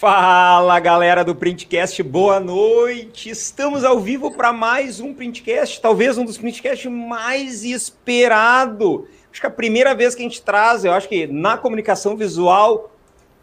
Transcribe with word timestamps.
Fala 0.00 0.80
galera 0.80 1.22
do 1.22 1.34
Printcast, 1.34 2.02
boa 2.02 2.40
noite. 2.40 3.28
Estamos 3.28 3.84
ao 3.84 4.00
vivo 4.00 4.30
para 4.30 4.50
mais 4.50 4.98
um 4.98 5.12
Printcast, 5.12 5.78
talvez 5.78 6.16
um 6.16 6.24
dos 6.24 6.38
Printcasts 6.38 6.90
mais 6.90 7.64
esperado. 7.64 9.06
Acho 9.30 9.42
que 9.42 9.46
é 9.46 9.50
a 9.50 9.52
primeira 9.52 9.94
vez 9.94 10.14
que 10.14 10.22
a 10.22 10.24
gente 10.24 10.40
traz, 10.40 10.86
eu 10.86 10.92
acho 10.94 11.06
que 11.06 11.26
na 11.26 11.58
comunicação 11.58 12.16
visual, 12.16 12.90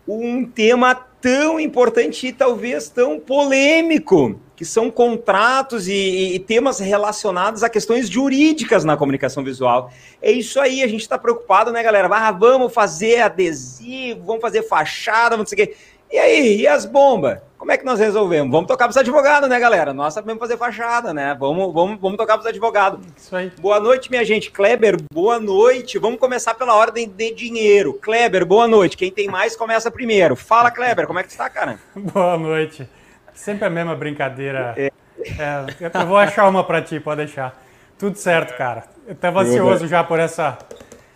um 0.07 0.47
tema 0.47 0.95
tão 0.95 1.59
importante 1.59 2.25
e 2.25 2.33
talvez 2.33 2.89
tão 2.89 3.19
polêmico, 3.19 4.39
que 4.55 4.65
são 4.65 4.89
contratos 4.89 5.87
e, 5.87 6.33
e, 6.33 6.39
temas 6.39 6.79
relacionados 6.79 7.61
a 7.63 7.69
questões 7.69 8.09
jurídicas 8.09 8.83
na 8.83 8.97
comunicação 8.97 9.43
visual. 9.43 9.91
É 10.19 10.31
isso 10.31 10.59
aí, 10.59 10.81
a 10.81 10.87
gente 10.87 11.01
está 11.01 11.19
preocupado, 11.19 11.71
né, 11.71 11.83
galera? 11.83 12.07
Ah, 12.11 12.31
vamos 12.31 12.73
fazer 12.73 13.21
adesivo, 13.21 14.23
vamos 14.25 14.41
fazer 14.41 14.63
fachada, 14.63 15.35
vamos 15.35 15.49
sei 15.51 15.63
o 15.63 15.67
quê. 15.67 15.75
E 16.11 16.17
aí, 16.17 16.61
e 16.61 16.67
as 16.67 16.85
bombas? 16.85 17.39
Como 17.57 17.71
é 17.71 17.77
que 17.77 17.83
nós 17.83 17.99
resolvemos? 17.99 18.51
Vamos 18.51 18.67
tocar 18.67 18.85
para 18.85 18.91
os 18.91 18.97
advogados, 18.97 19.49
né, 19.49 19.59
galera? 19.59 19.93
Nós 19.93 20.13
sabemos 20.13 20.39
fazer 20.39 20.57
fachada, 20.57 21.13
né? 21.13 21.35
Vamos, 21.37 21.73
vamos, 21.73 21.99
vamos 21.99 22.17
tocar 22.17 22.35
para 22.35 22.43
os 22.43 22.47
advogados. 22.47 23.05
Isso 23.17 23.35
aí. 23.35 23.51
Boa 23.59 23.79
noite, 23.79 24.09
minha 24.09 24.23
gente. 24.23 24.51
Kleber, 24.51 24.95
boa 25.11 25.39
noite. 25.39 25.97
Vamos 25.97 26.19
começar 26.19 26.53
pela 26.53 26.75
ordem 26.75 27.09
de 27.09 27.33
dinheiro. 27.33 27.93
Kleber, 27.93 28.45
boa 28.45 28.67
noite. 28.67 28.95
Quem 28.95 29.11
tem 29.11 29.27
mais 29.27 29.55
começa 29.55 29.91
primeiro. 29.91 30.35
Fala, 30.35 30.71
Kleber, 30.71 31.07
como 31.07 31.19
é 31.19 31.23
que 31.23 31.29
está, 31.29 31.49
cara? 31.49 31.79
boa 31.93 32.37
noite. 32.37 32.87
Sempre 33.33 33.65
a 33.65 33.69
mesma 33.69 33.95
brincadeira. 33.95 34.73
É. 34.77 34.91
É, 35.19 35.99
eu 35.99 36.07
vou 36.07 36.17
achar 36.17 36.47
uma 36.47 36.63
para 36.63 36.81
ti, 36.81 36.99
pode 36.99 37.25
deixar. 37.25 37.59
Tudo 37.97 38.15
certo, 38.17 38.55
cara. 38.55 38.85
Eu 39.07 39.13
estava 39.13 39.41
ansioso 39.41 39.87
já 39.87 40.03
por 40.03 40.19
essa, 40.19 40.57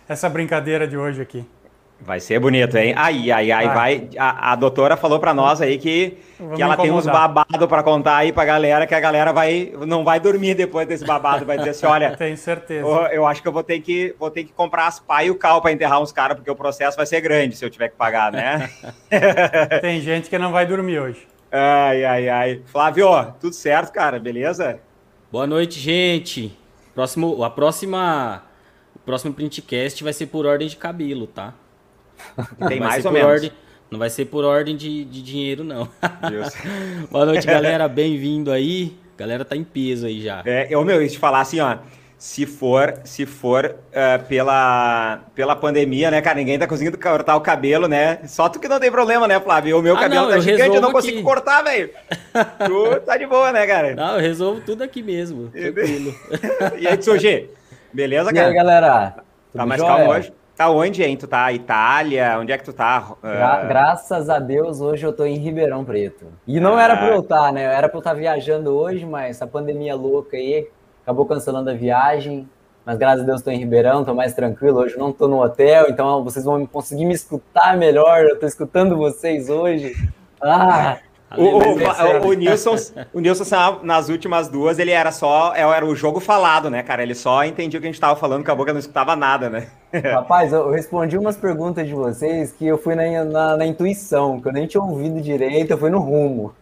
essa 0.08 0.28
brincadeira 0.28 0.86
de 0.86 0.98
hoje 0.98 1.22
aqui. 1.22 1.46
Vai 2.04 2.18
ser 2.18 2.40
bonito, 2.40 2.76
hein? 2.76 2.94
Ai, 2.96 3.30
ai, 3.30 3.52
ai, 3.52 3.66
vai. 3.66 3.74
vai. 3.74 4.08
A, 4.18 4.52
a 4.52 4.56
doutora 4.56 4.96
falou 4.96 5.20
para 5.20 5.32
nós 5.32 5.60
aí 5.60 5.78
que, 5.78 6.18
que 6.36 6.42
ela 6.60 6.74
incomodar. 6.74 6.76
tem 6.78 6.90
uns 6.90 7.06
babados 7.06 7.66
para 7.68 7.82
contar 7.84 8.16
aí 8.16 8.32
pra 8.32 8.44
galera, 8.44 8.88
que 8.88 8.94
a 8.94 8.98
galera 8.98 9.32
vai 9.32 9.72
não 9.86 10.02
vai 10.02 10.18
dormir 10.18 10.54
depois 10.54 10.86
desse 10.86 11.04
babado, 11.04 11.46
vai 11.46 11.58
dizer 11.58 11.70
assim, 11.70 11.86
olha... 11.86 12.10
Tenho 12.18 12.36
certeza. 12.36 12.84
Eu, 12.84 13.06
eu, 13.06 13.26
acho 13.26 13.40
que 13.40 13.46
eu 13.46 13.52
vou 13.52 13.62
ter 13.62 13.78
que, 13.80 14.16
vou 14.18 14.30
ter 14.30 14.42
que 14.42 14.52
comprar 14.52 14.88
as 14.88 14.98
pá 14.98 15.22
e 15.22 15.30
o 15.30 15.36
cal 15.36 15.62
para 15.62 15.70
enterrar 15.70 16.02
uns 16.02 16.10
caras, 16.10 16.36
porque 16.36 16.50
o 16.50 16.56
processo 16.56 16.96
vai 16.96 17.06
ser 17.06 17.20
grande 17.20 17.54
se 17.54 17.64
eu 17.64 17.70
tiver 17.70 17.88
que 17.88 17.96
pagar, 17.96 18.32
né? 18.32 18.68
tem 19.80 20.00
gente 20.02 20.28
que 20.28 20.38
não 20.38 20.50
vai 20.50 20.66
dormir 20.66 20.98
hoje. 20.98 21.28
Ai, 21.52 22.04
ai, 22.04 22.28
ai. 22.28 22.62
Flávio, 22.66 23.06
tudo 23.40 23.54
certo, 23.54 23.92
cara? 23.92 24.18
Beleza? 24.18 24.80
Boa 25.30 25.46
noite, 25.46 25.78
gente. 25.78 26.58
Próximo, 26.94 27.44
a 27.44 27.50
próxima... 27.50 28.42
O 28.96 28.98
próximo 28.98 29.32
printcast 29.32 30.02
vai 30.02 30.12
ser 30.12 30.26
por 30.26 30.46
ordem 30.46 30.68
de 30.68 30.76
cabelo, 30.76 31.26
tá? 31.26 31.54
Tem 32.68 32.80
mais 32.80 33.04
ou 33.04 33.12
menos. 33.12 33.28
Ordem, 33.28 33.52
não 33.90 33.98
vai 33.98 34.08
ser 34.08 34.24
por 34.24 34.42
ordem 34.44 34.74
de, 34.74 35.04
de 35.04 35.22
dinheiro, 35.22 35.62
não. 35.62 35.86
Boa 37.10 37.26
noite, 37.26 37.46
galera. 37.46 37.86
Bem-vindo 37.88 38.50
aí. 38.50 38.96
A 39.14 39.18
galera 39.20 39.44
tá 39.44 39.54
em 39.54 39.62
peso 39.62 40.06
aí 40.06 40.22
já. 40.22 40.42
É, 40.46 40.66
eu, 40.70 40.82
meu, 40.82 41.06
te 41.06 41.18
falar 41.18 41.42
assim, 41.42 41.60
ó. 41.60 41.76
Se 42.16 42.46
for, 42.46 43.00
se 43.04 43.26
for 43.26 43.66
uh, 43.88 44.24
pela, 44.28 45.20
pela 45.34 45.56
pandemia, 45.56 46.08
né, 46.08 46.22
cara? 46.22 46.36
Ninguém 46.36 46.56
tá 46.56 46.68
conseguindo 46.68 46.96
cortar 46.96 47.34
o 47.34 47.40
cabelo, 47.40 47.88
né? 47.88 48.20
Só 48.28 48.48
tu 48.48 48.60
que 48.60 48.68
não 48.68 48.78
tem 48.78 48.92
problema, 48.92 49.26
né, 49.26 49.40
Flávio? 49.40 49.78
O 49.78 49.82
meu 49.82 49.96
ah, 49.96 50.00
cabelo 50.00 50.26
não, 50.26 50.30
tá 50.30 50.38
gigante, 50.38 50.76
eu 50.76 50.80
não 50.80 50.92
consigo 50.92 51.20
cortar, 51.22 51.62
velho. 51.62 51.90
tu 52.64 53.00
tá 53.00 53.16
de 53.16 53.26
boa, 53.26 53.50
né, 53.50 53.66
cara? 53.66 53.96
Não, 53.96 54.14
eu 54.14 54.20
resolvo 54.20 54.60
tudo 54.60 54.84
aqui 54.84 55.02
mesmo. 55.02 55.50
Tranquilo. 55.52 56.14
e 56.78 56.86
aí, 56.86 56.96
Tsuji? 56.96 57.50
Beleza, 57.92 58.32
cara? 58.32 58.46
E 58.46 58.50
aí, 58.50 58.54
galera? 58.54 59.16
Tá 59.52 59.66
mais 59.66 59.82
calmo 59.82 60.12
hoje? 60.12 60.32
Tá 60.62 60.70
onde, 60.70 61.02
hein? 61.02 61.16
Tu 61.16 61.26
tá 61.26 61.52
Itália? 61.52 62.38
Onde 62.38 62.52
é 62.52 62.56
que 62.56 62.62
tu 62.62 62.72
tá? 62.72 63.16
Gra 63.20 63.64
uh... 63.64 63.66
Graças 63.66 64.30
a 64.30 64.38
Deus, 64.38 64.80
hoje 64.80 65.04
eu 65.04 65.12
tô 65.12 65.24
em 65.24 65.36
Ribeirão 65.36 65.84
Preto. 65.84 66.26
E 66.46 66.60
não 66.60 66.76
ah. 66.76 66.82
era 66.84 66.96
pra 66.96 67.08
eu 67.08 67.18
estar, 67.18 67.46
tá, 67.46 67.52
né? 67.52 67.64
Era 67.64 67.88
pra 67.88 67.96
eu 67.96 67.98
estar 67.98 68.10
tá 68.10 68.16
viajando 68.16 68.70
hoje, 68.70 69.04
mas 69.04 69.30
essa 69.30 69.44
pandemia 69.44 69.96
louca 69.96 70.36
aí 70.36 70.68
acabou 71.02 71.26
cancelando 71.26 71.68
a 71.68 71.74
viagem. 71.74 72.48
Mas 72.86 72.96
graças 72.96 73.22
a 73.22 73.26
Deus 73.26 73.42
tô 73.42 73.50
em 73.50 73.58
Ribeirão, 73.58 74.04
tô 74.04 74.14
mais 74.14 74.34
tranquilo. 74.34 74.78
Hoje 74.78 74.96
não 74.96 75.12
tô 75.12 75.26
no 75.26 75.42
hotel, 75.42 75.86
então 75.88 76.22
vocês 76.22 76.44
vão 76.44 76.64
conseguir 76.64 77.06
me 77.06 77.14
escutar 77.14 77.76
melhor. 77.76 78.22
Eu 78.22 78.38
tô 78.38 78.46
escutando 78.46 78.96
vocês 78.96 79.50
hoje. 79.50 79.92
Ah! 80.40 80.98
O, 81.36 81.42
o, 81.42 82.28
o, 82.28 82.32
Nilson, 82.32 82.76
o 83.12 83.20
Nilson, 83.20 83.44
nas 83.82 84.08
últimas 84.08 84.48
duas, 84.48 84.78
ele 84.78 84.90
era 84.90 85.12
só. 85.12 85.54
Era 85.54 85.84
o 85.84 85.94
jogo 85.94 86.20
falado, 86.20 86.70
né, 86.70 86.82
cara? 86.82 87.02
Ele 87.02 87.14
só 87.14 87.44
entendia 87.44 87.78
o 87.78 87.80
que 87.80 87.88
a 87.88 87.90
gente 87.90 88.00
tava 88.00 88.18
falando, 88.18 88.44
com 88.44 88.52
a 88.52 88.54
boca 88.54 88.72
não 88.72 88.80
escutava 88.80 89.16
nada, 89.16 89.48
né? 89.48 89.68
Rapaz, 89.92 90.52
eu 90.52 90.70
respondi 90.70 91.18
umas 91.18 91.36
perguntas 91.36 91.86
de 91.86 91.94
vocês 91.94 92.52
que 92.52 92.66
eu 92.66 92.78
fui 92.78 92.94
na, 92.94 93.24
na, 93.24 93.56
na 93.56 93.66
intuição, 93.66 94.40
que 94.40 94.48
eu 94.48 94.52
nem 94.52 94.66
tinha 94.66 94.82
ouvido 94.82 95.20
direito, 95.20 95.72
eu 95.72 95.78
fui 95.78 95.90
no 95.90 95.98
rumo. 95.98 96.54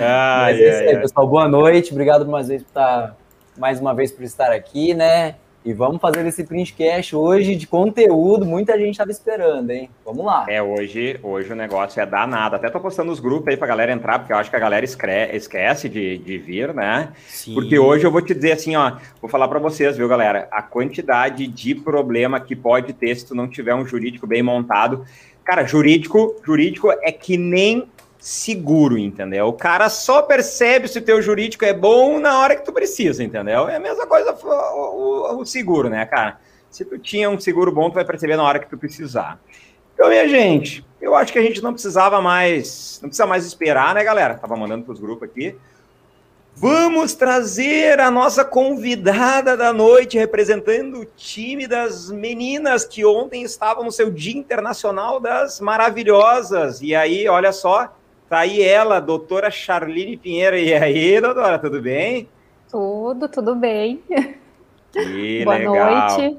Ah, 0.00 0.42
Mas 0.42 0.60
é 0.60 0.68
isso 0.68 0.90
aí, 0.90 1.00
pessoal. 1.00 1.26
Boa 1.26 1.48
noite. 1.48 1.92
Obrigado 1.92 2.26
mais, 2.26 2.48
vez 2.48 2.62
por 2.62 2.68
estar, 2.68 3.16
mais 3.56 3.80
uma 3.80 3.94
vez 3.94 4.12
por 4.12 4.22
estar 4.22 4.52
aqui, 4.52 4.94
né? 4.94 5.34
E 5.64 5.72
vamos 5.72 5.98
fazer 5.98 6.26
esse 6.26 6.44
printcast 6.44 7.16
hoje 7.16 7.56
de 7.56 7.66
conteúdo. 7.66 8.44
Muita 8.44 8.78
gente 8.78 8.90
estava 8.90 9.10
esperando, 9.10 9.70
hein? 9.70 9.88
Vamos 10.04 10.22
lá. 10.22 10.44
É, 10.46 10.62
hoje, 10.62 11.18
hoje 11.22 11.50
o 11.50 11.56
negócio 11.56 12.02
é 12.02 12.04
danado. 12.04 12.56
Até 12.56 12.68
tô 12.68 12.78
postando 12.78 13.10
os 13.10 13.18
grupos 13.18 13.48
aí 13.48 13.56
pra 13.56 13.66
galera 13.66 13.90
entrar, 13.90 14.18
porque 14.18 14.34
eu 14.34 14.36
acho 14.36 14.50
que 14.50 14.56
a 14.56 14.58
galera 14.58 14.84
esquece 14.84 15.88
de, 15.88 16.18
de 16.18 16.36
vir, 16.36 16.74
né? 16.74 17.14
Sim. 17.26 17.54
Porque 17.54 17.78
hoje 17.78 18.04
eu 18.04 18.10
vou 18.10 18.20
te 18.20 18.34
dizer 18.34 18.52
assim, 18.52 18.76
ó, 18.76 18.92
vou 19.22 19.30
falar 19.30 19.48
para 19.48 19.58
vocês, 19.58 19.96
viu, 19.96 20.06
galera? 20.06 20.48
A 20.50 20.60
quantidade 20.60 21.46
de 21.46 21.74
problema 21.74 22.38
que 22.38 22.54
pode 22.54 22.92
ter 22.92 23.16
se 23.16 23.26
tu 23.26 23.34
não 23.34 23.48
tiver 23.48 23.74
um 23.74 23.86
jurídico 23.86 24.26
bem 24.26 24.42
montado. 24.42 25.06
Cara, 25.42 25.64
jurídico, 25.64 26.36
jurídico 26.44 26.90
é 26.90 27.10
que 27.10 27.38
nem 27.38 27.88
seguro, 28.24 28.96
entendeu? 28.96 29.48
O 29.48 29.52
cara 29.52 29.90
só 29.90 30.22
percebe 30.22 30.88
se 30.88 30.98
o 30.98 31.02
teu 31.02 31.20
jurídico 31.20 31.62
é 31.62 31.74
bom 31.74 32.18
na 32.18 32.40
hora 32.40 32.56
que 32.56 32.64
tu 32.64 32.72
precisa, 32.72 33.22
entendeu? 33.22 33.68
É 33.68 33.76
a 33.76 33.80
mesma 33.80 34.06
coisa 34.06 34.32
o, 34.32 35.36
o, 35.36 35.40
o, 35.42 35.44
seguro, 35.44 35.90
né, 35.90 36.06
cara? 36.06 36.40
Se 36.70 36.86
tu 36.86 36.98
tinha 36.98 37.28
um 37.28 37.38
seguro 37.38 37.70
bom, 37.70 37.90
tu 37.90 37.96
vai 37.96 38.04
perceber 38.04 38.36
na 38.36 38.42
hora 38.42 38.58
que 38.58 38.66
tu 38.66 38.78
precisar. 38.78 39.38
Então, 39.92 40.08
minha 40.08 40.26
gente, 40.26 40.82
eu 41.02 41.14
acho 41.14 41.34
que 41.34 41.38
a 41.38 41.42
gente 41.42 41.62
não 41.62 41.74
precisava 41.74 42.18
mais, 42.22 42.98
não 43.02 43.10
precisa 43.10 43.26
mais 43.26 43.44
esperar, 43.44 43.94
né, 43.94 44.02
galera? 44.02 44.38
Tava 44.38 44.56
mandando 44.56 44.86
pros 44.86 44.98
grupos 44.98 45.28
aqui. 45.28 45.54
Vamos 46.56 47.12
trazer 47.12 48.00
a 48.00 48.10
nossa 48.10 48.42
convidada 48.42 49.54
da 49.54 49.70
noite, 49.70 50.16
representando 50.16 51.00
o 51.00 51.04
time 51.04 51.66
das 51.66 52.10
meninas 52.10 52.86
que 52.86 53.04
ontem 53.04 53.42
estavam 53.42 53.84
no 53.84 53.92
seu 53.92 54.10
Dia 54.10 54.38
Internacional 54.38 55.20
das 55.20 55.60
Maravilhosas. 55.60 56.80
E 56.80 56.94
aí, 56.94 57.28
olha 57.28 57.52
só, 57.52 57.94
Tá 58.34 58.40
aí 58.40 58.60
ela, 58.60 58.98
doutora 58.98 59.48
Charline 59.48 60.16
Pinheiro. 60.16 60.56
E 60.56 60.74
aí, 60.74 61.20
doutora, 61.20 61.56
tudo 61.56 61.80
bem? 61.80 62.28
Tudo, 62.68 63.28
tudo 63.28 63.54
bem. 63.54 64.02
Que 64.90 65.44
Boa 65.46 65.56
legal. 65.56 66.18
noite. 66.18 66.38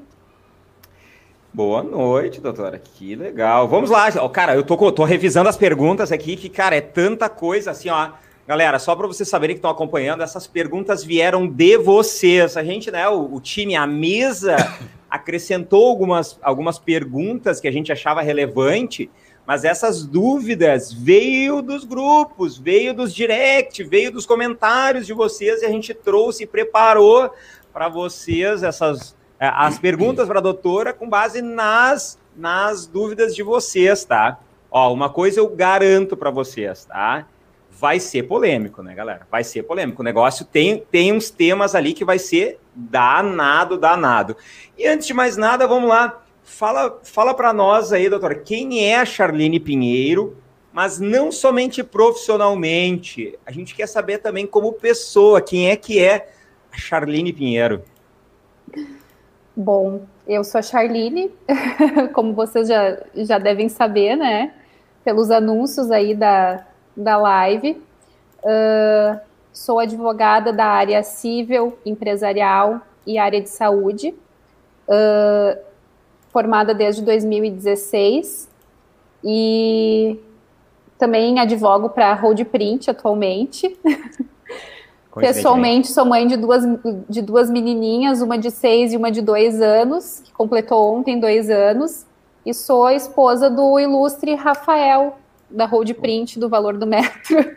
Boa 1.54 1.82
noite, 1.82 2.38
doutora. 2.38 2.78
Que 2.78 3.16
legal. 3.16 3.66
Vamos 3.66 3.88
lá. 3.88 4.12
Cara, 4.28 4.54
eu 4.54 4.62
tô, 4.62 4.92
tô 4.92 5.04
revisando 5.04 5.48
as 5.48 5.56
perguntas 5.56 6.12
aqui, 6.12 6.36
que, 6.36 6.50
cara, 6.50 6.76
é 6.76 6.82
tanta 6.82 7.30
coisa 7.30 7.70
assim, 7.70 7.88
ó. 7.88 8.10
Galera, 8.46 8.78
só 8.78 8.94
para 8.94 9.06
vocês 9.06 9.26
saberem 9.26 9.56
que 9.56 9.60
estão 9.60 9.70
acompanhando, 9.70 10.22
essas 10.22 10.46
perguntas 10.46 11.02
vieram 11.02 11.48
de 11.48 11.78
vocês. 11.78 12.58
A 12.58 12.62
gente, 12.62 12.90
né, 12.90 13.08
o, 13.08 13.36
o, 13.36 13.40
time, 13.40 13.74
a 13.74 13.86
mesa, 13.86 14.54
acrescentou 15.08 15.88
algumas, 15.88 16.38
algumas 16.42 16.78
perguntas 16.78 17.58
que 17.58 17.66
a 17.66 17.72
gente 17.72 17.90
achava 17.90 18.20
relevante 18.20 19.10
mas 19.46 19.64
essas 19.64 20.04
dúvidas 20.04 20.92
veio 20.92 21.62
dos 21.62 21.84
grupos, 21.84 22.58
veio 22.58 22.92
dos 22.92 23.14
direct, 23.14 23.84
veio 23.84 24.10
dos 24.10 24.26
comentários 24.26 25.06
de 25.06 25.12
vocês 25.12 25.62
e 25.62 25.66
a 25.66 25.70
gente 25.70 25.94
trouxe 25.94 26.42
e 26.42 26.46
preparou 26.46 27.30
para 27.72 27.88
vocês 27.88 28.62
essas 28.62 29.16
é, 29.38 29.46
as 29.48 29.78
perguntas 29.78 30.26
para 30.26 30.38
a 30.38 30.42
doutora 30.42 30.92
com 30.92 31.08
base 31.08 31.40
nas 31.42 32.18
nas 32.34 32.86
dúvidas 32.86 33.34
de 33.34 33.42
vocês, 33.42 34.04
tá? 34.04 34.38
Ó, 34.70 34.92
uma 34.92 35.08
coisa 35.08 35.40
eu 35.40 35.48
garanto 35.48 36.16
para 36.16 36.30
vocês, 36.30 36.84
tá? 36.84 37.26
Vai 37.70 38.00
ser 38.00 38.24
polêmico, 38.24 38.82
né, 38.82 38.94
galera? 38.94 39.26
Vai 39.30 39.44
ser 39.44 39.62
polêmico. 39.62 40.02
O 40.02 40.04
negócio 40.04 40.44
tem, 40.44 40.84
tem 40.90 41.12
uns 41.12 41.30
temas 41.30 41.74
ali 41.74 41.94
que 41.94 42.04
vai 42.04 42.18
ser 42.18 42.58
danado, 42.74 43.78
danado. 43.78 44.36
E 44.76 44.86
antes 44.86 45.06
de 45.06 45.14
mais 45.14 45.36
nada, 45.36 45.66
vamos 45.66 45.88
lá 45.88 46.22
Fala, 46.46 47.00
fala 47.02 47.34
para 47.34 47.52
nós 47.52 47.92
aí, 47.92 48.08
doutora, 48.08 48.36
quem 48.36 48.84
é 48.84 48.96
a 48.96 49.04
Charlene 49.04 49.58
Pinheiro, 49.58 50.36
mas 50.72 51.00
não 51.00 51.32
somente 51.32 51.82
profissionalmente. 51.82 53.36
A 53.44 53.50
gente 53.50 53.74
quer 53.74 53.88
saber 53.88 54.18
também 54.18 54.46
como 54.46 54.72
pessoa, 54.72 55.42
quem 55.42 55.68
é 55.68 55.76
que 55.76 55.98
é 55.98 56.30
a 56.72 56.78
Charlene 56.78 57.32
Pinheiro. 57.32 57.82
Bom, 59.56 60.06
eu 60.26 60.44
sou 60.44 60.60
a 60.60 60.62
Charlene, 60.62 61.34
como 62.14 62.32
vocês 62.32 62.68
já, 62.68 62.96
já 63.16 63.38
devem 63.38 63.68
saber, 63.68 64.14
né? 64.14 64.54
Pelos 65.04 65.32
anúncios 65.32 65.90
aí 65.90 66.14
da, 66.14 66.64
da 66.96 67.16
live. 67.16 67.82
Uh, 68.38 69.18
sou 69.52 69.80
advogada 69.80 70.52
da 70.52 70.66
área 70.66 71.02
civil, 71.02 71.76
empresarial 71.84 72.80
e 73.04 73.18
área 73.18 73.42
de 73.42 73.48
saúde. 73.48 74.14
Uh, 74.88 75.66
formada 76.36 76.74
desde 76.74 77.00
2016 77.00 78.46
e 79.24 80.20
também 80.98 81.40
advogo 81.40 81.88
para 81.88 82.12
Hold 82.12 82.44
Print 82.44 82.90
atualmente. 82.90 83.74
Pessoalmente, 85.16 85.88
sou 85.88 86.04
mãe 86.04 86.26
de 86.26 86.36
duas, 86.36 86.62
de 87.08 87.22
duas 87.22 87.48
menininhas, 87.48 88.20
uma 88.20 88.36
de 88.36 88.50
seis 88.50 88.92
e 88.92 88.98
uma 88.98 89.10
de 89.10 89.22
dois 89.22 89.62
anos, 89.62 90.20
que 90.22 90.30
completou 90.30 90.94
ontem 90.94 91.18
dois 91.18 91.48
anos, 91.48 92.04
e 92.44 92.52
sou 92.52 92.84
a 92.84 92.92
esposa 92.92 93.48
do 93.48 93.80
ilustre 93.80 94.34
Rafael, 94.34 95.16
da 95.48 95.64
Hold 95.64 95.90
Print, 95.94 96.38
do 96.38 96.50
Valor 96.50 96.76
do 96.76 96.86
Metro. 96.86 97.56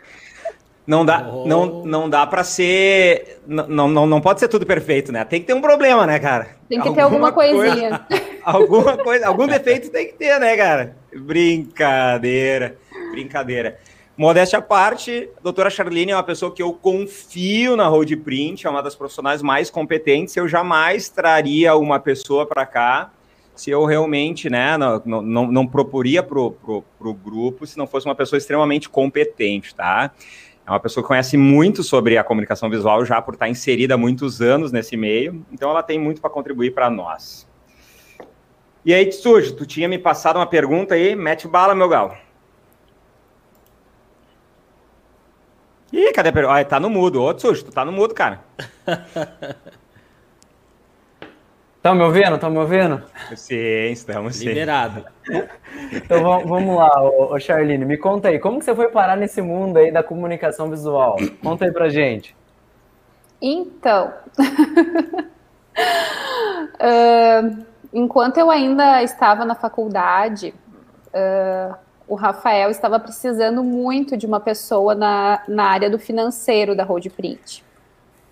Não 0.86 1.04
dá, 1.04 1.30
oh. 1.32 1.46
não, 1.46 1.84
não 1.84 2.10
dá 2.10 2.26
para 2.26 2.42
ser. 2.42 3.40
Não, 3.46 3.86
não, 3.86 4.06
não 4.06 4.20
pode 4.20 4.40
ser 4.40 4.48
tudo 4.48 4.66
perfeito, 4.66 5.12
né? 5.12 5.24
Tem 5.24 5.40
que 5.40 5.46
ter 5.46 5.54
um 5.54 5.60
problema, 5.60 6.04
né, 6.04 6.18
cara? 6.18 6.56
Tem 6.68 6.80
que 6.80 6.88
alguma 6.88 6.94
ter 6.96 7.02
alguma 7.02 7.32
coisinha. 7.32 8.00
Coisa, 8.08 8.24
alguma 8.44 8.96
coisa, 8.96 9.26
algum 9.26 9.46
defeito 9.46 9.90
tem 9.90 10.08
que 10.08 10.14
ter, 10.14 10.38
né, 10.38 10.56
cara? 10.56 10.96
Brincadeira, 11.14 12.76
brincadeira. 13.10 13.78
Modéstia 14.16 14.58
à 14.58 14.62
parte, 14.62 15.30
a 15.38 15.40
doutora 15.40 15.70
Charlene 15.70 16.12
é 16.12 16.14
uma 16.14 16.22
pessoa 16.22 16.52
que 16.52 16.62
eu 16.62 16.74
confio 16.74 17.74
na 17.74 17.86
Road 17.86 18.14
Print, 18.18 18.66
é 18.66 18.70
uma 18.70 18.82
das 18.82 18.94
profissionais 18.94 19.40
mais 19.40 19.70
competentes. 19.70 20.36
Eu 20.36 20.46
jamais 20.46 21.08
traria 21.08 21.74
uma 21.74 21.98
pessoa 21.98 22.44
para 22.44 22.66
cá 22.66 23.10
se 23.54 23.70
eu 23.70 23.84
realmente 23.84 24.48
né, 24.48 24.76
não, 24.76 25.22
não, 25.22 25.52
não 25.52 25.66
proporia 25.66 26.22
para 26.22 26.38
o 26.38 27.14
grupo 27.14 27.66
se 27.66 27.76
não 27.76 27.86
fosse 27.86 28.06
uma 28.06 28.14
pessoa 28.14 28.38
extremamente 28.38 28.88
competente, 28.88 29.74
tá? 29.74 30.10
É 30.66 30.70
uma 30.70 30.80
pessoa 30.80 31.02
que 31.02 31.08
conhece 31.08 31.36
muito 31.36 31.82
sobre 31.82 32.16
a 32.16 32.24
comunicação 32.24 32.70
visual 32.70 33.04
já 33.04 33.20
por 33.20 33.34
estar 33.34 33.48
inserida 33.48 33.94
há 33.94 33.98
muitos 33.98 34.40
anos 34.40 34.70
nesse 34.70 34.96
meio, 34.96 35.44
então 35.50 35.70
ela 35.70 35.82
tem 35.82 35.98
muito 35.98 36.20
para 36.20 36.30
contribuir 36.30 36.72
para 36.72 36.88
nós. 36.88 37.48
E 38.84 38.94
aí, 38.94 39.06
Tsuji, 39.06 39.52
tu 39.52 39.66
tinha 39.66 39.88
me 39.88 39.98
passado 39.98 40.36
uma 40.36 40.46
pergunta 40.46 40.94
aí, 40.94 41.14
mete 41.14 41.46
bala, 41.46 41.74
meu 41.74 41.88
gal. 41.88 42.16
Ih, 45.92 46.12
cadê 46.12 46.28
a 46.28 46.32
pergunta? 46.32 46.58
Ah, 46.58 46.64
tá 46.64 46.80
no 46.80 46.88
mudo. 46.88 47.22
Ô, 47.22 47.34
Tsushi, 47.34 47.64
tu 47.64 47.72
tá 47.72 47.84
no 47.84 47.92
mudo, 47.92 48.14
cara. 48.14 48.40
Estão 51.80 51.94
me 51.94 52.02
ouvindo? 52.02 52.34
Estão 52.34 52.50
me 52.50 52.58
ouvindo? 52.58 53.02
Sim, 53.34 53.90
estamos 53.90 54.36
sim. 54.36 54.48
Liberado. 54.48 55.02
Então 55.90 56.22
vamos 56.46 56.76
lá, 56.76 57.02
ô, 57.02 57.34
ô 57.34 57.40
Charlene, 57.40 57.86
me 57.86 57.96
conta 57.96 58.28
aí, 58.28 58.38
como 58.38 58.58
que 58.58 58.66
você 58.66 58.74
foi 58.74 58.90
parar 58.90 59.16
nesse 59.16 59.40
mundo 59.40 59.78
aí 59.78 59.90
da 59.90 60.02
comunicação 60.02 60.68
visual? 60.68 61.16
Conta 61.42 61.64
aí 61.64 61.72
pra 61.72 61.88
gente. 61.88 62.36
Então, 63.40 64.12
uh, 66.76 67.64
enquanto 67.92 68.38
eu 68.38 68.50
ainda 68.50 69.02
estava 69.02 69.44
na 69.44 69.54
faculdade, 69.54 70.54
uh, 71.08 71.74
o 72.06 72.14
Rafael 72.14 72.70
estava 72.70 72.98
precisando 72.98 73.62
muito 73.62 74.16
de 74.16 74.26
uma 74.26 74.40
pessoa 74.40 74.94
na, 74.94 75.42
na 75.46 75.64
área 75.64 75.88
do 75.88 75.98
financeiro 75.98 76.74
da 76.74 76.84
Road 76.84 77.08
Print. 77.10 77.64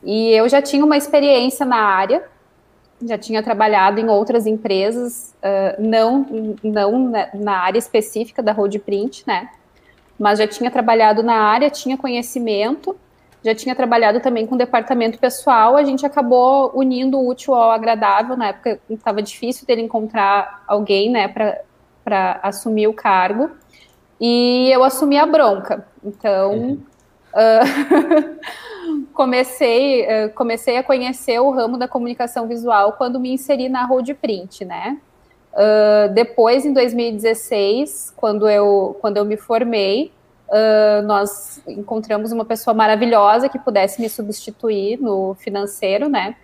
E 0.02 0.30
eu 0.30 0.48
já 0.48 0.62
tinha 0.62 0.84
uma 0.84 0.96
experiência 0.96 1.66
na 1.66 1.76
área, 1.76 2.24
já 3.02 3.16
tinha 3.16 3.42
trabalhado 3.42 4.00
em 4.00 4.08
outras 4.08 4.46
empresas, 4.46 5.34
uh, 5.42 5.80
não, 5.80 6.56
não 6.62 7.12
na 7.34 7.58
área 7.58 7.78
específica 7.78 8.42
da 8.42 8.52
Road 8.52 8.78
Print, 8.80 9.24
né? 9.26 9.48
Mas 10.18 10.38
já 10.38 10.48
tinha 10.48 10.70
trabalhado 10.70 11.22
na 11.22 11.34
área, 11.34 11.70
tinha 11.70 11.96
conhecimento, 11.96 12.96
já 13.44 13.54
tinha 13.54 13.74
trabalhado 13.74 14.20
também 14.20 14.46
com 14.46 14.56
departamento 14.56 15.18
pessoal. 15.18 15.76
A 15.76 15.84
gente 15.84 16.04
acabou 16.04 16.72
unindo 16.74 17.18
o 17.18 17.28
útil 17.28 17.54
ao 17.54 17.70
agradável. 17.70 18.36
Na 18.36 18.48
época 18.48 18.80
estava 18.90 19.22
difícil 19.22 19.66
dele 19.66 19.82
encontrar 19.82 20.64
alguém, 20.66 21.10
né, 21.10 21.28
para 21.28 22.40
assumir 22.42 22.86
o 22.88 22.92
cargo 22.92 23.50
e 24.20 24.70
eu 24.72 24.82
assumi 24.82 25.16
a 25.16 25.26
bronca. 25.26 25.86
Então, 26.04 26.78
uh, 27.32 28.38
comecei, 29.14 30.02
uh, 30.02 30.30
comecei 30.34 30.76
a 30.76 30.82
conhecer 30.82 31.38
o 31.40 31.50
ramo 31.50 31.78
da 31.78 31.86
comunicação 31.86 32.46
visual 32.48 32.94
quando 32.94 33.20
me 33.20 33.32
inseri 33.32 33.68
na 33.68 33.84
Road 33.84 34.12
Print, 34.14 34.64
né? 34.64 34.98
Uh, 35.52 36.12
depois, 36.12 36.64
em 36.64 36.72
2016, 36.72 38.12
quando 38.16 38.48
eu, 38.48 38.96
quando 39.00 39.16
eu 39.16 39.24
me 39.24 39.36
formei, 39.36 40.12
nós 41.06 41.62
encontramos 41.66 42.32
uma 42.32 42.44
pessoa 42.44 42.72
maravilhosa 42.74 43.48
que 43.48 43.58
pudesse 43.58 44.00
me 44.00 44.08
substituir 44.08 44.98
no 45.00 45.34
financeiro, 45.34 46.08
né? 46.08 46.36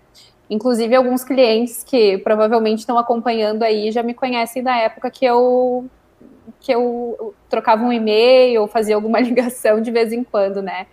Inclusive, 0.48 0.94
alguns 0.94 1.24
clientes 1.24 1.82
que 1.82 2.18
provavelmente 2.18 2.80
estão 2.80 2.98
acompanhando 2.98 3.62
aí 3.62 3.90
já 3.90 4.02
me 4.02 4.12
conhecem 4.12 4.62
da 4.62 4.76
época 4.76 5.10
que 5.10 5.24
eu 5.24 5.86
que 6.60 6.72
eu 6.72 7.34
trocava 7.48 7.82
um 7.84 7.92
e-mail 7.92 8.62
ou 8.62 8.68
fazia 8.68 8.94
alguma 8.94 9.20
ligação 9.20 9.80
de 9.80 9.90
vez 9.90 10.12
em 10.12 10.22
quando, 10.22 10.60
né? 10.62 10.86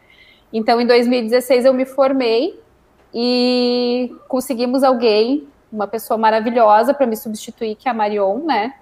Então, 0.53 0.79
em 0.81 0.87
2016 0.87 1.65
eu 1.65 1.73
me 1.73 1.85
formei 1.85 2.59
e 3.13 4.13
conseguimos 4.27 4.83
alguém, 4.83 5.47
uma 5.71 5.87
pessoa 5.87 6.17
maravilhosa 6.17 6.93
para 6.93 7.05
me 7.05 7.15
substituir, 7.15 7.75
que 7.75 7.87
é 7.87 7.91
a 7.91 7.93
Marion, 7.93 8.39
né? 8.45 8.73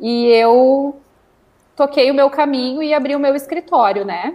E 0.00 0.26
eu 0.26 0.96
toquei 1.76 2.10
o 2.10 2.14
meu 2.14 2.30
caminho 2.30 2.82
e 2.82 2.92
abri 2.94 3.14
o 3.14 3.20
meu 3.20 3.34
escritório, 3.34 4.04
né? 4.04 4.34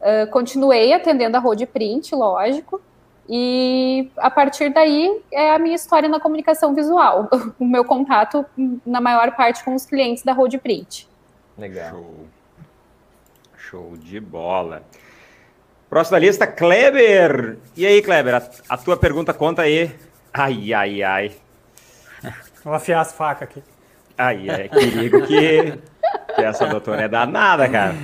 Uh, 0.00 0.30
continuei 0.30 0.92
atendendo 0.92 1.36
a 1.36 1.40
Road 1.40 1.64
Print, 1.66 2.14
lógico, 2.14 2.80
e 3.28 4.10
a 4.18 4.30
partir 4.30 4.70
daí 4.70 5.22
é 5.32 5.52
a 5.52 5.58
minha 5.58 5.74
história 5.74 6.08
na 6.08 6.20
comunicação 6.20 6.74
visual, 6.74 7.28
o 7.58 7.64
meu 7.64 7.84
contato, 7.84 8.44
na 8.84 9.00
maior 9.00 9.34
parte, 9.34 9.64
com 9.64 9.74
os 9.74 9.86
clientes 9.86 10.22
da 10.22 10.32
Road 10.32 10.58
Print. 10.58 11.08
Legal. 11.56 11.90
Show. 11.90 12.26
Show 13.56 13.96
de 13.96 14.20
bola. 14.20 14.82
Próxima 15.88 16.18
lista, 16.18 16.46
Kleber. 16.46 17.58
E 17.76 17.86
aí, 17.86 18.02
Kleber, 18.02 18.34
a, 18.34 18.42
a, 18.68 18.76
tua 18.76 18.96
pergunta 18.96 19.32
conta 19.32 19.62
aí. 19.62 19.94
Ai, 20.32 20.74
ai, 20.74 21.02
ai. 21.02 21.32
Vou 22.64 22.74
afiar 22.74 23.00
as 23.00 23.12
facas 23.12 23.48
aqui. 23.48 23.62
Ai, 24.16 24.48
é 24.48 24.68
perigo 24.68 25.26
que, 25.26 25.78
que 26.34 26.42
essa 26.42 26.66
doutora 26.66 27.02
é 27.02 27.08
danada, 27.08 27.68
cara. 27.68 27.94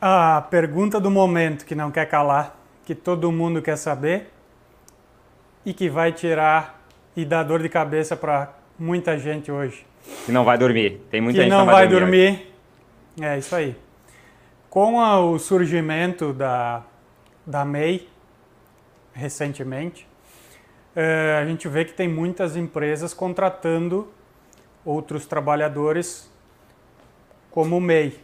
A 0.00 0.42
pergunta 0.50 1.00
do 1.00 1.10
momento 1.10 1.64
que 1.64 1.74
não 1.74 1.90
quer 1.90 2.06
calar, 2.06 2.56
que 2.84 2.94
todo 2.94 3.32
mundo 3.32 3.62
quer 3.62 3.76
saber 3.76 4.32
e 5.64 5.72
que 5.72 5.88
vai 5.88 6.12
tirar 6.12 6.86
e 7.16 7.24
dar 7.24 7.42
dor 7.42 7.62
de 7.62 7.68
cabeça 7.68 8.14
para 8.14 8.52
muita 8.78 9.18
gente 9.18 9.50
hoje. 9.50 9.86
Que 10.24 10.32
não 10.32 10.44
vai 10.44 10.58
dormir. 10.58 11.00
Tem 11.10 11.20
muita 11.20 11.38
que 11.38 11.42
gente 11.44 11.50
não, 11.50 11.64
não 11.64 11.72
vai, 11.72 11.88
dormir. 11.88 12.52
dormir. 13.16 13.26
É 13.28 13.38
isso 13.38 13.54
aí. 13.56 13.74
Com 14.68 15.00
a, 15.00 15.18
o 15.18 15.38
surgimento 15.38 16.32
da, 16.32 16.82
da 17.46 17.64
MEI, 17.64 18.08
recentemente, 19.14 20.06
é, 20.94 21.40
a 21.42 21.46
gente 21.46 21.66
vê 21.68 21.84
que 21.84 21.92
tem 21.92 22.08
muitas 22.08 22.56
empresas 22.56 23.14
contratando 23.14 24.12
outros 24.86 25.26
trabalhadores 25.26 26.30
como 27.50 27.80
MEI. 27.80 28.18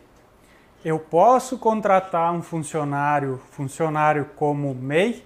Eu 0.84 0.98
posso 0.98 1.58
contratar 1.58 2.32
um 2.32 2.40
funcionário, 2.40 3.40
funcionário 3.50 4.30
como 4.36 4.74
MEI? 4.74 5.24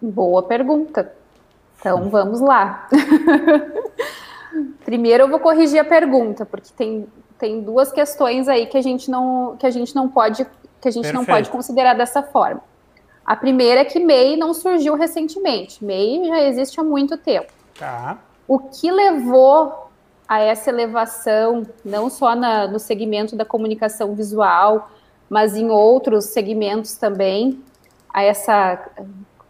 Boa 0.00 0.42
pergunta. 0.42 1.14
Então 1.78 2.08
vamos 2.08 2.40
lá. 2.40 2.88
Primeiro 4.84 5.24
eu 5.24 5.28
vou 5.28 5.38
corrigir 5.38 5.78
a 5.78 5.84
pergunta, 5.84 6.46
porque 6.46 6.72
tem, 6.74 7.06
tem 7.38 7.60
duas 7.60 7.92
questões 7.92 8.48
aí 8.48 8.66
que 8.66 8.78
a 8.78 8.82
gente 8.82 9.10
não, 9.10 9.56
que 9.58 9.66
a 9.66 9.70
gente 9.70 9.94
não 9.94 10.08
pode 10.08 10.46
que 10.80 10.88
a 10.88 10.90
gente 10.90 11.12
não 11.12 11.24
pode 11.24 11.50
considerar 11.50 11.94
dessa 11.94 12.22
forma. 12.22 12.62
A 13.24 13.34
primeira 13.34 13.80
é 13.80 13.84
que 13.84 13.98
MEI 13.98 14.36
não 14.36 14.54
surgiu 14.54 14.94
recentemente. 14.94 15.84
MEI 15.84 16.28
já 16.28 16.42
existe 16.42 16.78
há 16.78 16.84
muito 16.84 17.16
tempo. 17.16 17.52
Tá. 17.76 18.18
O 18.46 18.58
que 18.58 18.90
levou 18.90 19.90
a 20.28 20.40
essa 20.40 20.70
elevação, 20.70 21.62
não 21.84 22.10
só 22.10 22.34
na, 22.34 22.66
no 22.66 22.78
segmento 22.78 23.36
da 23.36 23.44
comunicação 23.44 24.14
visual, 24.14 24.90
mas 25.28 25.56
em 25.56 25.70
outros 25.70 26.26
segmentos 26.26 26.96
também, 26.96 27.62
a 28.12 28.22
essa 28.22 28.88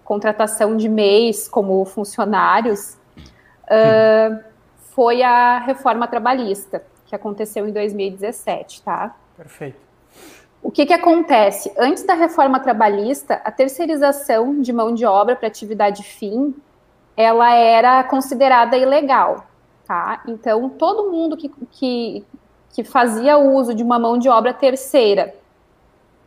contratação 0.04 0.76
de 0.76 0.88
MEIs 0.88 1.48
como 1.48 1.84
funcionários, 1.84 2.96
uh, 3.64 4.44
foi 4.94 5.22
a 5.22 5.58
reforma 5.58 6.06
trabalhista, 6.06 6.82
que 7.06 7.14
aconteceu 7.14 7.68
em 7.68 7.72
2017, 7.72 8.82
tá? 8.82 9.14
Perfeito. 9.36 9.86
O 10.62 10.70
que, 10.70 10.86
que 10.86 10.92
acontece? 10.92 11.72
Antes 11.78 12.02
da 12.02 12.14
reforma 12.14 12.58
trabalhista, 12.58 13.40
a 13.44 13.52
terceirização 13.52 14.60
de 14.60 14.72
mão 14.72 14.94
de 14.94 15.04
obra 15.04 15.36
para 15.36 15.46
atividade 15.46 16.02
fim, 16.02 16.54
ela 17.16 17.52
era 17.54 18.04
considerada 18.04 18.76
ilegal, 18.76 19.46
tá? 19.86 20.22
Então, 20.26 20.68
todo 20.68 21.10
mundo 21.10 21.36
que, 21.36 21.50
que, 21.70 22.24
que 22.72 22.84
fazia 22.84 23.38
uso 23.38 23.74
de 23.74 23.82
uma 23.82 23.98
mão 23.98 24.18
de 24.18 24.28
obra 24.28 24.52
terceira 24.52 25.34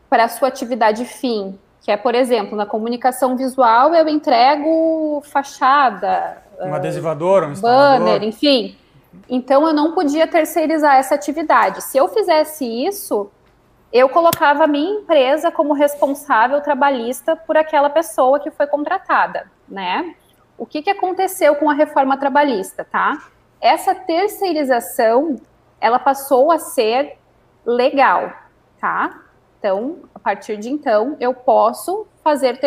para 0.10 0.28
sua 0.28 0.48
atividade 0.48 1.06
fim, 1.06 1.58
que 1.82 1.92
é, 1.92 1.98
por 1.98 2.16
exemplo, 2.16 2.58
na 2.58 2.66
comunicação 2.66 3.38
visual 3.38 3.94
eu 3.94 4.08
entrego 4.08 5.22
fachada, 5.26 6.42
um 6.62 6.74
adesivador, 6.74 7.44
um 7.44 7.54
banner, 7.54 8.24
enfim. 8.24 8.76
Então 9.30 9.66
eu 9.68 9.74
não 9.74 9.94
podia 9.94 10.28
terceirizar 10.28 10.96
essa 10.96 11.16
atividade. 11.16 11.82
Se 11.84 11.98
eu 11.98 12.08
fizesse 12.08 12.66
isso, 12.66 13.30
eu 13.92 14.10
colocava 14.10 14.66
a 14.66 14.68
minha 14.68 15.00
empresa 15.00 15.52
como 15.52 15.74
responsável 15.74 16.62
trabalhista 16.62 17.36
por 17.36 17.58
aquela 17.58 17.90
pessoa 17.90 18.40
que 18.40 18.52
foi 18.52 18.68
contratada, 18.68 19.50
né? 19.68 20.16
O 20.60 20.66
que, 20.66 20.82
que 20.82 20.90
aconteceu 20.90 21.56
com 21.56 21.70
a 21.70 21.74
reforma 21.74 22.18
trabalhista, 22.18 22.84
tá? 22.84 23.24
Essa 23.62 23.96
terceirização, 23.96 25.38
ela 25.80 25.98
passou 25.98 26.52
a 26.52 26.60
ser 26.60 27.18
legal, 27.66 28.32
tá? 28.80 29.22
Então, 29.58 29.98
a 30.14 30.20
partir 30.20 30.58
de 30.58 30.70
então, 30.70 31.18
eu 31.20 31.34
posso 31.34 32.06
fazer 32.24 32.60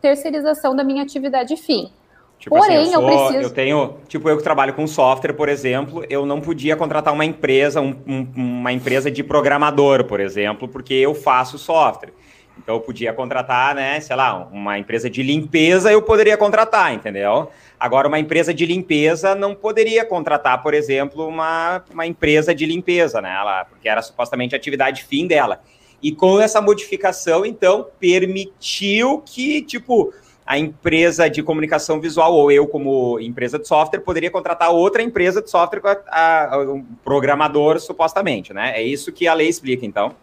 terceirização 0.00 0.76
da 0.76 0.84
minha 0.84 1.02
atividade 1.02 1.56
fim. 1.56 1.90
Tipo 2.38 2.56
Porém, 2.56 2.76
assim, 2.76 2.94
eu, 2.94 3.00
sou, 3.00 3.10
eu, 3.10 3.16
preciso. 3.16 3.48
Eu 3.48 3.50
tenho. 3.50 3.94
Tipo, 4.06 4.28
eu 4.28 4.36
que 4.36 4.44
trabalho 4.44 4.72
com 4.72 4.86
software, 4.86 5.32
por 5.32 5.48
exemplo, 5.48 6.04
eu 6.08 6.24
não 6.24 6.40
podia 6.40 6.76
contratar 6.76 7.12
uma 7.12 7.24
empresa, 7.24 7.80
um, 7.80 7.96
um, 8.06 8.28
uma 8.36 8.72
empresa 8.72 9.10
de 9.10 9.24
programador, 9.24 10.04
por 10.04 10.20
exemplo, 10.20 10.68
porque 10.68 10.94
eu 10.94 11.14
faço 11.14 11.58
software. 11.58 12.12
Então 12.58 12.74
eu 12.74 12.80
podia 12.80 13.12
contratar, 13.12 13.74
né, 13.74 14.00
sei 14.00 14.16
lá, 14.16 14.46
uma 14.52 14.78
empresa 14.78 15.08
de 15.08 15.22
limpeza, 15.22 15.92
eu 15.92 16.02
poderia 16.02 16.36
contratar, 16.36 16.92
entendeu? 16.92 17.50
Agora, 17.78 18.08
uma 18.08 18.18
empresa 18.18 18.52
de 18.52 18.66
limpeza 18.66 19.34
não 19.34 19.54
poderia 19.54 20.04
contratar, 20.04 20.62
por 20.62 20.74
exemplo, 20.74 21.26
uma, 21.26 21.84
uma 21.92 22.06
empresa 22.06 22.54
de 22.54 22.66
limpeza, 22.66 23.20
né? 23.20 23.32
Ela, 23.32 23.64
porque 23.64 23.88
era 23.88 24.02
supostamente 24.02 24.54
a 24.54 24.58
atividade 24.58 25.04
fim 25.04 25.26
dela. 25.26 25.60
E 26.02 26.12
com 26.12 26.40
essa 26.40 26.60
modificação, 26.60 27.46
então, 27.46 27.86
permitiu 27.98 29.22
que, 29.24 29.62
tipo, 29.62 30.12
a 30.44 30.58
empresa 30.58 31.28
de 31.28 31.42
comunicação 31.42 32.00
visual, 32.00 32.34
ou 32.34 32.50
eu, 32.50 32.66
como 32.66 33.20
empresa 33.20 33.58
de 33.58 33.68
software, 33.68 34.00
poderia 34.00 34.30
contratar 34.30 34.70
outra 34.70 35.02
empresa 35.02 35.42
de 35.42 35.50
software 35.50 36.02
a, 36.08 36.54
a, 36.54 36.58
um 36.58 36.84
programador, 37.04 37.78
supostamente, 37.78 38.52
né? 38.52 38.72
É 38.74 38.82
isso 38.82 39.12
que 39.12 39.28
a 39.28 39.34
lei 39.34 39.48
explica, 39.48 39.84
então. 39.84 40.14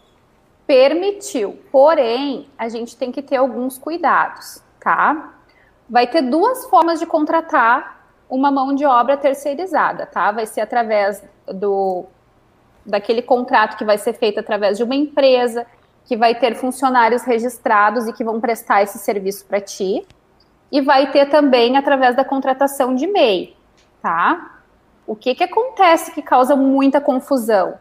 Permitiu. 0.67 1.59
Porém, 1.71 2.49
a 2.57 2.67
gente 2.69 2.97
tem 2.97 3.11
que 3.11 3.21
ter 3.21 3.37
alguns 3.37 3.77
cuidados, 3.77 4.63
tá? 4.79 5.33
Vai 5.89 6.07
ter 6.07 6.23
duas 6.23 6.65
formas 6.65 6.99
de 6.99 7.05
contratar 7.05 8.07
uma 8.29 8.49
mão 8.49 8.73
de 8.73 8.85
obra 8.85 9.15
terceirizada, 9.15 10.05
tá? 10.05 10.31
Vai 10.31 10.45
ser 10.45 10.61
através 10.61 11.23
do 11.47 12.05
daquele 12.85 13.21
contrato 13.21 13.77
que 13.77 13.83
vai 13.83 13.97
ser 13.97 14.13
feito 14.13 14.39
através 14.39 14.77
de 14.77 14.83
uma 14.83 14.93
empresa 14.93 15.65
que 16.05 16.15
vai 16.15 16.35
ter 16.35 16.55
funcionários 16.55 17.23
registrados 17.23 18.07
e 18.07 18.13
que 18.13 18.23
vão 18.23 18.39
prestar 18.39 18.83
esse 18.83 18.99
serviço 18.99 19.43
para 19.45 19.59
ti. 19.59 20.05
E 20.71 20.81
vai 20.81 21.11
ter 21.11 21.27
também 21.27 21.77
através 21.77 22.15
da 22.15 22.23
contratação 22.23 22.93
de 22.93 23.07
MEI, 23.07 23.55
tá? 24.01 24.59
O 25.07 25.15
que 25.15 25.33
que 25.35 25.43
acontece 25.43 26.11
que 26.11 26.21
causa 26.21 26.55
muita 26.55 27.01
confusão? 27.01 27.79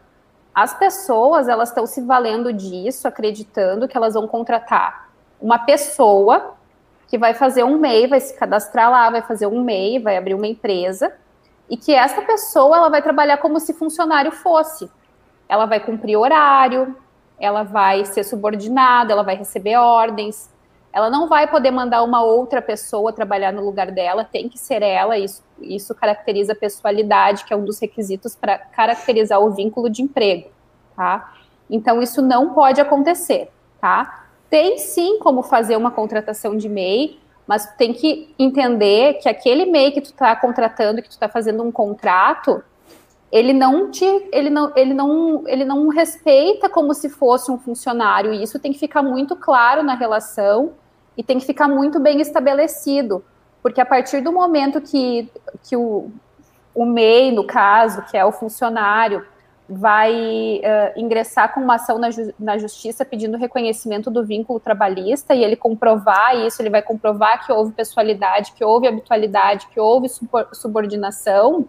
As 0.55 0.73
pessoas, 0.73 1.49
elas 1.49 1.67
estão 1.67 1.85
se 1.85 1.99
valendo 1.99 2.53
disso, 2.53 3.09
acreditando 3.09 3.89
que 3.89 3.97
elas 3.97 4.13
vão 4.13 4.25
contratar 4.25 5.09
uma 5.41 5.59
pessoa 5.59 6.55
que 7.07 7.17
vai 7.17 7.33
fazer 7.33 7.63
um 7.63 7.77
MEI, 7.77 8.07
vai 8.07 8.21
se 8.21 8.33
cadastrar 8.33 8.89
lá, 8.89 9.09
vai 9.09 9.21
fazer 9.21 9.47
um 9.47 9.61
MEI, 9.61 9.99
vai 9.99 10.15
abrir 10.15 10.33
uma 10.33 10.47
empresa, 10.47 11.13
e 11.69 11.75
que 11.75 11.93
essa 11.93 12.21
pessoa 12.21 12.77
ela 12.77 12.89
vai 12.89 13.01
trabalhar 13.01 13.37
como 13.37 13.59
se 13.59 13.73
funcionário 13.73 14.31
fosse. 14.31 14.89
Ela 15.47 15.65
vai 15.65 15.79
cumprir 15.79 16.15
horário, 16.15 16.95
ela 17.39 17.63
vai 17.63 18.05
ser 18.05 18.23
subordinada, 18.23 19.11
ela 19.11 19.23
vai 19.23 19.35
receber 19.35 19.75
ordens, 19.75 20.49
ela 20.95 21.09
não 21.09 21.27
vai 21.27 21.45
poder 21.45 21.71
mandar 21.71 22.03
uma 22.03 22.23
outra 22.23 22.61
pessoa 22.61 23.11
trabalhar 23.11 23.51
no 23.51 23.61
lugar 23.61 23.91
dela, 23.91 24.23
tem 24.23 24.47
que 24.47 24.57
ser 24.57 24.81
ela, 24.81 25.17
isso, 25.17 25.43
isso 25.59 25.93
caracteriza 25.93 26.53
a 26.53 26.55
pessoalidade, 26.55 27.43
que 27.43 27.53
é 27.53 27.57
um 27.57 27.65
dos 27.65 27.79
requisitos 27.79 28.33
para 28.33 28.57
caracterizar 28.57 29.41
o 29.41 29.51
vínculo 29.51 29.89
de 29.89 30.01
emprego, 30.01 30.47
tá? 30.95 31.33
Então, 31.69 32.01
isso 32.01 32.21
não 32.21 32.53
pode 32.53 32.79
acontecer, 32.79 33.51
tá? 33.81 34.27
Tem 34.49 34.77
sim 34.77 35.19
como 35.19 35.43
fazer 35.43 35.75
uma 35.75 35.91
contratação 35.91 36.55
de 36.55 36.69
MEI, 36.69 37.19
mas 37.45 37.65
tem 37.75 37.91
que 37.91 38.33
entender 38.39 39.15
que 39.15 39.27
aquele 39.27 39.65
MEI 39.65 39.91
que 39.91 39.99
tu 39.99 40.11
está 40.11 40.33
contratando, 40.33 41.01
que 41.01 41.09
tu 41.09 41.11
está 41.11 41.27
fazendo 41.27 41.61
um 41.61 41.73
contrato, 41.73 42.63
ele 43.29 43.51
não 43.51 43.91
te, 43.91 44.05
ele 44.31 44.49
não, 44.49 44.71
ele 44.77 44.93
não, 44.93 45.43
ele 45.45 45.65
não 45.65 45.89
respeita 45.89 46.69
como 46.69 46.93
se 46.93 47.09
fosse 47.09 47.51
um 47.51 47.57
funcionário. 47.57 48.33
E 48.33 48.41
isso 48.41 48.57
tem 48.59 48.71
que 48.71 48.79
ficar 48.79 49.03
muito 49.03 49.35
claro 49.35 49.83
na 49.83 49.93
relação 49.93 50.71
e 51.17 51.23
tem 51.23 51.39
que 51.39 51.45
ficar 51.45 51.67
muito 51.67 51.99
bem 51.99 52.21
estabelecido, 52.21 53.23
porque 53.61 53.81
a 53.81 53.85
partir 53.85 54.21
do 54.21 54.31
momento 54.31 54.81
que, 54.81 55.29
que 55.63 55.75
o, 55.75 56.11
o 56.73 56.85
MEI, 56.85 57.31
no 57.31 57.45
caso, 57.45 58.03
que 58.03 58.17
é 58.17 58.25
o 58.25 58.31
funcionário, 58.31 59.25
vai 59.67 60.61
uh, 60.63 60.99
ingressar 60.99 61.51
com 61.53 61.59
uma 61.59 61.75
ação 61.75 61.97
na, 61.97 62.11
ju 62.11 62.31
na 62.39 62.57
justiça 62.57 63.03
pedindo 63.03 63.37
reconhecimento 63.37 64.11
do 64.11 64.23
vínculo 64.23 64.59
trabalhista 64.59 65.33
e 65.33 65.43
ele 65.43 65.55
comprovar 65.55 66.35
isso, 66.35 66.61
ele 66.61 66.69
vai 66.69 66.83
comprovar 66.83 67.45
que 67.45 67.51
houve 67.51 67.71
pessoalidade, 67.71 68.51
que 68.51 68.63
houve 68.63 68.87
habitualidade, 68.87 69.67
que 69.67 69.79
houve 69.79 70.07
subordinação, 70.53 71.67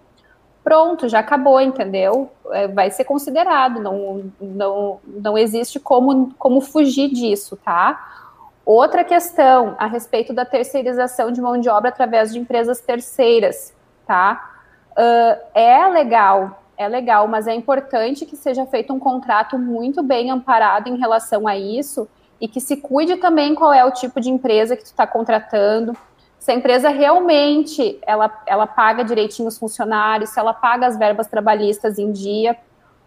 pronto, 0.63 1.09
já 1.09 1.21
acabou, 1.21 1.61
entendeu? 1.61 2.31
É, 2.51 2.69
vai 2.69 2.91
ser 2.91 3.05
considerado, 3.05 3.81
não, 3.81 4.31
não, 4.41 5.01
não 5.07 5.39
existe 5.39 5.81
como, 5.81 6.35
como 6.39 6.61
fugir 6.61 7.09
disso, 7.09 7.57
tá? 7.57 8.26
Outra 8.67 9.03
questão 9.05 9.75
a 9.79 9.87
respeito 9.87 10.35
da 10.35 10.45
terceirização 10.45 11.33
de 11.33 11.41
mão 11.41 11.59
de 11.59 11.69
obra 11.71 11.89
através 11.89 12.33
de 12.33 12.39
empresas 12.39 12.81
terceiras, 12.81 13.73
tá? 14.07 14.55
Uh, 14.93 15.41
é 15.55 15.89
legal 15.89 16.63
é 16.77 16.89
legal, 16.89 17.27
mas 17.27 17.47
é 17.47 17.55
importante 17.55 18.27
que 18.27 18.37
seja 18.37 18.67
feito 18.67 18.93
um 18.93 18.99
contrato 18.99 19.59
muito 19.59 20.03
bem 20.03 20.31
amparado 20.31 20.89
em 20.89 20.97
relação 20.97 21.49
a 21.49 21.57
isso 21.57 22.07
e 22.41 22.47
que 22.47 22.61
se 22.61 22.77
cuide 22.77 23.17
também 23.17 23.55
qual 23.55 23.73
é 23.73 23.85
o 23.85 23.91
tipo 23.91 24.21
de 24.21 24.29
empresa 24.29 24.77
que 24.77 24.83
tu 24.83 24.87
está 24.87 25.07
contratando. 25.07 25.97
Se 26.39 26.51
a 26.51 26.55
empresa 26.55 26.91
realmente 26.91 27.99
ela, 28.03 28.31
ela 28.47 28.67
paga 28.67 29.03
direitinho 29.03 29.49
os 29.49 29.59
funcionários, 29.59 30.31
se 30.31 30.39
ela 30.39 30.53
paga 30.53 30.87
as 30.87 30.99
verbas 30.99 31.27
trabalhistas 31.27 31.99
em 31.99 32.13
dia. 32.13 32.57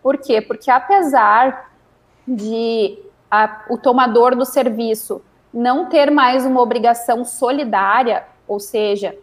Por 0.01 0.17
quê? 0.17 0.41
Porque 0.41 0.71
apesar 0.71 1.71
de 2.27 2.97
a, 3.29 3.65
o 3.69 3.77
tomador 3.77 4.35
do 4.35 4.45
serviço 4.45 5.21
não 5.53 5.87
ter 5.87 6.11
mais 6.11 6.45
uma 6.45 6.61
obrigação 6.61 7.25
solidária, 7.25 8.23
ou 8.47 8.59
seja, 8.59 9.15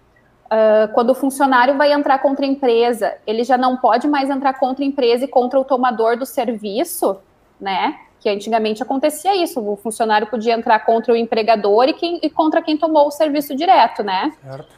Uh, 0.46 0.86
quando 0.94 1.10
o 1.10 1.14
funcionário 1.14 1.76
vai 1.76 1.92
entrar 1.92 2.20
contra 2.20 2.46
a 2.46 2.48
empresa, 2.48 3.16
ele 3.26 3.42
já 3.42 3.58
não 3.58 3.76
pode 3.76 4.06
mais 4.06 4.30
entrar 4.30 4.54
contra 4.54 4.84
a 4.84 4.86
empresa 4.86 5.24
e 5.24 5.28
contra 5.28 5.58
o 5.58 5.64
tomador 5.64 6.16
do 6.16 6.24
serviço, 6.24 7.18
né? 7.60 7.98
Que 8.20 8.28
antigamente 8.28 8.80
acontecia 8.80 9.34
isso, 9.34 9.60
o 9.60 9.76
funcionário 9.76 10.28
podia 10.28 10.54
entrar 10.54 10.78
contra 10.80 11.12
o 11.12 11.16
empregador 11.16 11.88
e, 11.88 11.94
quem, 11.94 12.20
e 12.22 12.30
contra 12.30 12.62
quem 12.62 12.76
tomou 12.76 13.08
o 13.08 13.10
serviço 13.10 13.56
direto, 13.56 14.04
né? 14.04 14.32
Certo. 14.40 14.68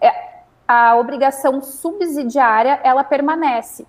É, 0.00 0.12
a 0.66 0.96
obrigação 0.96 1.60
subsidiária, 1.60 2.80
ela 2.82 3.04
permanece. 3.04 3.86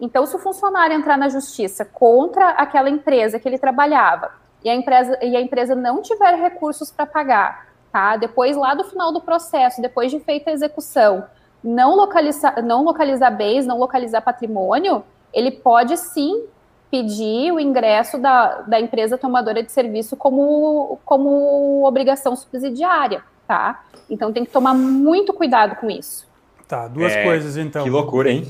Então, 0.00 0.24
se 0.24 0.34
o 0.34 0.38
funcionário 0.38 0.96
entrar 0.96 1.18
na 1.18 1.28
justiça 1.28 1.84
contra 1.84 2.48
aquela 2.50 2.88
empresa 2.88 3.38
que 3.38 3.46
ele 3.46 3.58
trabalhava 3.58 4.41
e 4.64 4.70
a 4.70 4.74
empresa, 4.74 5.18
e 5.22 5.36
a 5.36 5.40
empresa 5.40 5.74
não 5.74 6.02
tiver 6.02 6.34
recursos 6.34 6.90
para 6.90 7.06
pagar, 7.06 7.68
tá? 7.92 8.16
Depois, 8.16 8.56
lá 8.56 8.74
do 8.74 8.84
final 8.84 9.12
do 9.12 9.20
processo, 9.20 9.82
depois 9.82 10.10
de 10.10 10.20
feita 10.20 10.50
a 10.50 10.52
execução, 10.52 11.24
não 11.62 11.94
localizar, 11.94 12.62
não 12.62 12.82
localizar 12.84 13.30
bens, 13.30 13.66
não 13.66 13.78
localizar 13.78 14.20
patrimônio, 14.20 15.04
ele 15.32 15.50
pode 15.50 15.96
sim 15.96 16.44
pedir 16.90 17.50
o 17.52 17.58
ingresso 17.58 18.18
da, 18.18 18.60
da 18.62 18.78
empresa 18.78 19.16
tomadora 19.16 19.62
de 19.62 19.72
serviço 19.72 20.14
como, 20.16 20.98
como 21.04 21.86
obrigação 21.86 22.36
subsidiária, 22.36 23.22
tá? 23.48 23.84
Então 24.10 24.32
tem 24.32 24.44
que 24.44 24.50
tomar 24.50 24.74
muito 24.74 25.32
cuidado 25.32 25.76
com 25.76 25.90
isso. 25.90 26.30
Tá, 26.68 26.88
duas 26.88 27.12
é, 27.12 27.24
coisas 27.24 27.56
então. 27.56 27.84
Que 27.84 27.90
loucura, 27.90 28.30
hein? 28.30 28.46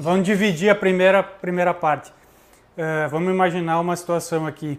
Vamos 0.00 0.24
dividir 0.24 0.70
a 0.70 0.74
primeira, 0.74 1.22
primeira 1.22 1.74
parte. 1.74 2.10
Uh, 2.76 3.08
vamos 3.10 3.32
imaginar 3.32 3.80
uma 3.80 3.96
situação 3.96 4.46
aqui. 4.46 4.78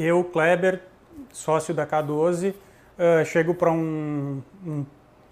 Eu, 0.00 0.22
Kleber, 0.22 0.80
sócio 1.32 1.74
da 1.74 1.84
K12, 1.84 2.54
uh, 2.54 3.24
chego 3.24 3.52
para 3.52 3.72
um, 3.72 4.40
um, 4.64 4.86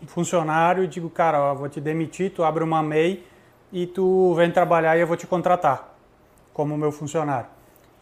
funcionário 0.08 0.82
e 0.82 0.88
digo, 0.88 1.08
cara, 1.08 1.40
ó, 1.40 1.54
vou 1.54 1.68
te 1.68 1.80
demitir, 1.80 2.32
tu 2.32 2.42
abre 2.42 2.64
uma 2.64 2.82
MEI 2.82 3.24
e 3.72 3.86
tu 3.86 4.34
vem 4.34 4.50
trabalhar 4.50 4.96
e 4.96 5.00
eu 5.00 5.06
vou 5.06 5.16
te 5.16 5.24
contratar 5.24 5.96
como 6.52 6.76
meu 6.76 6.90
funcionário. 6.90 7.46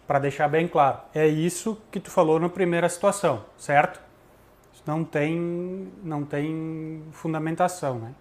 Para 0.06 0.18
deixar 0.18 0.48
bem 0.48 0.66
claro, 0.66 1.00
é 1.14 1.26
isso 1.26 1.78
que 1.90 2.00
tu 2.00 2.10
falou 2.10 2.40
na 2.40 2.48
primeira 2.48 2.88
situação, 2.88 3.44
certo? 3.58 4.00
Não 4.86 5.04
tem, 5.04 5.92
não 6.02 6.24
tem 6.24 7.02
fundamentação, 7.12 7.98
né? 7.98 8.12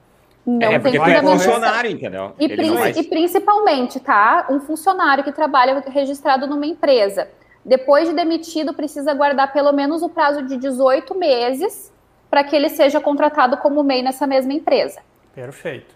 Não 0.46 0.62
é, 0.62 0.80
tem 0.80 1.00
é 1.00 1.22
funcionário, 1.22 1.92
entendeu? 1.92 2.34
E, 2.38 2.74
vai... 2.74 2.92
e, 2.92 3.04
principalmente, 3.04 4.02
tá? 4.02 4.48
Um 4.50 4.60
funcionário 4.60 5.24
que 5.24 5.32
trabalha 5.32 5.82
registrado 5.88 6.46
numa 6.46 6.66
empresa 6.66 7.30
depois 7.66 8.08
de 8.08 8.16
demitido, 8.16 8.74
precisa 8.74 9.14
guardar 9.14 9.54
pelo 9.54 9.72
menos 9.72 10.02
o 10.02 10.10
prazo 10.10 10.44
de 10.44 10.58
18 10.58 11.18
meses 11.18 11.92
para 12.30 12.44
que 12.44 12.56
ele 12.56 12.70
seja 12.70 13.00
contratado 13.00 13.58
como 13.58 13.84
MEI 13.84 14.02
nessa 14.02 14.28
mesma 14.28 14.54
empresa. 14.54 15.02
Perfeito. 15.34 15.94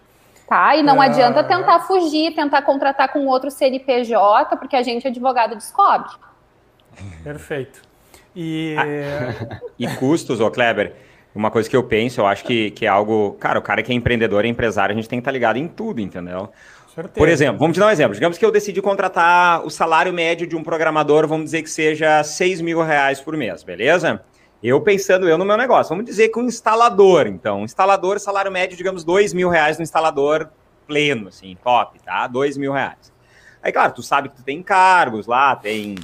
Tá? 0.48 0.76
E 0.76 0.82
não 0.82 1.00
ah. 1.00 1.04
adianta 1.04 1.44
tentar 1.44 1.80
fugir, 1.80 2.34
tentar 2.34 2.62
contratar 2.62 3.12
com 3.12 3.26
outro 3.26 3.50
CNPJ, 3.50 4.56
porque 4.56 4.76
a 4.76 4.82
gente, 4.82 5.06
advogado, 5.06 5.54
descobre. 5.56 6.08
Perfeito. 7.22 7.82
E, 8.34 8.74
ah, 8.78 9.60
e 9.78 9.86
custos, 9.96 10.40
ô 10.40 10.50
Kleber, 10.50 10.94
uma 11.34 11.50
coisa 11.50 11.68
que 11.68 11.76
eu 11.76 11.82
penso, 11.82 12.20
eu 12.20 12.26
acho 12.26 12.44
que, 12.44 12.70
que 12.70 12.86
é 12.86 12.88
algo. 12.88 13.32
Cara, 13.38 13.58
o 13.58 13.62
cara 13.62 13.82
que 13.82 13.92
é 13.92 13.94
empreendedor, 13.94 14.44
é 14.44 14.48
empresário, 14.48 14.92
a 14.92 14.96
gente 14.96 15.08
tem 15.08 15.18
que 15.18 15.22
estar 15.22 15.30
tá 15.30 15.34
ligado 15.34 15.56
em 15.56 15.68
tudo, 15.68 16.00
entendeu? 16.00 16.50
Certeza. 16.98 17.16
Por 17.16 17.28
exemplo, 17.28 17.60
vamos 17.60 17.76
te 17.76 17.80
dar 17.80 17.86
um 17.86 17.90
exemplo. 17.90 18.14
Digamos 18.14 18.36
que 18.36 18.44
eu 18.44 18.50
decidi 18.50 18.82
contratar 18.82 19.64
o 19.64 19.70
salário 19.70 20.12
médio 20.12 20.48
de 20.48 20.56
um 20.56 20.64
programador, 20.64 21.28
vamos 21.28 21.44
dizer 21.44 21.62
que 21.62 21.70
seja 21.70 22.24
6 22.24 22.60
mil 22.60 22.82
reais 22.82 23.20
por 23.20 23.36
mês, 23.36 23.62
beleza? 23.62 24.20
Eu 24.60 24.80
pensando 24.80 25.28
eu 25.28 25.38
no 25.38 25.44
meu 25.44 25.56
negócio. 25.56 25.90
Vamos 25.90 26.04
dizer 26.04 26.28
que 26.30 26.40
um 26.40 26.42
instalador, 26.42 27.28
então, 27.28 27.60
um 27.60 27.64
instalador, 27.64 28.18
salário 28.18 28.50
médio, 28.50 28.76
digamos, 28.76 29.04
2 29.04 29.32
mil 29.32 29.48
reais 29.48 29.78
no 29.78 29.84
instalador 29.84 30.48
pleno, 30.88 31.28
assim, 31.28 31.56
top, 31.62 32.00
tá? 32.00 32.26
2 32.26 32.56
mil 32.56 32.72
reais. 32.72 33.12
Aí, 33.62 33.70
claro, 33.70 33.92
tu 33.92 34.02
sabe 34.02 34.28
que 34.30 34.34
tu 34.34 34.42
tem 34.42 34.60
cargos 34.60 35.28
lá, 35.28 35.54
tem 35.54 35.94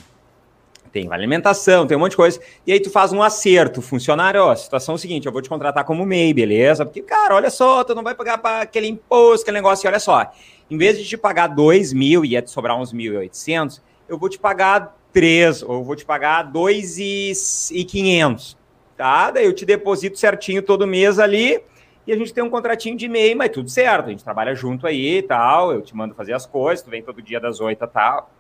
tem 0.95 1.13
alimentação, 1.13 1.87
tem 1.89 1.97
um 1.97 2.01
monte 2.01 2.13
de 2.13 2.17
coisa. 2.17 2.41
E 2.65 2.73
aí 2.73 2.79
tu 2.79 2.89
faz 2.89 3.13
um 3.13 3.21
acerto, 3.21 3.83
funcionário, 3.83 4.41
ó, 4.41 4.55
situação 4.55 4.95
é 4.95 4.99
seguinte, 4.99 5.27
eu 5.27 5.33
vou 5.33 5.43
te 5.43 5.49
contratar 5.49 5.85
como 5.85 6.07
MEI, 6.07 6.33
beleza? 6.33 6.87
Porque, 6.87 7.03
cara, 7.03 7.35
olha 7.35 7.51
só, 7.51 7.83
tu 7.83 7.97
não 7.97 8.05
vai 8.05 8.15
pagar 8.15 8.39
para 8.39 8.61
aquele 8.61 8.87
imposto, 8.87 9.43
aquele 9.43 9.57
negócio, 9.57 9.85
e 9.85 9.89
olha 9.89 9.99
só, 9.99 10.31
em 10.71 10.79
vez 10.79 10.97
de 10.97 11.05
te 11.05 11.17
pagar 11.17 11.49
2 11.49 11.93
mil 11.93 12.25
e 12.25 12.29
ia 12.29 12.41
te 12.41 12.49
sobrar 12.49 12.81
uns 12.81 12.95
1.800, 12.95 13.83
eu 14.09 14.17
vou 14.17 14.29
te 14.29 14.39
pagar 14.39 14.97
3, 15.13 15.65
ou 15.65 15.75
eu 15.75 15.83
vou 15.83 15.97
te 15.97 16.05
pagar 16.05 16.53
2.500, 16.53 18.57
tá? 18.97 19.33
Daí 19.33 19.47
eu 19.47 19.53
te 19.53 19.67
deposito 19.67 20.17
certinho 20.17 20.63
todo 20.63 20.87
mês 20.87 21.19
ali, 21.19 21.61
e 22.07 22.13
a 22.13 22.17
gente 22.17 22.33
tem 22.33 22.45
um 22.45 22.51
contratinho 22.51 22.97
de 22.97 23.09
MEI, 23.09 23.35
mas 23.35 23.51
tudo 23.51 23.69
certo, 23.69 24.07
a 24.07 24.11
gente 24.11 24.23
trabalha 24.23 24.55
junto 24.55 24.87
aí 24.87 25.19
e 25.19 25.23
tal, 25.23 25.73
eu 25.73 25.83
te 25.83 25.97
mando 25.97 26.15
fazer 26.15 26.35
as 26.35 26.47
coisas, 26.47 26.85
tu 26.85 26.91
vem 26.91 27.03
todo 27.03 27.21
dia 27.21 27.41
das 27.41 27.61
8 27.61 27.83
e 27.83 27.89
tal, 27.89 28.31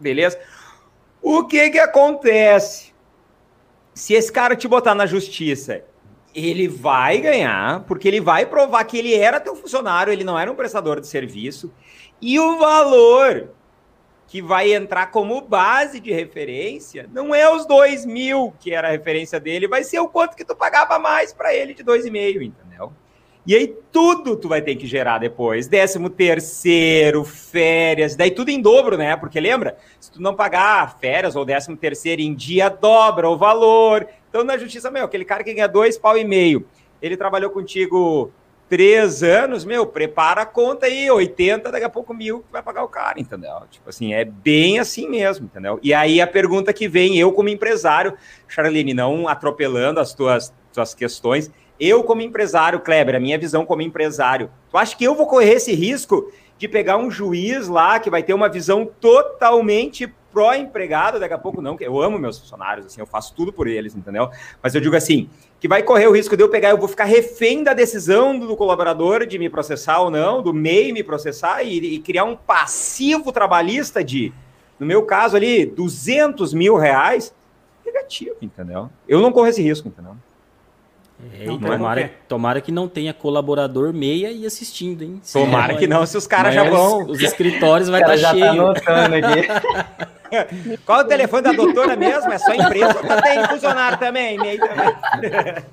beleza? 0.00 0.36
O 1.22 1.44
que 1.44 1.70
que 1.70 1.78
acontece? 1.78 2.92
Se 3.92 4.14
esse 4.14 4.32
cara 4.32 4.56
te 4.56 4.66
botar 4.66 4.94
na 4.94 5.06
justiça, 5.06 5.84
ele 6.34 6.68
vai 6.68 7.18
ganhar, 7.18 7.84
porque 7.84 8.08
ele 8.08 8.20
vai 8.20 8.46
provar 8.46 8.84
que 8.84 8.96
ele 8.96 9.14
era 9.14 9.40
teu 9.40 9.54
funcionário, 9.54 10.12
ele 10.12 10.24
não 10.24 10.38
era 10.38 10.50
um 10.50 10.54
prestador 10.54 11.00
de 11.00 11.06
serviço, 11.06 11.72
e 12.20 12.38
o 12.38 12.58
valor 12.58 13.50
que 14.26 14.40
vai 14.40 14.72
entrar 14.72 15.08
como 15.08 15.40
base 15.40 15.98
de 15.98 16.12
referência 16.12 17.10
não 17.12 17.34
é 17.34 17.52
os 17.52 17.66
dois 17.66 18.06
mil 18.06 18.54
que 18.60 18.72
era 18.72 18.86
a 18.86 18.92
referência 18.92 19.40
dele, 19.40 19.66
vai 19.66 19.82
ser 19.82 19.98
o 19.98 20.08
quanto 20.08 20.36
que 20.36 20.44
tu 20.44 20.54
pagava 20.54 20.98
mais 21.00 21.32
para 21.32 21.52
ele 21.52 21.74
de 21.74 21.82
dois 21.82 22.06
e 22.06 22.10
meio, 22.10 22.40
entendeu? 22.40 22.92
E 23.50 23.54
aí 23.56 23.66
tudo 23.90 24.36
tu 24.36 24.46
vai 24.46 24.62
ter 24.62 24.76
que 24.76 24.86
gerar 24.86 25.18
depois. 25.18 25.66
Décimo 25.66 26.08
terceiro, 26.08 27.24
férias, 27.24 28.14
daí 28.14 28.30
tudo 28.30 28.48
em 28.48 28.62
dobro, 28.62 28.96
né? 28.96 29.16
Porque 29.16 29.40
lembra? 29.40 29.76
Se 29.98 30.08
tu 30.08 30.22
não 30.22 30.36
pagar 30.36 31.00
férias 31.00 31.34
ou 31.34 31.44
décimo 31.44 31.76
terceiro 31.76 32.22
em 32.22 32.32
dia, 32.32 32.68
dobra 32.68 33.28
o 33.28 33.36
valor. 33.36 34.06
Então 34.28 34.44
na 34.44 34.56
justiça, 34.56 34.88
meu, 34.88 35.04
aquele 35.04 35.24
cara 35.24 35.42
que 35.42 35.52
ganha 35.52 35.66
dois 35.66 35.98
pau 35.98 36.16
e 36.16 36.22
meio, 36.22 36.64
ele 37.02 37.16
trabalhou 37.16 37.50
contigo 37.50 38.30
três 38.68 39.20
anos, 39.20 39.64
meu, 39.64 39.84
prepara 39.84 40.42
a 40.42 40.46
conta 40.46 40.86
aí, 40.86 41.10
80, 41.10 41.72
daqui 41.72 41.84
a 41.84 41.90
pouco 41.90 42.14
mil 42.14 42.44
vai 42.52 42.62
pagar 42.62 42.84
o 42.84 42.88
cara, 42.88 43.18
entendeu? 43.18 43.62
Tipo 43.68 43.90
assim, 43.90 44.14
é 44.14 44.24
bem 44.24 44.78
assim 44.78 45.08
mesmo, 45.08 45.46
entendeu? 45.46 45.80
E 45.82 45.92
aí 45.92 46.20
a 46.20 46.26
pergunta 46.28 46.72
que 46.72 46.86
vem, 46.86 47.18
eu 47.18 47.32
como 47.32 47.48
empresário, 47.48 48.16
Charlene, 48.46 48.94
não 48.94 49.26
atropelando 49.26 49.98
as 49.98 50.14
tuas, 50.14 50.54
tuas 50.72 50.94
questões, 50.94 51.50
eu, 51.80 52.04
como 52.04 52.20
empresário, 52.20 52.80
Kleber, 52.80 53.16
a 53.16 53.20
minha 53.20 53.38
visão 53.38 53.64
como 53.64 53.80
empresário, 53.80 54.50
tu 54.70 54.76
acha 54.76 54.94
que 54.94 55.04
eu 55.04 55.14
vou 55.14 55.26
correr 55.26 55.54
esse 55.54 55.72
risco 55.74 56.30
de 56.58 56.68
pegar 56.68 56.98
um 56.98 57.10
juiz 57.10 57.68
lá 57.68 57.98
que 57.98 58.10
vai 58.10 58.22
ter 58.22 58.34
uma 58.34 58.48
visão 58.48 58.88
totalmente 59.00 60.12
pró-empregado, 60.30 61.18
daqui 61.18 61.34
a 61.34 61.38
pouco 61.38 61.60
não, 61.60 61.76
que 61.76 61.84
eu 61.84 62.00
amo 62.00 62.18
meus 62.18 62.38
funcionários, 62.38 62.86
assim, 62.86 63.00
eu 63.00 63.06
faço 63.06 63.34
tudo 63.34 63.52
por 63.52 63.66
eles, 63.66 63.96
entendeu? 63.96 64.28
Mas 64.62 64.74
eu 64.74 64.80
digo 64.80 64.94
assim, 64.94 65.28
que 65.58 65.66
vai 65.66 65.82
correr 65.82 66.06
o 66.06 66.12
risco 66.12 66.36
de 66.36 66.42
eu 66.42 66.48
pegar, 66.48 66.70
eu 66.70 66.78
vou 66.78 66.86
ficar 66.86 67.04
refém 67.04 67.64
da 67.64 67.74
decisão 67.74 68.38
do 68.38 68.54
colaborador 68.56 69.26
de 69.26 69.38
me 69.38 69.48
processar 69.48 70.00
ou 70.00 70.10
não, 70.10 70.42
do 70.42 70.52
MEI 70.52 70.92
me 70.92 71.02
processar 71.02 71.62
e, 71.62 71.94
e 71.94 71.98
criar 71.98 72.24
um 72.24 72.36
passivo 72.36 73.32
trabalhista 73.32 74.04
de, 74.04 74.32
no 74.78 74.86
meu 74.86 75.02
caso 75.02 75.36
ali, 75.36 75.66
200 75.66 76.54
mil 76.54 76.76
reais, 76.76 77.34
negativo, 77.84 78.36
entendeu? 78.40 78.88
Eu 79.08 79.20
não 79.20 79.32
corro 79.32 79.48
esse 79.48 79.62
risco, 79.62 79.88
entendeu? 79.88 80.14
É, 81.38 81.44
tomara, 81.44 82.10
tomara, 82.28 82.60
que 82.60 82.70
não 82.70 82.88
tenha 82.88 83.14
colaborador 83.14 83.92
meia 83.92 84.28
aí 84.28 84.44
assistindo, 84.44 85.02
hein? 85.02 85.20
Se 85.22 85.38
tomara 85.38 85.72
é, 85.72 85.76
que 85.76 85.86
não, 85.86 86.04
se 86.04 86.16
os 86.16 86.26
caras 86.26 86.54
já 86.54 86.64
vão. 86.64 87.06
Os 87.06 87.20
escritórios 87.20 87.88
vai 87.88 88.00
estar 88.02 88.12
tá 88.12 88.16
já 88.16 88.30
cheio. 88.30 88.74
Tá 88.74 89.04
aqui. 89.06 90.76
Qual 90.86 91.00
o 91.00 91.04
telefone 91.04 91.42
da 91.42 91.52
doutora 91.52 91.96
mesmo? 91.96 92.32
É 92.32 92.38
só 92.38 92.54
empresa 92.54 92.96
ou 92.96 93.22
tem 93.22 93.48
funcionário 93.48 93.98
também? 93.98 94.38
MEI 94.38 94.58
também. 94.58 95.64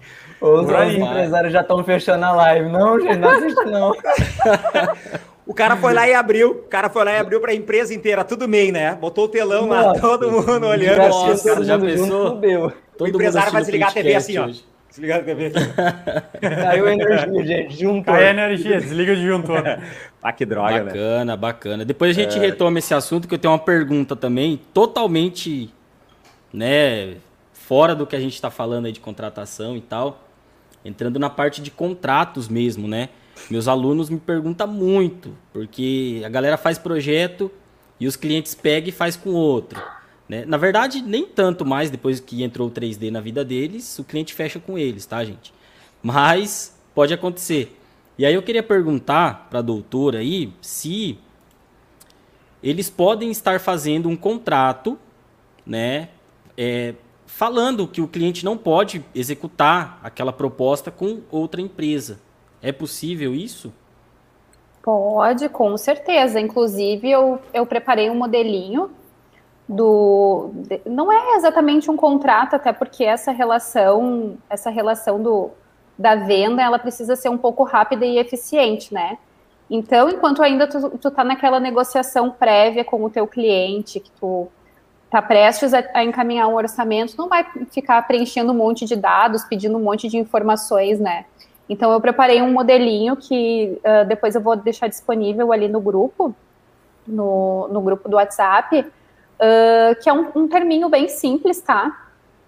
Os 0.41 0.95
empresários 0.95 1.53
já 1.53 1.61
estão 1.61 1.83
fechando 1.83 2.25
a 2.25 2.31
live. 2.31 2.69
Não, 2.69 2.99
gente, 2.99 3.17
não 3.17 3.29
assiste 3.29 3.65
não. 3.65 3.93
O 5.45 5.53
cara 5.53 5.77
foi 5.77 5.93
lá 5.93 6.07
e 6.07 6.13
abriu. 6.13 6.51
O 6.51 6.69
cara 6.69 6.89
foi 6.89 7.05
lá 7.05 7.11
e 7.11 7.17
abriu 7.17 7.39
para 7.39 7.51
a 7.51 7.55
empresa 7.55 7.93
inteira, 7.93 8.23
tudo 8.23 8.47
MEI, 8.47 8.71
né? 8.71 8.95
Botou 8.95 9.25
o 9.25 9.27
telão 9.27 9.67
Nossa, 9.67 9.87
lá, 9.87 9.93
todo 9.93 10.31
mundo 10.31 10.67
olhando. 10.67 11.07
Nossa, 11.07 11.51
assim, 11.51 11.63
já 11.63 11.79
pensou? 11.79 12.41
Junto, 12.41 12.73
o 12.99 13.07
empresário 13.07 13.51
vai 13.51 13.61
desligar 13.61 13.89
a 13.89 13.93
TV 13.93 14.15
assim, 14.15 14.37
ó. 14.37 14.49
Desligar 14.97 15.19
a 15.19 15.23
TV. 15.23 15.51
Caiu 16.41 16.87
a 16.87 16.93
energia, 16.93 17.45
gente. 17.45 17.79
Juntou. 17.79 18.15
Caiu 18.15 18.25
a 18.25 18.29
energia, 18.31 18.81
desliga 18.81 19.15
de 19.15 19.27
juntor. 19.27 19.63
ah, 20.23 20.33
que 20.33 20.43
droga, 20.43 20.71
Bacana, 20.71 20.85
né? 20.85 20.91
Bacana, 20.91 21.37
bacana. 21.37 21.85
Depois 21.85 22.17
a 22.17 22.19
gente 22.19 22.35
é... 22.35 22.41
retoma 22.41 22.79
esse 22.79 22.95
assunto, 22.95 23.27
que 23.27 23.35
eu 23.35 23.37
tenho 23.37 23.51
uma 23.51 23.59
pergunta 23.59 24.15
também, 24.15 24.59
totalmente, 24.73 25.71
né, 26.51 27.17
fora 27.53 27.93
do 27.93 28.07
que 28.07 28.15
a 28.15 28.19
gente 28.19 28.33
está 28.33 28.49
falando 28.49 28.87
aí 28.87 28.91
de 28.91 28.99
contratação 28.99 29.77
e 29.77 29.81
tal. 29.81 30.27
Entrando 30.83 31.19
na 31.19 31.29
parte 31.29 31.61
de 31.61 31.69
contratos 31.69 32.47
mesmo, 32.47 32.87
né? 32.87 33.09
Meus 33.51 33.67
alunos 33.67 34.09
me 34.09 34.19
perguntam 34.19 34.67
muito, 34.67 35.37
porque 35.53 36.23
a 36.25 36.29
galera 36.29 36.57
faz 36.57 36.79
projeto 36.79 37.51
e 37.99 38.07
os 38.07 38.15
clientes 38.15 38.55
pegam 38.55 38.89
e 38.89 38.91
faz 38.91 39.15
com 39.15 39.29
outro. 39.29 39.79
Né? 40.27 40.43
Na 40.45 40.57
verdade, 40.57 41.01
nem 41.01 41.25
tanto 41.25 41.65
mais 41.65 41.89
depois 41.89 42.19
que 42.19 42.43
entrou 42.43 42.67
o 42.67 42.71
3D 42.71 43.09
na 43.09 43.21
vida 43.21 43.45
deles, 43.45 43.97
o 43.97 44.03
cliente 44.03 44.33
fecha 44.33 44.59
com 44.59 44.77
eles, 44.77 45.05
tá, 45.05 45.23
gente? 45.23 45.53
Mas 46.03 46.77
pode 46.93 47.13
acontecer. 47.13 47.77
E 48.17 48.25
aí 48.25 48.33
eu 48.33 48.43
queria 48.43 48.63
perguntar 48.63 49.47
para 49.49 49.59
a 49.59 49.61
doutora 49.61 50.19
aí 50.19 50.51
se 50.59 51.17
eles 52.61 52.89
podem 52.89 53.29
estar 53.31 53.59
fazendo 53.59 54.09
um 54.09 54.15
contrato, 54.15 54.97
né, 55.65 56.09
é, 56.57 56.95
falando 57.25 57.87
que 57.87 58.01
o 58.01 58.07
cliente 58.07 58.43
não 58.43 58.57
pode 58.57 59.05
executar 59.13 59.99
aquela 60.03 60.33
proposta 60.33 60.89
com 60.89 61.21
outra 61.29 61.61
empresa. 61.61 62.19
É 62.61 62.71
possível 62.71 63.35
isso? 63.35 63.71
Pode, 64.81 65.47
com 65.49 65.77
certeza. 65.77 66.39
Inclusive, 66.39 67.09
eu, 67.11 67.39
eu 67.53 67.65
preparei 67.65 68.09
um 68.09 68.15
modelinho 68.15 68.89
do 69.67 70.51
não 70.85 71.11
é 71.11 71.35
exatamente 71.35 71.91
um 71.91 71.97
contrato 71.97 72.55
até 72.55 72.71
porque 72.71 73.03
essa 73.03 73.31
relação 73.31 74.37
essa 74.49 74.69
relação 74.69 75.21
do 75.21 75.51
da 75.97 76.15
venda 76.15 76.61
ela 76.61 76.79
precisa 76.79 77.15
ser 77.15 77.27
um 77.27 77.37
pouco 77.37 77.63
rápida 77.63 78.05
e 78.05 78.17
eficiente 78.17 78.93
né? 78.93 79.17
Então 79.69 80.09
enquanto 80.09 80.41
ainda 80.41 80.67
tu, 80.67 80.97
tu 80.97 81.11
tá 81.11 81.23
naquela 81.23 81.59
negociação 81.59 82.31
prévia 82.31 82.85
com 82.85 83.03
o 83.03 83.09
teu 83.09 83.27
cliente 83.27 83.99
que 83.99 84.09
tu 84.11 84.47
tá 85.09 85.21
prestes 85.21 85.73
a, 85.73 85.83
a 85.93 86.03
encaminhar 86.03 86.47
um 86.47 86.55
orçamento 86.55 87.17
não 87.17 87.27
vai 87.27 87.45
ficar 87.69 88.01
preenchendo 88.07 88.53
um 88.53 88.55
monte 88.55 88.85
de 88.85 88.95
dados 88.95 89.43
pedindo 89.43 89.77
um 89.77 89.83
monte 89.83 90.07
de 90.07 90.17
informações 90.17 90.97
né? 90.97 91.25
Então 91.67 91.91
eu 91.91 91.99
preparei 91.99 92.41
um 92.41 92.53
modelinho 92.53 93.17
que 93.17 93.77
uh, 93.79 94.07
depois 94.07 94.33
eu 94.33 94.39
vou 94.39 94.55
deixar 94.55 94.87
disponível 94.87 95.51
ali 95.51 95.67
no 95.67 95.81
grupo 95.81 96.33
no, 97.05 97.67
no 97.67 97.81
grupo 97.81 98.07
do 98.07 98.15
WhatsApp 98.15 98.85
uh, 99.39 99.95
que 100.01 100.09
é 100.09 100.13
um, 100.13 100.31
um, 100.35 100.47
terminho 100.47 100.89
bem 100.89 101.07
simples, 101.07 101.61
tá? 101.61 102.05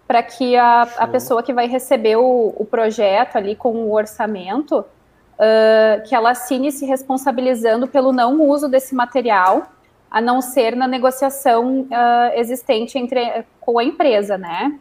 Para 0.07 0.23
que 0.23 0.55
a, 0.55 0.83
a, 0.97 1.07
pessoa 1.07 1.43
que 1.43 1.53
vai 1.53 1.67
receber 1.67 2.15
o, 2.17 2.53
o 2.57 2.65
projeto 2.65 3.35
ali 3.35 3.55
com 3.55 3.73
o 3.73 3.93
orçamento, 3.93 4.79
uh, 4.79 6.03
que 6.07 6.15
ela 6.15 6.31
assine 6.31 6.71
se 6.71 6.85
responsabilizando 6.85 7.87
pelo 7.87 8.11
não 8.11 8.41
uso 8.41 8.67
desse 8.67 8.95
material, 8.95 9.71
a 10.09 10.19
não 10.19 10.41
ser 10.41 10.75
na 10.75 10.87
negociação 10.87 11.81
uh, 11.81 12.33
existente 12.33 12.97
entre, 12.97 13.45
com 13.59 13.77
a 13.77 13.83
empresa, 13.83 14.37
né? 14.37 14.77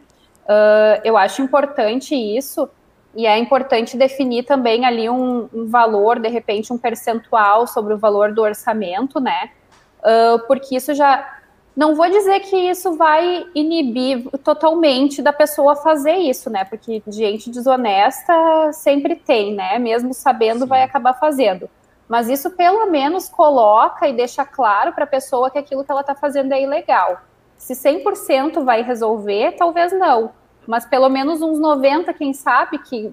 eu 1.03 1.15
acho 1.15 1.43
importante 1.43 2.15
isso, 2.15 2.67
e 3.15 3.25
é 3.25 3.37
importante 3.37 3.97
definir 3.97 4.43
também 4.43 4.85
ali 4.85 5.09
um, 5.09 5.49
um, 5.53 5.67
valor, 5.67 6.19
de 6.19 6.29
repente, 6.29 6.71
um 6.71 6.77
percentual 6.77 7.65
sobre 7.65 7.93
o 7.93 7.97
valor 7.97 8.31
do 8.33 8.41
orçamento, 8.41 9.19
né? 9.19 9.51
Uh, 9.99 10.39
porque 10.47 10.75
isso 10.75 10.93
já 10.93 11.38
não 11.79 11.95
vou 11.95 12.09
dizer 12.09 12.41
que 12.41 12.57
isso 12.57 12.97
vai 12.97 13.45
inibir 13.55 14.29
totalmente 14.43 15.21
da 15.21 15.31
pessoa 15.31 15.77
fazer 15.77 16.15
isso, 16.15 16.49
né? 16.49 16.65
Porque 16.65 17.01
gente 17.07 17.49
desonesta 17.49 18.33
sempre 18.73 19.15
tem, 19.15 19.55
né? 19.55 19.79
Mesmo 19.79 20.13
sabendo, 20.13 20.63
Sim. 20.63 20.65
vai 20.65 20.83
acabar 20.83 21.13
fazendo. 21.13 21.69
Mas 22.05 22.27
isso 22.27 22.49
pelo 22.51 22.87
menos 22.87 23.29
coloca 23.29 24.09
e 24.09 24.13
deixa 24.13 24.43
claro 24.43 24.91
para 24.91 25.05
a 25.05 25.07
pessoa 25.07 25.49
que 25.49 25.57
aquilo 25.57 25.85
que 25.85 25.89
ela 25.89 26.01
está 26.01 26.13
fazendo 26.13 26.51
é 26.51 26.61
ilegal. 26.61 27.21
Se 27.55 27.73
100% 27.73 28.61
vai 28.65 28.81
resolver, 28.81 29.53
talvez 29.53 29.93
não. 29.93 30.33
Mas 30.67 30.85
pelo 30.85 31.07
menos 31.07 31.41
uns 31.41 31.61
90, 31.61 32.13
quem 32.13 32.33
sabe, 32.33 32.79
que, 32.79 33.09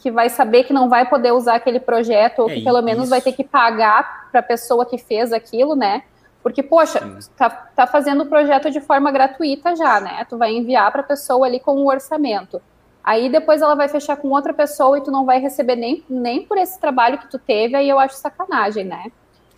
que 0.00 0.10
vai 0.10 0.28
saber 0.28 0.64
que 0.64 0.72
não 0.72 0.88
vai 0.88 1.08
poder 1.08 1.30
usar 1.30 1.54
aquele 1.54 1.78
projeto, 1.78 2.40
ou 2.40 2.50
é, 2.50 2.54
que 2.54 2.64
pelo 2.64 2.78
isso. 2.78 2.84
menos 2.84 3.08
vai 3.08 3.20
ter 3.20 3.30
que 3.30 3.44
pagar 3.44 4.28
para 4.32 4.40
a 4.40 4.42
pessoa 4.42 4.84
que 4.84 4.98
fez 4.98 5.32
aquilo, 5.32 5.76
né? 5.76 6.02
Porque, 6.42 6.62
poxa, 6.62 7.00
tá, 7.36 7.48
tá 7.48 7.86
fazendo 7.86 8.24
o 8.24 8.26
projeto 8.26 8.70
de 8.70 8.80
forma 8.80 9.10
gratuita 9.12 9.76
já, 9.76 10.00
né? 10.00 10.26
Tu 10.28 10.36
vai 10.36 10.52
enviar 10.52 10.90
para 10.90 11.00
a 11.00 11.04
pessoa 11.04 11.46
ali 11.46 11.60
com 11.60 11.76
o 11.76 11.86
orçamento. 11.86 12.60
Aí 13.04 13.28
depois 13.28 13.62
ela 13.62 13.74
vai 13.74 13.88
fechar 13.88 14.16
com 14.16 14.28
outra 14.28 14.52
pessoa 14.52 14.98
e 14.98 15.02
tu 15.02 15.10
não 15.10 15.24
vai 15.24 15.40
receber 15.40 15.76
nem, 15.76 16.04
nem 16.08 16.42
por 16.42 16.58
esse 16.58 16.80
trabalho 16.80 17.18
que 17.18 17.30
tu 17.30 17.38
teve, 17.38 17.76
aí 17.76 17.88
eu 17.88 17.98
acho 17.98 18.16
sacanagem, 18.16 18.84
né? 18.84 19.06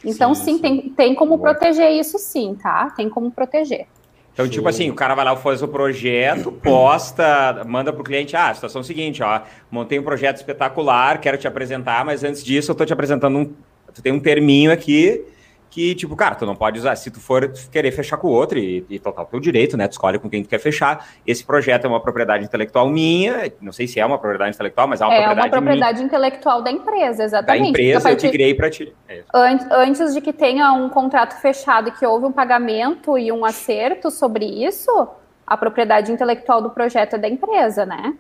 Então, 0.05 0.35
sim, 0.35 0.45
sim, 0.45 0.55
sim. 0.55 0.59
Tem, 0.61 0.89
tem 0.91 1.15
como 1.15 1.37
Boa. 1.37 1.51
proteger 1.51 1.91
isso 1.93 2.19
sim, 2.19 2.55
tá? 2.63 2.91
Tem 2.91 3.09
como 3.09 3.31
proteger. 3.31 3.87
Então, 4.33 4.49
tipo 4.49 4.69
assim, 4.69 4.91
o 4.91 4.95
cara 4.95 5.15
vai 5.15 5.25
lá, 5.25 5.37
faz 5.37 5.63
o 5.63 5.69
projeto, 5.69 6.51
posta, 6.61 7.63
manda 7.67 7.93
pro 7.93 8.03
cliente, 8.03 8.37
ah, 8.37 8.51
a 8.51 8.55
situação 8.55 8.81
é 8.81 8.83
a 8.83 8.87
seguinte, 8.87 9.23
ó, 9.23 9.41
montei 9.71 9.99
um 9.99 10.03
projeto 10.03 10.37
espetacular, 10.37 11.21
quero 11.21 11.39
te 11.39 11.47
apresentar, 11.47 12.05
mas 12.05 12.25
antes 12.25 12.43
disso 12.43 12.73
eu 12.73 12.75
tô 12.75 12.85
te 12.85 12.93
apresentando 12.93 13.39
um, 13.39 13.53
tu 13.93 14.03
tem 14.03 14.13
um 14.13 14.21
terminho 14.21 14.73
aqui 14.73 15.25
que, 15.75 15.93
tipo, 15.97 16.15
cara, 16.15 16.37
tu 16.37 16.47
não 16.47 16.55
pode 16.55 16.79
usar, 16.79 16.95
se 16.95 17.11
tu 17.11 17.19
for 17.19 17.53
querer 17.73 17.91
fechar 17.91 18.17
com 18.17 18.29
o 18.29 18.31
outro, 18.31 18.57
e, 18.61 18.87
e 18.89 18.97
total 19.01 19.27
teu 19.27 19.41
direito, 19.41 19.77
né? 19.77 19.89
Tu 19.89 19.93
escolhe 19.93 20.21
com 20.21 20.31
quem 20.31 20.41
tu 20.41 20.49
quer 20.49 20.61
fechar. 20.61 21.05
Esse 21.27 21.45
projeto 21.45 21.85
é 21.85 21.89
uma 21.89 21.99
propriedade 21.99 22.45
intelectual 22.45 22.89
minha, 22.89 23.53
não 23.61 23.73
sei 23.73 23.89
se 23.89 23.99
é 23.99 24.07
uma 24.07 24.17
propriedade 24.17 24.55
intelectual, 24.55 24.87
mas 24.87 25.01
é 25.01 25.05
uma 25.05 25.13
é 25.13 25.17
propriedade. 25.17 25.41
É 25.41 25.51
uma 25.51 25.63
propriedade 25.63 25.99
minha. 25.99 26.07
intelectual 26.07 26.63
da 26.63 26.71
empresa, 26.71 27.25
exatamente. 27.25 27.63
Da 27.63 27.69
empresa 27.71 28.01
partir... 28.03 28.27
eu 28.27 28.31
te 28.31 28.33
criei 28.33 28.55
para 28.55 28.71
ti. 28.71 28.95
É 29.09 29.25
antes, 29.35 29.67
antes 29.69 30.15
de 30.15 30.21
que 30.21 30.33
tenha 30.33 30.73
um 30.75 30.89
contrato 30.89 31.41
fechado 31.41 31.89
e 31.89 31.91
que 31.91 32.07
houve 32.07 32.25
um 32.25 32.33
pagamento 32.33 33.19
e 33.19 33.33
um 33.33 33.45
acerto 33.45 34.13
sobre 34.13 34.45
isso, 34.45 35.09
a 35.45 35.57
propriedade 35.57 36.13
intelectual 36.13 36.63
do 36.63 36.71
projeto 36.71 37.17
é 37.17 37.19
da 37.19 37.29
empresa, 37.29 37.85
né? 37.85 38.15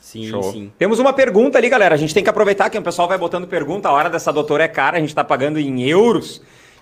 Sim, 0.00 0.28
Show. 0.28 0.44
sim. 0.44 0.72
Temos 0.78 1.00
uma 1.00 1.12
pergunta 1.12 1.58
ali, 1.58 1.68
galera. 1.68 1.96
A 1.96 1.98
gente 1.98 2.14
tem 2.14 2.22
que 2.22 2.30
aproveitar 2.30 2.70
que 2.70 2.78
o 2.78 2.82
pessoal 2.82 3.08
vai 3.08 3.18
botando 3.18 3.48
pergunta. 3.48 3.88
A 3.88 3.92
hora 3.92 4.08
dessa 4.08 4.32
doutora 4.32 4.62
é 4.62 4.68
cara, 4.68 4.96
a 4.96 5.00
gente 5.00 5.08
está 5.08 5.24
pagando 5.24 5.58
em 5.58 5.82
euros. 5.82 6.40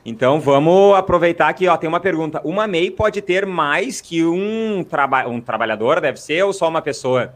Então 0.08 0.38
vamos 0.38 0.94
aproveitar 0.94 1.48
aqui, 1.48 1.66
ó, 1.66 1.76
tem 1.76 1.88
uma 1.88 1.98
pergunta. 1.98 2.40
Uma 2.44 2.68
MEI 2.68 2.92
pode 2.92 3.20
ter 3.20 3.44
mais 3.44 4.00
que 4.00 4.24
um, 4.24 4.84
traba 4.84 5.26
um 5.26 5.40
trabalhador, 5.40 6.00
deve 6.00 6.20
ser, 6.20 6.44
ou 6.44 6.52
só 6.52 6.68
uma 6.68 6.80
pessoa? 6.80 7.34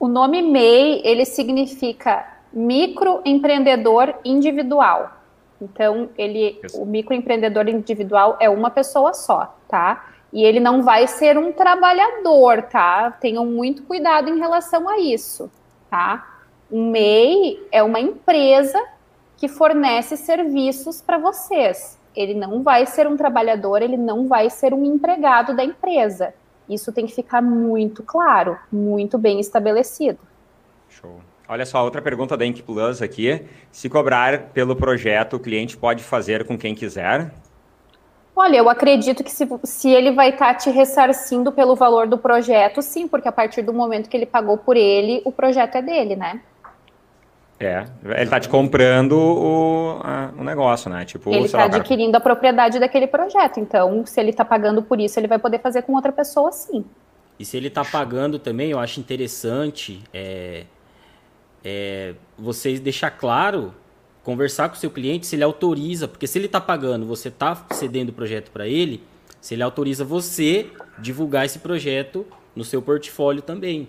O 0.00 0.08
nome 0.08 0.42
MEI, 0.42 1.00
ele 1.04 1.24
significa 1.24 2.26
microempreendedor 2.52 4.14
individual. 4.24 5.12
Então, 5.60 6.10
ele, 6.18 6.60
o 6.74 6.84
microempreendedor 6.84 7.68
individual 7.68 8.36
é 8.40 8.50
uma 8.50 8.68
pessoa 8.68 9.14
só, 9.14 9.56
tá? 9.68 10.06
E 10.32 10.42
ele 10.42 10.58
não 10.58 10.82
vai 10.82 11.06
ser 11.06 11.38
um 11.38 11.52
trabalhador, 11.52 12.62
tá? 12.62 13.12
Tenham 13.20 13.46
muito 13.46 13.84
cuidado 13.84 14.28
em 14.28 14.40
relação 14.40 14.88
a 14.88 14.98
isso, 14.98 15.48
tá? 15.88 16.40
Um 16.68 16.90
MEI 16.90 17.64
é 17.70 17.80
uma 17.80 18.00
empresa 18.00 18.82
que 19.42 19.48
fornece 19.48 20.16
serviços 20.16 21.02
para 21.02 21.18
vocês. 21.18 21.98
Ele 22.14 22.32
não 22.32 22.62
vai 22.62 22.86
ser 22.86 23.08
um 23.08 23.16
trabalhador, 23.16 23.82
ele 23.82 23.96
não 23.96 24.28
vai 24.28 24.48
ser 24.48 24.72
um 24.72 24.84
empregado 24.84 25.56
da 25.56 25.64
empresa. 25.64 26.32
Isso 26.68 26.92
tem 26.92 27.06
que 27.06 27.12
ficar 27.12 27.42
muito 27.42 28.04
claro, 28.04 28.56
muito 28.70 29.18
bem 29.18 29.40
estabelecido. 29.40 30.20
Show. 30.88 31.18
Olha 31.48 31.66
só, 31.66 31.82
outra 31.82 32.00
pergunta 32.00 32.36
da 32.36 32.46
Ink 32.46 32.62
Plus 32.62 33.02
aqui. 33.02 33.44
Se 33.72 33.88
cobrar 33.88 34.50
pelo 34.52 34.76
projeto, 34.76 35.34
o 35.34 35.40
cliente 35.40 35.76
pode 35.76 36.04
fazer 36.04 36.46
com 36.46 36.56
quem 36.56 36.72
quiser? 36.72 37.32
Olha, 38.36 38.58
eu 38.58 38.68
acredito 38.68 39.24
que 39.24 39.30
se, 39.32 39.44
se 39.64 39.90
ele 39.90 40.12
vai 40.12 40.28
estar 40.28 40.52
tá 40.52 40.54
te 40.54 40.70
ressarcindo 40.70 41.50
pelo 41.50 41.74
valor 41.74 42.06
do 42.06 42.16
projeto, 42.16 42.80
sim, 42.80 43.08
porque 43.08 43.26
a 43.26 43.32
partir 43.32 43.62
do 43.62 43.72
momento 43.72 44.08
que 44.08 44.16
ele 44.16 44.24
pagou 44.24 44.56
por 44.56 44.76
ele, 44.76 45.20
o 45.24 45.32
projeto 45.32 45.74
é 45.74 45.82
dele, 45.82 46.14
né? 46.14 46.42
É, 47.64 47.84
ele 48.04 48.22
está 48.22 48.40
te 48.40 48.48
comprando 48.48 49.12
o, 49.12 50.00
a, 50.02 50.32
o 50.36 50.42
negócio, 50.42 50.90
né? 50.90 51.04
Tipo, 51.04 51.30
ele 51.30 51.44
está 51.44 51.64
adquirindo 51.64 52.12
cara... 52.12 52.18
a 52.18 52.20
propriedade 52.20 52.80
daquele 52.80 53.06
projeto. 53.06 53.60
Então, 53.60 54.04
se 54.04 54.18
ele 54.20 54.30
está 54.30 54.44
pagando 54.44 54.82
por 54.82 54.98
isso, 55.00 55.18
ele 55.20 55.28
vai 55.28 55.38
poder 55.38 55.60
fazer 55.60 55.82
com 55.82 55.94
outra 55.94 56.10
pessoa, 56.10 56.50
sim. 56.50 56.84
E 57.38 57.44
se 57.44 57.56
ele 57.56 57.68
está 57.68 57.84
pagando 57.84 58.38
também, 58.38 58.70
eu 58.70 58.78
acho 58.78 58.98
interessante 59.00 60.02
é, 60.12 60.64
é, 61.64 62.14
vocês 62.36 62.80
deixar 62.80 63.10
claro, 63.10 63.72
conversar 64.22 64.68
com 64.68 64.74
o 64.74 64.78
seu 64.78 64.90
cliente 64.90 65.26
se 65.26 65.36
ele 65.36 65.44
autoriza, 65.44 66.08
porque 66.08 66.26
se 66.26 66.38
ele 66.38 66.46
está 66.46 66.60
pagando, 66.60 67.06
você 67.06 67.28
está 67.28 67.64
cedendo 67.72 68.10
o 68.10 68.12
projeto 68.12 68.50
para 68.50 68.66
ele, 68.66 69.02
se 69.40 69.54
ele 69.54 69.62
autoriza 69.62 70.04
você 70.04 70.70
divulgar 70.98 71.44
esse 71.44 71.58
projeto 71.58 72.26
no 72.54 72.64
seu 72.64 72.82
portfólio 72.82 73.42
também, 73.42 73.88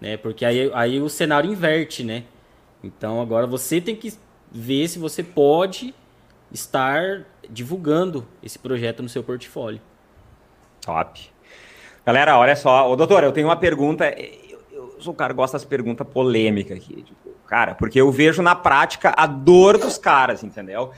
né? 0.00 0.16
Porque 0.16 0.44
aí, 0.44 0.70
aí 0.74 1.00
o 1.00 1.08
cenário 1.08 1.50
inverte, 1.50 2.02
né? 2.02 2.24
Então 2.82 3.20
agora 3.20 3.46
você 3.46 3.80
tem 3.80 3.96
que 3.96 4.12
ver 4.50 4.88
se 4.88 4.98
você 4.98 5.22
pode 5.22 5.94
estar 6.50 7.26
divulgando 7.48 8.26
esse 8.42 8.58
projeto 8.58 9.02
no 9.02 9.08
seu 9.08 9.22
portfólio. 9.22 9.80
Top. 10.80 11.30
Galera, 12.04 12.38
olha 12.38 12.56
só. 12.56 12.90
Ô, 12.90 12.96
doutor, 12.96 13.22
eu 13.22 13.32
tenho 13.32 13.48
uma 13.48 13.56
pergunta. 13.56 14.08
Eu, 14.10 14.62
eu 14.72 14.96
sou 15.00 15.12
um 15.12 15.16
cara 15.16 15.32
que 15.32 15.36
gosta 15.36 15.56
das 15.56 15.64
perguntas 15.64 16.06
polêmicas 16.06 16.78
aqui. 16.78 17.02
Tipo, 17.02 17.30
cara, 17.46 17.74
porque 17.74 18.00
eu 18.00 18.10
vejo 18.10 18.40
na 18.40 18.54
prática 18.54 19.12
a 19.16 19.26
dor 19.26 19.76
dos 19.76 19.98
caras, 19.98 20.42
entendeu? 20.42 20.92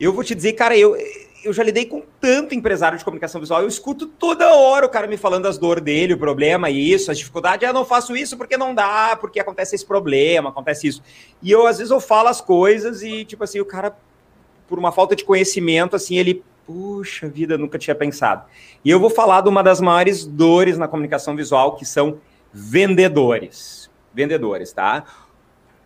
Eu 0.00 0.12
vou 0.12 0.24
te 0.24 0.34
dizer, 0.34 0.52
cara, 0.52 0.76
eu, 0.76 0.96
eu 1.44 1.52
já 1.52 1.62
lidei 1.62 1.86
com 1.86 2.02
tanto 2.20 2.54
empresário 2.54 2.98
de 2.98 3.04
comunicação 3.04 3.40
visual, 3.40 3.62
eu 3.62 3.68
escuto 3.68 4.06
toda 4.06 4.54
hora 4.54 4.86
o 4.86 4.88
cara 4.88 5.06
me 5.06 5.16
falando 5.16 5.46
as 5.46 5.58
dores 5.58 5.82
dele, 5.82 6.14
o 6.14 6.18
problema, 6.18 6.70
isso, 6.70 7.10
as 7.10 7.18
dificuldades, 7.18 7.62
eu 7.62 7.70
ah, 7.70 7.72
não 7.72 7.84
faço 7.84 8.16
isso 8.16 8.36
porque 8.36 8.56
não 8.56 8.74
dá, 8.74 9.16
porque 9.20 9.38
acontece 9.38 9.74
esse 9.74 9.86
problema, 9.86 10.50
acontece 10.50 10.88
isso. 10.88 11.02
E 11.42 11.50
eu, 11.50 11.66
às 11.66 11.78
vezes, 11.78 11.90
eu 11.90 12.00
falo 12.00 12.28
as 12.28 12.40
coisas 12.40 13.02
e, 13.02 13.24
tipo 13.24 13.44
assim, 13.44 13.60
o 13.60 13.64
cara, 13.64 13.96
por 14.66 14.78
uma 14.78 14.90
falta 14.90 15.14
de 15.14 15.24
conhecimento, 15.24 15.94
assim, 15.94 16.16
ele, 16.16 16.42
puxa 16.66 17.28
vida, 17.28 17.56
nunca 17.56 17.78
tinha 17.78 17.94
pensado. 17.94 18.44
E 18.84 18.90
eu 18.90 18.98
vou 18.98 19.10
falar 19.10 19.40
de 19.40 19.48
uma 19.48 19.62
das 19.62 19.80
maiores 19.80 20.24
dores 20.24 20.76
na 20.76 20.88
comunicação 20.88 21.36
visual, 21.36 21.76
que 21.76 21.84
são 21.84 22.18
vendedores. 22.52 23.90
Vendedores, 24.12 24.72
tá? 24.72 25.04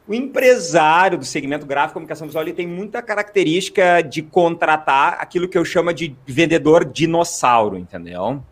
O 0.06 0.14
empresário 0.14 1.16
do 1.16 1.24
segmento 1.24 1.64
gráfico 1.64 1.94
comunicação 1.94 2.26
visual 2.26 2.42
ele 2.42 2.52
tem 2.52 2.66
muita 2.66 3.00
característica 3.00 4.02
de 4.02 4.20
contratar 4.20 5.18
aquilo 5.20 5.48
que 5.48 5.56
eu 5.56 5.64
chamo 5.64 5.92
de 5.92 6.16
vendedor 6.26 6.84
dinossauro, 6.84 7.78
entendeu? 7.78 8.42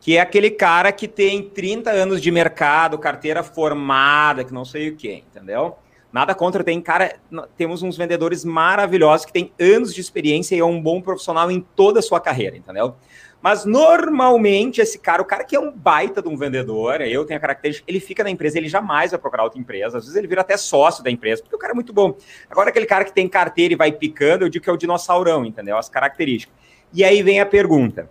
Que 0.00 0.16
é 0.16 0.20
aquele 0.20 0.50
cara 0.50 0.92
que 0.92 1.08
tem 1.08 1.42
30 1.42 1.90
anos 1.90 2.22
de 2.22 2.30
mercado, 2.30 2.96
carteira 2.96 3.42
formada, 3.42 4.44
que 4.44 4.54
não 4.54 4.64
sei 4.64 4.90
o 4.90 4.96
que, 4.96 5.24
entendeu? 5.28 5.76
Nada 6.12 6.34
contra, 6.34 6.62
tem 6.62 6.80
cara, 6.80 7.16
temos 7.56 7.82
uns 7.82 7.96
vendedores 7.96 8.44
maravilhosos 8.44 9.24
que 9.24 9.32
têm 9.32 9.50
anos 9.58 9.94
de 9.94 10.00
experiência 10.00 10.54
e 10.54 10.60
é 10.60 10.64
um 10.64 10.80
bom 10.80 11.00
profissional 11.00 11.50
em 11.50 11.60
toda 11.74 12.00
a 12.00 12.02
sua 12.02 12.20
carreira, 12.20 12.56
entendeu? 12.56 12.94
Mas 13.42 13.64
normalmente 13.64 14.80
esse 14.80 14.98
cara, 14.98 15.20
o 15.20 15.24
cara 15.24 15.42
que 15.42 15.56
é 15.56 15.60
um 15.60 15.72
baita 15.72 16.22
de 16.22 16.28
um 16.28 16.36
vendedor, 16.36 17.00
eu 17.00 17.24
tenho 17.24 17.38
a 17.38 17.40
característica, 17.40 17.84
ele 17.90 17.98
fica 17.98 18.22
na 18.22 18.30
empresa, 18.30 18.56
ele 18.56 18.68
jamais 18.68 19.10
vai 19.10 19.18
procurar 19.18 19.42
outra 19.42 19.58
empresa. 19.58 19.98
Às 19.98 20.04
vezes 20.04 20.16
ele 20.16 20.28
vira 20.28 20.42
até 20.42 20.56
sócio 20.56 21.02
da 21.02 21.10
empresa, 21.10 21.42
porque 21.42 21.56
o 21.56 21.58
cara 21.58 21.72
é 21.72 21.74
muito 21.74 21.92
bom. 21.92 22.16
Agora 22.48 22.70
aquele 22.70 22.86
cara 22.86 23.04
que 23.04 23.12
tem 23.12 23.28
carteira 23.28 23.74
e 23.74 23.76
vai 23.76 23.90
picando, 23.90 24.44
eu 24.44 24.48
digo 24.48 24.62
que 24.62 24.70
é 24.70 24.72
o 24.72 24.76
dinossaurão, 24.76 25.44
entendeu? 25.44 25.76
As 25.76 25.88
características. 25.88 26.54
E 26.94 27.02
aí 27.02 27.20
vem 27.20 27.40
a 27.40 27.46
pergunta. 27.46 28.08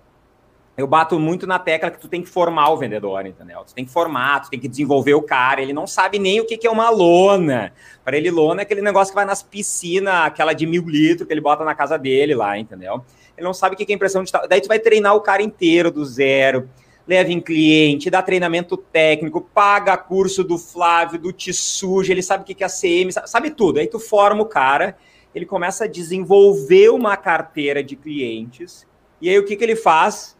Eu 0.76 0.88
bato 0.88 1.20
muito 1.20 1.46
na 1.46 1.60
tecla 1.60 1.91
que 1.91 2.00
tu 2.00 2.08
tem 2.08 2.22
que 2.22 2.30
formar 2.30 2.70
o 2.70 2.78
vendedor, 2.78 3.26
entendeu? 3.26 3.63
Tu 3.63 3.74
tem 3.74 3.86
que 3.86 3.91
formar, 3.91 4.41
tu 4.41 4.50
tem 4.50 4.60
que 4.60 4.67
desenvolver 4.67 5.13
o 5.13 5.22
cara. 5.22 5.62
Ele 5.62 5.74
não 5.74 5.86
sabe 5.86 6.17
nem 6.17 6.41
o 6.41 6.46
que, 6.46 6.58
que 6.58 6.65
é 6.65 6.72
uma 6.72 6.89
lona. 6.89 7.72
Para 8.04 8.17
ele, 8.17 8.32
lona 8.32 8.62
é 8.62 8.63
aquele 8.63 8.82
negócio 8.82 9.13
que 9.13 9.15
vai 9.15 9.26
nas 9.26 9.44
piscinas, 9.44 10.13
aquela 10.26 10.54
de 10.54 10.65
mil 10.65 10.84
litros 10.88 11.28
que 11.28 11.34
ele 11.34 11.41
bota 11.41 11.63
na 11.63 11.76
casa 11.76 11.98
dele 11.98 12.34
lá, 12.34 12.58
entendeu? 12.58 13.06
Ele 13.41 13.47
não 13.47 13.54
sabe 13.54 13.73
o 13.73 13.77
que 13.77 13.91
é 13.91 13.95
impressão 13.95 14.21
digital. 14.21 14.47
Daí 14.47 14.62
tu 14.62 14.67
vai 14.67 14.80
treinar 14.80 15.15
o 15.15 15.21
cara 15.21 15.41
inteiro 15.41 15.91
do 15.91 16.06
zero, 16.06 16.69
leva 17.08 17.32
em 17.32 17.41
cliente, 17.41 18.10
dá 18.10 18.21
treinamento 18.21 18.77
técnico, 18.77 19.41
paga 19.41 19.97
curso 19.97 20.43
do 20.43 20.58
Flávio, 20.58 21.19
do 21.19 21.34
Tissuja, 21.34 22.13
ele 22.13 22.21
sabe 22.21 22.43
o 22.43 22.45
que 22.45 22.63
é 22.63 22.67
ACM, 22.67 23.12
sabe, 23.12 23.30
sabe 23.30 23.49
tudo. 23.49 23.80
Aí 23.80 23.88
tu 23.88 23.99
forma 23.99 24.43
o 24.43 24.45
cara, 24.45 24.95
ele 25.34 25.45
começa 25.45 25.86
a 25.86 25.88
desenvolver 25.88 26.89
uma 26.89 27.17
carteira 27.17 27.84
de 27.84 27.95
clientes, 27.95 28.88
e 29.19 29.30
aí 29.30 29.38
o 29.38 29.45
que, 29.45 29.56
que 29.56 29.63
ele 29.63 29.75
faz? 29.75 30.38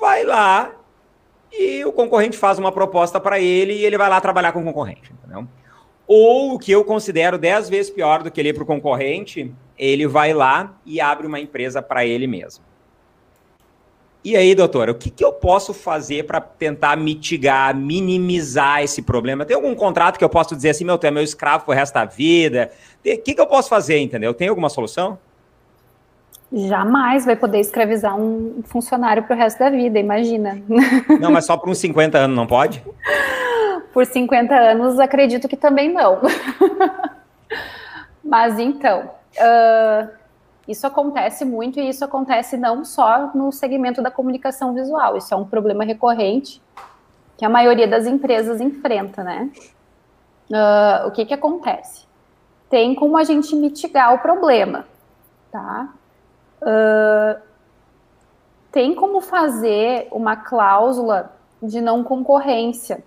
Vai 0.00 0.24
lá 0.24 0.72
e 1.52 1.84
o 1.84 1.92
concorrente 1.92 2.36
faz 2.36 2.58
uma 2.58 2.72
proposta 2.72 3.20
para 3.20 3.38
ele 3.38 3.74
e 3.74 3.84
ele 3.84 3.96
vai 3.96 4.08
lá 4.08 4.20
trabalhar 4.20 4.52
com 4.52 4.60
o 4.60 4.64
concorrente, 4.64 5.12
entendeu? 5.12 5.46
Ou 6.06 6.54
o 6.54 6.58
que 6.58 6.72
eu 6.72 6.84
considero 6.84 7.38
dez 7.38 7.68
vezes 7.68 7.90
pior 7.90 8.22
do 8.22 8.30
que 8.30 8.40
ele 8.40 8.50
ir 8.50 8.52
para 8.52 8.64
o 8.64 8.66
concorrente, 8.66 9.54
ele 9.78 10.06
vai 10.06 10.32
lá 10.32 10.74
e 10.84 11.00
abre 11.00 11.26
uma 11.26 11.40
empresa 11.40 11.82
para 11.82 12.04
ele 12.04 12.26
mesmo. 12.26 12.64
E 14.24 14.36
aí, 14.36 14.54
doutora, 14.54 14.90
o 14.90 14.94
que, 14.94 15.10
que 15.10 15.22
eu 15.22 15.34
posso 15.34 15.74
fazer 15.74 16.24
para 16.24 16.40
tentar 16.40 16.96
mitigar, 16.96 17.76
minimizar 17.76 18.82
esse 18.82 19.02
problema? 19.02 19.44
Tem 19.44 19.54
algum 19.54 19.74
contrato 19.74 20.16
que 20.16 20.24
eu 20.24 20.30
posso 20.30 20.56
dizer 20.56 20.70
assim, 20.70 20.84
meu, 20.84 20.96
tu 20.96 21.06
é 21.06 21.10
meu 21.10 21.22
escravo 21.22 21.66
pro 21.66 21.74
resto 21.74 21.92
da 21.92 22.06
vida? 22.06 22.70
O 23.00 23.18
que, 23.18 23.34
que 23.34 23.40
eu 23.40 23.46
posso 23.46 23.68
fazer, 23.68 23.98
entendeu? 23.98 24.32
Tem 24.32 24.48
alguma 24.48 24.70
solução? 24.70 25.18
Jamais 26.50 27.26
vai 27.26 27.36
poder 27.36 27.58
escravizar 27.58 28.16
um 28.16 28.62
funcionário 28.64 29.24
para 29.24 29.36
o 29.36 29.38
resto 29.38 29.58
da 29.58 29.68
vida, 29.68 29.98
imagina. 29.98 30.62
Não, 31.20 31.30
mas 31.30 31.44
só 31.44 31.56
por 31.56 31.68
uns 31.68 31.78
50 31.78 32.16
anos, 32.16 32.36
não 32.36 32.46
pode? 32.46 32.82
por 33.94 34.04
50 34.04 34.52
anos, 34.54 34.98
acredito 34.98 35.48
que 35.48 35.56
também 35.56 35.92
não. 35.92 36.20
mas 38.24 38.58
então, 38.58 39.08
uh, 39.38 40.10
isso 40.66 40.86
acontece 40.86 41.44
muito 41.44 41.78
e 41.78 41.88
isso 41.88 42.04
acontece 42.04 42.56
não 42.56 42.84
só 42.84 43.30
no 43.34 43.52
segmento 43.52 44.00
da 44.00 44.10
comunicação 44.10 44.72
visual, 44.72 45.16
isso 45.16 45.32
é 45.32 45.36
um 45.36 45.44
problema 45.44 45.84
recorrente 45.84 46.62
que 47.36 47.44
a 47.44 47.48
maioria 47.48 47.86
das 47.86 48.06
empresas 48.06 48.60
enfrenta, 48.60 49.22
né? 49.22 49.50
Uh, 50.50 51.08
o 51.08 51.10
que 51.10 51.24
que 51.24 51.34
acontece? 51.34 52.06
Tem 52.68 52.94
como 52.94 53.16
a 53.16 53.24
gente 53.24 53.54
mitigar 53.56 54.14
o 54.14 54.18
problema, 54.18 54.86
tá? 55.50 55.88
Uh, 56.62 57.40
tem 58.70 58.94
como 58.94 59.20
fazer 59.20 60.08
uma 60.10 60.36
cláusula 60.36 61.32
de 61.62 61.80
não 61.80 62.02
concorrência 62.02 63.02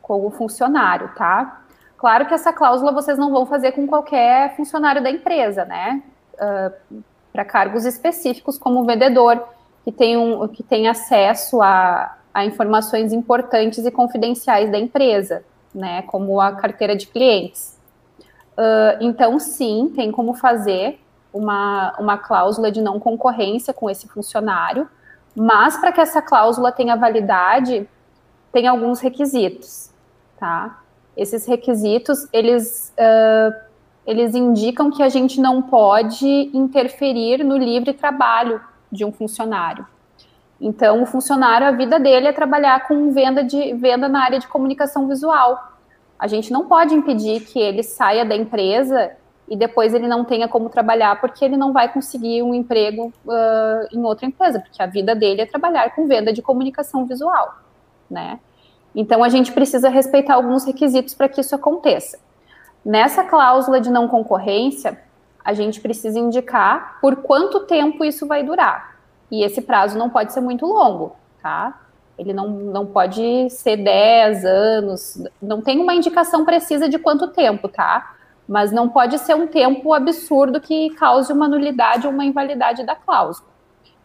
com 0.00 0.26
o 0.26 0.30
funcionário, 0.30 1.10
tá? 1.16 1.63
Claro 2.04 2.26
que 2.26 2.34
essa 2.34 2.52
cláusula 2.52 2.92
vocês 2.92 3.16
não 3.16 3.30
vão 3.30 3.46
fazer 3.46 3.72
com 3.72 3.86
qualquer 3.86 4.54
funcionário 4.56 5.02
da 5.02 5.10
empresa, 5.10 5.64
né? 5.64 6.02
Uh, 6.34 7.02
Para 7.32 7.46
cargos 7.46 7.86
específicos, 7.86 8.58
como 8.58 8.84
vendedor, 8.84 9.42
que 9.82 9.90
tem, 9.90 10.14
um, 10.14 10.46
que 10.48 10.62
tem 10.62 10.86
acesso 10.86 11.62
a, 11.62 12.18
a 12.34 12.44
informações 12.44 13.10
importantes 13.10 13.86
e 13.86 13.90
confidenciais 13.90 14.70
da 14.70 14.78
empresa, 14.78 15.46
né? 15.74 16.02
Como 16.02 16.42
a 16.42 16.52
carteira 16.52 16.94
de 16.94 17.06
clientes. 17.06 17.80
Uh, 18.52 19.00
então, 19.00 19.38
sim, 19.38 19.90
tem 19.96 20.12
como 20.12 20.34
fazer 20.34 21.00
uma, 21.32 21.94
uma 21.98 22.18
cláusula 22.18 22.70
de 22.70 22.82
não 22.82 23.00
concorrência 23.00 23.72
com 23.72 23.88
esse 23.88 24.06
funcionário, 24.08 24.86
mas 25.34 25.78
para 25.78 25.90
que 25.90 26.02
essa 26.02 26.20
cláusula 26.20 26.70
tenha 26.70 26.96
validade, 26.96 27.88
tem 28.52 28.66
alguns 28.66 29.00
requisitos, 29.00 29.90
tá? 30.38 30.83
Esses 31.16 31.46
requisitos, 31.46 32.28
eles, 32.32 32.92
uh, 32.98 33.54
eles 34.06 34.34
indicam 34.34 34.90
que 34.90 35.02
a 35.02 35.08
gente 35.08 35.40
não 35.40 35.62
pode 35.62 36.50
interferir 36.52 37.44
no 37.44 37.56
livre 37.56 37.92
trabalho 37.92 38.60
de 38.90 39.04
um 39.04 39.12
funcionário. 39.12 39.86
Então, 40.60 41.02
o 41.02 41.06
funcionário, 41.06 41.66
a 41.66 41.72
vida 41.72 41.98
dele 41.98 42.28
é 42.28 42.32
trabalhar 42.32 42.86
com 42.86 43.12
venda, 43.12 43.44
de, 43.44 43.74
venda 43.74 44.08
na 44.08 44.22
área 44.22 44.38
de 44.38 44.48
comunicação 44.48 45.08
visual. 45.08 45.72
A 46.18 46.26
gente 46.26 46.52
não 46.52 46.66
pode 46.66 46.94
impedir 46.94 47.40
que 47.40 47.58
ele 47.58 47.82
saia 47.82 48.24
da 48.24 48.34
empresa 48.34 49.12
e 49.48 49.56
depois 49.56 49.92
ele 49.92 50.08
não 50.08 50.24
tenha 50.24 50.48
como 50.48 50.70
trabalhar 50.70 51.20
porque 51.20 51.44
ele 51.44 51.56
não 51.56 51.72
vai 51.72 51.92
conseguir 51.92 52.42
um 52.42 52.54
emprego 52.54 53.12
uh, 53.26 53.88
em 53.92 54.02
outra 54.02 54.26
empresa, 54.26 54.60
porque 54.60 54.82
a 54.82 54.86
vida 54.86 55.14
dele 55.14 55.42
é 55.42 55.46
trabalhar 55.46 55.94
com 55.94 56.06
venda 56.06 56.32
de 56.32 56.40
comunicação 56.40 57.04
visual, 57.04 57.58
né? 58.10 58.40
Então 58.94 59.24
a 59.24 59.28
gente 59.28 59.52
precisa 59.52 59.88
respeitar 59.88 60.34
alguns 60.34 60.64
requisitos 60.64 61.14
para 61.14 61.28
que 61.28 61.40
isso 61.40 61.54
aconteça. 61.54 62.18
Nessa 62.84 63.24
cláusula 63.24 63.80
de 63.80 63.90
não 63.90 64.06
concorrência, 64.06 65.00
a 65.44 65.52
gente 65.52 65.80
precisa 65.80 66.18
indicar 66.18 66.98
por 67.00 67.16
quanto 67.16 67.60
tempo 67.60 68.04
isso 68.04 68.26
vai 68.26 68.42
durar. 68.42 68.96
E 69.30 69.42
esse 69.42 69.60
prazo 69.62 69.98
não 69.98 70.10
pode 70.10 70.32
ser 70.32 70.40
muito 70.40 70.66
longo, 70.66 71.16
tá? 71.42 71.80
Ele 72.16 72.32
não, 72.32 72.48
não 72.48 72.86
pode 72.86 73.50
ser 73.50 73.76
10 73.78 74.44
anos, 74.44 75.22
não 75.42 75.60
tem 75.60 75.80
uma 75.80 75.94
indicação 75.94 76.44
precisa 76.44 76.88
de 76.88 76.98
quanto 76.98 77.28
tempo, 77.28 77.68
tá? 77.68 78.14
mas 78.46 78.70
não 78.70 78.88
pode 78.88 79.18
ser 79.18 79.34
um 79.34 79.46
tempo 79.46 79.92
absurdo 79.92 80.60
que 80.60 80.90
cause 80.90 81.32
uma 81.32 81.48
nulidade 81.48 82.06
ou 82.06 82.12
uma 82.12 82.24
invalidade 82.24 82.84
da 82.84 82.94
cláusula. 82.94 83.48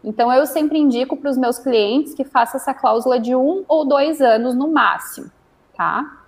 Então, 0.02 0.32
eu 0.32 0.46
sempre 0.46 0.78
indico 0.78 1.16
para 1.16 1.30
os 1.30 1.36
meus 1.36 1.58
clientes 1.58 2.14
que 2.14 2.24
faça 2.24 2.56
essa 2.56 2.72
cláusula 2.72 3.20
de 3.20 3.34
um 3.34 3.64
ou 3.68 3.84
dois 3.84 4.20
anos 4.20 4.54
no 4.54 4.68
máximo, 4.68 5.30
tá? 5.76 6.20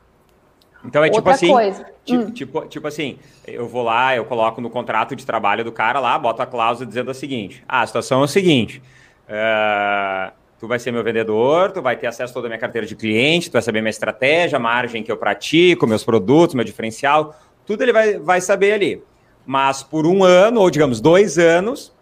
Então 0.85 1.05
é 1.05 1.09
tipo 1.09 1.29
Outra 1.29 1.39
tipo 1.39 1.57
assim, 1.57 1.85
tipo, 2.05 2.23
hum. 2.23 2.31
tipo, 2.31 2.67
tipo, 2.67 2.89
assim, 2.89 3.19
eu 3.47 3.69
vou 3.69 3.83
lá, 3.83 4.17
eu 4.17 4.25
coloco 4.25 4.61
no 4.61 4.69
contrato 4.69 5.15
de 5.15 5.25
trabalho 5.25 5.65
do 5.65 5.71
cara 5.71 6.01
lá, 6.01 6.19
boto 6.19 6.43
a 6.43 6.47
cláusula 6.47 6.87
dizendo 6.87 7.11
o 7.11 7.15
seguinte: 7.15 7.63
ah, 7.69 7.83
a 7.83 7.87
situação 7.87 8.21
é 8.21 8.25
o 8.25 8.29
seguinte, 8.29 8.83
uh, 9.29 10.33
tu 10.59 10.67
vai 10.67 10.79
ser 10.79 10.91
meu 10.91 11.05
vendedor, 11.05 11.71
tu 11.71 11.81
vai 11.81 11.97
ter 11.97 12.09
acesso 12.09 12.33
a 12.33 12.35
toda 12.35 12.49
a 12.49 12.51
minha 12.51 12.59
carteira 12.59 12.87
de 12.87 12.97
cliente, 12.97 13.49
tu 13.49 13.55
vai 13.55 13.63
saber 13.63 13.81
minha 13.81 13.91
estratégia, 13.91 14.57
a 14.57 14.61
margem 14.61 15.03
que 15.03 15.13
eu 15.13 15.17
pratico, 15.17 15.87
meus 15.87 16.05
produtos, 16.05 16.55
meu 16.55 16.65
diferencial, 16.65 17.35
tudo 17.65 17.83
ele 17.83 17.93
vai, 17.93 18.19
vai 18.19 18.41
saber 18.41 18.73
ali. 18.73 19.03
Mas 19.47 19.83
por 19.83 20.05
um 20.05 20.25
ano, 20.25 20.61
ou 20.61 20.71
digamos 20.71 21.01
dois 21.01 21.39
anos, 21.39 21.93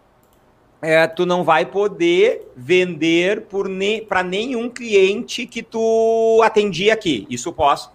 é, 0.82 1.06
tu 1.06 1.26
não 1.26 1.44
vai 1.44 1.66
poder 1.66 2.50
vender 2.56 3.46
ne 3.68 4.00
para 4.00 4.22
nenhum 4.22 4.68
cliente 4.68 5.46
que 5.46 5.62
tu 5.62 6.40
atendia 6.42 6.94
aqui. 6.94 7.26
Isso 7.28 7.52
posso? 7.52 7.92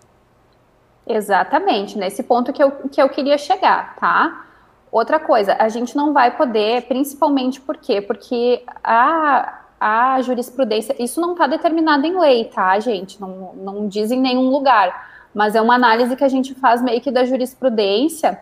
Exatamente, 1.07 1.97
nesse 1.97 2.23
ponto 2.23 2.51
que 2.51 2.61
eu, 2.61 2.71
que 2.71 3.01
eu 3.01 3.09
queria 3.09 3.37
chegar, 3.37 3.95
tá? 3.97 4.45
Outra 4.91 5.19
coisa, 5.19 5.55
a 5.59 5.69
gente 5.69 5.95
não 5.95 6.13
vai 6.13 6.35
poder, 6.35 6.83
principalmente 6.83 7.59
por 7.59 7.77
quê? 7.77 8.01
Porque 8.01 8.63
a, 8.83 9.61
a 9.79 10.21
jurisprudência, 10.21 10.95
isso 10.97 11.21
não 11.21 11.33
está 11.33 11.47
determinado 11.47 12.05
em 12.07 12.17
lei, 12.19 12.45
tá, 12.45 12.79
gente? 12.79 13.19
Não, 13.19 13.53
não 13.55 13.87
diz 13.87 14.11
em 14.11 14.19
nenhum 14.19 14.49
lugar 14.49 15.13
mas 15.35 15.53
é 15.53 15.61
uma 15.61 15.75
análise 15.75 16.15
que 16.15 16.23
a 16.23 16.29
gente 16.29 16.55
faz 16.55 16.81
meio 16.81 17.01
que 17.01 17.11
da 17.11 17.25
jurisprudência. 17.25 18.39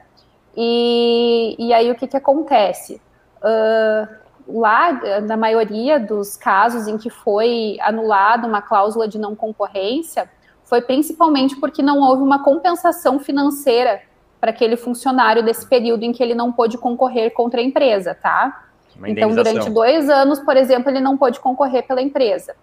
E, 0.56 1.56
e 1.58 1.74
aí 1.74 1.90
o 1.90 1.96
que, 1.96 2.06
que 2.06 2.16
acontece? 2.16 3.02
Uh, 3.42 4.08
lá, 4.48 5.22
na 5.22 5.38
maioria 5.38 6.00
dos 6.00 6.36
casos 6.36 6.88
em 6.88 6.98
que 6.98 7.10
foi 7.10 7.78
anulada 7.82 8.48
uma 8.48 8.62
cláusula 8.62 9.08
de 9.08 9.18
não 9.18 9.36
concorrência, 9.36 10.30
foi 10.64 10.82
principalmente 10.82 11.56
porque 11.58 11.82
não 11.82 12.00
houve 12.00 12.24
uma 12.24 12.44
compensação 12.44 13.20
financeira 13.20 14.02
para 14.40 14.52
aquele 14.52 14.76
funcionário 14.76 15.44
desse 15.44 15.66
período 15.68 16.04
em 16.04 16.12
que 16.12 16.22
ele 16.22 16.36
não 16.36 16.52
pôde 16.52 16.78
concorrer 16.78 17.32
contra 17.34 17.62
a 17.62 17.64
empresa, 17.64 18.14
tá? 18.14 18.66
Então, 19.06 19.34
durante 19.34 19.70
dois 19.70 20.10
anos, 20.10 20.40
por 20.40 20.56
exemplo, 20.56 20.90
ele 20.90 21.00
não 21.00 21.18
pôde 21.18 21.40
concorrer 21.40 21.88
pela 21.88 22.02
empresa, 22.02 22.56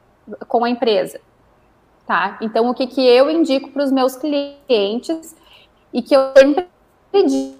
com 0.47 0.65
a 0.65 0.71
empresa 0.71 1.21
tá? 2.11 2.39
Então, 2.41 2.69
o 2.69 2.75
que, 2.75 2.89
que 2.89 3.01
eu 3.01 3.31
indico 3.31 3.71
para 3.71 3.85
os 3.85 3.93
meus 3.93 4.17
clientes 4.17 5.37
e 5.93 6.03
que 6.03 6.13
eu 6.13 6.33
sempre 6.37 6.67
digo, 7.13 7.55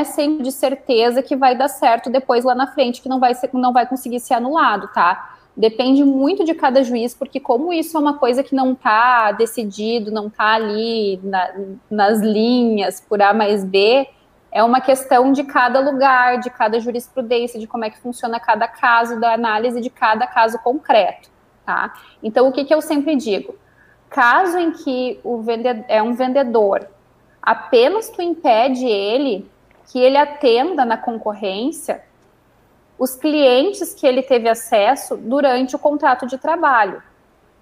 é 0.00 0.04
sempre 0.04 0.42
de 0.44 0.52
certeza 0.52 1.22
que 1.22 1.36
vai 1.36 1.56
dar 1.56 1.68
certo 1.68 2.10
depois 2.10 2.44
lá 2.44 2.54
na 2.54 2.66
frente, 2.66 3.00
que 3.00 3.08
não 3.08 3.20
vai, 3.20 3.34
ser, 3.34 3.50
não 3.52 3.72
vai 3.72 3.86
conseguir 3.86 4.20
ser 4.20 4.34
anulado, 4.34 4.88
tá? 4.92 5.36
Depende 5.56 6.02
muito 6.02 6.44
de 6.44 6.54
cada 6.54 6.82
juiz, 6.82 7.14
porque 7.14 7.38
como 7.38 7.72
isso 7.72 7.96
é 7.96 8.00
uma 8.00 8.18
coisa 8.18 8.42
que 8.42 8.54
não 8.54 8.72
está 8.72 9.32
decidido, 9.32 10.10
não 10.10 10.28
está 10.28 10.54
ali 10.54 11.20
na, 11.22 11.50
nas 11.90 12.20
linhas 12.20 13.00
por 13.00 13.20
A 13.20 13.34
mais 13.34 13.62
B, 13.62 14.08
é 14.50 14.62
uma 14.62 14.80
questão 14.80 15.32
de 15.32 15.44
cada 15.44 15.80
lugar, 15.80 16.38
de 16.38 16.50
cada 16.50 16.78
jurisprudência, 16.78 17.58
de 17.58 17.66
como 17.66 17.84
é 17.84 17.90
que 17.90 17.98
funciona 17.98 18.38
cada 18.38 18.68
caso, 18.68 19.18
da 19.18 19.32
análise 19.32 19.80
de 19.80 19.90
cada 19.90 20.26
caso 20.26 20.58
concreto, 20.58 21.30
tá? 21.64 21.94
Então, 22.22 22.48
o 22.48 22.52
que, 22.52 22.64
que 22.64 22.74
eu 22.74 22.80
sempre 22.80 23.16
digo? 23.16 23.54
Caso 24.08 24.58
em 24.58 24.72
que 24.72 25.18
o 25.24 25.42
vendedor 25.42 25.84
é 25.88 26.02
um 26.02 26.12
vendedor, 26.14 26.86
apenas 27.42 28.10
tu 28.10 28.20
impede 28.20 28.86
ele 28.86 29.50
que 29.90 29.98
ele 29.98 30.16
atenda 30.16 30.84
na 30.84 30.96
concorrência 30.96 32.02
os 32.98 33.14
clientes 33.14 33.94
que 33.94 34.06
ele 34.06 34.22
teve 34.22 34.48
acesso 34.48 35.16
durante 35.16 35.74
o 35.74 35.78
contrato 35.78 36.26
de 36.26 36.38
trabalho. 36.38 37.02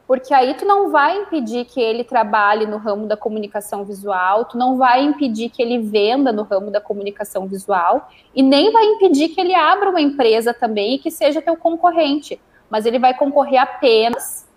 Porque 0.07 0.35
aí 0.35 0.55
tu 0.55 0.67
não 0.67 0.91
vai 0.91 1.17
impedir 1.19 1.65
que 1.65 1.81
ele 1.81 2.03
trabalhe 2.03 2.67
no 2.67 2.79
ramo 2.79 3.07
da 3.07 3.17
comunicação 3.17 3.85
visual, 3.85 4.45
tu 4.45 4.59
não 4.59 4.77
vai 4.77 5.03
impedir 5.03 5.49
que 5.49 5.63
ele 5.63 5.79
venda 5.79 6.33
no 6.33 6.43
ramo 6.43 6.71
da 6.71 6.81
comunicação 6.81 7.47
visual 7.47 8.11
e 8.35 8.43
nem 8.43 8.73
vai 8.73 8.85
impedir 8.85 9.29
que 9.29 9.41
ele 9.41 9.55
abra 9.55 9.89
uma 9.89 10.01
empresa 10.01 10.53
também 10.53 10.97
e 10.97 10.99
que 10.99 11.11
seja 11.11 11.41
teu 11.41 11.57
concorrente, 11.57 12.41
mas 12.69 12.87
ele 12.87 12.99
vai 12.99 13.15
concorrer 13.15 13.63
apenas 13.63 14.49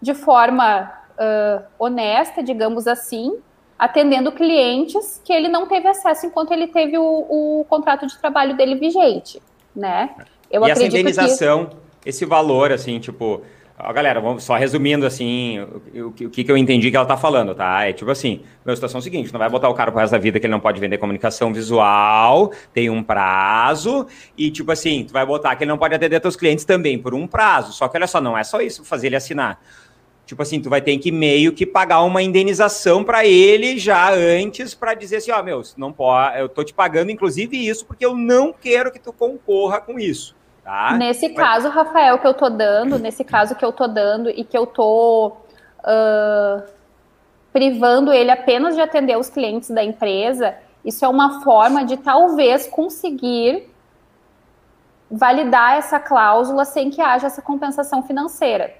de 0.00 0.14
forma 0.14 0.92
uh, 1.12 1.64
honesta, 1.78 2.42
digamos 2.42 2.88
assim, 2.88 3.40
atendendo 3.82 4.30
clientes 4.30 5.20
que 5.24 5.32
ele 5.32 5.48
não 5.48 5.66
teve 5.66 5.88
acesso 5.88 6.24
enquanto 6.24 6.52
ele 6.52 6.68
teve 6.68 6.96
o, 6.96 7.02
o 7.02 7.66
contrato 7.68 8.06
de 8.06 8.16
trabalho 8.16 8.56
dele 8.56 8.76
vigente, 8.76 9.42
né? 9.74 10.10
Eu 10.48 10.64
e 10.64 10.70
essa 10.70 10.84
indenização, 10.84 11.66
que... 12.00 12.08
esse 12.08 12.24
valor, 12.24 12.70
assim, 12.70 13.00
tipo, 13.00 13.42
Ó, 13.84 13.92
galera, 13.92 14.20
vamos 14.20 14.44
só 14.44 14.54
resumindo 14.54 15.04
assim, 15.04 15.58
o, 15.58 15.82
o, 15.94 16.06
o, 16.06 16.12
que, 16.12 16.44
que 16.44 16.52
eu 16.52 16.56
entendi 16.56 16.88
que 16.88 16.96
ela 16.96 17.04
tá 17.06 17.16
falando, 17.16 17.52
tá? 17.56 17.84
É 17.84 17.92
tipo 17.92 18.08
assim, 18.08 18.42
a 18.64 18.72
situação 18.76 18.98
é 18.98 19.00
a 19.00 19.02
seguinte, 19.02 19.32
não 19.32 19.40
vai 19.40 19.50
botar 19.50 19.68
o 19.68 19.74
cara 19.74 19.90
pro 19.90 19.98
resto 19.98 20.12
da 20.12 20.18
vida 20.18 20.38
que 20.38 20.46
ele 20.46 20.52
não 20.52 20.60
pode 20.60 20.78
vender 20.78 20.98
comunicação 20.98 21.52
visual, 21.52 22.52
tem 22.72 22.88
um 22.88 23.02
prazo, 23.02 24.06
e 24.38 24.52
tipo 24.52 24.70
assim, 24.70 25.04
tu 25.04 25.12
vai 25.12 25.26
botar 25.26 25.56
que 25.56 25.64
ele 25.64 25.70
não 25.70 25.78
pode 25.78 25.96
atender 25.96 26.20
teus 26.20 26.36
clientes 26.36 26.64
também 26.64 26.96
por 26.96 27.14
um 27.14 27.26
prazo. 27.26 27.72
Só 27.72 27.88
que 27.88 27.96
olha 27.96 28.06
só, 28.06 28.20
não 28.20 28.38
é 28.38 28.44
só 28.44 28.60
isso 28.60 28.84
fazer 28.84 29.08
ele 29.08 29.16
assinar. 29.16 29.60
Tipo 30.32 30.40
assim, 30.40 30.62
tu 30.62 30.70
vai 30.70 30.80
ter 30.80 30.96
que 30.96 31.12
meio 31.12 31.52
que 31.52 31.66
pagar 31.66 32.00
uma 32.00 32.22
indenização 32.22 33.04
para 33.04 33.26
ele 33.26 33.76
já 33.76 34.10
antes 34.14 34.74
para 34.74 34.94
dizer 34.94 35.16
assim, 35.16 35.30
ó, 35.30 35.38
oh, 35.38 35.42
meu, 35.42 35.60
não 35.76 35.92
pode, 35.92 36.40
eu 36.40 36.48
tô 36.48 36.64
te 36.64 36.72
pagando 36.72 37.10
inclusive 37.10 37.54
isso 37.54 37.84
porque 37.84 38.06
eu 38.06 38.16
não 38.16 38.50
quero 38.50 38.90
que 38.90 38.98
tu 38.98 39.12
concorra 39.12 39.78
com 39.78 39.98
isso. 39.98 40.34
Tá? 40.64 40.94
Nesse 40.96 41.28
Mas... 41.28 41.36
caso, 41.36 41.68
Rafael, 41.68 42.18
que 42.18 42.26
eu 42.26 42.32
tô 42.32 42.48
dando, 42.48 42.96
nesse 42.98 43.22
caso 43.24 43.54
que 43.54 43.62
eu 43.62 43.74
tô 43.74 43.86
dando 43.86 44.30
e 44.30 44.42
que 44.42 44.56
eu 44.56 44.64
tô 44.64 45.32
uh, 45.80 46.62
privando 47.52 48.10
ele 48.10 48.30
apenas 48.30 48.74
de 48.74 48.80
atender 48.80 49.18
os 49.18 49.28
clientes 49.28 49.68
da 49.68 49.84
empresa, 49.84 50.54
isso 50.82 51.04
é 51.04 51.08
uma 51.08 51.42
forma 51.42 51.84
de 51.84 51.98
talvez 51.98 52.66
conseguir 52.66 53.68
validar 55.10 55.76
essa 55.76 56.00
cláusula 56.00 56.64
sem 56.64 56.88
que 56.88 57.02
haja 57.02 57.26
essa 57.26 57.42
compensação 57.42 58.02
financeira, 58.02 58.72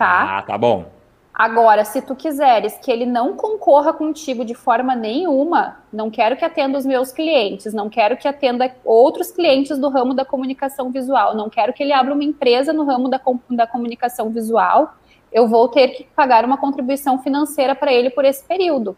tá? 0.00 0.38
Ah, 0.38 0.42
tá 0.42 0.56
bom. 0.56 0.86
Agora, 1.34 1.84
se 1.84 2.00
tu 2.02 2.16
quiseres 2.16 2.78
que 2.78 2.90
ele 2.90 3.06
não 3.06 3.36
concorra 3.36 3.92
contigo 3.92 4.44
de 4.44 4.54
forma 4.54 4.96
nenhuma, 4.96 5.76
não 5.92 6.10
quero 6.10 6.36
que 6.36 6.44
atenda 6.44 6.76
os 6.76 6.86
meus 6.86 7.12
clientes, 7.12 7.72
não 7.72 7.88
quero 7.88 8.16
que 8.16 8.26
atenda 8.26 8.74
outros 8.84 9.30
clientes 9.30 9.78
do 9.78 9.88
ramo 9.88 10.14
da 10.14 10.24
comunicação 10.24 10.90
visual, 10.90 11.36
não 11.36 11.48
quero 11.48 11.72
que 11.72 11.82
ele 11.82 11.92
abra 11.92 12.14
uma 12.14 12.24
empresa 12.24 12.72
no 12.72 12.84
ramo 12.84 13.08
da, 13.08 13.20
da 13.50 13.66
comunicação 13.66 14.30
visual, 14.30 14.94
eu 15.32 15.46
vou 15.46 15.68
ter 15.68 15.88
que 15.88 16.04
pagar 16.16 16.44
uma 16.44 16.56
contribuição 16.56 17.22
financeira 17.22 17.74
para 17.74 17.92
ele 17.92 18.10
por 18.10 18.24
esse 18.24 18.42
período. 18.44 18.96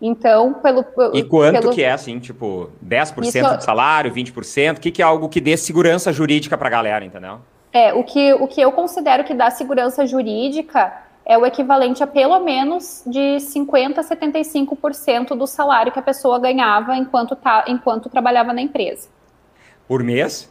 Então, 0.00 0.54
pelo. 0.54 0.84
E 1.14 1.22
quanto 1.22 1.60
pelo... 1.60 1.72
que 1.72 1.82
é, 1.82 1.92
assim, 1.92 2.18
tipo, 2.18 2.70
10% 2.84 3.24
Isso... 3.24 3.56
do 3.56 3.62
salário, 3.62 4.12
20%? 4.12 4.76
O 4.76 4.80
que, 4.80 4.90
que 4.90 5.02
é 5.02 5.04
algo 5.04 5.28
que 5.28 5.40
dê 5.40 5.56
segurança 5.56 6.12
jurídica 6.12 6.56
para 6.56 6.68
a 6.68 6.70
galera, 6.70 7.04
entendeu? 7.04 7.40
É, 7.74 7.92
o 7.92 8.04
que, 8.04 8.32
o 8.34 8.46
que 8.46 8.60
eu 8.60 8.70
considero 8.70 9.24
que 9.24 9.34
dá 9.34 9.50
segurança 9.50 10.06
jurídica 10.06 10.92
é 11.26 11.36
o 11.36 11.44
equivalente 11.44 12.04
a 12.04 12.06
pelo 12.06 12.38
menos 12.38 13.02
de 13.04 13.38
50% 13.40 13.98
a 13.98 14.04
75% 14.04 15.36
do 15.36 15.44
salário 15.44 15.90
que 15.90 15.98
a 15.98 16.02
pessoa 16.02 16.38
ganhava 16.38 16.96
enquanto, 16.96 17.34
tá, 17.34 17.64
enquanto 17.66 18.08
trabalhava 18.08 18.52
na 18.52 18.62
empresa. 18.62 19.08
Por 19.88 20.04
mês? 20.04 20.48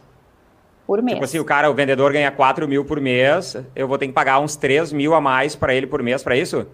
Por 0.86 1.00
mês. 1.00 1.14
Tipo 1.14 1.24
assim, 1.24 1.38
o 1.38 1.46
cara, 1.46 1.70
o 1.70 1.74
vendedor 1.74 2.12
ganha 2.12 2.30
4 2.30 2.68
mil 2.68 2.84
por 2.84 3.00
mês, 3.00 3.56
eu 3.74 3.88
vou 3.88 3.96
ter 3.96 4.06
que 4.06 4.12
pagar 4.12 4.38
uns 4.38 4.54
3 4.54 4.92
mil 4.92 5.14
a 5.14 5.20
mais 5.20 5.56
para 5.56 5.74
ele 5.74 5.86
por 5.86 6.02
mês 6.02 6.22
para 6.22 6.36
isso? 6.36 6.66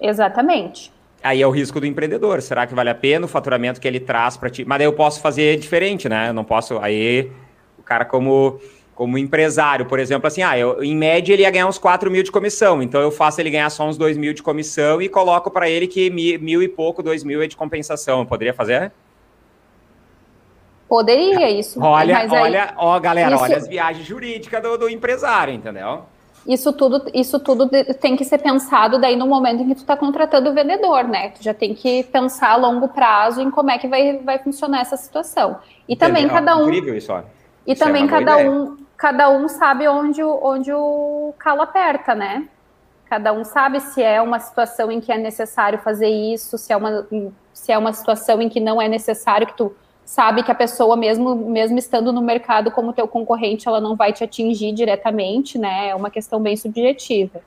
Exatamente. 0.00 0.92
Aí 1.20 1.42
é 1.42 1.46
o 1.46 1.50
risco 1.50 1.80
do 1.80 1.86
empreendedor. 1.86 2.40
Será 2.42 2.64
que 2.64 2.74
vale 2.76 2.90
a 2.90 2.94
pena 2.94 3.24
o 3.24 3.28
faturamento 3.28 3.80
que 3.80 3.88
ele 3.88 3.98
traz 3.98 4.36
para 4.36 4.50
ti? 4.50 4.64
Mas 4.64 4.78
daí 4.78 4.86
eu 4.86 4.92
posso 4.92 5.20
fazer 5.20 5.58
diferente, 5.58 6.08
né? 6.08 6.28
Eu 6.28 6.32
não 6.32 6.44
posso. 6.44 6.78
Aí 6.78 7.32
o 7.76 7.82
cara, 7.82 8.04
como 8.04 8.60
como 8.94 9.18
empresário, 9.18 9.86
por 9.86 9.98
exemplo, 9.98 10.28
assim, 10.28 10.42
ah, 10.42 10.56
eu, 10.56 10.82
em 10.82 10.96
média 10.96 11.32
ele 11.32 11.42
ia 11.42 11.50
ganhar 11.50 11.66
uns 11.66 11.78
4 11.78 12.10
mil 12.10 12.22
de 12.22 12.30
comissão, 12.30 12.80
então 12.80 13.00
eu 13.00 13.10
faço 13.10 13.40
ele 13.40 13.50
ganhar 13.50 13.68
só 13.70 13.86
uns 13.86 13.98
2 13.98 14.16
mil 14.16 14.32
de 14.32 14.42
comissão 14.42 15.02
e 15.02 15.08
coloco 15.08 15.50
para 15.50 15.68
ele 15.68 15.86
que 15.86 16.08
mil, 16.10 16.40
mil, 16.40 16.62
e 16.62 16.68
pouco, 16.68 17.02
2 17.02 17.24
mil 17.24 17.42
é 17.42 17.46
de 17.46 17.56
compensação. 17.56 18.20
Eu 18.20 18.26
poderia 18.26 18.54
fazer? 18.54 18.92
Poderia, 20.88 21.50
isso. 21.50 21.80
Olha, 21.82 22.18
aí, 22.18 22.28
olha, 22.30 22.74
ó, 22.76 23.00
galera, 23.00 23.34
isso... 23.34 23.42
olha 23.42 23.56
as 23.56 23.66
viagens 23.66 24.06
jurídicas 24.06 24.62
do, 24.62 24.78
do, 24.78 24.88
empresário, 24.88 25.52
entendeu? 25.52 26.02
Isso 26.46 26.72
tudo, 26.72 27.10
isso 27.12 27.40
tudo 27.40 27.68
tem 28.00 28.14
que 28.14 28.24
ser 28.24 28.38
pensado 28.38 29.00
daí 29.00 29.16
no 29.16 29.26
momento 29.26 29.62
em 29.62 29.68
que 29.68 29.74
tu 29.74 29.80
está 29.80 29.96
contratando 29.96 30.50
o 30.50 30.54
vendedor, 30.54 31.04
né? 31.04 31.30
Tu 31.30 31.42
já 31.42 31.54
tem 31.54 31.74
que 31.74 32.04
pensar 32.04 32.50
a 32.50 32.56
longo 32.56 32.86
prazo 32.88 33.40
em 33.40 33.50
como 33.50 33.70
é 33.70 33.78
que 33.78 33.88
vai, 33.88 34.18
vai 34.18 34.38
funcionar 34.38 34.82
essa 34.82 34.96
situação. 34.96 35.58
E 35.88 35.94
Entendeu? 35.94 36.14
também 36.14 36.28
cada 36.28 36.56
um. 36.56 36.64
Incrível 36.64 36.94
isso, 36.94 37.12
ó. 37.12 37.22
E 37.66 37.72
isso 37.72 37.82
é 37.82 37.86
também 37.86 38.04
é 38.04 38.08
cada 38.08 38.36
um, 38.36 38.76
cada 38.96 39.30
um 39.30 39.48
sabe 39.48 39.88
onde, 39.88 40.22
onde 40.22 40.72
o 40.72 41.34
calo 41.38 41.62
aperta, 41.62 42.14
né? 42.14 42.48
Cada 43.06 43.32
um 43.32 43.44
sabe 43.44 43.80
se 43.80 44.02
é 44.02 44.20
uma 44.20 44.38
situação 44.38 44.90
em 44.90 45.00
que 45.00 45.12
é 45.12 45.18
necessário 45.18 45.78
fazer 45.78 46.08
isso, 46.08 46.56
se 46.58 46.72
é 46.72 46.76
uma, 46.76 47.06
se 47.52 47.70
é 47.70 47.78
uma 47.78 47.92
situação 47.92 48.40
em 48.40 48.48
que 48.48 48.60
não 48.60 48.80
é 48.80 48.88
necessário, 48.88 49.46
que 49.46 49.56
tu 49.56 49.74
sabe 50.04 50.42
que 50.42 50.50
a 50.50 50.54
pessoa, 50.54 50.96
mesmo, 50.96 51.34
mesmo 51.34 51.78
estando 51.78 52.12
no 52.12 52.20
mercado 52.20 52.70
como 52.70 52.92
teu 52.92 53.08
concorrente, 53.08 53.68
ela 53.68 53.80
não 53.80 53.96
vai 53.96 54.12
te 54.12 54.24
atingir 54.24 54.72
diretamente, 54.72 55.58
né? 55.58 55.88
É 55.88 55.94
uma 55.94 56.10
questão 56.10 56.40
bem 56.40 56.56
subjetiva. 56.56 57.40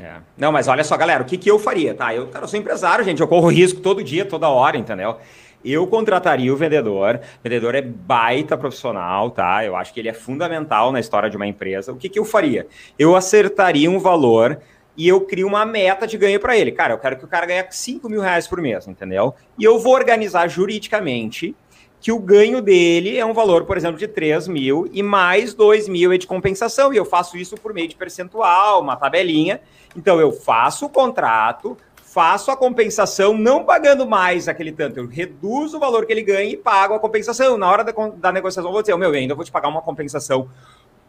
É. 0.00 0.16
Não, 0.36 0.50
mas 0.50 0.66
olha 0.66 0.82
só, 0.82 0.96
galera, 0.96 1.22
o 1.22 1.26
que, 1.26 1.38
que 1.38 1.50
eu 1.50 1.58
faria, 1.58 1.94
tá? 1.94 2.14
Eu, 2.14 2.26
cara, 2.26 2.44
eu 2.44 2.48
sou 2.48 2.58
empresário, 2.58 3.04
gente, 3.04 3.20
eu 3.20 3.28
corro 3.28 3.48
risco 3.48 3.80
todo 3.80 4.02
dia, 4.02 4.24
toda 4.24 4.48
hora, 4.48 4.76
entendeu? 4.76 5.18
Eu 5.64 5.86
contrataria 5.86 6.52
o 6.52 6.56
vendedor. 6.56 7.20
O 7.40 7.42
vendedor 7.42 7.74
é 7.74 7.80
baita 7.80 8.56
profissional, 8.56 9.30
tá? 9.30 9.64
Eu 9.64 9.74
acho 9.74 9.94
que 9.94 10.00
ele 10.00 10.08
é 10.08 10.12
fundamental 10.12 10.92
na 10.92 11.00
história 11.00 11.30
de 11.30 11.36
uma 11.36 11.46
empresa. 11.46 11.92
O 11.92 11.96
que, 11.96 12.08
que 12.08 12.18
eu 12.18 12.24
faria? 12.24 12.66
Eu 12.98 13.16
acertaria 13.16 13.90
um 13.90 13.98
valor 13.98 14.60
e 14.96 15.08
eu 15.08 15.20
crio 15.22 15.46
uma 15.46 15.64
meta 15.64 16.06
de 16.06 16.16
ganho 16.18 16.38
para 16.38 16.56
ele. 16.56 16.70
Cara, 16.70 16.94
eu 16.94 16.98
quero 16.98 17.16
que 17.16 17.24
o 17.24 17.28
cara 17.28 17.46
ganhe 17.46 17.64
5 17.68 18.08
mil 18.08 18.20
reais 18.20 18.46
por 18.46 18.60
mês, 18.60 18.86
entendeu? 18.86 19.34
E 19.58 19.64
eu 19.64 19.78
vou 19.78 19.94
organizar 19.94 20.48
juridicamente 20.48 21.56
que 22.04 22.12
o 22.12 22.18
ganho 22.18 22.60
dele 22.60 23.16
é 23.16 23.24
um 23.24 23.32
valor, 23.32 23.64
por 23.64 23.78
exemplo, 23.78 23.98
de 23.98 24.06
3 24.06 24.46
mil 24.46 24.86
e 24.92 25.02
mais 25.02 25.54
2 25.54 25.88
mil 25.88 26.12
é 26.12 26.18
de 26.18 26.26
compensação. 26.26 26.92
E 26.92 26.98
eu 26.98 27.04
faço 27.06 27.38
isso 27.38 27.56
por 27.56 27.72
meio 27.72 27.88
de 27.88 27.96
percentual, 27.96 28.82
uma 28.82 28.94
tabelinha. 28.94 29.58
Então, 29.96 30.20
eu 30.20 30.30
faço 30.30 30.84
o 30.84 30.90
contrato, 30.90 31.78
faço 32.14 32.52
a 32.52 32.56
compensação 32.56 33.36
não 33.36 33.64
pagando 33.64 34.06
mais 34.06 34.46
aquele 34.46 34.70
tanto. 34.70 35.00
Eu 35.00 35.08
reduzo 35.08 35.78
o 35.78 35.80
valor 35.80 36.06
que 36.06 36.12
ele 36.12 36.22
ganha 36.22 36.48
e 36.48 36.56
pago 36.56 36.94
a 36.94 37.00
compensação. 37.00 37.58
Na 37.58 37.68
hora 37.68 37.82
da, 37.82 37.92
da 37.92 38.30
negociação, 38.30 38.68
eu 38.68 38.72
vou 38.72 38.82
dizer, 38.82 38.96
meu, 38.96 39.08
eu 39.08 39.16
ainda 39.16 39.34
vou 39.34 39.44
te 39.44 39.50
pagar 39.50 39.66
uma 39.66 39.82
compensação 39.82 40.48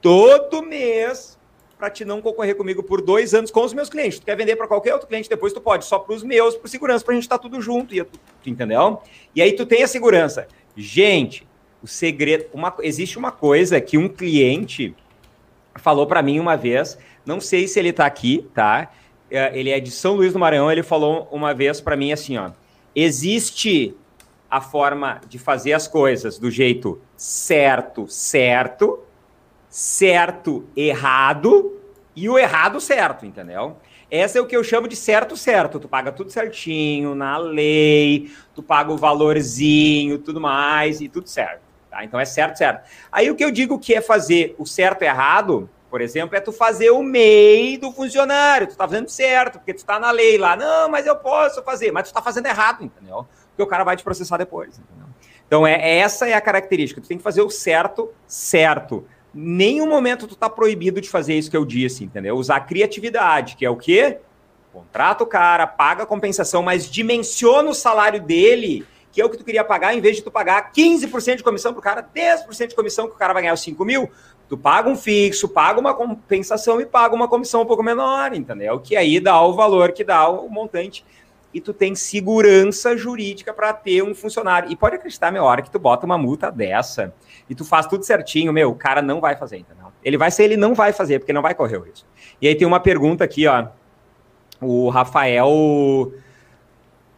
todo 0.01 0.63
mês 0.63 1.37
para 1.77 1.91
te 1.91 2.03
não 2.03 2.21
concorrer 2.21 2.55
comigo 2.55 2.81
por 2.81 3.03
dois 3.03 3.35
anos 3.35 3.51
com 3.51 3.63
os 3.63 3.71
meus 3.71 3.87
clientes. 3.87 4.17
Tu 4.17 4.25
quer 4.25 4.35
vender 4.35 4.55
para 4.55 4.67
qualquer 4.67 4.93
outro 4.93 5.07
cliente, 5.07 5.29
depois 5.29 5.53
tu 5.53 5.61
pode, 5.61 5.85
só 5.85 5.99
para 5.99 6.15
os 6.15 6.23
meus, 6.23 6.55
por 6.55 6.67
segurança, 6.67 7.05
para 7.05 7.11
a 7.11 7.15
gente 7.15 7.25
estar 7.25 7.37
tá 7.37 7.41
tudo 7.43 7.61
junto. 7.61 7.93
E, 7.93 8.03
tu, 8.03 8.19
entendeu? 8.43 8.99
E 9.35 9.43
aí 9.43 9.53
tu 9.53 9.63
tem 9.63 9.83
a 9.83 9.87
segurança. 9.87 10.47
Gente, 10.75 11.47
o 11.83 11.87
segredo. 11.87 12.47
Uma, 12.51 12.73
existe 12.81 13.19
uma 13.19 13.31
coisa 13.31 13.79
que 13.79 13.95
um 13.95 14.09
cliente 14.09 14.95
falou 15.75 16.07
para 16.07 16.23
mim 16.23 16.39
uma 16.39 16.57
vez, 16.57 16.97
não 17.23 17.39
sei 17.39 17.67
se 17.67 17.77
ele 17.77 17.89
está 17.89 18.07
aqui, 18.07 18.49
tá? 18.55 18.91
É, 19.29 19.57
ele 19.57 19.69
é 19.69 19.79
de 19.79 19.91
São 19.91 20.15
Luís 20.15 20.33
do 20.33 20.39
Maranhão, 20.39 20.71
ele 20.71 20.83
falou 20.83 21.27
uma 21.31 21.53
vez 21.53 21.81
para 21.81 21.95
mim 21.95 22.11
assim, 22.11 22.37
ó, 22.37 22.51
existe 22.95 23.95
a 24.49 24.61
forma 24.61 25.19
de 25.27 25.39
fazer 25.39 25.73
as 25.73 25.87
coisas 25.87 26.37
do 26.37 26.51
jeito 26.51 27.01
certo, 27.17 28.07
certo, 28.07 28.99
certo, 29.69 30.65
errado 30.77 31.73
e 32.15 32.29
o 32.29 32.37
errado 32.37 32.79
certo, 32.79 33.25
entendeu? 33.25 33.77
Essa 34.09 34.37
é 34.37 34.41
o 34.41 34.45
que 34.45 34.55
eu 34.55 34.63
chamo 34.63 34.87
de 34.87 34.95
certo, 34.95 35.35
certo. 35.35 35.79
Tu 35.79 35.89
paga 35.89 36.11
tudo 36.11 36.29
certinho, 36.29 37.15
na 37.15 37.37
lei, 37.37 38.31
tu 38.53 38.61
paga 38.61 38.93
o 38.93 38.97
valorzinho, 38.97 40.19
tudo 40.19 40.39
mais 40.39 41.01
e 41.01 41.09
tudo 41.09 41.27
certo. 41.27 41.61
Tá? 41.89 42.03
Então 42.03 42.19
é 42.19 42.25
certo, 42.25 42.57
certo. 42.57 42.87
Aí 43.11 43.29
o 43.29 43.35
que 43.35 43.43
eu 43.43 43.51
digo 43.51 43.79
que 43.79 43.93
é 43.93 44.01
fazer 44.01 44.55
o 44.57 44.65
certo 44.65 45.01
errado 45.01 45.69
por 45.95 46.01
exemplo, 46.01 46.35
é 46.35 46.41
tu 46.41 46.51
fazer 46.51 46.89
o 46.89 47.01
MEI 47.01 47.77
do 47.77 47.89
funcionário. 47.89 48.67
Tu 48.67 48.75
tá 48.75 48.85
fazendo 48.85 49.07
certo, 49.07 49.59
porque 49.59 49.73
tu 49.73 49.85
tá 49.85 49.97
na 49.97 50.11
lei 50.11 50.37
lá. 50.37 50.53
Não, 50.53 50.89
mas 50.89 51.07
eu 51.07 51.15
posso 51.15 51.63
fazer. 51.63 51.89
Mas 51.89 52.09
tu 52.09 52.13
tá 52.13 52.21
fazendo 52.21 52.47
errado, 52.47 52.83
entendeu? 52.83 53.25
Porque 53.47 53.63
o 53.63 53.65
cara 53.65 53.85
vai 53.85 53.95
te 53.95 54.03
processar 54.03 54.35
depois, 54.35 54.77
entendeu? 54.77 55.05
Então, 55.47 55.65
é, 55.65 55.99
essa 55.99 56.27
é 56.27 56.33
a 56.33 56.41
característica. 56.41 56.99
Tu 56.99 57.07
tem 57.07 57.17
que 57.17 57.23
fazer 57.23 57.41
o 57.43 57.49
certo, 57.49 58.11
certo. 58.27 59.05
Nenhum 59.33 59.87
momento 59.87 60.27
tu 60.27 60.35
tá 60.35 60.49
proibido 60.49 60.99
de 60.99 61.09
fazer 61.09 61.35
isso 61.35 61.49
que 61.49 61.55
eu 61.55 61.63
disse, 61.63 62.03
entendeu? 62.03 62.35
Usar 62.35 62.59
criatividade, 62.59 63.55
que 63.55 63.65
é 63.65 63.69
o 63.69 63.77
quê? 63.77 64.17
Contrata 64.73 65.23
o 65.23 65.27
cara, 65.27 65.65
paga 65.65 66.03
a 66.03 66.05
compensação, 66.05 66.61
mas 66.61 66.91
dimensiona 66.91 67.69
o 67.69 67.73
salário 67.73 68.21
dele, 68.21 68.85
que 69.13 69.21
é 69.21 69.25
o 69.25 69.29
que 69.29 69.37
tu 69.37 69.45
queria 69.45 69.63
pagar, 69.63 69.95
em 69.95 70.01
vez 70.01 70.17
de 70.17 70.23
tu 70.23 70.29
pagar 70.29 70.73
15% 70.73 71.37
de 71.37 71.43
comissão 71.43 71.71
pro 71.71 71.81
cara, 71.81 72.03
10% 72.03 72.67
de 72.67 72.75
comissão 72.75 73.07
que 73.07 73.15
o 73.15 73.17
cara 73.17 73.31
vai 73.31 73.43
ganhar 73.43 73.53
os 73.53 73.61
5 73.61 73.85
mil, 73.85 74.11
Tu 74.47 74.57
paga 74.57 74.89
um 74.89 74.95
fixo, 74.95 75.49
paga 75.49 75.79
uma 75.79 75.93
compensação 75.93 76.79
e 76.79 76.85
paga 76.85 77.15
uma 77.15 77.27
comissão 77.27 77.63
um 77.63 77.65
pouco 77.65 77.81
menor, 77.81 78.33
entendeu? 78.33 78.79
Que 78.79 78.95
aí 78.95 79.19
dá 79.19 79.41
o 79.41 79.53
valor 79.53 79.91
que 79.91 80.03
dá 80.03 80.29
o 80.29 80.47
montante 80.49 81.03
e 81.55 81.61
tu 81.61 81.73
tem 81.73 81.95
segurança 81.95 82.97
jurídica 82.97 83.53
para 83.53 83.71
ter 83.73 84.03
um 84.03 84.13
funcionário. 84.13 84.69
E 84.69 84.75
pode 84.75 84.97
acreditar, 84.97 85.31
meu, 85.31 85.45
hora 85.45 85.61
que 85.61 85.71
tu 85.71 85.79
bota 85.79 86.05
uma 86.05 86.17
multa 86.17 86.51
dessa 86.51 87.13
e 87.49 87.55
tu 87.55 87.63
faz 87.63 87.87
tudo 87.87 88.03
certinho, 88.03 88.51
meu, 88.51 88.71
o 88.71 88.75
cara 88.75 89.01
não 89.01 89.21
vai 89.21 89.37
fazer, 89.37 89.57
entendeu? 89.57 89.85
Ele 90.03 90.17
vai 90.17 90.29
ser, 90.29 90.43
ele 90.43 90.57
não 90.57 90.75
vai 90.75 90.91
fazer, 90.91 91.19
porque 91.19 91.31
não 91.31 91.41
vai 91.41 91.55
correr 91.55 91.77
o 91.77 91.81
risco. 91.81 92.07
E 92.41 92.47
aí 92.47 92.55
tem 92.55 92.67
uma 92.67 92.79
pergunta 92.79 93.23
aqui, 93.23 93.47
ó. 93.47 93.67
O 94.61 94.89
Rafael 94.89 95.47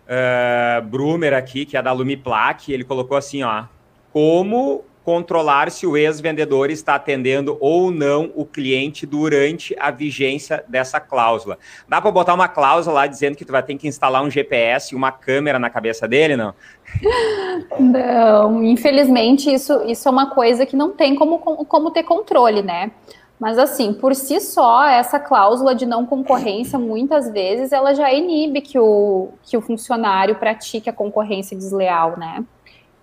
uh, 0.07 0.81
Brumer 0.85 1.33
aqui, 1.33 1.65
que 1.65 1.75
é 1.75 1.81
da 1.81 1.91
Lumiplac, 1.91 2.71
ele 2.71 2.83
colocou 2.83 3.17
assim, 3.17 3.43
ó. 3.43 3.65
Como 4.13 4.85
controlar 5.07 5.71
se 5.71 5.87
o 5.87 5.95
ex-vendedor 5.95 6.69
está 6.69 6.95
atendendo 6.95 7.57
ou 7.61 7.91
não 7.91 8.29
o 8.35 8.45
cliente 8.45 9.05
durante 9.05 9.73
a 9.79 9.89
vigência 9.89 10.65
dessa 10.67 10.99
cláusula. 10.99 11.57
Dá 11.87 12.01
para 12.01 12.11
botar 12.11 12.33
uma 12.33 12.49
cláusula 12.49 12.93
lá 12.93 13.07
dizendo 13.07 13.37
que 13.37 13.45
tu 13.45 13.53
vai 13.53 13.63
ter 13.63 13.77
que 13.77 13.87
instalar 13.87 14.21
um 14.21 14.29
GPS 14.29 14.93
e 14.93 14.97
uma 14.97 15.09
câmera 15.09 15.57
na 15.57 15.69
cabeça 15.69 16.09
dele, 16.09 16.35
não? 16.35 16.53
Não, 17.79 18.61
infelizmente 18.61 19.49
isso, 19.49 19.81
isso 19.85 20.09
é 20.09 20.11
uma 20.11 20.29
coisa 20.31 20.65
que 20.65 20.75
não 20.75 20.91
tem 20.91 21.15
como, 21.15 21.39
como 21.39 21.91
ter 21.91 22.03
controle, 22.03 22.61
né? 22.61 22.91
Mas 23.39 23.57
assim, 23.57 23.93
por 23.93 24.13
si 24.13 24.41
só, 24.41 24.85
essa 24.85 25.19
cláusula 25.19 25.73
de 25.73 25.85
não 25.85 26.05
concorrência, 26.05 26.77
muitas 26.77 27.31
vezes, 27.31 27.71
ela 27.71 27.93
já 27.93 28.11
inibe 28.11 28.59
que 28.59 28.77
o, 28.77 29.29
que 29.43 29.55
o 29.55 29.61
funcionário 29.61 30.35
pratique 30.35 30.89
a 30.89 30.93
concorrência 30.93 31.55
desleal, 31.55 32.17
né? 32.17 32.43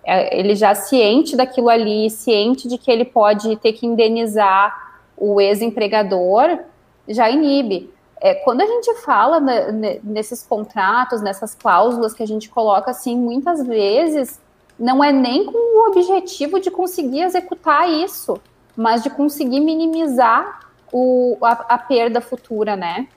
É, 0.05 0.39
ele 0.39 0.55
já 0.55 0.75
ciente 0.75 1.35
daquilo 1.35 1.69
ali, 1.69 2.09
ciente 2.09 2.67
de 2.67 2.77
que 2.77 2.91
ele 2.91 3.03
pode 3.03 3.55
ter 3.57 3.73
que 3.73 3.87
indenizar 3.87 5.01
o 5.17 5.41
ex-empregador, 5.41 6.59
já 7.07 7.29
inibe. 7.29 7.91
É, 8.21 8.33
quando 8.35 8.61
a 8.61 8.65
gente 8.65 8.93
fala 9.01 9.39
nesses 10.03 10.43
contratos, 10.43 11.21
nessas 11.21 11.53
cláusulas 11.53 12.13
que 12.13 12.23
a 12.23 12.27
gente 12.27 12.49
coloca, 12.49 12.91
assim, 12.91 13.17
muitas 13.17 13.65
vezes 13.65 14.39
não 14.79 15.03
é 15.03 15.11
nem 15.11 15.45
com 15.45 15.57
o 15.57 15.87
objetivo 15.89 16.59
de 16.59 16.69
conseguir 16.69 17.21
executar 17.21 17.89
isso, 17.89 18.39
mas 18.75 19.03
de 19.03 19.09
conseguir 19.09 19.59
minimizar 19.59 20.59
o, 20.91 21.37
a, 21.41 21.51
a 21.51 21.77
perda 21.77 22.21
futura, 22.21 22.75
né? 22.75 23.07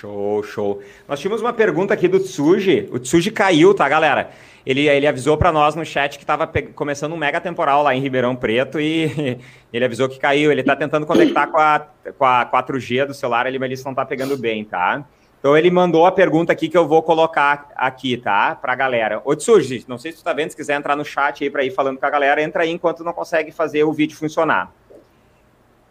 Show, 0.00 0.42
show. 0.42 0.82
Nós 1.06 1.20
tínhamos 1.20 1.40
uma 1.40 1.52
pergunta 1.52 1.94
aqui 1.94 2.08
do 2.08 2.18
Tsuji. 2.18 2.88
O 2.90 2.98
Tsuji 2.98 3.30
caiu, 3.30 3.72
tá, 3.72 3.88
galera? 3.88 4.30
Ele, 4.66 4.88
ele 4.88 5.06
avisou 5.06 5.36
para 5.36 5.52
nós 5.52 5.76
no 5.76 5.84
chat 5.84 6.18
que 6.18 6.24
estava 6.24 6.50
começando 6.74 7.12
um 7.12 7.16
mega 7.16 7.40
temporal 7.40 7.82
lá 7.84 7.94
em 7.94 8.00
Ribeirão 8.00 8.34
Preto 8.34 8.80
e 8.80 9.38
ele 9.72 9.84
avisou 9.84 10.08
que 10.08 10.18
caiu. 10.18 10.50
Ele 10.50 10.62
está 10.62 10.74
tentando 10.74 11.06
conectar 11.06 11.46
com 11.46 11.58
a, 11.58 11.86
com 12.18 12.24
a 12.24 12.44
4G 12.44 13.06
do 13.06 13.14
celular, 13.14 13.46
ele, 13.46 13.56
mas 13.56 13.70
ele 13.70 13.82
não 13.84 13.92
está 13.92 14.04
pegando 14.04 14.36
bem, 14.36 14.64
tá? 14.64 15.04
Então 15.38 15.56
ele 15.56 15.70
mandou 15.70 16.06
a 16.06 16.10
pergunta 16.10 16.52
aqui 16.52 16.68
que 16.68 16.76
eu 16.76 16.88
vou 16.88 17.00
colocar 17.00 17.68
aqui, 17.76 18.16
tá? 18.16 18.56
Pra 18.56 18.74
galera. 18.74 19.22
Ô 19.24 19.36
Tsuji, 19.36 19.84
não 19.86 19.96
sei 19.96 20.10
se 20.10 20.18
tu 20.18 20.24
tá 20.24 20.32
vendo, 20.32 20.50
se 20.50 20.56
quiser 20.56 20.74
entrar 20.74 20.96
no 20.96 21.04
chat 21.04 21.44
aí 21.44 21.50
para 21.50 21.62
ir 21.64 21.70
falando 21.70 21.98
com 21.98 22.06
a 22.06 22.10
galera, 22.10 22.42
entra 22.42 22.64
aí 22.64 22.70
enquanto 22.70 23.04
não 23.04 23.12
consegue 23.12 23.52
fazer 23.52 23.84
o 23.84 23.92
vídeo 23.92 24.16
funcionar. 24.16 24.72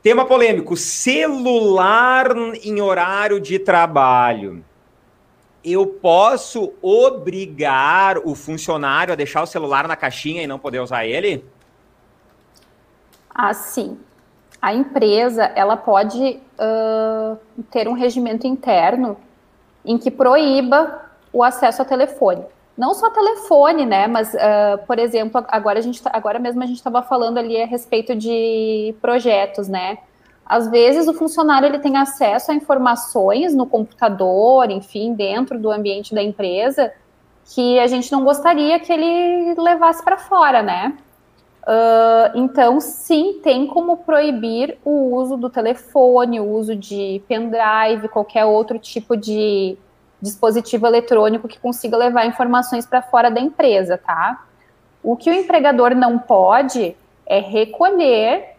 Tema 0.04 0.26
polêmico: 0.26 0.76
celular 0.76 2.36
em 2.62 2.82
horário 2.82 3.40
de 3.40 3.58
trabalho. 3.58 4.64
Eu 5.64 5.88
posso 5.88 6.74
obrigar 6.82 8.18
o 8.18 8.36
funcionário 8.36 9.14
a 9.14 9.16
deixar 9.16 9.42
o 9.42 9.46
celular 9.46 9.88
na 9.88 9.96
caixinha 9.96 10.44
e 10.44 10.48
não 10.48 10.60
poder 10.60 10.82
usar 10.82 11.06
ele? 11.06 11.46
Ah, 13.34 13.54
sim. 13.54 13.98
A 14.62 14.74
empresa 14.74 15.46
ela 15.56 15.78
pode 15.78 16.42
uh, 16.60 17.38
ter 17.72 17.88
um 17.88 17.94
regimento 17.94 18.46
interno 18.46 19.16
em 19.86 19.98
que 19.98 20.12
proíba 20.12 21.02
o 21.32 21.42
acesso 21.42 21.82
a 21.82 21.86
telefone. 21.86 22.44
Não 22.78 22.94
só 22.94 23.10
telefone, 23.12 23.86
né? 23.86 24.08
Mas, 24.08 24.34
uh, 24.34 24.86
por 24.88 24.98
exemplo, 24.98 25.44
agora, 25.48 25.80
a 25.80 25.82
gente, 25.82 26.02
tá, 26.02 26.10
agora 26.14 26.40
mesmo 26.40 26.64
a 26.64 26.66
gente 26.66 26.78
estava 26.78 27.02
falando 27.04 27.38
ali 27.38 27.62
a 27.62 27.66
respeito 27.66 28.16
de 28.16 28.96
projetos, 29.02 29.68
né? 29.68 30.00
Às 30.46 30.70
vezes 30.70 31.08
o 31.08 31.14
funcionário 31.14 31.68
ele 31.68 31.80
tem 31.80 31.98
acesso 31.98 32.52
a 32.52 32.56
informações 32.56 33.54
no 33.54 33.66
computador, 33.66 34.70
enfim, 34.70 35.14
dentro 35.14 35.58
do 35.58 35.72
ambiente 35.72 36.14
da 36.14 36.22
empresa, 36.22 36.92
que 37.46 37.80
a 37.80 37.88
gente 37.88 38.12
não 38.12 38.24
gostaria 38.24 38.80
que 38.80 38.92
ele 38.92 39.54
levasse 39.60 40.04
para 40.04 40.18
fora, 40.18 40.62
né? 40.62 40.98
Uh, 41.64 42.38
então, 42.38 42.82
sim, 42.82 43.40
tem 43.42 43.66
como 43.68 43.98
proibir 43.98 44.78
o 44.84 45.16
uso 45.16 45.38
do 45.38 45.50
telefone, 45.50 46.40
o 46.40 46.50
uso 46.50 46.76
de 46.76 47.22
pendrive, 47.26 48.10
qualquer 48.10 48.44
outro 48.44 48.78
tipo 48.78 49.16
de 49.16 49.78
dispositivo 50.24 50.88
eletrônico 50.88 51.50
que 51.50 51.60
consiga 51.60 51.98
levar 51.98 52.26
informações 52.26 52.86
para 52.86 53.02
fora 53.02 53.30
da 53.30 53.42
empresa, 53.42 53.98
tá? 53.98 54.46
O 55.04 55.18
que 55.18 55.30
o 55.30 55.34
empregador 55.34 55.94
não 55.94 56.18
pode 56.18 56.96
é 57.26 57.40
recolher 57.40 58.56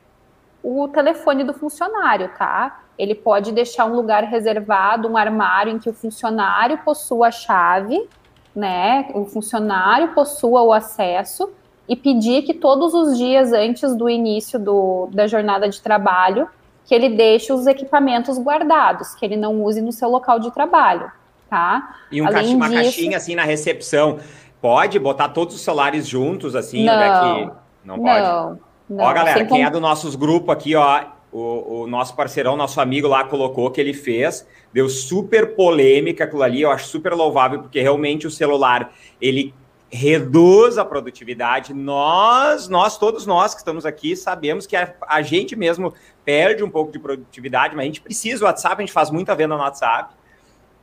o 0.63 0.87
telefone 0.89 1.43
do 1.43 1.55
funcionário, 1.55 2.31
tá? 2.37 2.83
Ele 2.99 3.15
pode 3.15 3.51
deixar 3.51 3.87
um 3.87 3.95
lugar 3.95 4.25
reservado, 4.25 5.09
um 5.09 5.17
armário 5.17 5.73
em 5.73 5.79
que 5.79 5.89
o 5.89 5.95
funcionário 5.95 6.79
possua 6.85 7.29
a 7.29 7.31
chave, 7.31 8.09
né? 8.55 9.09
O 9.15 9.25
funcionário 9.25 10.09
possua 10.09 10.63
o 10.63 10.73
acesso 10.73 11.51
e 11.89 11.97
pedir 11.97 12.43
que 12.43 12.53
todos 12.53 12.93
os 12.93 13.17
dias 13.17 13.55
antes 13.55 13.97
do 13.97 14.09
início 14.09 14.59
do, 14.59 15.09
da 15.13 15.27
jornada 15.27 15.67
de 15.67 15.81
trabalho, 15.81 16.47
que 16.85 16.95
ele 16.95 17.09
deixe 17.09 17.53
os 17.55 17.67
equipamentos 17.67 18.39
guardados, 18.39 19.15
que 19.15 19.25
ele 19.25 19.37
não 19.37 19.63
use 19.65 19.81
no 19.81 19.93
seu 19.93 20.11
local 20.11 20.39
de 20.39 20.51
trabalho, 20.53 21.11
tá? 21.55 21.97
E 22.11 22.21
um 22.21 22.27
caixa, 22.27 22.49
uma 22.49 22.69
disso, 22.69 22.83
caixinha 22.83 23.17
assim 23.17 23.35
na 23.37 23.45
recepção, 23.45 24.19
pode 24.61 24.99
botar 24.99 25.29
todos 25.29 25.55
os 25.55 25.61
celulares 25.61 26.07
juntos 26.07 26.57
assim, 26.57 26.85
não, 26.85 26.97
né, 26.97 27.21
que 27.21 27.87
não 27.87 27.99
pode? 27.99 28.23
Não, 28.23 28.61
não. 28.89 29.05
Ó, 29.05 29.13
galera, 29.13 29.45
quem 29.45 29.65
é 29.65 29.71
do 29.71 29.81
nossos 29.81 30.17
grupos 30.17 30.51
aqui, 30.51 30.75
ó, 30.75 31.05
o, 31.33 31.83
o, 31.83 31.87
nosso 31.87 32.15
parceirão, 32.15 32.57
nosso 32.57 32.81
amigo 32.81 33.09
lá 33.09 33.25
colocou 33.25 33.71
que 33.71 33.81
ele 33.81 33.95
fez, 33.95 34.47
deu 34.73 34.89
super 34.89 35.55
polêmica 35.55 36.25
aquilo 36.25 36.43
ali, 36.43 36.63
eu 36.63 36.71
acho 36.71 36.87
super 36.87 37.13
louvável, 37.13 37.61
porque 37.61 37.81
realmente 37.81 38.27
o 38.27 38.31
celular, 38.31 38.93
ele 39.21 39.55
reduz 39.91 40.77
a 40.77 40.85
produtividade. 40.85 41.73
Nós, 41.73 42.69
nós, 42.69 42.99
todos 42.99 43.27
nós 43.27 43.55
que 43.55 43.61
estamos 43.61 43.87
aqui, 43.87 44.17
sabemos 44.17 44.67
que 44.67 44.77
a, 44.77 44.93
a, 45.07 45.23
gente 45.23 45.55
mesmo 45.55 45.95
perde 46.25 46.65
um 46.65 46.71
pouco 46.71 46.91
de 46.91 46.99
produtividade, 46.99 47.77
mas 47.77 47.85
a 47.85 47.87
gente 47.87 48.01
precisa 48.01 48.41
do 48.41 48.45
WhatsApp, 48.45 48.77
a 48.77 48.81
gente 48.81 48.93
faz 48.93 49.11
muita 49.11 49.35
venda 49.37 49.57
no 49.57 49.63
WhatsApp. 49.63 50.15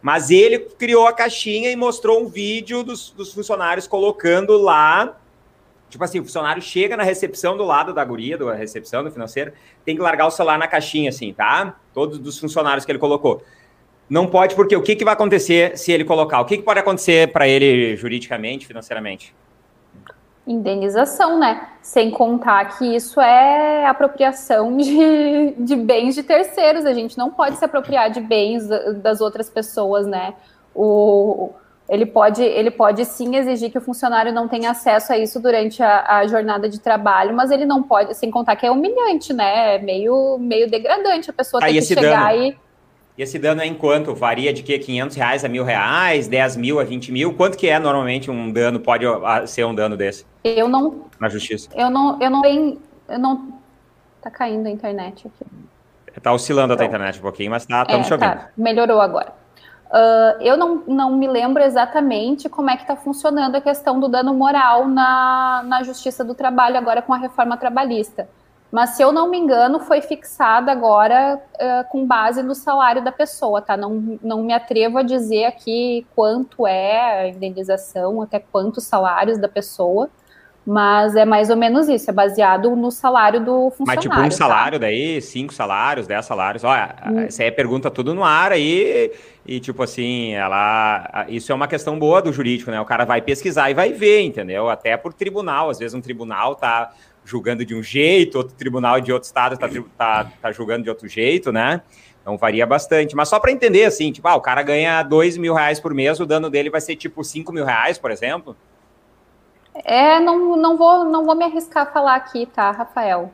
Mas 0.02 0.32
ele 0.32 0.60
criou 0.60 1.08
a 1.08 1.14
caixinha 1.14 1.72
e 1.72 1.76
mostrou 1.76 2.24
um 2.24 2.28
vídeo 2.28 2.84
dos, 2.84 3.12
dos 3.12 3.34
funcionários 3.34 3.88
colocando 3.88 4.58
lá. 4.58 5.18
Tipo 5.90 6.04
assim, 6.04 6.20
o 6.20 6.24
funcionário 6.24 6.62
chega 6.62 6.98
na 6.98 7.04
recepção 7.04 7.56
do 7.56 7.64
lado 7.64 7.94
da 7.94 8.04
guria, 8.04 8.38
da 8.38 8.54
recepção 8.54 9.04
do 9.04 9.12
financeiro, 9.12 9.52
tem 9.86 9.96
que 9.96 10.02
largar 10.02 10.26
o 10.26 10.32
celular 10.32 10.58
na 10.58 10.68
caixinha, 10.68 11.10
assim, 11.10 11.34
tá? 11.34 11.76
Todos 11.94 12.26
os 12.26 12.40
funcionários 12.40 12.86
que 12.86 12.92
ele 12.92 13.00
colocou. 13.00 13.44
Não 14.10 14.26
pode, 14.28 14.56
porque 14.56 14.76
o 14.76 14.82
que, 14.82 14.96
que 14.96 15.06
vai 15.06 15.14
acontecer 15.14 15.78
se 15.78 15.92
ele 15.92 16.04
colocar? 16.04 16.42
O 16.42 16.46
que, 16.46 16.58
que 16.58 16.64
pode 16.64 16.80
acontecer 16.80 17.32
para 17.32 17.48
ele 17.48 17.96
juridicamente, 17.96 18.66
financeiramente? 18.66 19.34
Indenização, 20.52 21.40
né? 21.40 21.68
Sem 21.82 22.12
contar 22.12 22.78
que 22.78 22.96
isso 22.96 23.20
é 23.20 23.86
apropriação 23.86 24.76
de, 24.78 25.56
de 25.58 25.76
bens 25.76 26.16
de 26.16 26.24
terceiros. 26.24 26.86
A 26.86 26.94
gente 26.94 27.18
não 27.18 27.32
pode 27.32 27.58
se 27.58 27.66
apropriar 27.66 28.10
de 28.10 28.20
bens 28.20 28.68
das 29.02 29.22
outras 29.22 29.50
pessoas, 29.50 30.06
né? 30.06 30.34
O, 30.74 31.52
ele 31.90 32.06
pode, 32.06 32.42
ele 32.42 32.72
pode 32.72 33.04
sim 33.04 33.36
exigir 33.36 33.70
que 33.70 33.78
o 33.78 33.82
funcionário 33.82 34.32
não 34.32 34.48
tenha 34.48 34.72
acesso 34.72 35.12
a 35.12 35.18
isso 35.18 35.42
durante 35.42 35.84
a, 35.84 36.20
a, 36.20 36.28
jornada 36.28 36.70
de 36.70 36.80
trabalho, 36.80 37.36
mas 37.36 37.52
ele 37.52 37.66
não 37.66 37.84
pode, 37.84 38.16
sem 38.16 38.32
contar 38.32 38.56
que 38.56 38.66
é 38.66 38.72
humilhante, 38.72 39.34
né? 39.34 39.76
É 39.76 39.80
meio, 39.80 40.38
meio 40.38 40.70
degradante 40.70 41.30
a 41.30 41.34
pessoa 41.34 41.60
ter 41.60 41.74
que 41.74 41.82
chegar 41.82 42.34
dano. 42.34 42.44
e 42.44 42.58
e 43.18 43.22
esse 43.22 43.38
dano 43.38 43.62
é 43.62 43.66
em 43.66 43.74
quanto? 43.74 44.16
Varia 44.16 44.54
de 44.54 44.64
que 44.64 44.78
500 44.78 45.16
reais 45.18 45.46
a 45.46 45.50
mil 45.50 45.64
reais, 45.64 46.28
10 46.28 46.56
mil 46.56 46.80
a 46.80 46.84
20 46.84 47.12
mil? 47.12 47.34
Quanto 47.34 47.58
que 47.58 47.68
é 47.68 47.78
normalmente 47.78 48.32
um 48.32 48.52
dano, 48.52 48.80
pode 48.80 49.06
ah, 49.06 49.46
ser 49.46 49.66
um 49.66 49.76
dano 49.76 49.98
desse? 49.98 50.26
Eu 50.44 50.68
não... 50.68 51.06
Na 51.20 51.28
justiça. 51.30 51.70
Eu 51.76 51.90
não... 51.90 52.22
Eu 52.22 52.30
não, 52.30 52.46
eu 53.10 53.20
não 53.20 53.54
tá 54.22 54.30
caindo 54.30 54.68
a 54.68 54.70
internet 54.70 55.28
aqui. 55.28 55.46
Tá 56.22 56.32
oscilando 56.32 56.74
então, 56.74 56.86
a 56.86 56.88
internet 56.88 57.20
um 57.20 57.22
pouquinho, 57.22 57.52
mas 57.52 57.66
tá, 57.66 57.82
estamos 57.84 58.06
é, 58.06 58.10
chovendo. 58.10 58.34
Tá, 58.34 58.50
melhorou 58.56 59.02
agora. 59.02 59.34
Uh, 59.92 60.42
eu 60.42 60.56
não, 60.56 60.84
não 60.88 61.18
me 61.18 61.28
lembro 61.28 61.62
exatamente 61.62 62.48
como 62.48 62.70
é 62.70 62.78
que 62.78 62.84
está 62.84 62.96
funcionando 62.96 63.56
a 63.56 63.62
questão 63.62 64.00
do 64.00 64.08
dano 64.08 64.34
moral 64.34 64.88
na, 64.88 65.64
na 65.66 65.84
Justiça 65.84 66.24
do 66.24 66.34
Trabalho 66.34 66.78
agora 66.78 67.02
com 67.02 67.14
a 67.14 67.18
reforma 67.18 67.58
trabalhista. 67.58 68.30
Mas, 68.72 68.92
se 68.92 69.04
eu 69.04 69.12
não 69.12 69.30
me 69.30 69.38
engano, 69.38 69.82
foi 69.82 70.02
fixada 70.02 70.72
agora 70.72 71.42
uh, 71.56 71.90
com 71.90 72.08
base 72.08 72.42
no 72.42 72.56
salário 72.56 73.04
da 73.04 73.12
pessoa, 73.12 73.62
tá? 73.62 73.76
Não, 73.76 74.18
não 74.24 74.44
me 74.44 74.54
atrevo 74.54 74.98
a 74.98 75.04
dizer 75.04 75.44
aqui 75.44 76.08
quanto 76.16 76.66
é 76.66 77.22
a 77.22 77.28
indenização, 77.28 78.22
até 78.22 78.40
quantos 78.40 78.86
salários 78.86 79.38
da 79.38 79.50
pessoa, 79.50 80.10
mas 80.66 81.16
é 81.16 81.26
mais 81.26 81.50
ou 81.50 81.58
menos 81.58 81.90
isso, 81.90 82.10
é 82.10 82.14
baseado 82.14 82.74
no 82.76 82.92
salário 82.92 83.44
do 83.44 83.72
funcionário. 83.72 83.88
Mas 83.88 84.00
tipo 84.00 84.16
um 84.16 84.30
tá? 84.30 84.32
salário 84.32 84.80
tá? 84.80 84.86
daí, 84.86 85.22
cinco 85.22 85.54
salários, 85.54 86.08
dez 86.08 86.26
salários, 86.26 86.64
olha, 86.64 86.96
hum. 87.08 87.20
essa 87.20 87.42
aí 87.42 87.50
é 87.50 87.52
pergunta 87.52 87.92
tudo 87.92 88.14
no 88.14 88.24
ar 88.24 88.52
aí, 88.54 89.12
e 89.46 89.60
tipo 89.60 89.82
assim, 89.84 90.34
ela, 90.34 91.26
isso 91.28 91.52
é 91.52 91.56
uma 91.56 91.68
questão 91.68 91.98
boa 92.00 92.22
do 92.22 92.32
jurídico, 92.32 92.70
né? 92.70 92.80
O 92.80 92.86
cara 92.86 93.06
vai 93.06 93.22
pesquisar 93.22 93.70
e 93.72 93.74
vai 93.74 93.92
ver, 93.92 94.22
entendeu? 94.22 94.70
Até 94.70 94.96
por 94.96 95.14
tribunal, 95.14 95.70
às 95.70 95.80
vezes 95.80 95.96
um 95.96 96.02
tribunal 96.02 96.56
tá 96.56 96.92
julgando 97.32 97.66
de 97.66 97.74
um 97.74 97.82
jeito, 97.82 98.38
outro 98.38 98.54
tribunal 98.56 99.00
de 99.00 99.14
outro 99.14 99.26
estado 99.26 99.54
está 99.56 99.70
tá, 99.98 100.32
tá 100.42 100.52
julgando 100.52 100.84
de 100.84 100.90
outro 100.90 101.08
jeito, 101.08 101.52
né? 101.52 101.82
Então 102.22 102.38
varia 102.38 102.68
bastante. 102.68 103.16
Mas 103.16 103.30
só 103.30 103.40
para 103.40 103.52
entender, 103.52 103.86
assim, 103.86 104.12
tipo, 104.12 104.28
ah, 104.28 104.36
o 104.36 104.42
cara 104.42 104.62
ganha 104.62 105.02
dois 105.02 105.38
mil 105.38 105.54
reais 105.54 105.80
por 105.80 105.94
mês, 105.94 106.20
o 106.20 106.26
dano 106.26 106.50
dele 106.50 106.70
vai 106.70 106.82
ser 106.82 106.98
tipo 106.98 107.24
cinco 107.24 107.54
mil 107.54 107.64
reais, 107.64 107.98
por 107.98 108.12
exemplo? 108.12 108.56
É, 109.74 110.20
não, 110.20 110.58
não, 110.58 110.78
vou, 110.78 111.06
não 111.06 111.26
vou 111.26 111.34
me 111.34 111.46
arriscar 111.46 111.84
a 111.84 111.92
falar 111.92 112.16
aqui, 112.16 112.46
tá, 112.46 112.70
Rafael? 112.72 113.32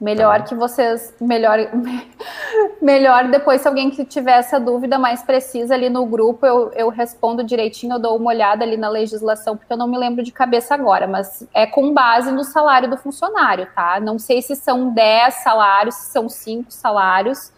Melhor 0.00 0.38
tá. 0.38 0.44
que 0.44 0.54
vocês. 0.54 1.12
Melhor, 1.20 1.58
melhor 2.80 3.28
depois, 3.28 3.60
se 3.60 3.68
alguém 3.68 3.90
que 3.90 4.04
tiver 4.04 4.38
essa 4.38 4.60
dúvida 4.60 4.98
mais 4.98 5.22
precisa 5.22 5.74
ali 5.74 5.90
no 5.90 6.06
grupo, 6.06 6.46
eu, 6.46 6.70
eu 6.72 6.88
respondo 6.88 7.42
direitinho, 7.42 7.94
eu 7.94 7.98
dou 7.98 8.16
uma 8.16 8.30
olhada 8.30 8.64
ali 8.64 8.76
na 8.76 8.88
legislação, 8.88 9.56
porque 9.56 9.72
eu 9.72 9.76
não 9.76 9.88
me 9.88 9.98
lembro 9.98 10.22
de 10.22 10.30
cabeça 10.30 10.74
agora, 10.74 11.06
mas 11.06 11.46
é 11.52 11.66
com 11.66 11.92
base 11.92 12.30
no 12.30 12.44
salário 12.44 12.88
do 12.88 12.96
funcionário, 12.96 13.66
tá? 13.74 13.98
Não 13.98 14.18
sei 14.18 14.40
se 14.40 14.54
são 14.54 14.90
10 14.90 15.34
salários, 15.34 15.96
se 15.96 16.12
são 16.12 16.28
5 16.28 16.70
salários, 16.70 17.52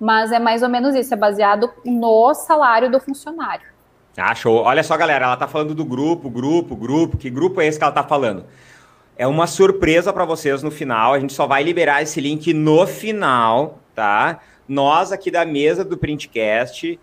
mas 0.00 0.32
é 0.32 0.40
mais 0.40 0.62
ou 0.64 0.68
menos 0.68 0.96
isso, 0.96 1.14
é 1.14 1.16
baseado 1.16 1.70
no 1.84 2.34
salário 2.34 2.90
do 2.90 2.98
funcionário. 2.98 3.74
Ah, 4.16 4.34
show. 4.34 4.62
Olha 4.62 4.82
só, 4.82 4.96
galera, 4.96 5.24
ela 5.26 5.36
tá 5.36 5.48
falando 5.48 5.74
do 5.74 5.84
grupo, 5.84 6.30
grupo, 6.30 6.76
grupo. 6.76 7.16
Que 7.16 7.28
grupo 7.28 7.60
é 7.60 7.66
esse 7.66 7.78
que 7.78 7.84
ela 7.84 7.92
tá 7.92 8.04
falando? 8.04 8.44
É 9.16 9.28
uma 9.28 9.46
surpresa 9.46 10.12
para 10.12 10.24
vocês 10.24 10.62
no 10.62 10.72
final. 10.72 11.14
A 11.14 11.20
gente 11.20 11.32
só 11.32 11.46
vai 11.46 11.62
liberar 11.62 12.02
esse 12.02 12.20
link 12.20 12.52
no 12.52 12.84
final, 12.84 13.78
tá? 13.94 14.40
Nós 14.68 15.12
aqui 15.12 15.30
da 15.30 15.44
mesa 15.44 15.84
do 15.84 15.96
Printcast 15.96 16.98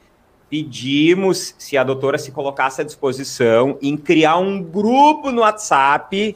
pedimos 0.50 1.56
se 1.58 1.78
a 1.78 1.84
doutora 1.84 2.18
se 2.18 2.32
colocasse 2.32 2.82
à 2.82 2.84
disposição 2.84 3.78
em 3.82 3.96
criar 3.96 4.38
um 4.38 4.62
grupo 4.62 5.32
no 5.32 5.40
WhatsApp 5.42 6.36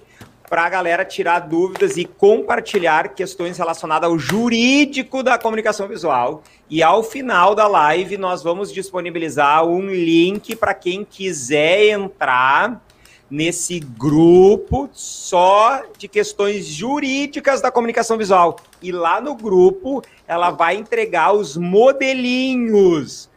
para 0.49 0.63
a 0.63 0.69
galera 0.69 1.03
tirar 1.03 1.39
dúvidas 1.39 1.97
e 1.97 2.05
compartilhar 2.05 3.09
questões 3.09 3.57
relacionadas 3.57 4.09
ao 4.09 4.17
jurídico 4.17 5.21
da 5.21 5.38
comunicação 5.38 5.89
visual. 5.89 6.41
E 6.69 6.82
ao 6.82 7.03
final 7.03 7.53
da 7.53 7.67
live, 7.67 8.15
nós 8.17 8.41
vamos 8.41 8.71
disponibilizar 8.71 9.65
um 9.65 9.89
link 9.89 10.55
para 10.55 10.73
quem 10.73 11.03
quiser 11.03 11.89
entrar 11.89 12.82
nesse 13.30 13.80
grupo 13.80 14.89
só 14.91 15.84
de 15.97 16.07
questões 16.07 16.65
jurídicas 16.65 17.61
da 17.61 17.71
comunicação 17.71 18.17
visual. 18.17 18.57
E 18.82 18.91
lá 18.91 19.19
no 19.19 19.36
grupo 19.36 20.03
ela 20.28 20.51
vai 20.51 20.76
entregar 20.76 21.34
os 21.34 21.57
modelinhos. 21.57 23.30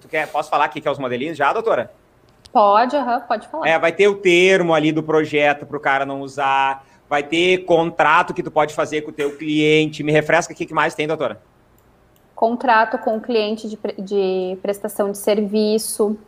Tu 0.00 0.08
quer, 0.08 0.26
posso 0.28 0.48
falar 0.48 0.66
aqui 0.66 0.80
que 0.80 0.88
é 0.88 0.90
os 0.90 0.98
modelinhos 0.98 1.36
já, 1.36 1.52
doutora? 1.52 1.92
Pode, 2.52 2.96
uhum, 2.96 3.20
pode 3.28 3.48
falar. 3.48 3.68
É, 3.68 3.78
vai 3.78 3.92
ter 3.92 4.08
o 4.08 4.14
termo 4.14 4.72
ali 4.72 4.90
do 4.90 5.02
projeto 5.02 5.66
para 5.66 5.76
o 5.76 5.80
cara 5.80 6.06
não 6.06 6.22
usar, 6.22 6.86
vai 7.08 7.22
ter 7.22 7.64
contrato 7.64 8.32
que 8.32 8.42
tu 8.42 8.50
pode 8.50 8.74
fazer 8.74 9.02
com 9.02 9.10
o 9.10 9.14
teu 9.14 9.36
cliente. 9.36 10.02
Me 10.02 10.12
refresca 10.12 10.54
o 10.54 10.56
que 10.56 10.72
mais 10.72 10.94
tem, 10.94 11.06
doutora? 11.06 11.40
Contrato 12.34 12.98
com 12.98 13.16
o 13.16 13.20
cliente 13.20 13.68
de, 13.68 13.78
de 13.98 14.58
prestação 14.62 15.10
de 15.10 15.18
serviço, 15.18 16.18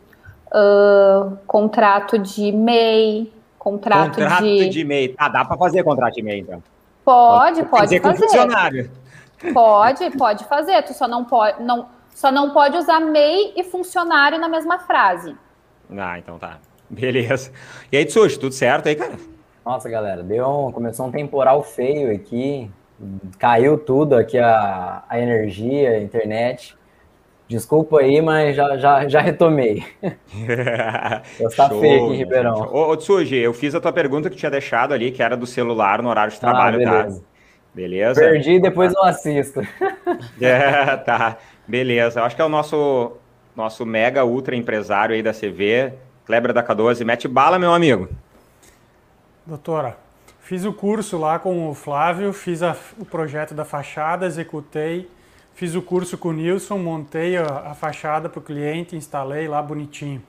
uh, 0.51 1.37
contrato 1.47 2.17
de 2.17 2.51
MEI, 2.51 3.31
contrato, 3.57 4.15
contrato 4.15 4.43
de... 4.43 4.69
de 4.69 4.83
MEI. 4.83 5.15
Ah, 5.17 5.29
dá 5.29 5.45
para 5.45 5.57
fazer 5.57 5.83
contrato 5.83 6.15
de 6.15 6.21
MEI, 6.21 6.39
então. 6.39 6.63
Pode, 7.03 7.63
pode 7.63 7.69
fazer. 7.69 7.99
Com 7.99 8.15
funcionário. 8.15 8.91
Pode, 9.53 10.11
pode 10.17 10.45
fazer. 10.45 10.81
Tu 10.83 10.93
só 10.93 11.07
não 11.07 11.25
pode, 11.25 11.63
não, 11.63 11.87
só 12.13 12.31
não 12.31 12.51
pode 12.51 12.77
usar 12.77 12.99
MEI 12.99 13.53
e 13.55 13.63
funcionário 13.63 14.37
na 14.39 14.49
mesma 14.49 14.79
frase. 14.79 15.35
Ah, 15.97 16.19
então 16.19 16.37
tá. 16.37 16.59
Beleza. 16.89 17.51
E 17.91 17.97
aí, 17.97 18.05
Tsushi, 18.05 18.39
tudo 18.39 18.53
certo 18.53 18.87
aí, 18.87 18.95
cara? 18.95 19.13
Nossa, 19.65 19.89
galera, 19.89 20.23
deu 20.23 20.47
um, 20.47 20.71
começou 20.71 21.05
um 21.05 21.11
temporal 21.11 21.61
feio 21.63 22.13
aqui. 22.13 22.69
Caiu 23.37 23.77
tudo 23.77 24.15
aqui, 24.15 24.37
a, 24.37 25.03
a 25.07 25.19
energia, 25.19 25.91
a 25.91 25.99
internet. 25.99 26.75
Desculpa 27.49 27.99
aí, 27.99 28.21
mas 28.21 28.55
já, 28.55 28.77
já, 28.77 29.07
já 29.07 29.21
retomei. 29.21 29.83
Está 31.39 31.67
feio 31.67 32.05
aqui 32.05 32.13
em 32.13 32.17
Ribeirão. 32.17 32.69
Ô, 32.71 32.91
ô 32.91 32.95
Tsuji, 32.95 33.37
eu 33.37 33.55
fiz 33.55 33.73
a 33.73 33.81
tua 33.81 33.91
pergunta 33.91 34.29
que 34.29 34.35
tinha 34.35 34.51
deixado 34.51 34.93
ali, 34.93 35.09
que 35.09 35.23
era 35.23 35.35
do 35.35 35.47
celular 35.47 35.99
no 36.03 36.09
horário 36.09 36.31
de 36.31 36.37
ah, 36.37 36.41
trabalho, 36.41 36.75
ah, 36.75 36.91
beleza. 36.91 37.19
tá? 37.19 37.25
Beleza? 37.73 38.21
Perdi, 38.21 38.59
depois 38.59 38.93
eu 38.93 39.03
assisto. 39.03 39.61
é, 40.39 40.95
tá. 40.97 41.37
Beleza. 41.67 42.19
Eu 42.19 42.25
acho 42.25 42.35
que 42.35 42.41
é 42.43 42.45
o 42.45 42.49
nosso, 42.49 43.13
nosso 43.55 43.83
mega 43.83 44.23
ultra 44.23 44.55
empresário 44.55 45.15
aí 45.15 45.23
da 45.23 45.33
CV, 45.33 45.93
Kleber 46.27 46.53
da 46.53 46.61
K12. 46.61 47.03
Mete 47.03 47.27
bala, 47.27 47.57
meu 47.57 47.73
amigo. 47.73 48.09
Doutora, 49.43 49.97
fiz 50.39 50.65
o 50.65 50.73
curso 50.73 51.17
lá 51.17 51.39
com 51.39 51.67
o 51.67 51.73
Flávio, 51.73 52.31
fiz 52.31 52.61
a, 52.61 52.77
o 52.99 53.05
projeto 53.05 53.55
da 53.55 53.65
fachada, 53.65 54.27
executei 54.27 55.09
Fiz 55.59 55.75
o 55.75 55.81
curso 55.81 56.17
com 56.17 56.29
o 56.29 56.31
Nilson, 56.31 56.77
montei 56.77 57.35
a, 57.35 57.43
a 57.43 57.73
fachada 57.73 58.29
para 58.29 58.39
o 58.39 58.41
cliente, 58.41 58.95
instalei 58.95 59.45
lá 59.45 59.61
bonitinho. 59.61 60.23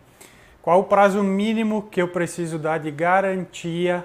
Qual 0.60 0.80
o 0.80 0.82
prazo 0.82 1.22
mínimo 1.22 1.82
que 1.82 2.02
eu 2.02 2.08
preciso 2.08 2.58
dar 2.58 2.78
de 2.80 2.90
garantia 2.90 4.04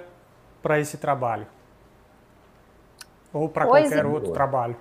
para 0.62 0.78
esse 0.78 0.96
trabalho? 0.98 1.44
Ou 3.32 3.48
para 3.48 3.66
qualquer 3.66 4.06
outro 4.06 4.30
trabalho? 4.30 4.76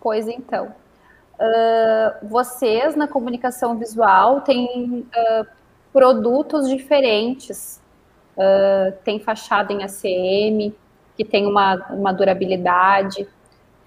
Pois 0.00 0.26
então. 0.26 0.74
Uh, 1.38 2.26
vocês 2.28 2.96
na 2.96 3.06
comunicação 3.06 3.78
visual 3.78 4.40
têm 4.40 5.06
uh, 5.06 5.46
produtos 5.92 6.68
diferentes. 6.68 7.80
Uh, 8.36 8.90
tem 9.04 9.20
fachada 9.20 9.72
em 9.72 9.84
ACM, 9.84 10.74
que 11.16 11.24
tem 11.24 11.46
uma, 11.46 11.86
uma 11.90 12.12
durabilidade 12.12 13.28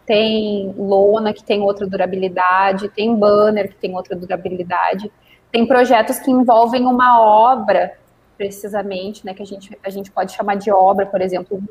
tem 0.10 0.74
lona 0.76 1.32
que 1.32 1.44
tem 1.44 1.62
outra 1.62 1.86
durabilidade, 1.86 2.90
tem 2.90 3.16
banner 3.16 3.70
que 3.70 3.76
tem 3.76 3.96
outra 3.96 4.16
durabilidade, 4.16 5.12
tem 5.52 5.68
projetos 5.68 6.18
que 6.18 6.32
envolvem 6.32 6.84
uma 6.88 7.22
obra, 7.22 7.94
precisamente, 8.36 9.24
né, 9.24 9.36
que 9.36 9.44
a 9.44 9.46
gente, 9.46 9.78
a 9.86 9.90
gente 9.92 10.10
pode 10.10 10.32
chamar 10.32 10.56
de 10.56 10.72
obra, 10.72 11.06
por 11.06 11.22
exemplo, 11.22 11.62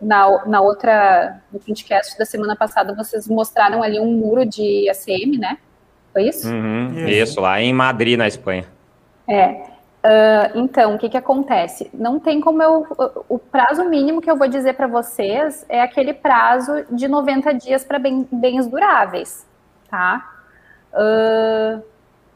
na, 0.00 0.46
na 0.46 0.60
outra, 0.60 1.40
no 1.52 1.58
podcast 1.58 2.16
da 2.16 2.24
semana 2.24 2.54
passada, 2.54 2.94
vocês 2.94 3.26
mostraram 3.26 3.82
ali 3.82 3.98
um 3.98 4.12
muro 4.12 4.46
de 4.46 4.88
ACM, 4.88 5.36
né? 5.36 5.58
Foi 6.12 6.28
isso? 6.28 6.48
Uhum, 6.48 7.08
isso, 7.08 7.40
lá 7.40 7.60
em 7.60 7.72
Madrid, 7.72 8.16
na 8.16 8.28
Espanha. 8.28 8.64
É, 9.28 9.60
Uh, 10.04 10.58
então, 10.58 10.94
o 10.94 10.98
que, 10.98 11.08
que 11.08 11.16
acontece? 11.16 11.90
Não 11.94 12.20
tem 12.20 12.38
como 12.38 12.62
eu. 12.62 12.86
O 13.26 13.38
prazo 13.38 13.88
mínimo 13.88 14.20
que 14.20 14.30
eu 14.30 14.36
vou 14.36 14.46
dizer 14.46 14.74
para 14.74 14.86
vocês 14.86 15.64
é 15.66 15.80
aquele 15.80 16.12
prazo 16.12 16.84
de 16.90 17.08
90 17.08 17.54
dias 17.54 17.84
para 17.86 17.98
bens 17.98 18.66
duráveis, 18.66 19.46
tá? 19.88 20.30
Uh, 20.92 21.82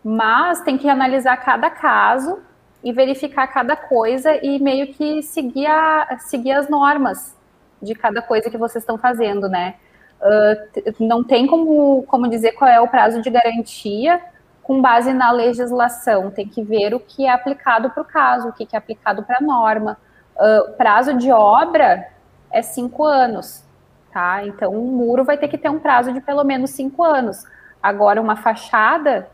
mas 0.02 0.62
tem 0.62 0.78
que 0.78 0.88
analisar 0.88 1.36
cada 1.36 1.68
caso 1.68 2.38
e 2.82 2.90
verificar 2.90 3.46
cada 3.48 3.76
coisa 3.76 4.34
e 4.42 4.58
meio 4.58 4.94
que 4.94 5.22
seguir, 5.22 5.66
a, 5.66 6.16
seguir 6.20 6.52
as 6.52 6.70
normas 6.70 7.36
de 7.82 7.94
cada 7.94 8.22
coisa 8.22 8.48
que 8.48 8.56
vocês 8.56 8.82
estão 8.82 8.96
fazendo, 8.96 9.46
né? 9.46 9.74
Uh, 10.22 11.04
não 11.04 11.22
tem 11.22 11.46
como, 11.46 12.02
como 12.04 12.30
dizer 12.30 12.52
qual 12.52 12.70
é 12.70 12.80
o 12.80 12.88
prazo 12.88 13.20
de 13.20 13.28
garantia 13.28 14.22
com 14.68 14.82
base 14.82 15.14
na 15.14 15.30
legislação, 15.30 16.30
tem 16.30 16.46
que 16.46 16.62
ver 16.62 16.92
o 16.92 17.00
que 17.00 17.24
é 17.24 17.30
aplicado 17.30 17.88
para 17.88 18.02
o 18.02 18.04
caso, 18.04 18.48
o 18.50 18.52
que 18.52 18.68
é 18.70 18.76
aplicado 18.76 19.22
para 19.22 19.38
a 19.38 19.40
norma. 19.40 19.96
Uh, 20.36 20.72
prazo 20.72 21.14
de 21.14 21.32
obra 21.32 22.06
é 22.50 22.60
cinco 22.60 23.02
anos, 23.02 23.64
tá? 24.12 24.44
Então, 24.44 24.74
um 24.74 24.84
muro 24.84 25.24
vai 25.24 25.38
ter 25.38 25.48
que 25.48 25.56
ter 25.56 25.70
um 25.70 25.78
prazo 25.78 26.12
de 26.12 26.20
pelo 26.20 26.44
menos 26.44 26.68
cinco 26.68 27.02
anos. 27.02 27.46
Agora, 27.82 28.20
uma 28.20 28.36
fachada 28.36 29.30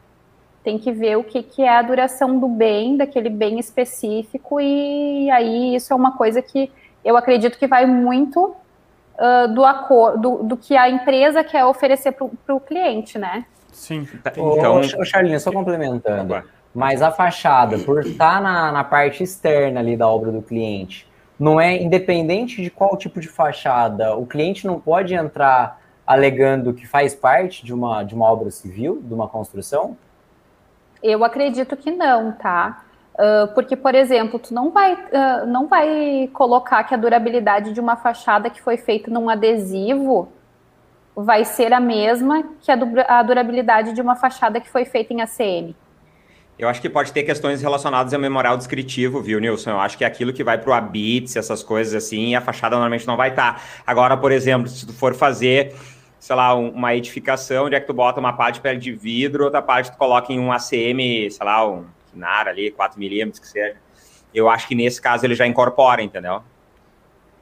tem 0.63 0.79
que 0.79 0.93
ver 0.93 1.17
o 1.17 1.25
que, 1.25 1.43
que 1.43 1.63
é 1.63 1.79
a 1.79 1.83
duração 1.83 2.39
do 2.39 2.47
bem, 2.47 2.97
daquele 2.97 3.29
bem 3.29 3.59
específico, 3.59 4.61
e 4.61 5.29
aí 5.33 5.75
isso 5.75 5.93
é 5.93 5.97
uma 5.97 6.17
coisa 6.17 6.41
que 6.41 6.71
eu 7.05 7.17
acredito 7.17 7.59
que 7.59 7.67
vai 7.67 7.87
muito 7.87 8.55
uh, 9.19 9.53
do 9.53 9.65
acordo 9.65 10.37
do, 10.37 10.43
do, 10.45 10.57
que 10.57 10.77
a 10.77 10.89
empresa 10.89 11.43
quer 11.43 11.65
oferecer 11.65 12.13
para 12.13 12.55
o 12.55 12.61
cliente, 12.61 13.19
né? 13.19 13.45
Sim. 13.75 14.07
Tá, 14.23 14.31
então... 14.31 14.81
Ô, 14.99 15.05
Charlinho, 15.05 15.39
só 15.39 15.53
complementando. 15.53 16.43
Mas 16.75 17.03
a 17.03 17.11
fachada, 17.11 17.79
por 17.79 18.05
estar 18.05 18.41
na, 18.41 18.73
na 18.73 18.83
parte 18.83 19.23
externa 19.23 19.81
ali 19.81 19.97
da 19.97 20.09
obra 20.09 20.33
do 20.33 20.43
cliente, 20.43 21.09
não 21.39 21.61
é 21.61 21.81
independente 21.81 22.63
de 22.63 22.71
qual 22.71 22.97
tipo 22.97 23.21
de 23.21 23.29
fachada, 23.29 24.17
o 24.17 24.27
cliente 24.27 24.67
não 24.67 24.81
pode 24.81 25.15
entrar 25.15 25.81
alegando 26.07 26.75
que 26.75 26.87
faz 26.87 27.15
parte 27.15 27.65
de 27.65 27.73
uma, 27.73 28.03
de 28.03 28.15
uma 28.15 28.27
obra 28.27 28.51
civil, 28.51 29.01
de 29.03 29.15
uma 29.15 29.29
construção? 29.29 29.97
Eu 31.03 31.25
acredito 31.25 31.77
que 31.77 31.91
não, 31.91 32.33
tá? 32.33 32.85
Uh, 33.15 33.53
porque, 33.55 33.77
por 33.77 33.95
exemplo, 33.95 34.39
tu 34.39 34.53
não 34.53 34.71
vai, 34.71 34.95
uh, 34.95 35.47
não 35.47 35.69
vai 35.69 36.29
colocar 36.33 36.83
que 36.85 36.95
a 36.95 36.97
durabilidade 36.97 37.73
de 37.73 37.81
uma 37.81 37.97
fachada 37.97 38.51
que 38.51 38.61
foi 38.61 38.77
feita 38.77 39.11
num 39.11 39.29
adesivo 39.29 40.29
vai 41.17 41.45
ser 41.45 41.73
a 41.73 41.81
mesma 41.81 42.43
que 42.61 42.71
a 42.71 43.23
durabilidade 43.23 43.93
de 43.93 44.01
uma 44.01 44.17
fachada 44.17 44.61
que 44.61 44.69
foi 44.69 44.85
feita 44.85 45.13
em 45.13 45.21
ACM. 45.21 45.75
Eu 46.59 46.69
acho 46.69 46.81
que 46.81 46.89
pode 46.89 47.13
ter 47.13 47.25
questões 47.25 47.61
relacionadas 47.61 48.15
ao 48.15 48.21
memorial 48.21 48.57
descritivo, 48.57 49.21
viu, 49.21 49.41
Nilson? 49.41 49.71
Eu 49.71 49.81
acho 49.81 49.99
que 49.99 50.05
é 50.05 50.07
aquilo 50.07 50.33
que 50.33 50.45
vai 50.45 50.57
para 50.57 50.71
o 50.71 50.73
ABITS, 50.73 51.37
essas 51.37 51.63
coisas 51.63 51.95
assim, 51.95 52.35
a 52.37 52.41
fachada 52.41 52.77
normalmente 52.77 53.07
não 53.07 53.17
vai 53.17 53.31
estar. 53.31 53.55
Tá. 53.55 53.61
Agora, 53.85 54.17
por 54.17 54.31
exemplo, 54.31 54.69
se 54.69 54.87
tu 54.87 54.93
for 54.93 55.15
fazer, 55.15 55.75
sei 56.21 56.37
lá, 56.37 56.55
uma 56.55 56.95
edificação, 56.95 57.67
onde 57.67 57.75
é 57.75 57.81
que 57.81 57.87
tu 57.87 57.93
bota 57.93 58.21
uma 58.21 58.33
parte 58.33 58.61
de 58.61 58.77
de 58.77 58.93
vidro, 58.93 59.45
outra 59.45 59.61
parte 59.61 59.91
tu 59.91 59.99
coloca 59.99 60.33
em 60.33 60.39
um 60.39 60.53
ACM, 60.53 61.29
sei 61.29 61.45
lá, 61.45 61.69
um 61.69 61.87
quinar 62.13 62.47
ali, 62.47 62.71
4 62.71 63.01
milímetros, 63.01 63.41
que 63.41 63.49
seja 63.49 63.77
eu 64.35 64.49
acho 64.51 64.67
que 64.67 64.75
nesse 64.75 65.01
caso 65.01 65.25
ele 65.25 65.35
já 65.35 65.47
incorpora, 65.47 66.03
entendeu? 66.03 66.43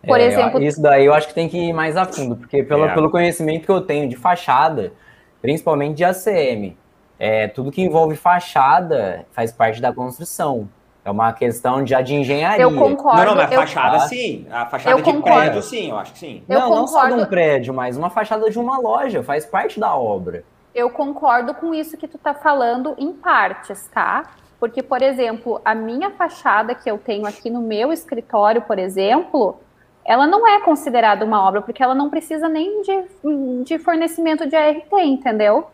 Por 0.06 0.20
é, 0.20 0.26
exemplo. 0.26 0.62
Isso 0.62 0.80
daí 0.80 1.06
eu 1.06 1.14
acho 1.14 1.28
que 1.28 1.34
tem 1.34 1.48
que 1.48 1.56
ir 1.56 1.72
mais 1.72 1.96
a 1.96 2.04
fundo, 2.04 2.36
porque 2.36 2.62
pelo, 2.62 2.86
é. 2.86 2.94
pelo 2.94 3.10
conhecimento 3.10 3.64
que 3.64 3.70
eu 3.70 3.80
tenho 3.80 4.08
de 4.08 4.16
fachada, 4.16 4.92
principalmente 5.40 5.96
de 5.96 6.04
ACM, 6.04 6.76
é, 7.18 7.46
tudo 7.46 7.70
que 7.70 7.82
envolve 7.82 8.16
fachada 8.16 9.24
faz 9.30 9.52
parte 9.52 9.80
da 9.80 9.92
construção. 9.92 10.68
É 11.04 11.10
uma 11.10 11.32
questão 11.32 11.84
já 11.84 12.00
de 12.00 12.14
engenharia. 12.14 12.62
Eu 12.62 12.74
concordo. 12.74 13.18
Não, 13.18 13.26
não, 13.26 13.34
mas 13.34 13.52
a 13.52 13.56
fachada 13.56 13.96
eu, 13.96 14.00
sim. 14.08 14.46
A 14.50 14.66
fachada 14.66 14.90
eu 14.90 15.02
de 15.02 15.12
concordo. 15.12 15.40
prédio 15.40 15.62
sim, 15.62 15.90
eu 15.90 15.98
acho 15.98 16.12
que 16.12 16.18
sim. 16.18 16.44
Eu 16.48 16.60
não, 16.60 16.68
concordo. 16.68 16.80
não 16.80 16.86
só 16.86 17.08
de 17.08 17.14
um 17.14 17.24
prédio, 17.26 17.74
mas 17.74 17.96
uma 17.96 18.10
fachada 18.10 18.48
de 18.48 18.58
uma 18.58 18.78
loja, 18.78 19.22
faz 19.22 19.44
parte 19.44 19.80
da 19.80 19.96
obra. 19.96 20.44
Eu 20.72 20.90
concordo 20.90 21.54
com 21.54 21.74
isso 21.74 21.96
que 21.96 22.06
tu 22.06 22.18
tá 22.18 22.32
falando 22.34 22.94
em 22.96 23.12
partes, 23.12 23.88
tá? 23.92 24.24
Porque, 24.60 24.80
por 24.80 25.02
exemplo, 25.02 25.60
a 25.64 25.74
minha 25.74 26.10
fachada 26.10 26.72
que 26.72 26.88
eu 26.88 26.96
tenho 26.96 27.26
aqui 27.26 27.50
no 27.50 27.60
meu 27.60 27.92
escritório, 27.92 28.62
por 28.62 28.78
exemplo, 28.78 29.58
ela 30.04 30.26
não 30.26 30.46
é 30.46 30.60
considerada 30.60 31.24
uma 31.24 31.46
obra, 31.46 31.62
porque 31.62 31.82
ela 31.82 31.94
não 31.94 32.10
precisa 32.10 32.48
nem 32.48 32.82
de, 32.82 33.64
de 33.64 33.78
fornecimento 33.78 34.46
de 34.46 34.56
ART, 34.56 34.92
entendeu? 34.92 35.66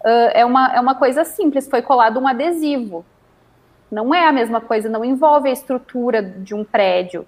Uh, 0.00 0.30
é, 0.32 0.44
uma, 0.44 0.74
é 0.74 0.80
uma 0.80 0.94
coisa 0.94 1.24
simples, 1.24 1.68
foi 1.68 1.82
colado 1.82 2.18
um 2.18 2.26
adesivo. 2.26 3.04
Não 3.90 4.14
é 4.14 4.26
a 4.26 4.32
mesma 4.32 4.60
coisa, 4.60 4.88
não 4.88 5.04
envolve 5.04 5.48
a 5.48 5.52
estrutura 5.52 6.22
de 6.22 6.54
um 6.54 6.64
prédio. 6.64 7.26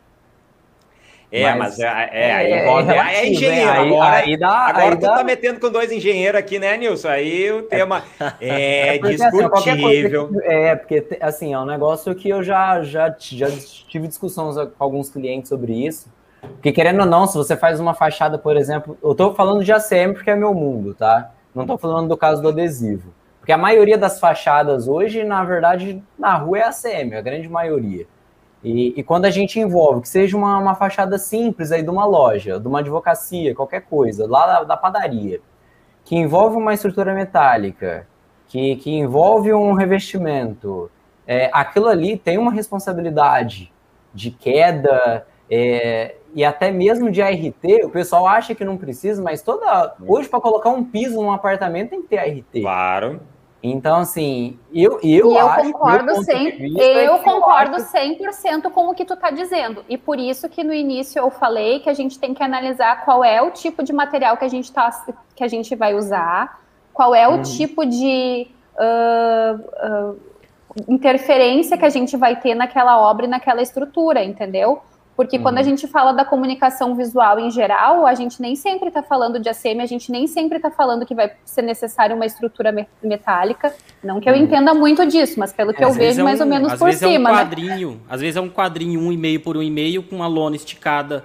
É, 1.30 1.52
mas, 1.52 1.58
mas 1.58 1.80
é, 1.80 2.10
é, 2.12 2.52
é, 2.52 2.62
envolve, 2.62 2.92
é, 2.92 2.96
é, 2.96 3.16
é 3.16 3.28
engenheiro. 3.28 3.70
Aí, 3.70 3.88
agora 3.88 4.16
aí 4.16 4.36
dá, 4.36 4.50
agora 4.50 4.84
aí 4.84 4.90
tu 4.92 5.00
dá... 5.00 5.16
tá 5.16 5.24
metendo 5.24 5.58
com 5.58 5.68
dois 5.68 5.90
engenheiros 5.90 6.38
aqui, 6.38 6.60
né, 6.60 6.76
Nilson? 6.76 7.08
Aí 7.08 7.50
o 7.50 7.64
tema 7.64 8.04
é, 8.40 8.94
é 8.94 8.98
porque, 9.00 9.16
discutível. 9.16 10.26
Assim, 10.26 10.38
que, 10.38 10.46
é, 10.46 10.76
porque 10.76 11.18
assim, 11.20 11.52
é 11.52 11.58
um 11.58 11.64
negócio 11.64 12.14
que 12.14 12.28
eu 12.28 12.40
já, 12.40 12.82
já, 12.84 13.12
já 13.18 13.48
tive 13.88 14.06
discussões 14.06 14.54
com 14.54 14.84
alguns 14.84 15.10
clientes 15.10 15.48
sobre 15.48 15.72
isso. 15.72 16.08
Porque 16.54 16.72
querendo 16.72 17.00
ou 17.00 17.06
não, 17.06 17.26
se 17.26 17.36
você 17.36 17.56
faz 17.56 17.80
uma 17.80 17.94
fachada, 17.94 18.38
por 18.38 18.56
exemplo, 18.56 18.96
eu 19.02 19.14
tô 19.14 19.34
falando 19.34 19.64
de 19.64 19.72
ACM 19.72 20.14
porque 20.14 20.30
é 20.30 20.36
meu 20.36 20.54
mundo, 20.54 20.94
tá? 20.94 21.30
Não 21.54 21.66
tô 21.66 21.78
falando 21.78 22.08
do 22.08 22.16
caso 22.16 22.42
do 22.42 22.48
adesivo. 22.48 23.12
Porque 23.38 23.52
a 23.52 23.58
maioria 23.58 23.98
das 23.98 24.18
fachadas 24.18 24.88
hoje, 24.88 25.22
na 25.22 25.44
verdade, 25.44 26.02
na 26.18 26.34
rua 26.34 26.58
é 26.58 26.62
ACM, 26.62 27.14
a 27.14 27.20
grande 27.20 27.48
maioria. 27.48 28.06
E, 28.64 28.94
e 28.96 29.02
quando 29.02 29.26
a 29.26 29.30
gente 29.30 29.60
envolve, 29.60 30.00
que 30.00 30.08
seja 30.08 30.34
uma, 30.34 30.56
uma, 30.56 30.74
fachada 30.74 31.18
simples 31.18 31.70
aí 31.70 31.82
de 31.82 31.90
uma 31.90 32.06
loja, 32.06 32.58
de 32.58 32.66
uma 32.66 32.78
advocacia, 32.78 33.54
qualquer 33.54 33.82
coisa, 33.82 34.26
lá 34.26 34.46
da, 34.46 34.64
da 34.64 34.76
padaria, 34.76 35.40
que 36.02 36.16
envolve 36.16 36.56
uma 36.56 36.72
estrutura 36.72 37.14
metálica, 37.14 38.06
que, 38.48 38.76
que 38.76 38.90
envolve 38.90 39.52
um 39.52 39.74
revestimento, 39.74 40.90
é, 41.26 41.50
aquilo 41.52 41.88
ali 41.88 42.16
tem 42.16 42.38
uma 42.38 42.50
responsabilidade 42.50 43.70
de 44.14 44.30
queda 44.30 45.26
é, 45.50 46.14
e 46.34 46.44
até 46.44 46.70
mesmo 46.70 47.10
de 47.10 47.22
ART. 47.22 47.64
O 47.84 47.90
pessoal 47.90 48.26
acha 48.26 48.54
que 48.54 48.64
não 48.64 48.76
precisa, 48.76 49.22
mas 49.22 49.42
toda 49.42 49.94
hoje 50.06 50.28
para 50.28 50.40
colocar 50.40 50.70
um 50.70 50.84
piso 50.84 51.22
num 51.22 51.30
apartamento 51.30 51.90
tem 51.90 52.02
que 52.02 52.08
ter 52.08 52.18
ART. 52.18 52.60
Claro. 52.60 53.20
Então, 53.66 54.00
assim, 54.00 54.58
eu, 54.74 55.00
eu, 55.02 55.32
eu 55.32 55.48
acho, 55.48 55.72
concordo 55.72 56.22
sempre, 56.22 56.78
é 56.78 57.08
eu 57.08 57.18
concordo 57.20 57.78
100% 57.78 58.70
com 58.70 58.90
o 58.90 58.94
que 58.94 59.06
tu 59.06 59.14
está 59.14 59.30
dizendo. 59.30 59.82
E 59.88 59.96
por 59.96 60.18
isso 60.18 60.50
que 60.50 60.62
no 60.62 60.74
início 60.74 61.18
eu 61.18 61.30
falei 61.30 61.80
que 61.80 61.88
a 61.88 61.94
gente 61.94 62.18
tem 62.18 62.34
que 62.34 62.42
analisar 62.42 63.06
qual 63.06 63.24
é 63.24 63.40
o 63.40 63.50
tipo 63.50 63.82
de 63.82 63.90
material 63.90 64.36
que 64.36 64.44
a 64.44 64.48
gente, 64.48 64.70
tá, 64.70 64.90
que 65.34 65.42
a 65.42 65.48
gente 65.48 65.74
vai 65.74 65.94
usar, 65.94 66.60
qual 66.92 67.14
é 67.14 67.26
o 67.26 67.36
hum. 67.36 67.42
tipo 67.42 67.86
de 67.86 68.48
uh, 68.78 70.12
uh, 70.12 70.20
interferência 70.86 71.78
que 71.78 71.86
a 71.86 71.90
gente 71.90 72.18
vai 72.18 72.38
ter 72.38 72.54
naquela 72.54 73.00
obra 73.00 73.24
e 73.24 73.28
naquela 73.30 73.62
estrutura, 73.62 74.22
entendeu? 74.22 74.82
Porque 75.16 75.36
uhum. 75.36 75.42
quando 75.42 75.58
a 75.58 75.60
uhum. 75.60 75.66
gente 75.68 75.86
fala 75.86 76.12
da 76.12 76.24
comunicação 76.24 76.94
visual 76.96 77.38
em 77.38 77.50
geral, 77.50 78.06
a 78.06 78.14
gente 78.14 78.42
nem 78.42 78.56
sempre 78.56 78.88
está 78.88 79.02
falando 79.02 79.38
de 79.38 79.48
ACM, 79.48 79.80
a 79.80 79.86
gente 79.86 80.10
nem 80.10 80.26
sempre 80.26 80.56
está 80.56 80.70
falando 80.70 81.06
que 81.06 81.14
vai 81.14 81.32
ser 81.44 81.62
necessário 81.62 82.16
uma 82.16 82.26
estrutura 82.26 82.74
metálica. 83.02 83.72
Não 84.02 84.20
que 84.20 84.28
eu 84.28 84.34
uhum. 84.34 84.40
entenda 84.40 84.74
muito 84.74 85.06
disso, 85.06 85.38
mas 85.38 85.52
pelo 85.52 85.72
que 85.72 85.82
é, 85.82 85.86
eu 85.86 85.92
vejo, 85.92 86.20
é 86.20 86.22
um, 86.22 86.26
mais 86.26 86.40
ou 86.40 86.46
menos 86.46 86.74
por 86.74 86.92
cima. 86.92 86.98
Às 86.98 87.00
vezes 87.00 87.02
é 87.02 87.18
um 87.18 87.22
né? 87.22 87.30
quadrinho, 87.30 87.90
né? 87.90 87.96
às 88.08 88.20
vezes 88.20 88.36
é 88.36 88.40
um 88.40 88.50
quadrinho 88.50 89.00
um 89.00 89.12
e 89.12 89.16
meio 89.16 89.40
por 89.40 89.56
um 89.56 89.62
e 89.62 89.70
meio 89.70 90.02
com 90.02 90.16
uma 90.16 90.26
lona 90.26 90.56
esticada. 90.56 91.24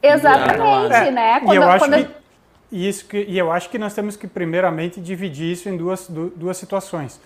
Exatamente, 0.00 1.10
né? 1.10 1.40
Quando, 1.40 1.52
e 1.52 1.56
eu 1.56 1.62
acho 1.64 1.84
quando... 1.84 2.06
que 2.06 2.18
isso 2.70 3.06
que, 3.06 3.24
e 3.28 3.38
eu 3.38 3.50
acho 3.50 3.68
que 3.70 3.78
nós 3.78 3.94
temos 3.94 4.16
que 4.16 4.28
primeiramente 4.28 5.00
dividir 5.00 5.52
isso 5.52 5.68
em 5.68 5.76
duas, 5.76 6.08
duas 6.08 6.56
situações. 6.56 7.20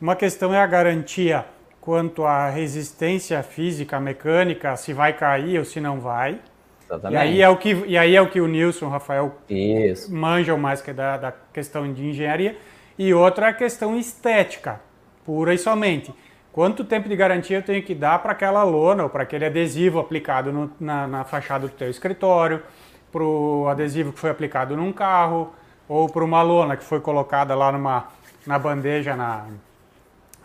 Uma 0.00 0.14
questão 0.14 0.54
é 0.54 0.60
a 0.60 0.66
garantia 0.66 1.44
quanto 1.86 2.24
à 2.24 2.50
resistência 2.50 3.40
física, 3.44 4.00
mecânica, 4.00 4.74
se 4.74 4.92
vai 4.92 5.12
cair 5.12 5.56
ou 5.60 5.64
se 5.64 5.80
não 5.80 6.00
vai. 6.00 6.40
Exatamente. 6.84 7.14
E 7.14 7.16
aí 7.16 7.40
é 7.40 7.48
o 7.48 7.56
que, 7.56 7.84
e 7.86 7.96
aí 7.96 8.16
é 8.16 8.20
o, 8.20 8.28
que 8.28 8.40
o 8.40 8.48
Nilson, 8.48 8.86
o 8.86 8.88
Rafael, 8.88 9.36
Isso. 9.48 10.12
manjam 10.12 10.58
mais 10.58 10.82
que 10.82 10.92
da, 10.92 11.16
da 11.16 11.32
questão 11.52 11.92
de 11.92 12.04
engenharia. 12.04 12.58
E 12.98 13.14
outra 13.14 13.46
é 13.46 13.50
a 13.50 13.52
questão 13.52 13.96
estética, 13.96 14.80
pura 15.24 15.54
e 15.54 15.58
somente. 15.58 16.12
Quanto 16.50 16.82
tempo 16.82 17.08
de 17.08 17.14
garantia 17.14 17.58
eu 17.58 17.62
tenho 17.62 17.80
que 17.84 17.94
dar 17.94 18.18
para 18.18 18.32
aquela 18.32 18.64
lona 18.64 19.04
ou 19.04 19.08
para 19.08 19.22
aquele 19.22 19.44
adesivo 19.44 20.00
aplicado 20.00 20.52
no, 20.52 20.72
na, 20.80 21.06
na 21.06 21.22
fachada 21.22 21.68
do 21.68 21.72
teu 21.72 21.88
escritório, 21.88 22.64
para 23.12 23.22
o 23.22 23.68
adesivo 23.68 24.12
que 24.12 24.18
foi 24.18 24.30
aplicado 24.30 24.76
num 24.76 24.92
carro, 24.92 25.54
ou 25.88 26.08
para 26.08 26.24
uma 26.24 26.42
lona 26.42 26.76
que 26.76 26.82
foi 26.82 26.98
colocada 26.98 27.54
lá 27.54 27.70
numa, 27.70 28.08
na 28.44 28.58
bandeja 28.58 29.14
na, 29.14 29.46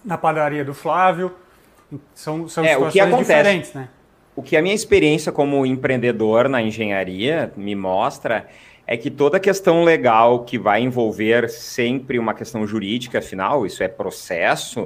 na 0.04 0.18
padaria 0.18 0.64
do 0.64 0.74
Flávio. 0.74 1.34
São, 2.14 2.48
são 2.48 2.64
é, 2.64 2.74
situações 2.74 3.02
acontece, 3.02 3.28
diferentes, 3.28 3.74
né? 3.74 3.90
O 4.36 4.42
que 4.42 4.56
a 4.56 4.62
minha 4.62 4.74
experiência 4.74 5.32
como 5.32 5.66
empreendedor 5.66 6.48
na 6.48 6.62
engenharia 6.62 7.52
me 7.58 7.76
mostra 7.76 8.48
é 8.88 8.96
que 8.98 9.10
toda 9.10 9.40
questão 9.40 9.84
legal 9.84 10.44
que 10.44 10.58
vai 10.58 10.82
envolver 10.82 11.50
sempre 11.50 12.18
uma 12.18 12.34
questão 12.34 12.66
jurídica, 12.66 13.20
afinal, 13.20 13.66
isso 13.66 13.84
é 13.84 13.88
processo, 13.88 14.84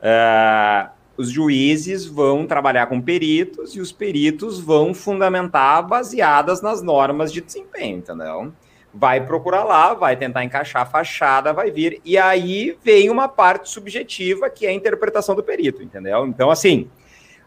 uh, 0.00 0.90
os 1.16 1.30
juízes 1.30 2.06
vão 2.06 2.46
trabalhar 2.46 2.86
com 2.86 3.00
peritos 3.00 3.74
e 3.74 3.80
os 3.80 3.92
peritos 3.92 4.60
vão 4.60 4.94
fundamentar 4.94 5.86
baseadas 5.86 6.62
nas 6.62 6.82
normas 6.82 7.32
de 7.32 7.40
desempenho, 7.40 7.98
entendeu? 7.98 8.52
Vai 8.94 9.24
procurar 9.24 9.64
lá, 9.64 9.94
vai 9.94 10.16
tentar 10.16 10.44
encaixar 10.44 10.82
a 10.82 10.86
fachada, 10.86 11.52
vai 11.52 11.70
vir, 11.70 12.00
e 12.04 12.18
aí 12.18 12.76
vem 12.84 13.08
uma 13.08 13.26
parte 13.26 13.70
subjetiva 13.70 14.50
que 14.50 14.66
é 14.66 14.70
a 14.70 14.72
interpretação 14.72 15.34
do 15.34 15.42
perito, 15.42 15.82
entendeu? 15.82 16.26
Então, 16.26 16.50
assim, 16.50 16.90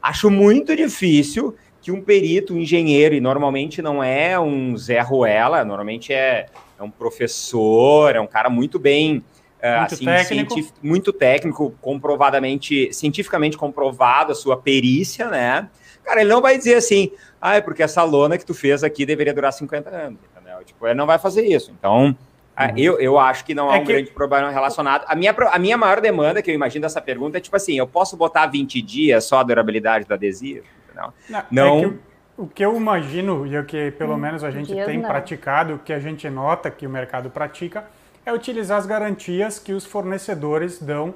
acho 0.01 0.31
muito 0.31 0.75
difícil 0.75 1.55
que 1.81 1.91
um 1.91 2.01
perito, 2.01 2.55
um 2.55 2.57
engenheiro, 2.57 3.13
e 3.13 3.21
normalmente 3.21 3.79
não 3.79 4.03
é 4.03 4.39
um 4.39 4.75
Zé 4.75 5.01
Ruela, 5.01 5.63
normalmente 5.63 6.11
é, 6.11 6.47
é 6.79 6.83
um 6.83 6.89
professor, 6.89 8.15
é 8.15 8.19
um 8.19 8.25
cara 8.25 8.49
muito 8.49 8.79
bem. 8.79 9.23
Uh, 9.63 9.79
muito, 9.79 9.93
assim, 9.93 10.05
técnico. 10.05 10.73
muito 10.81 11.13
técnico, 11.13 11.75
comprovadamente, 11.81 12.91
cientificamente 12.91 13.55
comprovado 13.55 14.31
a 14.31 14.35
sua 14.35 14.57
perícia, 14.57 15.27
né? 15.29 15.69
Cara, 16.03 16.21
ele 16.21 16.29
não 16.29 16.41
vai 16.41 16.57
dizer 16.57 16.75
assim, 16.75 17.11
ah, 17.41 17.55
é 17.55 17.61
porque 17.61 17.81
essa 17.81 18.03
lona 18.03 18.37
que 18.37 18.45
tu 18.45 18.53
fez 18.53 18.83
aqui 18.83 19.05
deveria 19.05 19.33
durar 19.33 19.53
50 19.53 19.89
anos. 19.89 20.19
Tipo, 20.65 20.87
ele 20.87 20.95
não 20.95 21.05
vai 21.05 21.19
fazer 21.19 21.45
isso. 21.45 21.71
Então, 21.77 22.07
uhum. 22.07 22.77
eu, 22.77 22.99
eu 22.99 23.19
acho 23.19 23.45
que 23.45 23.53
não 23.53 23.69
há 23.69 23.77
é 23.77 23.79
um 23.79 23.85
que... 23.85 23.93
grande 23.93 24.11
problema 24.11 24.49
relacionado. 24.49 25.05
A 25.07 25.15
minha, 25.15 25.35
a 25.51 25.59
minha 25.59 25.77
maior 25.77 26.01
demanda, 26.01 26.41
que 26.41 26.49
eu 26.49 26.55
imagino 26.55 26.83
dessa 26.83 27.01
pergunta, 27.01 27.37
é 27.37 27.41
tipo 27.41 27.55
assim: 27.55 27.77
eu 27.77 27.87
posso 27.87 28.17
botar 28.17 28.47
20 28.47 28.81
dias 28.81 29.23
só 29.23 29.39
a 29.39 29.43
durabilidade 29.43 30.05
do 30.05 30.13
adesivo? 30.13 30.65
Não. 30.93 31.13
não. 31.29 31.43
não... 31.51 31.77
É 31.77 31.89
que 31.89 31.99
o 32.37 32.47
que 32.47 32.65
eu 32.65 32.75
imagino, 32.75 33.47
e 33.47 33.57
o 33.57 33.63
que 33.63 33.91
pelo 33.91 34.13
hum, 34.13 34.17
menos 34.17 34.43
a 34.43 34.51
gente 34.51 34.73
tem 34.73 34.97
não. 34.97 35.07
praticado, 35.07 35.75
o 35.75 35.79
que 35.79 35.93
a 35.93 35.99
gente 35.99 36.29
nota 36.29 36.69
que 36.69 36.85
o 36.85 36.89
mercado 36.89 37.29
pratica, 37.29 37.85
é 38.25 38.33
utilizar 38.33 38.77
as 38.77 38.85
garantias 38.85 39.57
que 39.57 39.71
os 39.71 39.85
fornecedores 39.85 40.81
dão 40.81 41.15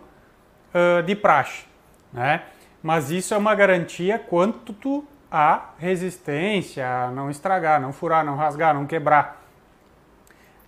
uh, 0.74 1.04
de 1.04 1.16
praxe. 1.16 1.66
Né? 2.14 2.43
Mas 2.82 3.12
isso 3.12 3.34
é 3.34 3.38
uma 3.38 3.54
garantia 3.54 4.18
quanto 4.18 5.06
a 5.32 5.72
resistência, 5.78 6.88
a 6.88 7.12
não 7.12 7.30
estragar, 7.30 7.82
não 7.82 7.91
furar, 7.91 8.24
não 8.24 8.36
rasgar, 8.36 8.74
não 8.74 8.86
quebrar. 8.86 9.38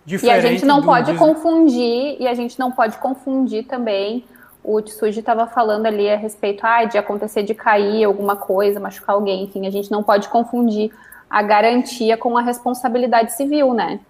Diferente 0.04 0.44
e 0.44 0.46
a 0.46 0.50
gente 0.50 0.64
não 0.64 0.82
pode 0.82 1.14
confundir, 1.14 2.16
e 2.18 2.26
a 2.26 2.34
gente 2.34 2.58
não 2.58 2.72
pode 2.72 2.98
confundir 2.98 3.64
também. 3.64 4.24
O 4.64 4.80
Tsuji 4.80 5.20
estava 5.20 5.46
falando 5.46 5.86
ali 5.86 6.08
a 6.08 6.16
respeito 6.16 6.64
ah, 6.64 6.84
de 6.84 6.98
acontecer 6.98 7.42
de 7.42 7.54
cair 7.54 8.04
alguma 8.04 8.36
coisa, 8.36 8.78
machucar 8.80 9.14
alguém, 9.14 9.44
enfim, 9.44 9.66
a 9.66 9.70
gente 9.70 9.90
não 9.90 10.02
pode 10.02 10.28
confundir 10.28 10.92
a 11.30 11.42
garantia 11.42 12.16
com 12.16 12.36
a 12.36 12.42
responsabilidade 12.42 13.32
civil, 13.32 13.72
né? 13.72 14.00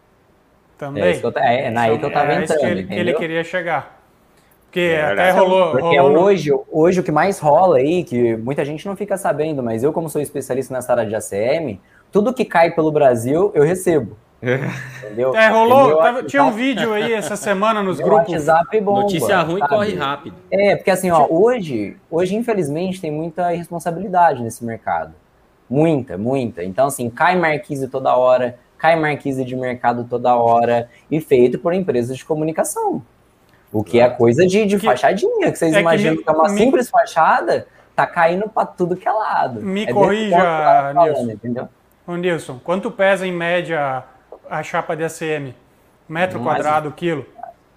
Também. 0.77 1.05
É, 1.05 1.21
eu, 1.23 1.33
é, 1.37 1.67
é 1.67 1.79
aí 1.79 1.99
que 1.99 2.05
eu 2.05 2.09
estava 2.09 2.33
é 2.33 2.43
entrando. 2.43 2.59
Que 2.59 2.67
ele, 2.67 2.83
que 2.85 2.95
ele, 2.95 3.15
queria 3.15 3.45
chegar. 3.45 4.03
Porque 4.65 4.81
é 4.81 5.03
até 5.03 5.31
rolou. 5.31 5.71
Porque 5.71 5.99
rolou 5.99 6.25
hoje, 6.25 6.51
hoje 6.71 7.01
o 7.01 7.03
que 7.05 7.13
mais 7.13 7.39
rola 7.39 7.77
aí, 7.77 8.03
que 8.03 8.37
muita 8.37 8.65
gente 8.65 8.85
não 8.87 8.97
fica 8.97 9.17
sabendo, 9.17 9.63
mas 9.63 9.85
eu, 9.85 9.93
como 9.93 10.09
sou 10.09 10.21
especialista 10.21 10.75
nessa 10.75 10.93
área 10.93 11.07
de 11.07 11.15
ACM, 11.15 11.79
tudo 12.13 12.33
que 12.33 12.45
cai 12.45 12.71
pelo 12.71 12.93
Brasil, 12.93 13.51
eu 13.55 13.65
recebo. 13.65 14.17
Entendeu? 14.99 15.35
É, 15.37 15.49
rolou. 15.49 15.97
Tava, 15.99 16.23
tinha 16.25 16.43
um 16.43 16.51
vídeo 16.51 16.93
aí 16.93 17.13
essa 17.13 17.37
semana 17.37 17.81
nos 17.83 17.99
grupos. 17.99 18.33
WhatsApp 18.33 18.81
bomba, 18.81 19.03
Notícia 19.03 19.41
ruim 19.41 19.61
sabe? 19.61 19.71
corre 19.75 19.95
rápido. 19.95 20.37
É, 20.51 20.75
porque 20.75 20.91
assim, 20.91 21.11
ó, 21.11 21.27
hoje, 21.31 21.97
hoje, 22.11 22.35
infelizmente, 22.35 23.01
tem 23.01 23.11
muita 23.11 23.55
irresponsabilidade 23.55 24.43
nesse 24.43 24.65
mercado. 24.65 25.15
Muita, 25.71 26.19
muita. 26.19 26.65
Então, 26.65 26.89
assim, 26.89 27.09
cai 27.09 27.37
marquise 27.37 27.89
toda 27.89 28.15
hora, 28.17 28.59
cai 28.77 28.97
marquise 28.97 29.45
de 29.45 29.55
mercado 29.55 30.05
toda 30.11 30.35
hora, 30.35 30.91
e 31.11 31.21
feito 31.21 31.59
por 31.59 31.73
empresas 31.73 32.17
de 32.17 32.25
comunicação. 32.25 33.01
O 33.73 33.83
que 33.83 34.01
é 34.01 34.11
coisa 34.11 34.45
de, 34.45 34.67
de 34.67 34.79
que, 34.79 34.85
fachadinha, 34.85 35.51
que 35.51 35.57
vocês 35.57 35.73
é 35.73 35.81
imaginam 35.81 36.13
que, 36.15 36.19
me, 36.19 36.25
que 36.25 36.31
é 36.31 36.33
uma 36.33 36.49
me, 36.51 36.59
simples 36.59 36.91
fachada, 36.91 37.67
tá 37.95 38.07
caindo 38.07 38.49
para 38.51 38.67
tudo 38.67 38.97
que 38.97 39.09
é 39.09 39.13
lado. 39.13 39.63
Me 39.63 39.85
é 39.85 39.93
corrija, 39.93 40.37
tá 40.37 40.93
Nilson. 40.95 41.31
Entendeu? 41.31 41.69
Ô, 42.07 42.17
Nilson, 42.17 42.61
quanto 42.65 42.91
pesa 42.91 43.27
em 43.27 43.33
média 43.33 44.03
a 44.51 44.63
chapa 44.63 44.97
de 44.97 45.05
ACM? 45.05 45.55
Metro 46.09 46.41
quadrado, 46.41 46.91
quilo? 46.91 47.25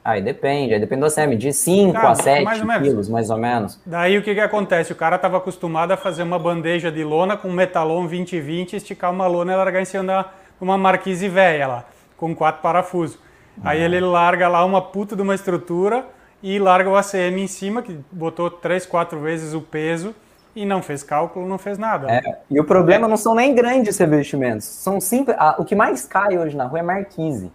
Aí 0.04 0.22
depende, 0.22 0.74
aí 0.74 0.80
depende 0.80 1.02
do 1.02 1.06
ACM, 1.06 1.36
de 1.36 1.54
5 1.54 1.94
tá, 1.94 2.10
a 2.10 2.16
7 2.16 2.46
quilos, 2.82 3.08
mais 3.08 3.30
ou 3.30 3.38
menos. 3.38 3.80
Daí 3.86 4.18
o 4.18 4.24
que, 4.24 4.34
que 4.34 4.40
acontece? 4.40 4.92
O 4.92 4.96
cara 4.96 5.16
estava 5.16 5.38
acostumado 5.38 5.92
a 5.92 5.98
fazer 5.98 6.24
uma 6.24 6.40
bandeja 6.40 6.92
de 6.92 7.04
lona 7.04 7.38
com 7.38 7.52
metalon 7.52 8.02
2020, 8.02 8.76
esticar 8.76 9.12
uma 9.12 9.28
lona 9.28 9.54
e 9.54 9.56
largar 9.56 9.82
em 9.82 9.86
cima 9.86 10.24
de 10.58 10.64
uma 10.64 10.78
marquise 10.78 11.30
velha 11.30 11.68
lá, 11.68 11.86
com 12.18 12.36
quatro 12.36 12.62
parafusos. 12.62 13.20
Aí 13.64 13.82
ele 13.82 14.00
larga 14.00 14.48
lá 14.48 14.66
uma 14.66 14.82
puta 14.82 15.16
de 15.16 15.22
uma 15.22 15.36
estrutura 15.36 16.06
e 16.42 16.60
larga 16.60 16.90
o 16.90 16.96
ACM 16.96 17.42
em 17.42 17.48
cima, 17.48 17.82
que 17.82 17.98
botou 18.12 18.50
três, 18.50 18.86
quatro 18.86 19.20
vezes 19.20 19.54
o 19.54 19.62
peso 19.62 20.16
e 20.56 20.66
não 20.66 20.82
fez 20.82 21.04
cálculo, 21.04 21.48
não 21.48 21.58
fez 21.58 21.78
nada. 21.78 22.10
É, 22.10 22.40
e 22.50 22.60
o 22.60 22.64
problema 22.64 23.08
não 23.08 23.18
são 23.18 23.36
nem 23.36 23.54
grandes 23.54 23.98
revestimentos, 23.98 24.66
são 24.66 25.02
simples. 25.02 25.36
Ah, 25.40 25.56
o 25.60 25.66
que 25.66 25.76
mais 25.76 26.06
cai 26.06 26.38
hoje 26.38 26.56
na 26.56 26.66
rua 26.66 26.80
é 26.80 26.84
marquise. 26.84 27.52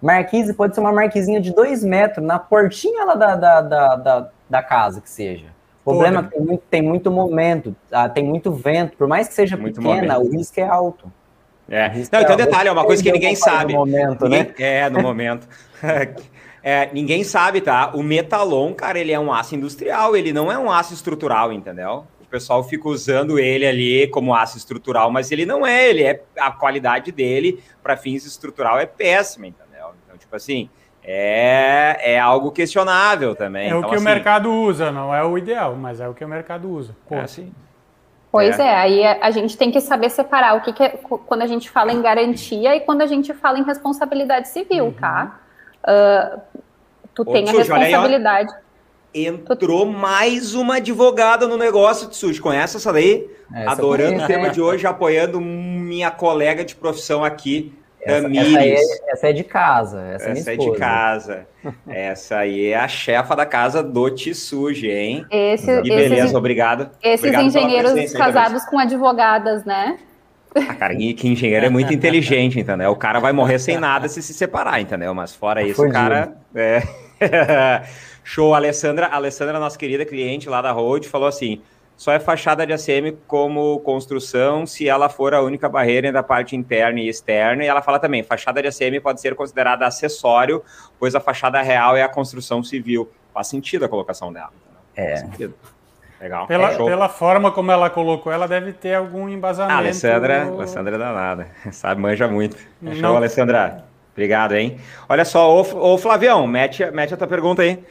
Marquise 0.00 0.54
pode 0.54 0.74
ser 0.74 0.80
uma 0.80 0.92
marquisinha 0.92 1.40
de 1.40 1.52
dois 1.52 1.82
metros 1.82 2.24
na 2.24 2.38
portinha 2.38 3.04
lá 3.04 3.14
da, 3.14 3.36
da, 3.36 3.60
da, 3.60 3.96
da, 3.96 4.28
da 4.48 4.62
casa, 4.62 5.00
que 5.00 5.10
seja. 5.10 5.46
O 5.84 5.90
problema 5.90 6.20
é 6.20 6.22
que 6.22 6.30
tem 6.30 6.40
muito, 6.40 6.62
tem 6.70 6.82
muito 6.82 7.10
momento, 7.10 7.76
ah, 7.92 8.08
tem 8.08 8.24
muito 8.24 8.52
vento, 8.52 8.96
por 8.96 9.06
mais 9.06 9.28
que 9.28 9.34
seja 9.34 9.56
muito 9.56 9.80
pequena, 9.80 10.14
momento. 10.14 10.32
o 10.32 10.36
risco 10.36 10.60
é 10.60 10.62
alto. 10.62 11.12
É. 11.68 11.88
Não, 12.12 12.20
então 12.20 12.36
detalhe, 12.36 12.68
é 12.68 12.72
uma 12.72 12.84
coisa 12.84 13.02
que 13.02 13.10
ninguém 13.10 13.34
sabe. 13.34 13.72
No 13.72 13.80
momento, 13.80 14.24
ninguém, 14.24 14.44
né? 14.44 14.54
É, 14.58 14.90
no 14.90 15.00
momento. 15.00 15.48
é, 16.62 16.90
ninguém 16.92 17.24
sabe, 17.24 17.60
tá? 17.60 17.90
O 17.94 18.02
metalon, 18.02 18.72
cara, 18.74 18.98
ele 18.98 19.12
é 19.12 19.18
um 19.18 19.32
aço 19.32 19.54
industrial, 19.54 20.16
ele 20.16 20.32
não 20.32 20.52
é 20.52 20.58
um 20.58 20.70
aço 20.70 20.94
estrutural, 20.94 21.52
entendeu? 21.52 22.06
Pessoal 22.34 22.64
fica 22.64 22.88
usando 22.88 23.38
ele 23.38 23.64
ali 23.64 24.08
como 24.08 24.34
aço 24.34 24.58
estrutural, 24.58 25.08
mas 25.08 25.30
ele 25.30 25.46
não 25.46 25.64
é, 25.64 25.88
ele 25.88 26.02
é 26.02 26.20
a 26.36 26.50
qualidade 26.50 27.12
dele 27.12 27.62
para 27.80 27.96
fins 27.96 28.26
estrutural 28.26 28.76
é 28.76 28.86
péssima, 28.86 29.46
entendeu? 29.46 29.92
Então, 30.04 30.18
tipo 30.18 30.34
assim, 30.34 30.68
é, 31.04 32.14
é 32.14 32.18
algo 32.18 32.50
questionável 32.50 33.36
também. 33.36 33.66
É 33.66 33.68
então, 33.68 33.78
o 33.78 33.82
que 33.84 33.94
assim, 33.94 34.02
o 34.02 34.04
mercado 34.04 34.52
usa, 34.52 34.90
não 34.90 35.14
é 35.14 35.22
o 35.22 35.38
ideal, 35.38 35.76
mas 35.76 36.00
é 36.00 36.08
o 36.08 36.14
que 36.14 36.24
o 36.24 36.28
mercado 36.28 36.68
usa. 36.68 36.96
Pô. 37.08 37.14
É 37.14 37.20
assim. 37.20 37.52
Pois 38.32 38.58
é. 38.58 38.64
é, 38.64 38.74
aí 38.74 39.06
a 39.06 39.30
gente 39.30 39.56
tem 39.56 39.70
que 39.70 39.80
saber 39.80 40.10
separar 40.10 40.56
o 40.56 40.60
que, 40.60 40.72
que, 40.72 40.82
é 40.82 40.88
quando 41.26 41.42
a 41.42 41.46
gente 41.46 41.70
fala 41.70 41.92
em 41.92 42.02
garantia 42.02 42.74
e 42.74 42.80
quando 42.80 43.02
a 43.02 43.06
gente 43.06 43.32
fala 43.32 43.60
em 43.60 43.62
responsabilidade 43.62 44.48
civil, 44.48 44.86
uhum. 44.86 44.92
tá? 44.92 45.38
Uh, 45.84 46.40
tu 47.14 47.22
Ô, 47.22 47.32
tem 47.32 47.48
a 47.48 47.52
responsabilidade. 47.52 48.52
Aí, 48.52 48.63
Entrou 49.14 49.86
mais 49.86 50.56
uma 50.56 50.76
advogada 50.76 51.46
no 51.46 51.56
negócio 51.56 52.08
de 52.08 52.16
sujo. 52.16 52.42
Conhece 52.42 52.78
essa 52.78 52.92
daí? 52.92 53.30
Essa 53.54 53.70
Adorando 53.70 54.24
o 54.24 54.26
tema 54.26 54.50
de 54.50 54.60
hoje, 54.60 54.84
apoiando 54.88 55.40
minha 55.40 56.10
colega 56.10 56.64
de 56.64 56.74
profissão 56.74 57.22
aqui, 57.22 57.72
essa, 58.02 58.26
essa, 58.26 58.60
é, 58.60 58.74
essa, 59.06 59.28
é, 59.28 59.32
de 59.32 59.44
casa. 59.44 60.02
Essa, 60.02 60.28
é 60.28 60.32
essa 60.32 60.52
é, 60.52 60.56
de 60.56 60.72
casa. 60.72 61.46
essa 61.88 62.36
aí 62.38 62.66
é 62.66 62.76
a 62.76 62.88
chefa 62.88 63.36
da 63.36 63.46
casa 63.46 63.84
do 63.84 64.10
Tissuje, 64.10 64.90
hein? 64.90 65.24
Esse, 65.30 65.80
que 65.82 65.88
beleza, 65.88 66.14
esses, 66.16 66.34
obrigado. 66.34 66.90
Esses 67.00 67.20
obrigado 67.20 67.46
engenheiros 67.46 68.12
casados 68.12 68.64
com 68.64 68.80
advogadas, 68.80 69.64
né? 69.64 69.96
Ah, 70.56 70.74
cara, 70.74 70.94
que 70.96 71.28
engenheiro 71.28 71.66
é 71.66 71.70
muito 71.70 71.94
inteligente, 71.94 72.58
entendeu? 72.58 72.90
O 72.90 72.96
cara 72.96 73.20
vai 73.20 73.32
morrer 73.32 73.60
sem 73.60 73.78
nada 73.78 74.08
se 74.08 74.20
se 74.20 74.34
separar, 74.34 74.80
entendeu? 74.80 75.14
Mas 75.14 75.34
fora 75.34 75.62
isso, 75.62 75.84
o 75.84 75.90
cara. 75.90 76.36
É... 76.54 76.82
Show, 78.24 78.54
Alessandra. 78.54 79.06
Alessandra, 79.06 79.60
nossa 79.60 79.78
querida 79.78 80.04
cliente 80.04 80.48
lá 80.48 80.60
da 80.62 80.72
Road, 80.72 81.06
falou 81.06 81.28
assim: 81.28 81.60
só 81.96 82.10
é 82.12 82.18
fachada 82.18 82.66
de 82.66 82.72
ACM 82.72 83.16
como 83.26 83.78
construção 83.80 84.66
se 84.66 84.88
ela 84.88 85.08
for 85.08 85.32
a 85.34 85.42
única 85.42 85.68
barreira 85.68 86.10
da 86.10 86.22
parte 86.22 86.56
interna 86.56 86.98
e 86.98 87.08
externa. 87.08 87.62
E 87.62 87.66
ela 87.66 87.82
fala 87.82 87.98
também: 88.00 88.22
fachada 88.22 88.60
de 88.60 88.68
ACM 88.68 89.00
pode 89.00 89.20
ser 89.20 89.34
considerada 89.34 89.86
acessório, 89.86 90.62
pois 90.98 91.14
a 91.14 91.20
fachada 91.20 91.60
real 91.62 91.96
é 91.96 92.02
a 92.02 92.08
construção 92.08 92.64
civil. 92.64 93.08
Faz 93.32 93.46
sentido 93.46 93.84
a 93.84 93.88
colocação 93.88 94.32
dela. 94.32 94.50
É. 94.96 95.10
Faz 95.10 95.20
sentido. 95.20 95.54
Legal. 96.20 96.46
Pela, 96.46 96.70
pela 96.74 97.08
forma 97.08 97.52
como 97.52 97.70
ela 97.70 97.90
colocou, 97.90 98.32
ela 98.32 98.48
deve 98.48 98.72
ter 98.72 98.94
algum 98.94 99.28
embasamento. 99.28 99.74
Ah, 99.74 99.78
Alessandra, 99.78 100.44
Alessandra 100.44 100.94
é 100.94 100.98
danada. 100.98 101.48
Sabe, 101.70 102.00
manja 102.00 102.26
muito. 102.26 102.56
Show, 102.56 102.94
Não. 102.94 103.16
Alessandra. 103.16 103.84
Obrigado, 104.12 104.54
hein? 104.54 104.78
Olha 105.08 105.24
só, 105.24 105.52
ô, 105.52 105.92
ô 105.92 105.98
Flavião, 105.98 106.46
mete, 106.46 106.88
mete 106.92 107.12
a 107.12 107.16
tua 107.16 107.26
pergunta 107.26 107.62
aí. 107.62 107.84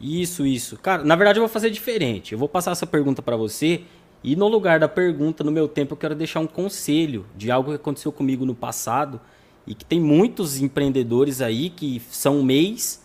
Isso, 0.00 0.46
isso. 0.46 0.76
Cara, 0.78 1.04
na 1.04 1.14
verdade 1.14 1.38
eu 1.38 1.42
vou 1.42 1.48
fazer 1.48 1.70
diferente. 1.70 2.32
Eu 2.32 2.38
vou 2.38 2.48
passar 2.48 2.70
essa 2.70 2.86
pergunta 2.86 3.20
para 3.20 3.36
você 3.36 3.82
e 4.22 4.36
no 4.36 4.48
lugar 4.48 4.78
da 4.78 4.88
pergunta, 4.88 5.42
no 5.42 5.50
meu 5.50 5.66
tempo, 5.66 5.94
eu 5.94 5.96
quero 5.96 6.14
deixar 6.14 6.40
um 6.40 6.46
conselho 6.46 7.24
de 7.34 7.50
algo 7.50 7.70
que 7.70 7.76
aconteceu 7.76 8.12
comigo 8.12 8.44
no 8.44 8.54
passado 8.54 9.20
e 9.66 9.74
que 9.74 9.84
tem 9.84 10.00
muitos 10.00 10.60
empreendedores 10.60 11.40
aí 11.40 11.70
que 11.70 12.02
são 12.10 12.42
mês 12.42 13.04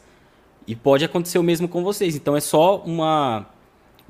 e 0.67 0.75
pode 0.75 1.05
acontecer 1.05 1.37
o 1.37 1.43
mesmo 1.43 1.67
com 1.67 1.83
vocês. 1.83 2.15
Então 2.15 2.35
é 2.35 2.41
só 2.41 2.77
uma, 2.77 3.45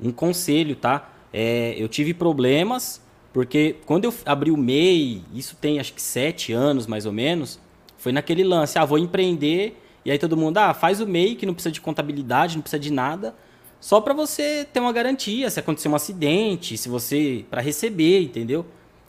um 0.00 0.10
conselho, 0.10 0.74
tá? 0.74 1.08
É, 1.32 1.74
eu 1.78 1.88
tive 1.88 2.12
problemas 2.12 3.00
porque 3.32 3.76
quando 3.84 4.04
eu 4.04 4.14
abri 4.24 4.50
o 4.50 4.56
MEI, 4.56 5.22
isso 5.34 5.56
tem 5.60 5.78
acho 5.78 5.92
que 5.92 6.00
sete 6.02 6.52
anos 6.52 6.86
mais 6.86 7.06
ou 7.06 7.12
menos, 7.12 7.60
foi 7.98 8.10
naquele 8.10 8.42
lance, 8.42 8.78
ah, 8.78 8.84
vou 8.84 8.98
empreender 8.98 9.78
e 10.06 10.10
aí 10.12 10.20
todo 10.20 10.36
mundo, 10.36 10.56
ah, 10.58 10.72
faz 10.72 11.00
o 11.00 11.06
MEI, 11.06 11.34
que 11.34 11.44
não 11.44 11.52
precisa 11.52 11.72
de 11.72 11.80
contabilidade, 11.80 12.54
não 12.54 12.62
precisa 12.62 12.78
de 12.78 12.92
nada, 12.92 13.34
só 13.80 14.00
para 14.00 14.14
você 14.14 14.64
ter 14.72 14.78
uma 14.78 14.92
garantia, 14.92 15.50
se 15.50 15.58
acontecer 15.58 15.88
um 15.88 15.96
acidente, 15.96 16.78
se 16.78 16.88
você 16.88 17.44
para 17.50 17.60
receber, 17.60 18.22
entendeu? 18.22 18.64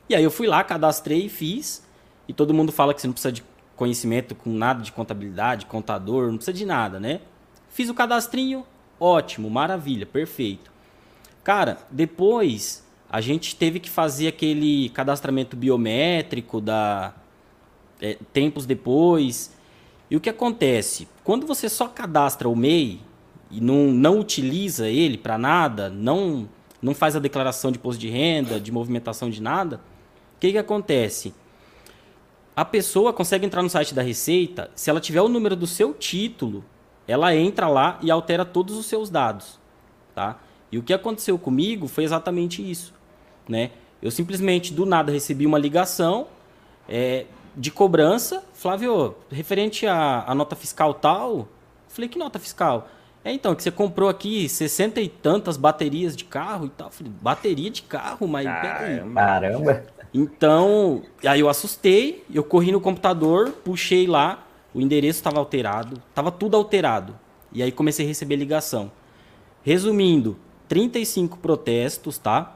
E 0.09 0.15
aí 0.15 0.23
eu 0.23 0.31
fui 0.31 0.47
lá, 0.47 0.63
cadastrei 0.63 1.27
e 1.27 1.29
fiz. 1.29 1.85
E 2.27 2.33
todo 2.33 2.51
mundo 2.51 2.71
fala 2.71 2.95
que 2.95 3.01
você 3.01 3.05
não 3.05 3.13
precisa 3.13 3.31
de 3.31 3.43
conhecimento 3.75 4.33
com 4.33 4.49
nada 4.49 4.81
de 4.81 4.91
contabilidade, 4.91 5.67
contador, 5.67 6.29
não 6.29 6.37
precisa 6.37 6.57
de 6.57 6.65
nada, 6.65 6.99
né? 6.99 7.21
Fiz 7.69 7.89
o 7.89 7.93
cadastrinho, 7.93 8.65
ótimo, 8.99 9.51
maravilha, 9.51 10.07
perfeito. 10.07 10.71
Cara, 11.43 11.77
depois 11.91 12.83
a 13.07 13.21
gente 13.21 13.55
teve 13.55 13.79
que 13.79 13.89
fazer 13.89 14.29
aquele 14.29 14.89
cadastramento 14.89 15.55
biométrico 15.55 16.59
da 16.59 17.13
é, 18.01 18.17
tempos 18.33 18.65
depois. 18.65 19.55
E 20.09 20.15
o 20.15 20.19
que 20.19 20.29
acontece? 20.29 21.07
Quando 21.23 21.45
você 21.45 21.67
só 21.67 21.87
cadastra 21.87 22.47
o 22.47 22.55
MEI 22.55 23.01
e 23.51 23.59
não, 23.59 23.91
não 23.91 24.19
utiliza 24.19 24.89
ele 24.89 25.17
para 25.17 25.37
nada, 25.37 25.89
não, 25.89 26.47
não 26.81 26.93
faz 26.93 27.15
a 27.15 27.19
declaração 27.19 27.71
de 27.71 27.77
imposto 27.77 27.99
de 27.99 28.09
renda, 28.09 28.59
de 28.59 28.71
movimentação 28.71 29.29
de 29.29 29.41
nada, 29.41 29.81
o 30.35 30.39
que, 30.39 30.51
que 30.51 30.57
acontece? 30.57 31.33
A 32.55 32.65
pessoa 32.65 33.13
consegue 33.13 33.45
entrar 33.45 33.61
no 33.61 33.69
site 33.69 33.93
da 33.93 34.01
Receita, 34.01 34.71
se 34.75 34.89
ela 34.89 34.99
tiver 34.99 35.21
o 35.21 35.29
número 35.29 35.55
do 35.55 35.67
seu 35.67 35.93
título, 35.93 36.63
ela 37.07 37.35
entra 37.35 37.67
lá 37.67 37.99
e 38.01 38.09
altera 38.09 38.43
todos 38.43 38.75
os 38.77 38.85
seus 38.85 39.09
dados. 39.09 39.59
Tá? 40.15 40.39
E 40.71 40.77
o 40.77 40.83
que 40.83 40.93
aconteceu 40.93 41.37
comigo 41.37 41.87
foi 41.87 42.03
exatamente 42.03 42.67
isso. 42.67 42.93
Né? 43.47 43.71
Eu 44.01 44.11
simplesmente, 44.11 44.73
do 44.73 44.85
nada, 44.85 45.11
recebi 45.11 45.45
uma 45.45 45.57
ligação, 45.57 46.27
é, 46.89 47.25
de 47.57 47.71
cobrança, 47.71 48.43
Flávio, 48.53 49.15
referente 49.31 49.87
à, 49.87 50.23
à 50.27 50.35
nota 50.35 50.55
fiscal 50.55 50.93
tal, 50.93 51.47
falei, 51.89 52.07
que 52.07 52.19
nota 52.19 52.37
fiscal? 52.37 52.87
É, 53.25 53.33
então, 53.33 53.55
que 53.55 53.63
você 53.63 53.71
comprou 53.71 54.07
aqui 54.07 54.47
60 54.47 55.01
e 55.01 55.09
tantas 55.09 55.57
baterias 55.57 56.15
de 56.15 56.23
carro 56.23 56.67
e 56.67 56.69
tal. 56.69 56.89
Falei, 56.91 57.11
bateria 57.19 57.69
de 57.69 57.81
carro, 57.81 58.27
mas 58.27 58.45
Caramba. 58.45 59.19
Caramba. 59.19 59.83
Então, 60.13 61.01
aí 61.25 61.41
eu 61.41 61.49
assustei, 61.49 62.23
eu 62.33 62.43
corri 62.43 62.71
no 62.71 62.79
computador, 62.79 63.51
puxei 63.65 64.07
lá, 64.07 64.47
o 64.73 64.79
endereço 64.79 65.19
estava 65.19 65.39
alterado, 65.39 66.01
estava 66.09 66.31
tudo 66.31 66.55
alterado. 66.55 67.19
E 67.51 67.61
aí 67.61 67.71
comecei 67.71 68.05
a 68.05 68.07
receber 68.07 68.37
ligação. 68.37 68.91
Resumindo, 69.63 70.37
35 70.69 71.37
protestos, 71.39 72.17
tá? 72.17 72.55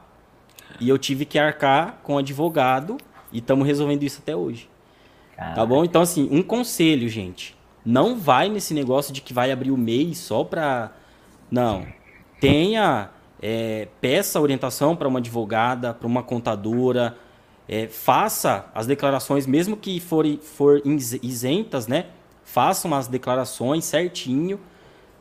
E 0.80 0.88
eu 0.88 0.96
tive 0.96 1.26
que 1.26 1.38
arcar 1.38 1.98
com 2.02 2.16
advogado 2.16 2.96
e 3.30 3.38
estamos 3.38 3.66
resolvendo 3.66 4.04
isso 4.04 4.20
até 4.22 4.34
hoje. 4.34 4.71
Caraca. 5.36 5.54
Tá 5.54 5.66
bom? 5.66 5.84
Então, 5.84 6.02
assim, 6.02 6.28
um 6.30 6.42
conselho, 6.42 7.08
gente. 7.08 7.56
Não 7.84 8.16
vai 8.16 8.48
nesse 8.48 8.74
negócio 8.74 9.12
de 9.12 9.20
que 9.20 9.32
vai 9.32 9.50
abrir 9.50 9.70
o 9.70 9.76
MEI 9.76 10.14
só 10.14 10.44
pra. 10.44 10.92
Não. 11.50 11.86
Tenha. 12.40 13.10
É, 13.44 13.88
peça 14.00 14.40
orientação 14.40 14.94
para 14.94 15.08
uma 15.08 15.18
advogada, 15.18 15.92
para 15.92 16.06
uma 16.06 16.22
contadora. 16.22 17.16
é, 17.68 17.88
faça 17.88 18.66
as 18.74 18.86
declarações, 18.86 19.46
mesmo 19.46 19.76
que 19.76 19.98
forem 20.00 20.38
for 20.38 20.82
isentas, 20.84 21.86
né? 21.86 22.06
Façam 22.44 22.92
as 22.94 23.06
declarações 23.06 23.84
certinho, 23.84 24.60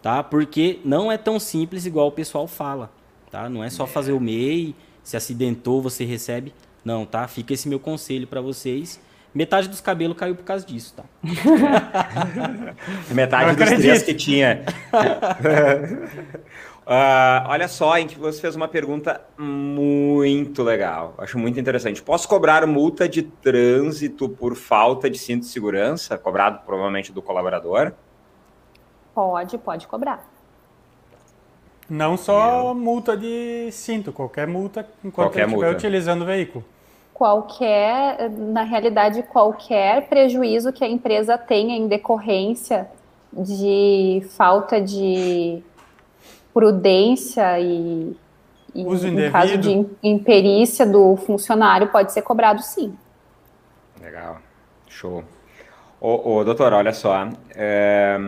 tá? 0.02 0.22
Porque 0.22 0.80
não 0.84 1.12
é 1.12 1.18
tão 1.18 1.40
simples 1.40 1.86
igual 1.86 2.08
o 2.08 2.12
pessoal 2.12 2.48
fala, 2.48 2.92
tá? 3.30 3.48
Não 3.48 3.64
é 3.64 3.70
só 3.70 3.88
fazer 3.88 4.12
o 4.12 4.20
MEI, 4.20 4.76
se 5.04 5.16
acidentou, 5.16 5.82
você 5.82 6.04
recebe. 6.04 6.54
Não, 6.84 7.06
tá? 7.06 7.28
Fica 7.28 7.54
esse 7.54 7.70
meu 7.70 7.80
conselho 7.80 8.28
para 8.28 8.42
vocês. 8.42 9.00
Metade 9.34 9.70
dos 9.70 9.80
cabelos 9.80 10.18
caiu 10.18 10.36
por 10.36 10.44
causa 10.44 10.66
disso, 10.66 10.94
tá? 10.94 11.04
Metade 13.12 13.56
dos 13.56 13.70
três 13.70 14.04
que 14.04 14.14
tinha. 14.14 14.66
Uh, 16.86 17.48
olha 17.48 17.70
só, 17.70 17.98
em 17.98 18.08
que 18.08 18.20
você 18.20 18.42
fez 18.42 18.58
uma 18.58 18.68
pergunta 18.68 19.22
muito 19.38 20.62
legal. 20.62 21.16
Acho 21.18 21.40
muito 21.40 21.58
interessante. 21.58 22.02
Posso 22.02 22.28
cobrar 22.28 22.68
multa 22.68 23.08
de 23.08 23.22
trânsito 23.22 24.28
por 24.28 24.58
falta 24.58 25.10
de 25.10 25.18
cinto 25.18 25.42
de 25.44 25.48
segurança, 25.48 26.18
cobrado 26.18 26.60
provavelmente 26.66 27.14
do 27.14 27.22
colaborador? 27.22 27.94
Pode, 29.16 29.58
pode 29.58 29.88
cobrar. 29.88 30.30
Não 31.90 32.18
só 32.18 32.74
multa 32.74 33.16
de 33.16 33.70
cinto, 33.72 34.12
qualquer 34.12 34.48
multa 34.48 34.86
enquanto 35.04 35.28
qualquer 35.28 35.44
ele 35.44 35.52
estiver 35.52 35.72
utilizando 35.72 36.22
o 36.24 36.26
veículo. 36.26 36.66
Qualquer, 37.22 38.32
na 38.32 38.64
realidade, 38.64 39.22
qualquer 39.22 40.08
prejuízo 40.10 40.74
que 40.74 40.84
a 40.84 40.88
empresa 40.88 41.38
tenha 41.38 41.78
em 41.78 41.88
decorrência 41.88 42.90
de 43.32 44.26
falta 44.36 44.82
de 44.82 45.62
prudência 46.52 47.60
e, 47.60 48.18
e 48.74 48.82
em 48.82 49.32
caso 49.32 49.56
de 49.60 49.86
imperícia 50.02 50.84
do 50.84 51.16
funcionário 51.16 51.90
pode 51.90 52.12
ser 52.12 52.24
cobrado 52.24 52.64
sim. 52.64 52.98
Legal, 54.02 54.40
show. 54.88 55.24
Ô, 56.00 56.38
ô 56.38 56.44
doutor, 56.44 56.74
olha 56.74 56.92
só, 56.92 57.30
é... 57.54 58.20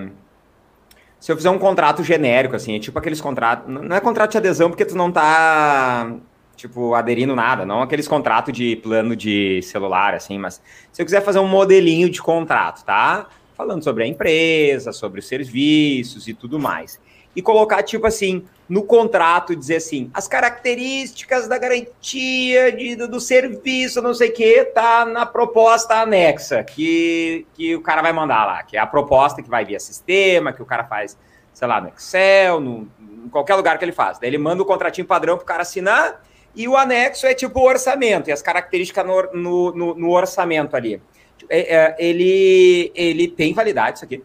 se 1.20 1.32
eu 1.32 1.36
fizer 1.36 1.50
um 1.50 1.58
contrato 1.58 2.04
genérico, 2.04 2.56
assim, 2.56 2.76
é 2.76 2.80
tipo 2.80 3.00
aqueles 3.00 3.20
contratos, 3.20 3.68
não 3.68 3.96
é 3.96 4.00
contrato 4.00 4.34
de 4.34 4.38
adesão 4.38 4.70
porque 4.70 4.86
tu 4.86 4.96
não 4.96 5.12
tá, 5.12 6.12
tipo, 6.56 6.94
aderindo 6.94 7.36
nada, 7.36 7.66
não 7.66 7.82
aqueles 7.82 8.08
contratos 8.08 8.54
de 8.54 8.76
plano 8.78 9.16
de 9.16 9.62
celular, 9.64 10.14
assim, 10.14 10.38
mas 10.38 10.62
se 10.92 11.02
eu 11.02 11.06
quiser 11.06 11.22
fazer 11.22 11.40
um 11.40 11.48
modelinho 11.48 12.10
de 12.10 12.22
contrato, 12.22 12.84
tá? 12.84 13.28
Falando 13.56 13.84
sobre 13.84 14.04
a 14.04 14.08
empresa, 14.08 14.92
sobre 14.92 15.20
os 15.20 15.28
serviços 15.28 16.28
e 16.28 16.34
tudo 16.34 16.60
mais 16.60 17.00
e 17.36 17.42
colocar, 17.42 17.82
tipo 17.82 18.06
assim, 18.06 18.46
no 18.70 18.84
contrato, 18.84 19.56
dizer 19.56 19.78
assim, 19.78 20.10
as 20.14 20.28
características 20.28 21.48
da 21.48 21.58
garantia 21.58 22.72
de, 22.72 22.96
do, 22.96 23.08
do 23.08 23.20
serviço, 23.20 24.02
não 24.02 24.14
sei 24.14 24.30
o 24.30 24.34
que, 24.34 24.66
tá 24.66 25.06
na 25.06 25.26
proposta 25.26 25.96
anexa, 25.96 26.64
que, 26.64 27.46
que 27.54 27.76
o 27.76 27.82
cara 27.82 28.02
vai 28.02 28.14
mandar 28.14 28.46
lá, 28.46 28.64
que 28.64 28.78
é 28.78 28.80
a 28.80 28.88
proposta 28.88 29.42
que 29.42 29.50
vai 29.50 29.66
via 29.66 29.80
sistema, 29.80 30.54
que 30.54 30.62
o 30.62 30.66
cara 30.66 30.84
faz, 30.84 31.18
sei 31.54 31.68
lá, 31.68 31.82
no 31.82 31.90
Excel, 31.90 32.60
no, 32.60 32.88
em 33.26 33.30
qualquer 33.30 33.56
lugar 33.56 33.78
que 33.78 33.86
ele 33.86 33.92
faz. 33.92 34.20
Daí 34.20 34.30
ele 34.30 34.38
manda 34.38 34.62
o 34.62 34.66
contratinho 34.66 35.08
padrão 35.08 35.36
pro 35.36 35.46
cara 35.46 35.64
assinar, 35.64 36.22
e 36.56 36.68
o 36.68 36.78
anexo 36.78 37.26
é 37.26 37.34
tipo 37.34 37.60
o 37.60 37.64
orçamento, 37.64 38.30
e 38.30 38.34
as 38.34 38.42
características 38.42 39.06
no, 39.06 39.24
no, 39.34 39.72
no, 39.72 39.96
no 39.96 40.12
orçamento 40.12 40.76
ali. 40.76 41.02
É, 41.50 41.76
é, 41.76 41.96
ele, 42.00 42.92
ele 42.96 43.28
tem 43.28 43.54
validade 43.54 43.98
isso 43.98 44.06
aqui? 44.06 44.24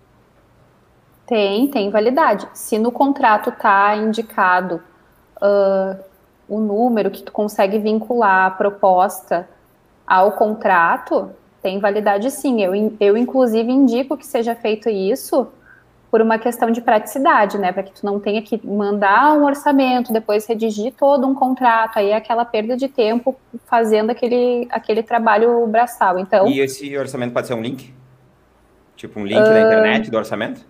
Tem, 1.26 1.68
tem 1.68 1.90
validade. 1.90 2.48
Se 2.54 2.78
no 2.78 2.90
contrato 2.92 3.50
está 3.50 3.96
indicado 3.96 4.82
uh, 5.36 5.98
o 6.48 6.58
número 6.58 7.10
que 7.10 7.22
tu 7.22 7.32
consegue 7.32 7.78
vincular 7.78 8.46
a 8.46 8.50
proposta 8.50 9.48
ao 10.06 10.32
contrato, 10.32 11.30
tem 11.62 11.78
validade 11.78 12.30
sim. 12.30 12.62
Eu, 12.62 12.72
eu 13.00 13.16
inclusive, 13.16 13.70
indico 13.70 14.16
que 14.16 14.26
seja 14.26 14.54
feito 14.54 14.88
isso 14.88 15.48
por 16.10 16.22
uma 16.22 16.38
questão 16.38 16.70
de 16.70 16.80
praticidade, 16.80 17.58
né? 17.58 17.70
Para 17.72 17.82
que 17.82 17.92
tu 17.92 18.04
não 18.04 18.18
tenha 18.18 18.40
que 18.40 18.60
mandar 18.66 19.32
um 19.34 19.44
orçamento, 19.44 20.12
depois 20.12 20.46
redigir 20.46 20.94
todo 20.96 21.26
um 21.26 21.34
contrato, 21.34 21.98
aí 21.98 22.10
é 22.10 22.16
aquela 22.16 22.44
perda 22.44 22.76
de 22.76 22.88
tempo 22.88 23.36
fazendo 23.66 24.10
aquele, 24.10 24.66
aquele 24.70 25.02
trabalho 25.02 25.66
braçal. 25.66 26.18
Então, 26.18 26.48
e 26.48 26.60
esse 26.60 26.96
orçamento 26.96 27.32
pode 27.32 27.46
ser 27.46 27.54
um 27.54 27.62
link? 27.62 27.94
Tipo 28.96 29.20
um 29.20 29.24
link 29.24 29.40
uh, 29.40 29.44
da 29.44 29.60
internet 29.60 30.10
do 30.10 30.16
orçamento? 30.16 30.64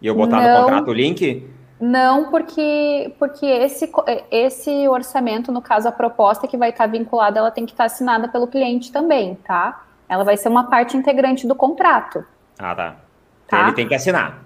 E 0.00 0.06
eu 0.06 0.14
botar 0.14 0.40
não, 0.40 0.54
no 0.54 0.60
contrato 0.60 0.88
o 0.88 0.94
link? 0.94 1.48
Não, 1.80 2.30
porque, 2.30 3.12
porque 3.18 3.44
esse, 3.44 3.90
esse 4.30 4.88
orçamento, 4.88 5.50
no 5.50 5.60
caso, 5.60 5.88
a 5.88 5.92
proposta 5.92 6.46
que 6.46 6.56
vai 6.56 6.70
estar 6.70 6.86
vinculada, 6.86 7.38
ela 7.38 7.50
tem 7.50 7.66
que 7.66 7.72
estar 7.72 7.84
assinada 7.84 8.28
pelo 8.28 8.46
cliente 8.46 8.92
também, 8.92 9.34
tá? 9.34 9.82
Ela 10.08 10.22
vai 10.22 10.36
ser 10.36 10.48
uma 10.48 10.64
parte 10.64 10.96
integrante 10.96 11.46
do 11.46 11.54
contrato. 11.54 12.24
Ah, 12.58 12.74
tá. 12.74 12.96
Tá? 13.48 13.62
Ele 13.62 13.72
tem 13.72 13.88
que 13.88 13.94
assinar. 13.94 14.42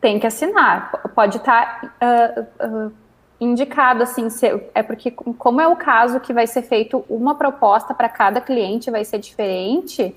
Tem 0.00 0.18
que 0.18 0.26
assinar. 0.26 0.90
Pode 1.14 1.36
estar 1.36 1.94
uh, 2.02 2.66
uh, 2.66 2.92
indicado, 3.40 4.02
assim, 4.02 4.30
se, 4.30 4.46
é 4.74 4.82
porque, 4.82 5.10
como 5.10 5.60
é 5.60 5.66
o 5.66 5.76
caso 5.76 6.20
que 6.20 6.32
vai 6.32 6.46
ser 6.46 6.62
feito 6.62 7.04
uma 7.08 7.34
proposta 7.34 7.92
para 7.94 8.08
cada 8.08 8.40
cliente, 8.40 8.90
vai 8.90 9.04
ser 9.04 9.18
diferente, 9.18 10.16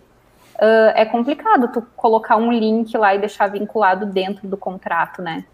uh, 0.56 0.92
é 0.96 1.06
complicado 1.06 1.68
tu 1.70 1.82
colocar 1.96 2.36
um 2.36 2.52
link 2.52 2.96
lá 2.98 3.16
e 3.16 3.20
deixar 3.20 3.48
vinculado 3.48 4.06
dentro 4.06 4.48
do 4.48 4.58
contrato, 4.58 5.22
né? 5.22 5.46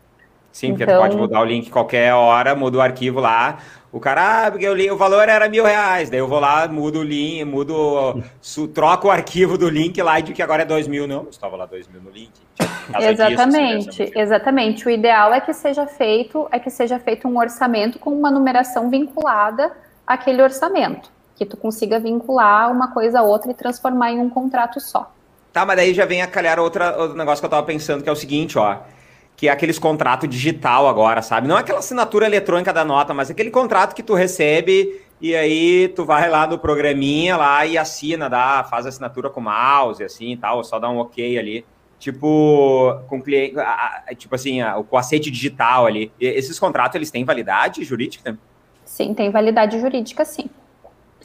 Sim, 0.51 0.69
porque 0.69 0.83
então... 0.83 0.95
tu 0.95 1.01
pode 1.01 1.17
mudar 1.17 1.41
o 1.41 1.45
link 1.45 1.69
qualquer 1.69 2.13
hora, 2.13 2.55
muda 2.55 2.77
o 2.77 2.81
arquivo 2.81 3.19
lá. 3.19 3.59
O 3.91 3.99
cara, 3.99 4.47
ah, 4.47 4.51
porque 4.51 4.73
li, 4.73 4.89
o 4.89 4.97
valor 4.97 5.27
era 5.27 5.49
mil 5.49 5.65
reais. 5.65 6.09
Daí 6.09 6.19
eu 6.19 6.27
vou 6.27 6.39
lá, 6.39 6.67
mudo 6.67 6.99
o 6.99 7.03
link, 7.03 7.43
mudo, 7.43 8.23
su, 8.41 8.67
troco 8.67 9.07
o 9.07 9.11
arquivo 9.11 9.57
do 9.57 9.69
link 9.69 10.01
lá 10.01 10.19
e 10.19 10.23
digo 10.23 10.35
que 10.35 10.41
agora 10.41 10.61
é 10.61 10.65
dois 10.65 10.87
mil. 10.87 11.07
Não, 11.07 11.27
estava 11.29 11.57
lá 11.57 11.65
dois 11.65 11.87
mil 11.87 12.01
no 12.01 12.09
link. 12.09 12.31
Exatamente, 12.99 14.05
disso, 14.05 14.17
exatamente. 14.17 14.87
O 14.87 14.89
ideal 14.89 15.33
é 15.33 15.41
que 15.41 15.53
seja 15.53 15.85
feito, 15.85 16.47
é 16.51 16.59
que 16.59 16.69
seja 16.69 16.99
feito 16.99 17.27
um 17.27 17.37
orçamento 17.37 17.99
com 17.99 18.11
uma 18.11 18.31
numeração 18.31 18.89
vinculada 18.89 19.71
àquele 20.07 20.41
orçamento 20.41 21.11
que 21.35 21.45
tu 21.45 21.57
consiga 21.57 21.99
vincular 21.99 22.71
uma 22.71 22.93
coisa 22.93 23.19
a 23.19 23.23
outra 23.23 23.49
e 23.51 23.53
transformar 23.53 24.11
em 24.11 24.19
um 24.19 24.29
contrato 24.29 24.79
só. 24.79 25.11
Tá, 25.51 25.65
mas 25.65 25.75
daí 25.75 25.93
já 25.93 26.05
vem 26.05 26.21
a 26.21 26.27
calhar 26.27 26.59
outra, 26.59 26.95
outro 26.97 27.17
negócio 27.17 27.41
que 27.41 27.45
eu 27.45 27.49
tava 27.49 27.65
pensando, 27.65 28.03
que 28.03 28.09
é 28.09 28.11
o 28.11 28.15
seguinte, 28.15 28.57
ó. 28.57 28.77
Que 29.41 29.47
é 29.47 29.51
aqueles 29.51 29.79
contratos 29.79 30.29
digital 30.29 30.87
agora, 30.87 31.23
sabe? 31.23 31.47
Não 31.47 31.57
é 31.57 31.61
aquela 31.61 31.79
assinatura 31.79 32.27
eletrônica 32.27 32.71
da 32.71 32.85
nota, 32.85 33.11
mas 33.11 33.31
aquele 33.31 33.49
contrato 33.49 33.95
que 33.95 34.03
tu 34.03 34.13
recebe 34.13 35.01
e 35.19 35.35
aí 35.35 35.87
tu 35.95 36.05
vai 36.05 36.29
lá 36.29 36.45
no 36.45 36.59
programinha 36.59 37.35
lá 37.37 37.65
e 37.65 37.75
assina, 37.75 38.29
dá, 38.29 38.63
faz 38.69 38.85
a 38.85 38.89
assinatura 38.89 39.31
com 39.31 39.41
mouse, 39.41 40.03
assim 40.03 40.33
e 40.33 40.37
tal, 40.37 40.63
só 40.63 40.77
dá 40.77 40.87
um 40.91 40.99
ok 40.99 41.39
ali. 41.39 41.65
Tipo, 41.97 43.01
com 43.07 43.19
cliente, 43.19 43.55
tipo 44.15 44.35
assim, 44.35 44.59
com 44.87 44.95
aceite 44.95 45.31
digital 45.31 45.87
ali. 45.87 46.11
E 46.19 46.27
esses 46.27 46.59
contratos, 46.59 46.93
eles 46.93 47.09
têm 47.09 47.25
validade 47.25 47.83
jurídica? 47.83 48.37
Sim, 48.85 49.11
tem 49.15 49.31
validade 49.31 49.79
jurídica, 49.79 50.23
sim. 50.23 50.51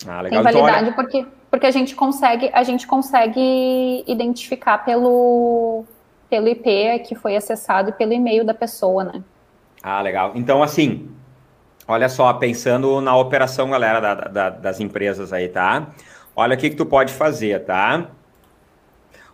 Ah, 0.06 0.22
legal. 0.22 0.42
Tem 0.42 0.52
validade 0.54 0.84
então, 0.84 0.86
olha... 0.86 0.92
porque, 0.94 1.26
porque 1.50 1.66
a 1.66 1.70
gente 1.70 1.94
consegue 1.94 2.48
a 2.50 2.62
gente 2.62 2.86
consegue 2.86 4.04
identificar 4.06 4.78
pelo 4.86 5.84
pelo 6.28 6.48
IP 6.48 7.00
que 7.00 7.14
foi 7.14 7.36
acessado 7.36 7.92
pelo 7.92 8.12
e-mail 8.12 8.44
da 8.44 8.54
pessoa, 8.54 9.04
né? 9.04 9.22
Ah, 9.82 10.00
legal. 10.02 10.32
Então, 10.34 10.62
assim, 10.62 11.10
olha 11.86 12.08
só, 12.08 12.32
pensando 12.34 13.00
na 13.00 13.16
operação, 13.16 13.70
galera, 13.70 14.00
da, 14.00 14.14
da, 14.14 14.50
das 14.50 14.80
empresas 14.80 15.32
aí, 15.32 15.48
tá? 15.48 15.88
Olha 16.34 16.54
o 16.54 16.58
que, 16.58 16.70
que 16.70 16.76
tu 16.76 16.84
pode 16.84 17.12
fazer, 17.12 17.64
tá? 17.64 18.08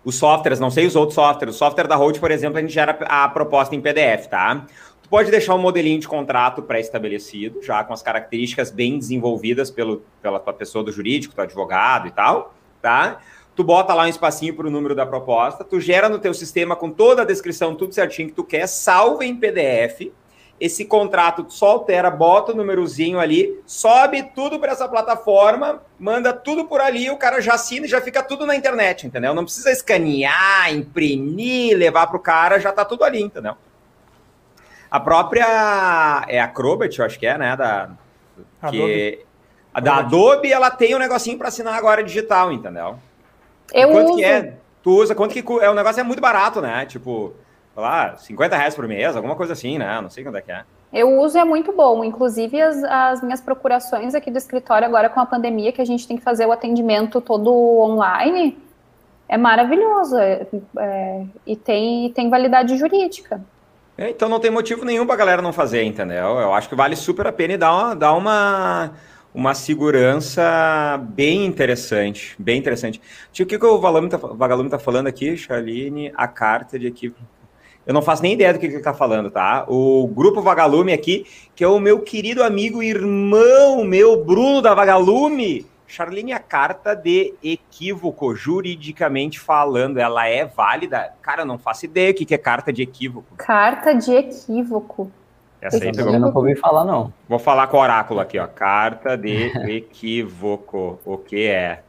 Os 0.05 0.16
softwares, 0.16 0.59
não 0.59 0.70
sei 0.70 0.86
os 0.86 0.97
outros 0.97 1.14
softwares. 1.14 1.55
O 1.55 1.59
software 1.59 1.86
da 1.86 1.97
Hold, 1.97 2.18
por 2.18 2.30
exemplo, 2.30 2.59
a 2.59 2.61
gente 2.61 2.72
gera 2.72 2.99
a 3.07 3.28
proposta 3.28 3.74
em 3.74 3.80
PDF, 3.80 4.26
tá? 4.26 4.66
pode 5.12 5.30
deixar 5.30 5.55
um 5.55 5.59
modelinho 5.59 6.01
de 6.01 6.09
contrato 6.09 6.62
pré-estabelecido, 6.62 7.62
já 7.62 7.84
com 7.84 7.93
as 7.93 8.01
características 8.01 8.70
bem 8.70 8.99
desenvolvidas 8.99 9.70
pelo, 9.70 10.03
pela 10.22 10.40
tua 10.40 10.55
pessoa 10.55 10.82
do 10.82 10.90
jurídico, 10.90 11.36
do 11.36 11.43
advogado 11.43 12.09
e 12.09 12.11
tal, 12.11 12.55
tá? 12.80 13.20
Tu 13.55 13.62
bota 13.62 13.92
lá 13.92 14.05
um 14.05 14.09
espacinho 14.09 14.55
para 14.55 14.66
o 14.66 14.70
número 14.70 14.94
da 14.94 15.05
proposta, 15.05 15.62
tu 15.62 15.78
gera 15.78 16.09
no 16.09 16.18
teu 16.18 16.32
sistema 16.32 16.74
com 16.74 16.90
toda 16.90 17.22
a 17.22 17.24
descrição, 17.24 17.74
tudo 17.74 17.94
certinho 17.94 18.28
que 18.28 18.34
tu 18.34 18.44
quer, 18.44 18.66
salva 18.66 19.24
em 19.24 19.36
PDF. 19.36 20.11
Esse 20.59 20.84
contrato 20.84 21.44
tu 21.44 21.53
só 21.53 21.72
altera, 21.72 22.09
bota 22.09 22.53
o 22.53 22.55
númerozinho 22.55 23.18
ali, 23.18 23.61
sobe 23.66 24.22
tudo 24.34 24.61
para 24.61 24.72
essa 24.72 24.88
plataforma, 24.88 25.82
manda 25.98 26.32
tudo 26.32 26.66
por 26.66 26.80
ali, 26.80 27.11
o 27.11 27.16
cara 27.16 27.40
já 27.40 27.55
assina 27.55 27.84
e 27.84 27.88
já 27.88 28.00
fica 28.00 28.22
tudo 28.22 28.46
na 28.46 28.55
internet, 28.55 29.07
entendeu? 29.07 29.34
Não 29.34 29.44
precisa 29.44 29.72
escanear, 29.72 30.72
imprimir, 30.72 31.76
levar 31.76 32.07
para 32.07 32.16
o 32.16 32.20
cara, 32.20 32.61
já 32.61 32.72
tá 32.72 32.84
tudo 32.84 33.03
ali, 33.03 33.20
entendeu? 33.20 33.57
A 34.88 35.00
própria. 35.00 36.24
É 36.28 36.38
a 36.38 36.44
Acrobat, 36.44 36.96
eu 36.96 37.05
acho 37.05 37.18
que 37.18 37.26
é, 37.26 37.36
né? 37.36 37.57
Da, 37.57 37.90
que, 38.70 39.24
a 39.74 39.80
da 39.80 39.96
Adobe, 39.96 40.53
ela 40.53 40.70
tem 40.70 40.94
um 40.94 40.98
negocinho 40.98 41.38
para 41.38 41.48
assinar 41.48 41.74
agora 41.74 42.05
digital, 42.05 42.53
entendeu? 42.53 42.98
Eu 43.72 43.90
quanto 43.90 44.08
uso. 44.10 44.16
que 44.16 44.24
é? 44.24 44.54
Tu 44.82 44.90
usa, 44.90 45.14
quanto 45.14 45.32
que 45.32 45.44
é? 45.62 45.70
O 45.70 45.74
negócio 45.74 46.00
é 46.00 46.02
muito 46.02 46.20
barato, 46.20 46.60
né? 46.60 46.84
Tipo, 46.86 47.32
sei 47.74 47.82
lá, 47.82 48.16
50 48.16 48.56
reais 48.56 48.74
por 48.74 48.86
mês, 48.86 49.16
alguma 49.16 49.36
coisa 49.36 49.52
assim, 49.52 49.78
né? 49.78 50.00
Não 50.00 50.10
sei 50.10 50.24
quanto 50.24 50.36
é 50.36 50.42
que 50.42 50.52
é. 50.52 50.64
Eu 50.92 51.18
uso 51.20 51.38
e 51.38 51.40
é 51.40 51.44
muito 51.44 51.72
bom. 51.72 52.04
Inclusive, 52.04 52.60
as, 52.60 52.84
as, 52.84 53.22
minhas 53.22 53.40
procurações 53.40 54.14
aqui 54.14 54.30
do 54.30 54.36
escritório, 54.36 54.86
agora 54.86 55.08
com 55.08 55.20
a 55.20 55.26
pandemia, 55.26 55.72
que 55.72 55.80
a 55.80 55.86
gente 55.86 56.06
tem 56.06 56.16
que 56.16 56.22
fazer 56.22 56.44
o 56.44 56.52
atendimento 56.52 57.20
todo 57.20 57.50
online, 57.50 58.58
é 59.26 59.38
maravilhoso. 59.38 60.18
É, 60.18 60.46
é, 60.78 61.24
e 61.46 61.56
tem, 61.56 62.12
tem 62.12 62.28
validade 62.28 62.76
jurídica. 62.76 63.40
É, 63.96 64.10
então 64.10 64.28
não 64.28 64.40
tem 64.40 64.50
motivo 64.50 64.84
nenhum 64.84 65.06
para 65.06 65.14
a 65.14 65.18
galera 65.18 65.42
não 65.42 65.52
fazer, 65.52 65.82
entendeu? 65.84 66.38
Eu 66.38 66.52
acho 66.52 66.68
que 66.68 66.74
vale 66.74 66.96
super 66.96 67.26
a 67.26 67.32
pena 67.32 67.54
e 67.54 67.56
dá 67.56 67.72
uma, 67.72 67.94
dá 67.94 68.12
uma, 68.12 68.90
uma 69.34 69.54
segurança 69.54 71.00
bem 71.10 71.44
interessante. 71.44 72.34
Bem 72.38 72.58
interessante. 72.58 73.00
Tio, 73.32 73.44
o 73.44 73.48
que, 73.48 73.58
que 73.58 73.66
o 73.66 73.80
Vagalume 73.80 74.08
está 74.08 74.78
tá 74.78 74.78
falando 74.78 75.06
aqui, 75.06 75.36
Charline? 75.36 76.12
A 76.14 76.28
carta 76.28 76.78
de 76.78 76.86
equipe 76.86 77.16
eu 77.84 77.92
não 77.92 78.02
faço 78.02 78.22
nem 78.22 78.34
ideia 78.34 78.52
do 78.52 78.58
que, 78.58 78.66
ele 78.66 78.76
está 78.76 78.94
falando, 78.94 79.30
tá? 79.30 79.64
O 79.68 80.06
Grupo 80.06 80.40
Vagalume 80.40 80.92
aqui, 80.92 81.26
que 81.54 81.64
é 81.64 81.68
o 81.68 81.80
meu 81.80 82.00
querido 82.00 82.42
amigo 82.42 82.82
irmão, 82.82 83.84
meu 83.84 84.24
Bruno 84.24 84.62
da 84.62 84.74
Vagalume. 84.74 85.66
Charlene, 85.84 86.32
a 86.32 86.38
carta 86.38 86.94
de 86.94 87.34
equívoco, 87.42 88.34
juridicamente 88.34 89.38
falando, 89.38 89.98
ela 89.98 90.26
é 90.26 90.46
válida? 90.46 91.12
Cara, 91.20 91.42
eu 91.42 91.46
não 91.46 91.58
faço 91.58 91.84
ideia 91.84 92.12
o 92.12 92.14
que 92.14 92.32
é 92.32 92.38
carta 92.38 92.72
de 92.72 92.82
equívoco. 92.82 93.34
Carta 93.36 93.92
de 93.92 94.12
equívoco. 94.12 95.10
Essa 95.62 95.76
aí 95.76 95.92
pegou. 95.92 96.12
Eu 96.12 96.18
não 96.18 96.34
ouvi 96.34 96.56
falar, 96.56 96.84
não. 96.84 97.12
Vou 97.28 97.38
falar 97.38 97.68
com 97.68 97.76
o 97.76 97.80
oráculo 97.80 98.18
aqui, 98.18 98.36
ó. 98.36 98.48
Carta 98.48 99.16
de 99.16 99.52
equívoco. 99.70 100.98
O 101.04 101.16
que 101.16 101.46
é? 101.46 101.84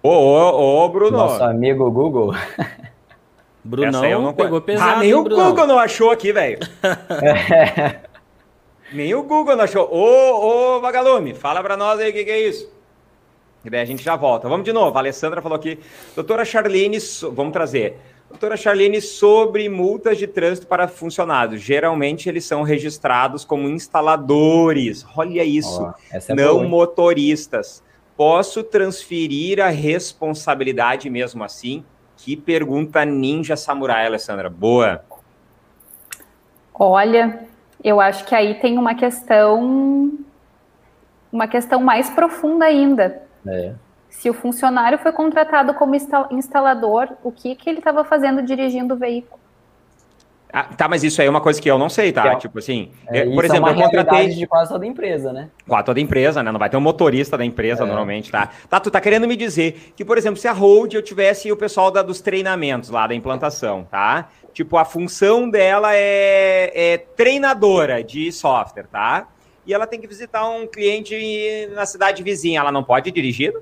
Ô, 0.00 0.08
ô, 0.08 0.84
ô, 0.84 0.88
Bruno. 0.88 1.18
Nosso 1.18 1.42
amigo 1.42 1.90
Google. 1.90 2.32
Brunão 3.64 4.22
não 4.22 4.32
pegou 4.32 4.60
pesado. 4.60 4.92
Ah, 4.92 4.98
nem 5.00 5.12
o 5.12 5.24
Brunão. 5.24 5.50
Google 5.50 5.66
não 5.66 5.78
achou 5.80 6.12
aqui, 6.12 6.32
velho. 6.32 6.60
nem 8.92 9.12
o 9.14 9.24
Google 9.24 9.56
não 9.56 9.64
achou. 9.64 9.92
Ô, 9.92 10.76
ô, 10.76 10.80
Vagalume, 10.80 11.34
fala 11.34 11.60
pra 11.62 11.76
nós 11.76 11.98
aí 11.98 12.10
o 12.10 12.12
que, 12.12 12.24
que 12.24 12.30
é 12.30 12.48
isso. 12.48 12.72
E 13.64 13.68
daí 13.68 13.80
a 13.80 13.84
gente 13.84 14.02
já 14.02 14.14
volta. 14.14 14.48
Vamos 14.48 14.64
de 14.64 14.72
novo. 14.72 14.96
A 14.96 15.00
Alessandra 15.00 15.42
falou 15.42 15.56
aqui. 15.56 15.80
Doutora 16.14 16.44
Charlene, 16.44 16.98
vamos 17.32 17.52
trazer. 17.52 17.98
Doutora 18.30 18.56
Charlene, 18.56 19.00
sobre 19.00 19.68
multas 19.68 20.16
de 20.16 20.26
trânsito 20.26 20.66
para 20.68 20.86
funcionários. 20.86 21.60
Geralmente 21.60 22.28
eles 22.28 22.44
são 22.44 22.62
registrados 22.62 23.44
como 23.44 23.68
instaladores. 23.68 25.04
Olha 25.16 25.42
isso. 25.42 25.82
Oh, 25.82 26.16
é 26.16 26.34
não 26.34 26.58
boa, 26.58 26.68
motoristas. 26.68 27.82
Posso 28.16 28.62
transferir 28.62 29.60
a 29.60 29.68
responsabilidade 29.68 31.10
mesmo 31.10 31.42
assim? 31.42 31.84
Que 32.16 32.36
pergunta 32.36 33.04
ninja 33.04 33.56
samurai, 33.56 34.06
Alessandra. 34.06 34.48
Boa. 34.48 35.04
Olha, 36.72 37.46
eu 37.82 38.00
acho 38.00 38.24
que 38.24 38.34
aí 38.34 38.54
tem 38.60 38.78
uma 38.78 38.94
questão 38.94 40.12
uma 41.32 41.48
questão 41.48 41.80
mais 41.80 42.08
profunda 42.10 42.64
ainda. 42.64 43.22
É. 43.46 43.74
Se 44.10 44.28
o 44.28 44.34
funcionário 44.34 44.98
foi 44.98 45.12
contratado 45.12 45.72
como 45.72 45.94
instalador, 46.30 47.08
o 47.22 47.32
que, 47.32 47.54
que 47.54 47.70
ele 47.70 47.78
estava 47.78 48.04
fazendo 48.04 48.42
dirigindo 48.42 48.94
o 48.94 48.98
veículo? 48.98 49.40
Ah, 50.52 50.64
tá, 50.64 50.88
mas 50.88 51.04
isso 51.04 51.20
aí 51.20 51.28
é 51.28 51.30
uma 51.30 51.40
coisa 51.40 51.62
que 51.62 51.70
eu 51.70 51.78
não 51.78 51.88
sei, 51.88 52.12
tá? 52.12 52.26
É, 52.26 52.36
tipo 52.36 52.58
assim, 52.58 52.90
é, 53.06 53.24
por 53.24 53.44
exemplo, 53.44 53.68
é 53.68 53.72
eu 53.72 53.76
contratei 53.76 54.28
de 54.30 54.46
quase 54.46 54.70
toda 54.70 54.84
empresa, 54.84 55.32
né? 55.32 55.48
Quase 55.66 55.84
toda 55.84 56.00
empresa, 56.00 56.42
né? 56.42 56.50
Não 56.50 56.58
vai 56.58 56.68
ter 56.68 56.76
um 56.76 56.80
motorista 56.80 57.38
da 57.38 57.44
empresa 57.44 57.84
é. 57.84 57.86
normalmente, 57.86 58.32
tá? 58.32 58.50
Tá, 58.68 58.80
tu 58.80 58.90
tá 58.90 59.00
querendo 59.00 59.28
me 59.28 59.36
dizer 59.36 59.92
que, 59.94 60.04
por 60.04 60.18
exemplo, 60.18 60.40
se 60.40 60.48
a 60.48 60.52
Hold 60.52 60.94
eu 60.94 61.02
tivesse 61.02 61.52
o 61.52 61.56
pessoal 61.56 61.90
da, 61.90 62.02
dos 62.02 62.20
treinamentos 62.20 62.90
lá 62.90 63.06
da 63.06 63.14
implantação, 63.14 63.86
tá? 63.88 64.28
Tipo, 64.52 64.76
a 64.76 64.84
função 64.84 65.48
dela 65.48 65.94
é, 65.94 66.72
é 66.74 66.98
treinadora 66.98 68.02
de 68.02 68.32
software, 68.32 68.88
tá? 68.90 69.28
E 69.64 69.72
ela 69.72 69.86
tem 69.86 70.00
que 70.00 70.06
visitar 70.08 70.48
um 70.48 70.66
cliente 70.66 71.14
na 71.74 71.86
cidade 71.86 72.24
vizinha, 72.24 72.58
ela 72.58 72.72
não 72.72 72.82
pode 72.82 73.10
dirigir? 73.12 73.54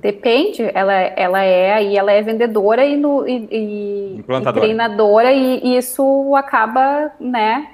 Depende, 0.00 0.62
ela, 0.74 0.94
ela 0.94 1.42
é 1.42 1.74
aí, 1.74 1.96
ela 1.96 2.10
é 2.10 2.22
vendedora 2.22 2.84
e, 2.86 2.96
no, 2.96 3.28
e, 3.28 3.48
e, 3.50 4.18
e 4.18 4.52
treinadora, 4.52 5.30
e, 5.30 5.60
e, 5.62 5.76
isso 5.76 6.34
acaba, 6.34 7.12
né? 7.20 7.68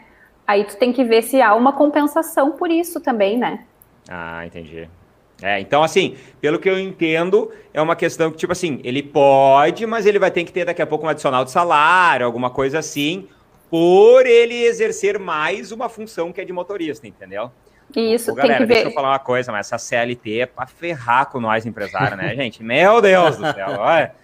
Aí 0.45 0.65
tu 0.65 0.77
tem 0.77 0.93
que 0.93 1.05
ver 1.05 1.23
se 1.23 1.41
há 1.41 1.55
uma 1.55 1.73
compensação 1.73 2.53
por 2.53 2.71
isso 2.71 3.01
também, 3.01 3.39
né? 3.39 3.65
Ah, 4.09 4.45
entendi. 4.45 4.89
É, 5.41 5.61
então, 5.61 5.83
assim, 5.83 6.17
pelo 6.41 6.59
que 6.59 6.69
eu 6.69 6.79
entendo, 6.79 7.53
é 7.73 7.81
uma 7.81 7.95
questão 7.95 8.31
que, 8.31 8.39
tipo 8.39 8.53
assim, 8.53 8.81
ele 8.83 9.03
pode, 9.03 9.87
mas 9.87 10.05
ele 10.05 10.19
vai 10.19 10.31
ter 10.31 10.45
que 10.45 10.53
ter 10.53 10.65
daqui 10.65 10.83
a 10.83 10.87
pouco 10.87 11.07
um 11.07 11.09
adicional 11.09 11.45
de 11.45 11.51
salário, 11.51 12.27
alguma 12.27 12.51
coisa 12.51 12.79
assim, 12.79 13.29
por 13.71 14.27
ele 14.27 14.65
exercer 14.65 15.19
mais 15.19 15.71
uma 15.71 15.89
função 15.89 16.33
que 16.33 16.41
é 16.41 16.45
de 16.45 16.53
motorista, 16.53 17.07
entendeu? 17.07 17.53
Isso, 17.95 18.33
Ô, 18.33 18.35
galera, 18.35 18.59
tem 18.59 18.67
que 18.67 18.69
ver. 18.69 18.75
Deixa 18.75 18.89
eu 18.89 18.95
falar 18.95 19.11
uma 19.11 19.19
coisa, 19.19 19.53
mas 19.53 19.67
essa 19.67 19.79
CLT 19.79 20.41
é 20.41 20.47
pra 20.47 20.67
ferrar 20.67 21.27
com 21.27 21.41
nós 21.41 21.65
empresários, 21.65 22.17
né, 22.19 22.35
gente? 22.35 22.63
Meu 22.63 23.01
Deus 23.01 23.37
do 23.37 23.53
céu, 23.53 23.69
olha. 23.79 24.15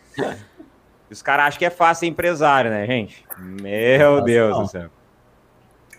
Os 1.10 1.22
caras 1.22 1.46
acham 1.46 1.58
que 1.58 1.64
é 1.64 1.70
fácil 1.70 2.00
ser 2.00 2.06
empresário, 2.06 2.70
né, 2.70 2.86
gente? 2.86 3.24
Meu 3.38 4.12
Nossa, 4.12 4.24
Deus 4.24 4.56
não. 4.56 4.62
do 4.62 4.68
céu. 4.68 4.90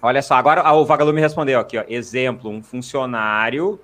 Olha 0.02 0.22
só, 0.22 0.36
agora 0.36 0.70
o 0.74 0.86
Vagalume 0.86 1.22
respondeu 1.22 1.60
aqui, 1.60 1.78
ó. 1.78 1.84
Exemplo, 1.88 2.50
um 2.50 2.62
funcionário, 2.62 3.80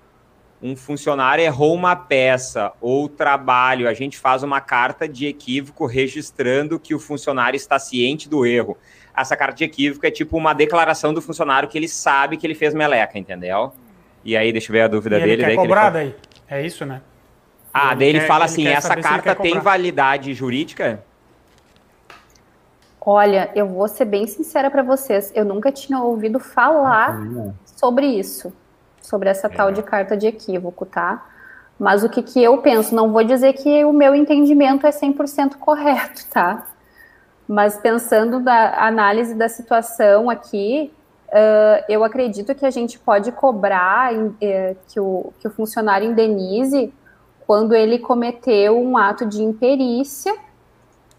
um 0.62 0.76
funcionário 0.76 1.44
errou 1.44 1.74
uma 1.74 1.96
peça 1.96 2.74
ou 2.82 3.08
trabalho, 3.08 3.88
a 3.88 3.94
gente 3.94 4.18
faz 4.18 4.44
uma 4.44 4.60
carta 4.60 5.08
de 5.08 5.28
equívoco 5.28 5.86
registrando 5.86 6.78
que 6.78 6.94
o 6.94 7.00
funcionário 7.00 7.56
está 7.56 7.80
ciente 7.80 8.28
do 8.28 8.46
erro 8.46 8.78
essa 9.16 9.36
carta 9.36 9.56
de 9.56 9.64
equívoco 9.64 10.06
é 10.06 10.12
tipo 10.12 10.38
uma 10.38 10.54
declaração 10.54 11.14
do 11.14 11.22
funcionário 11.22 11.68
que 11.68 11.78
ele 11.78 11.88
sabe 11.88 12.38
que 12.38 12.46
ele 12.46 12.56
fez 12.56 12.74
meleca, 12.74 13.18
entendeu? 13.18 13.74
E 14.24 14.36
aí, 14.36 14.52
deixa 14.52 14.72
eu 14.72 14.74
ver 14.74 14.82
a 14.82 14.88
dúvida 14.88 15.18
e 15.18 15.22
dele. 15.22 15.44
Ele 15.44 15.46
quer 15.46 15.56
cobrar 15.56 15.90
daí. 15.90 16.16
É 16.48 16.66
isso, 16.66 16.86
né? 16.86 17.02
Ah, 17.74 17.92
ele 17.92 18.00
daí 18.00 18.10
ele 18.10 18.20
quer, 18.20 18.28
fala 18.28 18.46
assim, 18.46 18.62
ele 18.66 18.74
essa 18.74 18.96
carta 18.96 19.36
tem 19.36 19.60
validade 19.60 20.34
jurídica? 20.34 21.04
Olha, 23.02 23.50
eu 23.56 23.68
vou 23.68 23.88
ser 23.88 24.06
bem 24.06 24.28
sincera 24.28 24.70
para 24.70 24.84
vocês, 24.84 25.32
eu 25.34 25.46
nunca 25.46 25.72
tinha 25.72 26.00
ouvido 26.00 26.40
falar 26.40 27.20
ah, 27.20 27.54
sobre 27.66 28.06
isso, 28.06 28.54
sobre 29.02 29.30
essa 29.30 29.48
é. 29.48 29.50
tal 29.50 29.72
de 29.72 29.82
carta 29.82 30.18
de 30.18 30.28
equívoco, 30.28 30.86
tá? 30.86 31.26
Mas 31.80 32.04
o 32.04 32.10
que, 32.10 32.22
que 32.22 32.44
eu 32.44 32.58
penso, 32.58 32.94
não 32.94 33.12
vou 33.12 33.24
dizer 33.24 33.54
que 33.54 33.86
o 33.86 33.94
meu 33.94 34.14
entendimento 34.14 34.86
é 34.86 34.90
100% 34.90 35.56
correto, 35.56 36.26
tá? 36.30 36.68
Mas 37.50 37.78
pensando 37.78 38.40
na 38.40 38.86
análise 38.86 39.34
da 39.34 39.50
situação 39.50 40.30
aqui, 40.30 40.94
uh, 41.30 41.84
eu 41.90 42.04
acredito 42.04 42.54
que 42.54 42.64
a 42.64 42.70
gente 42.70 43.00
pode 43.00 43.32
cobrar 43.32 44.14
uh, 44.14 44.78
que, 44.88 45.00
o, 45.00 45.34
que 45.40 45.48
o 45.48 45.50
funcionário 45.50 46.12
indenize 46.12 46.94
quando 47.48 47.74
ele 47.74 47.98
cometeu 47.98 48.80
um 48.80 48.96
ato 48.96 49.26
de 49.26 49.42
imperícia 49.42 50.38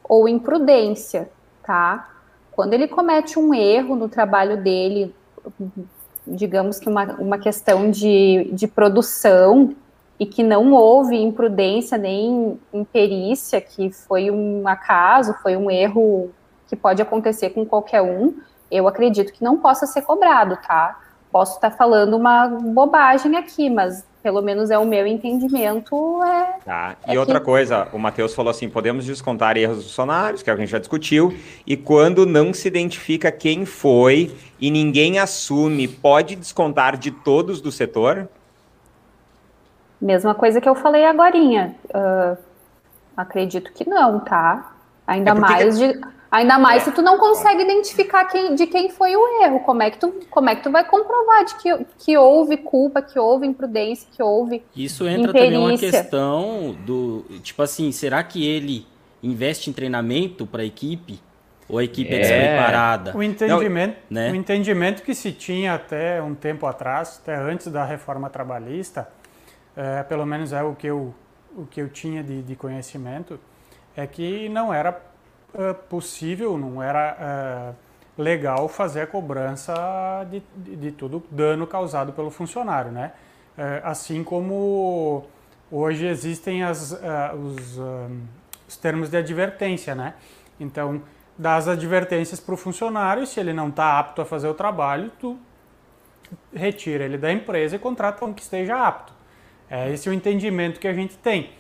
ou 0.04 0.28
imprudência, 0.28 1.28
tá? 1.64 2.08
Quando 2.52 2.74
ele 2.74 2.86
comete 2.86 3.36
um 3.36 3.52
erro 3.52 3.96
no 3.96 4.08
trabalho 4.08 4.56
dele, 4.62 5.12
digamos 6.24 6.78
que 6.78 6.88
uma, 6.88 7.06
uma 7.14 7.38
questão 7.38 7.90
de, 7.90 8.50
de 8.52 8.68
produção, 8.68 9.74
e 10.20 10.26
que 10.26 10.42
não 10.42 10.72
houve 10.74 11.16
imprudência 11.16 11.96
nem 11.96 12.60
imperícia, 12.74 13.58
que 13.58 13.90
foi 13.90 14.30
um 14.30 14.68
acaso, 14.68 15.34
foi 15.42 15.56
um 15.56 15.70
erro 15.70 16.30
que 16.68 16.76
pode 16.76 17.00
acontecer 17.00 17.50
com 17.50 17.64
qualquer 17.64 18.02
um, 18.02 18.34
eu 18.70 18.86
acredito 18.86 19.32
que 19.32 19.42
não 19.42 19.56
possa 19.56 19.86
ser 19.86 20.02
cobrado, 20.02 20.58
tá? 20.58 21.00
Posso 21.32 21.54
estar 21.54 21.70
falando 21.70 22.18
uma 22.18 22.48
bobagem 22.48 23.34
aqui, 23.34 23.70
mas 23.70 24.04
pelo 24.22 24.42
menos 24.42 24.70
é 24.70 24.78
o 24.78 24.84
meu 24.84 25.06
entendimento. 25.06 26.22
É, 26.22 26.58
tá. 26.66 26.96
E 27.08 27.16
é 27.16 27.18
outra 27.18 27.40
que... 27.40 27.46
coisa, 27.46 27.88
o 27.90 27.98
Matheus 27.98 28.34
falou 28.34 28.50
assim: 28.50 28.68
podemos 28.68 29.06
descontar 29.06 29.56
erros 29.56 29.78
dos 29.78 29.86
funcionários, 29.86 30.42
que 30.42 30.50
é 30.50 30.52
o 30.52 30.56
que 30.56 30.62
a 30.62 30.64
gente 30.66 30.72
já 30.72 30.78
discutiu, 30.78 31.34
e 31.66 31.78
quando 31.78 32.26
não 32.26 32.52
se 32.52 32.68
identifica 32.68 33.32
quem 33.32 33.64
foi 33.64 34.36
e 34.60 34.70
ninguém 34.70 35.18
assume, 35.18 35.88
pode 35.88 36.36
descontar 36.36 36.98
de 36.98 37.10
todos 37.10 37.60
do 37.62 37.72
setor? 37.72 38.28
Mesma 40.00 40.34
coisa 40.34 40.60
que 40.60 40.68
eu 40.68 40.74
falei 40.74 41.04
agora. 41.04 41.36
Uh, 41.36 42.38
acredito 43.16 43.72
que 43.72 43.88
não, 43.88 44.20
tá? 44.20 44.72
Ainda 45.06 45.32
é 45.32 45.34
mais 45.34 45.78
que... 45.78 45.92
de. 45.92 46.00
Ainda 46.30 46.58
mais 46.60 46.82
é. 46.82 46.84
se 46.84 46.92
tu 46.92 47.02
não 47.02 47.18
consegue 47.18 47.62
identificar 47.62 48.24
quem, 48.26 48.54
de 48.54 48.64
quem 48.68 48.88
foi 48.88 49.16
o 49.16 49.42
erro. 49.42 49.60
Como 49.60 49.82
é 49.82 49.90
que 49.90 49.98
tu, 49.98 50.14
como 50.30 50.48
é 50.48 50.54
que 50.54 50.62
tu 50.62 50.70
vai 50.70 50.84
comprovar 50.84 51.44
de 51.44 51.56
que, 51.56 51.86
que 51.98 52.16
houve 52.16 52.56
culpa, 52.56 53.02
que 53.02 53.18
houve 53.18 53.46
imprudência, 53.46 54.06
que 54.12 54.22
houve. 54.22 54.62
Isso 54.74 55.08
entra 55.08 55.30
imperícia. 55.30 55.50
também 55.50 55.58
uma 55.58 55.78
questão 55.78 56.76
do. 56.86 57.24
Tipo 57.42 57.62
assim, 57.62 57.90
será 57.90 58.22
que 58.22 58.46
ele 58.46 58.86
investe 59.22 59.70
em 59.70 59.72
treinamento 59.72 60.46
para 60.46 60.62
a 60.62 60.64
equipe? 60.64 61.20
Ou 61.68 61.78
a 61.78 61.84
equipe 61.84 62.12
é, 62.12 62.16
é 62.16 62.20
despreparada? 62.20 63.16
O 63.16 63.22
entendimento, 63.22 63.96
não, 64.10 64.22
né? 64.22 64.32
o 64.32 64.34
entendimento 64.34 65.02
que 65.02 65.14
se 65.14 65.30
tinha 65.30 65.74
até 65.74 66.20
um 66.20 66.34
tempo 66.34 66.66
atrás, 66.66 67.20
até 67.22 67.36
antes 67.36 67.68
da 67.68 67.84
reforma 67.84 68.28
trabalhista, 68.28 69.08
é, 69.80 70.02
pelo 70.02 70.26
menos 70.26 70.52
é 70.52 70.62
o 70.62 70.74
que 70.74 70.86
eu, 70.86 71.14
o 71.56 71.64
que 71.64 71.80
eu 71.80 71.88
tinha 71.88 72.22
de, 72.22 72.42
de 72.42 72.54
conhecimento, 72.54 73.40
é 73.96 74.06
que 74.06 74.46
não 74.50 74.74
era 74.74 75.00
uh, 75.54 75.74
possível, 75.88 76.58
não 76.58 76.82
era 76.82 77.72
uh, 77.72 78.22
legal 78.22 78.68
fazer 78.68 79.00
a 79.00 79.06
cobrança 79.06 79.72
de, 80.30 80.42
de, 80.54 80.76
de 80.76 80.92
todo 80.92 81.24
dano 81.30 81.66
causado 81.66 82.12
pelo 82.12 82.30
funcionário, 82.30 82.92
né? 82.92 83.12
É, 83.56 83.80
assim 83.82 84.22
como 84.22 85.24
hoje 85.70 86.06
existem 86.06 86.62
as, 86.62 86.92
uh, 86.92 87.34
os, 87.34 87.78
um, 87.78 88.20
os 88.68 88.76
termos 88.76 89.08
de 89.08 89.16
advertência, 89.16 89.94
né? 89.94 90.14
Então, 90.58 91.02
das 91.38 91.68
advertências 91.68 92.38
para 92.38 92.52
o 92.52 92.56
funcionário, 92.56 93.26
se 93.26 93.40
ele 93.40 93.54
não 93.54 93.68
está 93.68 93.98
apto 93.98 94.20
a 94.20 94.26
fazer 94.26 94.48
o 94.48 94.54
trabalho, 94.54 95.10
tu 95.18 95.38
retira 96.54 97.04
ele 97.04 97.16
da 97.16 97.32
empresa 97.32 97.76
e 97.76 97.78
contrata 97.78 98.24
um 98.26 98.34
que 98.34 98.42
esteja 98.42 98.76
apto. 98.86 99.19
É 99.70 99.90
esse 99.92 100.08
o 100.08 100.12
entendimento 100.12 100.80
que 100.80 100.88
a 100.88 100.92
gente 100.92 101.16
tem. 101.16 101.50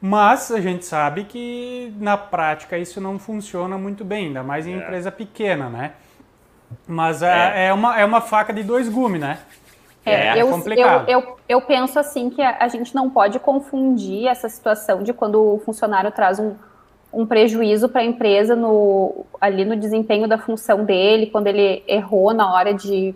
Mas 0.00 0.50
a 0.50 0.60
gente 0.60 0.84
sabe 0.84 1.24
que 1.24 1.92
na 1.98 2.16
prática 2.16 2.78
isso 2.78 3.00
não 3.00 3.18
funciona 3.18 3.76
muito 3.76 4.04
bem, 4.04 4.28
ainda 4.28 4.42
mais 4.42 4.66
em 4.66 4.74
é. 4.74 4.76
empresa 4.76 5.12
pequena, 5.12 5.68
né? 5.68 5.92
Mas 6.86 7.22
é. 7.22 7.66
é, 7.66 7.72
uma, 7.72 8.00
é 8.00 8.04
uma 8.04 8.20
faca 8.20 8.52
de 8.52 8.62
dois 8.62 8.88
gumes, 8.88 9.20
né? 9.20 9.38
É, 10.04 10.38
é 10.38 10.42
eu, 10.42 10.48
complicado. 10.48 11.08
Eu, 11.08 11.20
eu, 11.20 11.36
eu 11.48 11.60
penso 11.60 11.98
assim 11.98 12.30
que 12.30 12.40
a, 12.40 12.56
a, 12.60 12.68
gente 12.68 12.94
não 12.94 13.10
pode 13.10 13.38
confundir 13.38 14.28
essa 14.28 14.48
situação 14.48 15.02
de 15.02 15.12
quando 15.12 15.54
o 15.54 15.58
funcionário 15.58 16.10
traz 16.10 16.38
um, 16.38 16.54
um 17.12 17.26
prejuízo 17.26 17.88
para 17.88 18.00
a 18.00 18.04
empresa 18.04 18.56
no, 18.56 19.26
ali 19.40 19.64
no 19.64 19.76
desempenho 19.76 20.26
da 20.26 20.38
função 20.38 20.84
dele, 20.84 21.26
quando 21.26 21.48
ele 21.48 21.84
errou 21.86 22.32
na 22.32 22.50
hora 22.52 22.72
de 22.72 23.14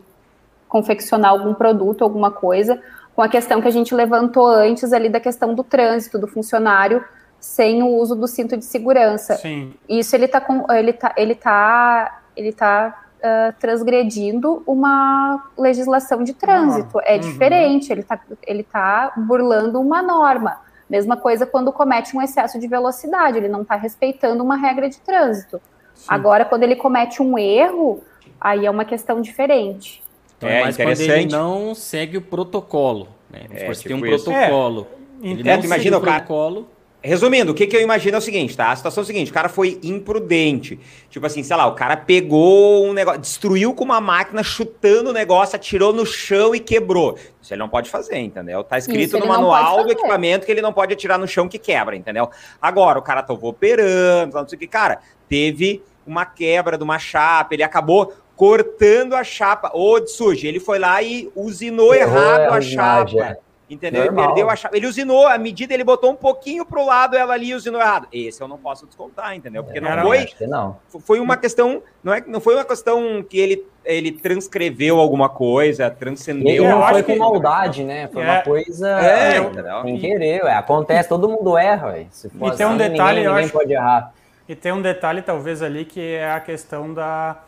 confeccionar 0.68 1.30
algum 1.30 1.54
produto, 1.54 2.02
alguma 2.02 2.30
coisa, 2.30 2.82
com 3.14 3.22
a 3.22 3.28
questão 3.28 3.60
que 3.60 3.68
a 3.68 3.70
gente 3.70 3.94
levantou 3.94 4.46
antes 4.46 4.92
ali 4.92 5.08
da 5.08 5.20
questão 5.20 5.54
do 5.54 5.62
trânsito, 5.62 6.18
do 6.18 6.26
funcionário 6.26 7.04
sem 7.38 7.82
o 7.82 7.88
uso 7.88 8.16
do 8.16 8.26
cinto 8.26 8.56
de 8.56 8.64
segurança. 8.64 9.36
Sim. 9.36 9.74
Isso 9.88 10.16
ele 10.16 10.24
está 10.24 10.42
ele 10.70 10.92
tá, 10.92 11.12
ele 11.16 11.34
tá, 11.34 12.22
ele 12.34 12.52
tá 12.52 13.04
uh, 13.18 13.54
transgredindo 13.60 14.62
uma 14.66 15.44
legislação 15.56 16.22
de 16.22 16.32
trânsito. 16.32 17.00
É 17.04 17.14
uhum. 17.14 17.20
diferente, 17.20 17.92
ele 17.92 18.00
está 18.00 18.18
ele 18.46 18.62
tá 18.62 19.12
burlando 19.16 19.80
uma 19.80 20.02
norma. 20.02 20.58
Mesma 20.88 21.16
coisa 21.16 21.46
quando 21.46 21.72
comete 21.72 22.16
um 22.16 22.22
excesso 22.22 22.58
de 22.58 22.66
velocidade, 22.66 23.38
ele 23.38 23.48
não 23.48 23.62
está 23.62 23.76
respeitando 23.76 24.42
uma 24.42 24.56
regra 24.56 24.88
de 24.88 24.98
trânsito. 25.00 25.60
Sim. 25.94 26.06
Agora, 26.08 26.44
quando 26.44 26.62
ele 26.62 26.76
comete 26.76 27.22
um 27.22 27.38
erro, 27.38 28.02
aí 28.40 28.66
é 28.66 28.70
uma 28.70 28.84
questão 28.84 29.20
diferente. 29.20 30.03
Então 30.36 30.48
é, 30.48 30.60
é 30.60 30.62
mais 30.62 30.76
quando 30.76 31.00
ele 31.00 31.26
não 31.26 31.74
segue 31.74 32.16
o 32.16 32.22
protocolo. 32.22 33.08
Né? 33.30 33.46
É, 33.50 33.72
tipo 33.72 33.88
tem 33.88 33.96
um 33.96 34.06
isso. 34.06 34.24
protocolo. 34.24 34.86
É. 35.22 35.28
Ele 35.28 35.48
é, 35.48 35.56
não 35.56 35.64
imagina 35.64 35.98
o 35.98 36.00
protocolo. 36.00 36.68
Resumindo, 37.06 37.52
o 37.52 37.54
que, 37.54 37.66
que 37.66 37.76
eu 37.76 37.82
imagino 37.82 38.14
é 38.16 38.18
o 38.18 38.20
seguinte, 38.22 38.56
tá? 38.56 38.70
A 38.70 38.76
situação 38.76 39.02
é 39.02 39.04
a 39.04 39.06
seguinte: 39.06 39.30
o 39.30 39.34
cara 39.34 39.50
foi 39.50 39.78
imprudente. 39.82 40.80
Tipo 41.10 41.26
assim, 41.26 41.42
sei 41.42 41.54
lá, 41.54 41.66
o 41.66 41.74
cara 41.74 41.98
pegou 41.98 42.86
um 42.86 42.94
negócio, 42.94 43.20
destruiu 43.20 43.74
com 43.74 43.84
uma 43.84 44.00
máquina, 44.00 44.42
chutando 44.42 45.10
o 45.10 45.12
negócio, 45.12 45.54
atirou 45.54 45.92
no 45.92 46.06
chão 46.06 46.54
e 46.54 46.60
quebrou. 46.60 47.18
Isso 47.42 47.52
ele 47.52 47.60
não 47.60 47.68
pode 47.68 47.90
fazer, 47.90 48.16
entendeu? 48.16 48.64
Tá 48.64 48.78
escrito 48.78 49.16
Isso, 49.16 49.18
no 49.18 49.26
manual 49.26 49.84
do 49.84 49.92
equipamento 49.92 50.46
que 50.46 50.52
ele 50.52 50.62
não 50.62 50.72
pode 50.72 50.94
atirar 50.94 51.18
no 51.18 51.28
chão 51.28 51.46
que 51.46 51.58
quebra, 51.58 51.94
entendeu? 51.94 52.30
Agora, 52.60 52.98
o 52.98 53.02
cara 53.02 53.22
tava 53.22 53.46
operando, 53.46 54.34
não 54.34 54.48
sei 54.48 54.56
o 54.56 54.58
que, 54.58 54.66
cara, 54.66 55.00
teve 55.28 55.82
uma 56.06 56.24
quebra 56.24 56.78
de 56.78 56.84
uma 56.84 56.98
chapa, 56.98 57.52
ele 57.52 57.62
acabou 57.62 58.14
cortando 58.36 59.14
a 59.14 59.24
chapa. 59.24 59.70
Ô, 59.74 60.00
Tsuji, 60.00 60.46
ele 60.46 60.60
foi 60.60 60.78
lá 60.78 61.02
e 61.02 61.30
usinou 61.34 61.94
errado 61.94 62.52
a, 62.52 62.56
a 62.56 62.60
chapa. 62.60 63.38
Entendeu? 63.68 64.04
Normal. 64.04 64.24
Ele 64.24 64.34
perdeu 64.34 64.50
a 64.50 64.56
chapa. 64.56 64.76
Ele 64.76 64.86
usinou, 64.86 65.26
a 65.26 65.38
medida 65.38 65.72
ele 65.72 65.84
botou 65.84 66.10
um 66.10 66.16
pouquinho 66.16 66.66
pro 66.66 66.84
lado, 66.84 67.16
ela 67.16 67.32
ali 67.32 67.54
usinou 67.54 67.80
errado. 67.80 68.06
Esse 68.12 68.42
eu 68.42 68.46
não 68.46 68.58
posso 68.58 68.86
descontar, 68.86 69.34
entendeu? 69.34 69.64
Porque 69.64 69.80
não 69.80 69.90
é, 69.90 70.02
foi. 70.02 70.28
Não. 70.46 70.76
Foi 71.00 71.18
uma 71.18 71.36
questão. 71.36 71.82
Não, 72.02 72.12
é, 72.12 72.22
não 72.26 72.40
foi 72.40 72.54
uma 72.54 72.64
questão 72.64 73.22
que 73.22 73.38
ele, 73.38 73.66
ele 73.84 74.12
transcreveu 74.12 75.00
alguma 75.00 75.30
coisa, 75.30 75.90
transcendeu. 75.90 76.64
não 76.64 76.86
foi 76.88 77.02
com 77.02 77.16
maldade, 77.16 77.84
né? 77.84 78.08
Foi 78.12 78.22
é. 78.22 78.30
uma 78.30 78.42
coisa. 78.42 79.00
É, 79.00 79.82
sem 79.82 79.98
querer, 79.98 80.44
ué. 80.44 80.54
Acontece, 80.54 81.08
todo 81.08 81.28
mundo 81.28 81.56
erra, 81.56 81.88
ué. 81.88 82.06
Se 82.10 82.28
for 82.28 82.52
e 82.52 82.56
tem 82.56 82.66
um 82.66 82.70
assim, 82.70 82.78
detalhe, 82.78 83.20
ninguém, 83.20 83.32
ninguém 83.32 83.44
acho... 83.44 83.52
pode 83.52 83.72
errar. 83.72 84.12
E 84.46 84.54
tem 84.54 84.72
um 84.72 84.82
detalhe, 84.82 85.22
talvez, 85.22 85.62
ali, 85.62 85.86
que 85.86 86.00
é 86.00 86.30
a 86.30 86.40
questão 86.40 86.92
da 86.92 87.38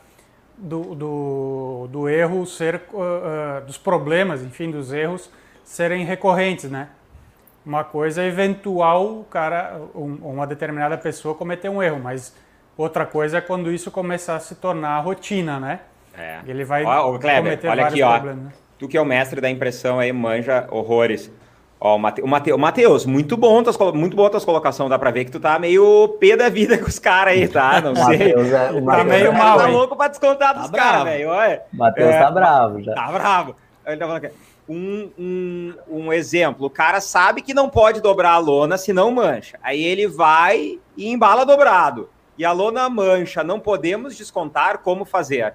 do, 0.57 0.95
do, 0.95 1.89
do 1.91 2.09
erro 2.09 2.47
ser, 2.47 2.83
uh, 2.93 3.65
dos 3.67 3.77
problemas, 3.77 4.43
enfim, 4.43 4.71
dos 4.71 4.93
erros 4.93 5.31
serem 5.65 6.05
recorrentes, 6.05 6.71
né? 6.71 6.89
Uma 7.65 7.83
coisa 7.83 8.23
é 8.23 8.27
eventual 8.27 9.21
o 9.21 9.25
cara, 9.25 9.81
um, 9.95 10.15
uma 10.23 10.47
determinada 10.47 10.97
pessoa 10.97 11.35
cometer 11.35 11.69
um 11.69 11.83
erro, 11.83 11.99
mas 11.99 12.35
outra 12.77 13.05
coisa 13.05 13.39
é 13.39 13.41
quando 13.41 13.73
isso 13.73 13.91
começar 13.91 14.37
a 14.37 14.41
se 14.41 14.55
tornar 14.55 15.01
rotina, 15.01 15.59
né? 15.59 15.81
É. 16.17 16.39
Ele 16.47 16.65
vai 16.65 16.85
ó, 16.85 17.19
Kleber, 17.19 17.43
cometer 17.43 17.69
olha 17.69 17.87
aqui, 17.87 18.01
problemas. 18.01 18.39
Ó, 18.39 18.45
né? 18.45 18.53
Tu 18.79 18.89
que 18.89 18.97
é 18.97 19.01
o 19.01 19.05
mestre 19.05 19.41
da 19.41 19.51
impressão 19.51 19.99
aí, 19.99 20.13
manja 20.13 20.67
horrores. 20.71 21.31
Ó, 21.87 21.95
o 21.95 21.99
Matheus, 22.27 22.59
Mateus, 22.59 23.07
muito 23.07 23.37
bom 23.37 23.63
tuas, 23.63 23.77
muito 23.95 24.17
boa 24.17 24.29
tuas 24.29 24.45
colocações, 24.45 24.91
dá 24.91 24.99
pra 24.99 25.13
ver 25.13 25.25
que 25.25 25.31
tu 25.31 25.39
tá 25.39 25.57
meio 25.57 26.17
pé 26.19 26.37
da 26.37 26.49
vida 26.49 26.77
com 26.83 26.89
os 26.89 26.99
caras 26.99 27.35
aí, 27.35 27.47
tá? 27.47 27.81
Não 27.81 27.95
sei. 27.95 28.35
Mateus 28.35 28.53
é, 28.53 28.73
o 28.73 28.85
tá 28.85 29.05
meio 29.05 29.33
mal, 29.33 29.57
Tá 29.57 29.67
louco 29.69 29.95
pra 29.95 30.09
descontar 30.09 30.53
tá 30.53 30.63
dos 30.63 30.71
caras, 30.73 31.05
velho. 31.05 31.31
Matheus 31.73 32.11
é, 32.11 32.19
tá 32.19 32.31
bravo 32.33 32.83
já. 32.83 32.93
Tá 32.93 33.13
bravo. 33.13 33.55
Ele 33.87 33.97
tá 33.99 34.05
falando 34.05 34.25
aqui. 34.25 34.35
Um, 34.69 35.11
um, 35.17 35.75
um 35.89 36.13
exemplo, 36.13 36.67
o 36.67 36.71
cara 36.71 37.01
sabe 37.01 37.41
que 37.41 37.55
não 37.55 37.69
pode 37.69 38.01
dobrar 38.01 38.33
a 38.33 38.39
lona 38.39 38.77
se 38.77 38.93
não 38.93 39.13
mancha. 39.13 39.57
Aí 39.63 39.85
ele 39.85 40.09
vai 40.09 40.81
e 40.97 41.09
embala 41.09 41.47
dobrado. 41.47 42.11
E 42.37 42.45
a 42.45 42.51
lona 42.51 42.91
mancha, 42.91 43.45
não 43.45 43.61
podemos 43.61 44.17
descontar 44.17 44.79
como 44.79 45.05
fazer. 45.05 45.55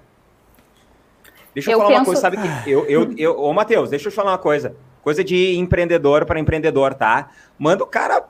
Deixa 1.54 1.70
eu, 1.70 1.74
eu 1.74 1.78
falar 1.78 1.90
penso... 1.90 2.00
uma 2.00 2.06
coisa, 2.06 2.20
sabe 2.22 2.38
que 2.38 2.70
eu, 2.70 2.86
eu, 2.86 3.14
eu, 3.18 3.38
ô 3.38 3.52
Matheus, 3.52 3.90
deixa 3.90 4.08
eu 4.08 4.10
te 4.10 4.14
falar 4.14 4.30
uma 4.30 4.38
coisa. 4.38 4.74
Coisa 5.02 5.22
de 5.24 5.56
empreendedor 5.56 6.24
para 6.24 6.38
empreendedor, 6.38 6.94
tá? 6.94 7.30
Manda 7.58 7.82
o 7.82 7.86
cara 7.86 8.24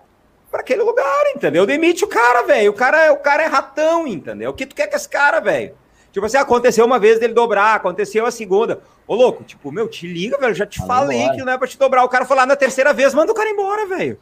para 0.51 0.61
aquele 0.61 0.83
lugar, 0.83 1.27
entendeu? 1.35 1.64
Demite 1.64 2.05
o 2.05 2.09
cara, 2.09 2.43
velho. 2.43 2.70
O 2.70 2.75
cara, 2.75 3.12
o 3.12 3.18
cara 3.18 3.43
é 3.43 3.47
ratão, 3.47 4.07
entendeu? 4.07 4.51
O 4.51 4.55
que 4.55 4.66
tu 4.66 4.75
quer 4.75 4.87
com 4.87 4.97
esse 4.97 5.09
cara, 5.09 5.41
velho? 5.41 5.75
Tipo 6.12 6.27
assim, 6.27 6.37
aconteceu 6.37 6.85
uma 6.85 6.99
vez 6.99 7.18
dele 7.18 7.33
dobrar, 7.33 7.75
aconteceu 7.75 8.27
a 8.27 8.31
segunda. 8.31 8.81
Ô, 9.07 9.14
louco, 9.14 9.45
tipo, 9.45 9.73
meu, 9.73 9.89
te 9.89 10.07
liga, 10.07 10.37
velho. 10.39 10.55
Já 10.55 10.66
te 10.66 10.81
Manda 10.81 10.95
falei 10.95 11.20
embora. 11.20 11.37
que 11.37 11.45
não 11.45 11.53
é 11.53 11.59
pra 11.59 11.66
te 11.66 11.79
dobrar. 11.79 12.05
O 12.05 12.09
cara 12.09 12.27
foi 12.27 12.37
lá 12.37 12.45
na 12.45 12.55
terceira 12.55 12.93
vez, 12.93 13.14
manda 13.14 13.33
o 13.33 13.35
cara 13.35 13.49
embora, 13.49 13.87
velho. 13.87 14.18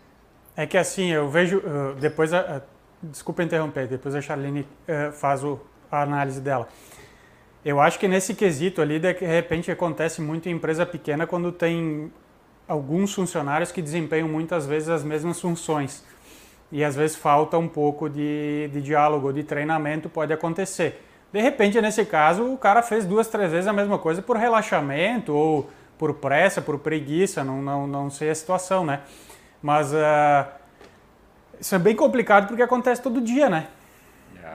É 0.57 0.67
que 0.67 0.79
assim, 0.79 1.11
eu 1.11 1.29
vejo. 1.29 1.63
depois, 1.99 2.33
a, 2.33 2.63
desculpa 3.03 3.43
interromper, 3.43 3.89
depois 3.89 4.15
a 4.15 4.21
Charlene 4.21 4.61
uh, 4.61 5.13
faz 5.13 5.43
o, 5.43 5.59
a 5.91 6.03
análise 6.03 6.41
dela. 6.41 6.69
Eu 7.65 7.81
acho 7.81 7.99
que 7.99 8.09
nesse 8.09 8.35
quesito 8.35 8.81
ali, 8.81 8.99
de 8.99 9.13
repente, 9.13 9.71
acontece 9.71 10.21
muito 10.21 10.49
em 10.49 10.53
empresa 10.53 10.87
pequena 10.87 11.27
quando 11.27 11.51
tem 11.53 12.11
alguns 12.71 13.13
funcionários 13.13 13.73
que 13.73 13.83
desempenham 13.83 14.29
muitas 14.29 14.65
vezes 14.65 14.89
as 14.89 15.03
mesmas 15.03 15.41
funções. 15.41 16.05
E 16.71 16.85
às 16.85 16.95
vezes 16.95 17.17
falta 17.17 17.59
um 17.59 17.67
pouco 17.67 18.09
de, 18.09 18.71
de 18.73 18.81
diálogo, 18.81 19.33
de 19.33 19.43
treinamento, 19.43 20.09
pode 20.09 20.33
acontecer. 20.33 21.05
De 21.33 21.41
repente, 21.41 21.81
nesse 21.81 22.05
caso, 22.05 22.45
o 22.45 22.57
cara 22.57 22.81
fez 22.81 23.05
duas, 23.05 23.27
três 23.27 23.51
vezes 23.51 23.67
a 23.67 23.73
mesma 23.73 23.99
coisa 23.99 24.23
por 24.23 24.37
relaxamento 24.37 25.35
ou 25.35 25.69
por 25.99 26.15
pressa, 26.15 26.63
por 26.63 26.79
preguiça, 26.79 27.43
não, 27.43 27.61
não, 27.61 27.87
não 27.89 28.09
sei 28.09 28.31
a 28.31 28.35
situação, 28.37 28.85
né? 28.85 29.01
Mas 29.61 29.93
uh, 29.93 30.49
isso 31.61 31.75
é 31.75 31.79
bem 31.79 31.97
complicado 31.97 32.47
porque 32.47 32.63
acontece 32.63 33.03
todo 33.03 33.21
dia, 33.21 33.51
né? 33.51 33.67
É. 34.45 34.55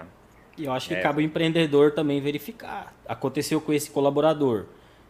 E 0.57 0.63
eu 0.63 0.71
acho 0.71 0.87
que 0.87 0.95
é. 0.95 1.01
cabe 1.01 1.21
o 1.21 1.25
empreendedor 1.25 1.91
também 1.91 2.21
verificar. 2.21 2.93
Aconteceu 3.05 3.59
com 3.59 3.73
esse 3.73 3.91
colaborador, 3.91 4.67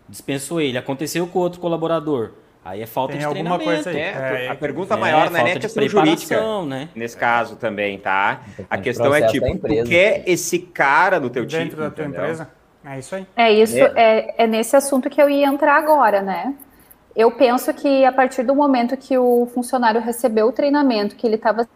dispensou 0.09 0.59
ele, 0.59 0.75
aconteceu 0.75 1.27
com 1.27 1.37
outro 1.37 1.61
colaborador 1.61 2.31
Aí 2.65 2.81
é 2.81 2.87
falta 2.87 3.11
Tem 3.11 3.19
de 3.19 3.25
alguma 3.25 3.59
coisa 3.59 3.91
aí. 3.91 3.99
É, 3.99 4.49
a 4.49 4.55
pergunta 4.55 4.95
é, 4.95 4.97
maior 4.97 5.29
não 5.29 5.39
é 5.39 5.43
nem 5.43 5.53
a 5.53 5.59
questão 5.59 5.87
jurídica, 5.87 6.65
né? 6.65 6.89
nesse 6.95 7.15
caso 7.15 7.55
também, 7.57 7.99
tá? 7.99 8.41
A 8.67 8.79
questão 8.79 9.13
é 9.13 9.27
tipo, 9.27 9.55
tu 9.59 9.83
quer 9.87 10.23
esse 10.25 10.57
cara 10.57 11.19
no 11.19 11.29
teu 11.29 11.45
time? 11.45 11.65
Dentro 11.65 11.79
da 11.79 11.91
tua 11.91 12.05
empresa? 12.05 12.49
É 12.83 12.97
isso 12.97 13.15
aí. 13.15 13.27
É 13.35 13.51
isso, 13.53 13.77
é. 13.77 13.93
é, 13.95 14.35
é 14.39 14.47
nesse 14.47 14.75
assunto 14.75 15.11
que 15.11 15.21
eu 15.21 15.29
ia 15.29 15.45
entrar 15.45 15.77
agora, 15.77 16.23
né? 16.23 16.55
Eu 17.15 17.31
penso 17.31 17.71
que 17.71 18.03
a 18.03 18.11
partir 18.11 18.41
do 18.41 18.55
momento 18.55 18.97
que 18.97 19.15
o 19.15 19.45
funcionário 19.53 20.01
recebeu 20.01 20.47
o 20.47 20.51
treinamento, 20.51 21.15
que 21.15 21.27
ele 21.27 21.35
estava 21.35 21.69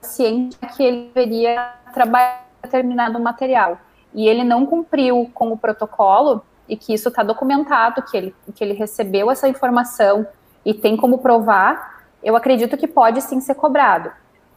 ciente 0.00 0.56
que 0.74 0.82
ele 0.82 1.10
deveria 1.14 1.70
trabalhar 1.92 2.48
determinado 2.62 3.20
material, 3.20 3.78
e 4.14 4.26
ele 4.26 4.42
não 4.42 4.64
cumpriu 4.64 5.30
com 5.34 5.52
o 5.52 5.58
protocolo, 5.58 6.42
e 6.68 6.76
que 6.76 6.94
isso 6.94 7.08
está 7.08 7.22
documentado, 7.22 8.02
que 8.02 8.16
ele, 8.16 8.34
que 8.54 8.64
ele 8.64 8.74
recebeu 8.74 9.30
essa 9.30 9.48
informação 9.48 10.26
e 10.64 10.72
tem 10.72 10.96
como 10.96 11.18
provar, 11.18 12.02
eu 12.22 12.34
acredito 12.36 12.76
que 12.76 12.86
pode 12.86 13.20
sim 13.20 13.40
ser 13.40 13.54
cobrado. 13.54 14.10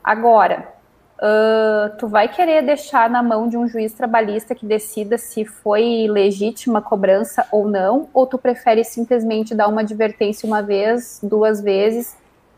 Agora, 0.03 0.69
uh, 1.17 1.97
tu 1.97 2.07
vai 2.07 2.29
querer 2.29 2.61
deixar 2.61 3.09
na 3.09 3.21
mão 3.21 3.49
de 3.49 3.57
um 3.57 3.67
juiz 3.67 3.93
trabalhista 3.93 4.55
que 4.55 4.65
decida 4.65 5.17
se 5.17 5.43
foi 5.43 6.07
legítima 6.09 6.79
a 6.79 6.81
cobrança 6.81 7.45
ou 7.51 7.67
não, 7.67 8.07
ou 8.13 8.25
tu 8.25 8.37
prefere 8.37 8.83
simplesmente 8.83 9.53
dar 9.53 9.67
uma 9.67 9.81
advertência 9.81 10.47
uma 10.47 10.61
vez, 10.61 11.19
duas 11.21 11.61
vezes 11.61 12.15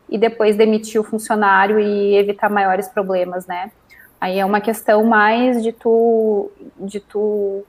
e 0.08 0.16
depois 0.16 0.56
demitir 0.56 1.00
o 1.00 1.04
funcionário 1.04 1.78
e 1.78 2.16
evitar 2.16 2.48
maiores 2.48 2.88
problemas, 2.88 3.46
né? 3.46 3.70
Aí 4.20 4.38
é 4.38 4.44
uma 4.44 4.60
questão 4.60 5.02
mais 5.04 5.62
de 5.62 5.72
tu, 5.72 6.50
de 6.78 7.00
tu 7.00 7.64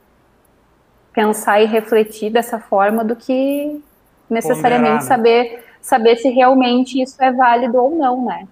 pensar 1.14 1.62
e 1.62 1.66
refletir 1.66 2.32
dessa 2.32 2.60
forma 2.60 3.04
do 3.04 3.16
que 3.16 3.82
necessariamente 4.30 4.96
né? 4.96 5.02
saber 5.02 5.64
saber 5.82 6.16
se 6.18 6.30
realmente 6.30 7.02
isso 7.02 7.22
é 7.22 7.32
válido 7.32 7.78
ou 7.78 7.96
não, 7.96 8.24
né? 8.24 8.48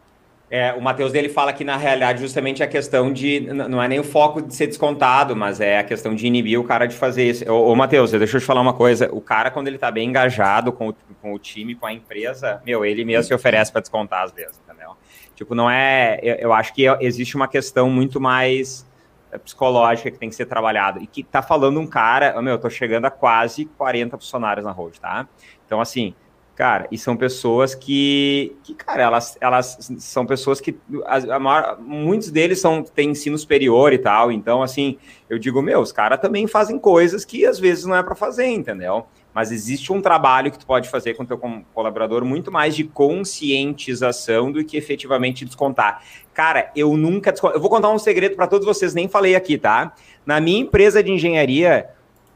É, 0.51 0.73
o 0.73 0.81
Matheus 0.81 1.11
dele 1.11 1.29
fala 1.29 1.53
que 1.53 1.63
na 1.63 1.77
realidade 1.77 2.21
justamente 2.21 2.63
a 2.63 2.67
questão 2.67 3.13
de 3.13 3.41
não 3.41 3.81
é 3.81 3.87
nem 3.87 3.99
o 3.99 4.03
foco 4.03 4.41
de 4.41 4.55
ser 4.55 4.65
descontado, 4.65 5.35
mas 5.35 5.61
é 5.61 5.77
a 5.77 5.83
questão 5.83 6.15
de 6.15 6.25
inibir 6.25 6.59
o 6.59 6.63
cara 6.63 6.87
de 6.87 6.95
fazer 6.95 7.29
isso. 7.29 7.51
Ô, 7.51 7.71
ô 7.71 7.75
Matheus, 7.75 8.11
deixa 8.11 8.37
eu 8.37 8.41
te 8.41 8.47
falar 8.47 8.61
uma 8.61 8.73
coisa. 8.73 9.07
O 9.13 9.21
cara, 9.21 9.51
quando 9.51 9.67
ele 9.67 9.77
tá 9.77 9.91
bem 9.91 10.09
engajado 10.09 10.73
com 10.73 10.89
o, 10.89 10.95
com 11.21 11.33
o 11.33 11.37
time, 11.37 11.75
com 11.75 11.85
a 11.85 11.93
empresa, 11.93 12.63
meu, 12.65 12.83
ele 12.83 13.05
mesmo 13.05 13.25
se 13.25 13.33
oferece 13.33 13.71
para 13.71 13.81
descontar 13.81 14.23
às 14.23 14.31
vezes, 14.31 14.59
entendeu? 14.67 14.93
Tipo, 15.35 15.53
não 15.53 15.69
é. 15.69 16.19
Eu, 16.23 16.35
eu 16.35 16.53
acho 16.53 16.73
que 16.73 16.85
existe 16.99 17.35
uma 17.35 17.47
questão 17.47 17.87
muito 17.87 18.19
mais 18.19 18.88
psicológica 19.37 20.09
que 20.09 20.17
tem 20.17 20.29
que 20.29 20.35
ser 20.35 20.45
trabalhada. 20.45 20.99
E 20.99 21.07
que 21.07 21.23
tá 21.23 21.41
falando 21.41 21.79
um 21.79 21.85
cara, 21.85 22.41
meu, 22.41 22.53
eu 22.53 22.59
tô 22.59 22.69
chegando 22.69 23.05
a 23.05 23.11
quase 23.11 23.65
40 23.65 24.17
funcionários 24.17 24.65
na 24.65 24.71
road, 24.71 24.99
tá? 24.99 25.27
Então, 25.65 25.79
assim, 25.79 26.15
Cara, 26.59 26.89
e 26.91 26.97
são 26.97 27.15
pessoas 27.15 27.73
que, 27.73 28.53
que 28.65 28.75
cara, 28.75 29.03
elas, 29.03 29.37
elas 29.39 29.77
são 29.99 30.25
pessoas 30.25 30.59
que, 30.59 30.77
a 31.05 31.39
maior, 31.39 31.79
muitos 31.79 32.29
deles 32.31 32.59
são, 32.59 32.83
têm 32.83 33.11
ensino 33.11 33.37
superior 33.37 33.93
e 33.93 33.97
tal, 33.97 34.29
então, 34.29 34.61
assim, 34.61 34.97
eu 35.29 35.39
digo, 35.39 35.61
meu, 35.61 35.79
os 35.79 35.93
caras 35.93 36.19
também 36.19 36.47
fazem 36.47 36.77
coisas 36.77 37.23
que 37.23 37.45
às 37.45 37.57
vezes 37.57 37.85
não 37.85 37.95
é 37.95 38.03
para 38.03 38.13
fazer, 38.13 38.47
entendeu? 38.47 39.07
Mas 39.39 39.53
existe 39.53 39.93
um 39.93 40.01
trabalho 40.01 40.51
que 40.51 40.59
tu 40.59 40.65
pode 40.65 40.89
fazer 40.89 41.13
com 41.13 41.23
o 41.23 41.25
teu 41.25 41.37
colaborador 41.73 42.25
muito 42.25 42.51
mais 42.51 42.75
de 42.75 42.83
conscientização 42.83 44.51
do 44.51 44.65
que 44.65 44.75
efetivamente 44.75 45.45
descontar. 45.45 46.03
Cara, 46.33 46.69
eu 46.75 46.97
nunca. 46.97 47.33
Eu 47.53 47.61
vou 47.61 47.69
contar 47.69 47.89
um 47.89 47.97
segredo 47.97 48.35
para 48.35 48.47
todos 48.47 48.67
vocês, 48.67 48.93
nem 48.93 49.07
falei 49.07 49.37
aqui, 49.37 49.57
tá? 49.57 49.93
Na 50.25 50.41
minha 50.41 50.59
empresa 50.59 51.01
de 51.01 51.09
engenharia, 51.09 51.89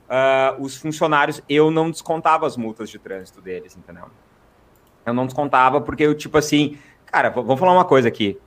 uh, 0.08 0.64
os 0.64 0.78
funcionários, 0.78 1.44
eu 1.50 1.70
não 1.70 1.92
descontava 1.92 2.48
as 2.48 2.56
multas 2.56 2.90
de 2.90 2.98
trânsito 2.98 3.42
deles, 3.42 3.76
entendeu? 3.76 4.06
Eu 5.06 5.14
não 5.14 5.26
descontava 5.26 5.82
porque 5.82 6.04
eu, 6.04 6.16
tipo 6.16 6.38
assim, 6.38 6.78
cara, 7.06 7.30
vamos 7.30 7.60
falar 7.60 7.74
uma 7.74 7.84
coisa 7.84 8.08
aqui. 8.08 8.40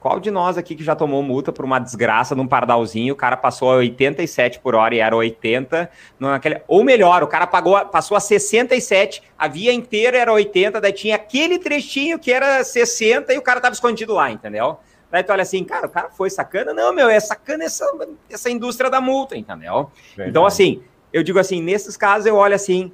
Qual 0.00 0.20
de 0.20 0.30
nós 0.30 0.56
aqui 0.56 0.76
que 0.76 0.84
já 0.84 0.94
tomou 0.94 1.22
multa 1.22 1.52
por 1.52 1.64
uma 1.64 1.78
desgraça 1.78 2.34
num 2.34 2.46
pardalzinho, 2.46 3.14
o 3.14 3.16
cara 3.16 3.36
passou 3.36 3.72
a 3.72 3.76
87 3.76 4.60
por 4.60 4.74
hora 4.76 4.94
e 4.94 5.00
era 5.00 5.16
80, 5.16 5.90
naquele, 6.20 6.62
ou 6.68 6.84
melhor, 6.84 7.22
o 7.24 7.26
cara 7.26 7.46
pagou, 7.48 7.84
passou 7.86 8.16
a 8.16 8.20
67, 8.20 9.22
a 9.36 9.48
via 9.48 9.72
inteira 9.72 10.16
era 10.16 10.32
80, 10.32 10.80
daí 10.80 10.92
tinha 10.92 11.16
aquele 11.16 11.58
trechinho 11.58 12.18
que 12.18 12.32
era 12.32 12.62
60 12.62 13.34
e 13.34 13.38
o 13.38 13.42
cara 13.42 13.60
tava 13.60 13.74
escondido 13.74 14.14
lá, 14.14 14.30
entendeu? 14.30 14.78
Daí 15.10 15.24
tu 15.24 15.32
olha 15.32 15.42
assim, 15.42 15.64
cara, 15.64 15.86
o 15.86 15.90
cara 15.90 16.10
foi 16.10 16.30
sacana? 16.30 16.72
Não, 16.72 16.92
meu, 16.92 17.08
é 17.08 17.18
sacana 17.18 17.64
essa, 17.64 17.84
essa 18.30 18.50
indústria 18.50 18.90
da 18.90 19.00
multa, 19.00 19.36
entendeu? 19.36 19.90
Verdade. 20.10 20.30
Então, 20.30 20.46
assim, 20.46 20.82
eu 21.12 21.22
digo 21.22 21.38
assim, 21.38 21.62
nesses 21.62 21.96
casos 21.96 22.26
eu 22.26 22.36
olho 22.36 22.54
assim, 22.54 22.92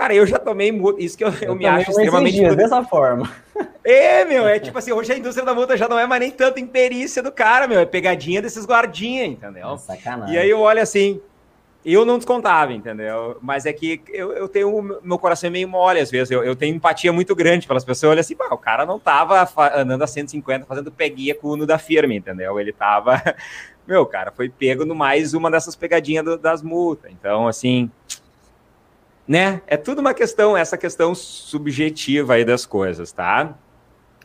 cara, 0.00 0.14
eu 0.14 0.26
já 0.26 0.38
tomei 0.38 0.72
multa, 0.72 1.02
isso 1.02 1.16
que 1.16 1.22
eu, 1.22 1.28
eu, 1.28 1.48
eu 1.48 1.54
me 1.54 1.66
acho 1.66 1.90
extremamente... 1.90 2.38
Dias, 2.38 2.56
dessa 2.56 2.82
forma. 2.82 3.30
É, 3.84 4.24
meu, 4.24 4.48
é 4.48 4.58
tipo 4.58 4.78
assim, 4.78 4.92
hoje 4.92 5.12
a 5.12 5.18
indústria 5.18 5.44
da 5.44 5.54
multa 5.54 5.76
já 5.76 5.86
não 5.86 5.98
é 5.98 6.06
mais 6.06 6.20
nem 6.20 6.30
tanto 6.30 6.58
imperícia 6.58 7.22
do 7.22 7.30
cara, 7.30 7.68
meu, 7.68 7.78
é 7.78 7.84
pegadinha 7.84 8.40
desses 8.40 8.64
guardinha, 8.64 9.26
entendeu? 9.26 9.74
É 9.74 9.76
sacanagem. 9.76 10.34
E 10.34 10.38
aí 10.38 10.48
eu 10.48 10.60
olho 10.60 10.80
assim, 10.80 11.20
eu 11.84 12.06
não 12.06 12.16
descontava, 12.16 12.72
entendeu? 12.72 13.36
Mas 13.42 13.66
é 13.66 13.74
que 13.74 14.00
eu, 14.08 14.32
eu 14.32 14.48
tenho, 14.48 15.00
meu 15.02 15.18
coração 15.18 15.48
é 15.48 15.50
meio 15.50 15.68
mole 15.68 16.00
às 16.00 16.10
vezes, 16.10 16.30
eu, 16.30 16.42
eu 16.42 16.56
tenho 16.56 16.74
empatia 16.74 17.12
muito 17.12 17.34
grande 17.34 17.66
pelas 17.66 17.84
pessoas, 17.84 18.12
olha 18.12 18.20
assim, 18.20 18.34
o 18.50 18.56
cara 18.56 18.86
não 18.86 18.98
tava 18.98 19.46
andando 19.74 20.02
a 20.02 20.06
150 20.06 20.64
fazendo 20.64 20.90
peguinha 20.90 21.34
com 21.34 21.48
o 21.48 21.52
Uno 21.52 21.66
da 21.66 21.78
firma, 21.78 22.14
entendeu? 22.14 22.58
Ele 22.58 22.72
tava 22.72 23.22
meu, 23.86 24.06
cara, 24.06 24.30
foi 24.30 24.48
pego 24.48 24.86
no 24.86 24.94
mais 24.94 25.34
uma 25.34 25.50
dessas 25.50 25.76
pegadinhas 25.76 26.24
do, 26.24 26.38
das 26.38 26.62
multas. 26.62 27.10
Então, 27.10 27.48
assim, 27.48 27.90
né? 29.30 29.62
É 29.64 29.76
tudo 29.76 30.00
uma 30.00 30.12
questão, 30.12 30.56
essa 30.56 30.76
questão 30.76 31.14
subjetiva 31.14 32.34
aí 32.34 32.44
das 32.44 32.66
coisas, 32.66 33.12
tá? 33.12 33.54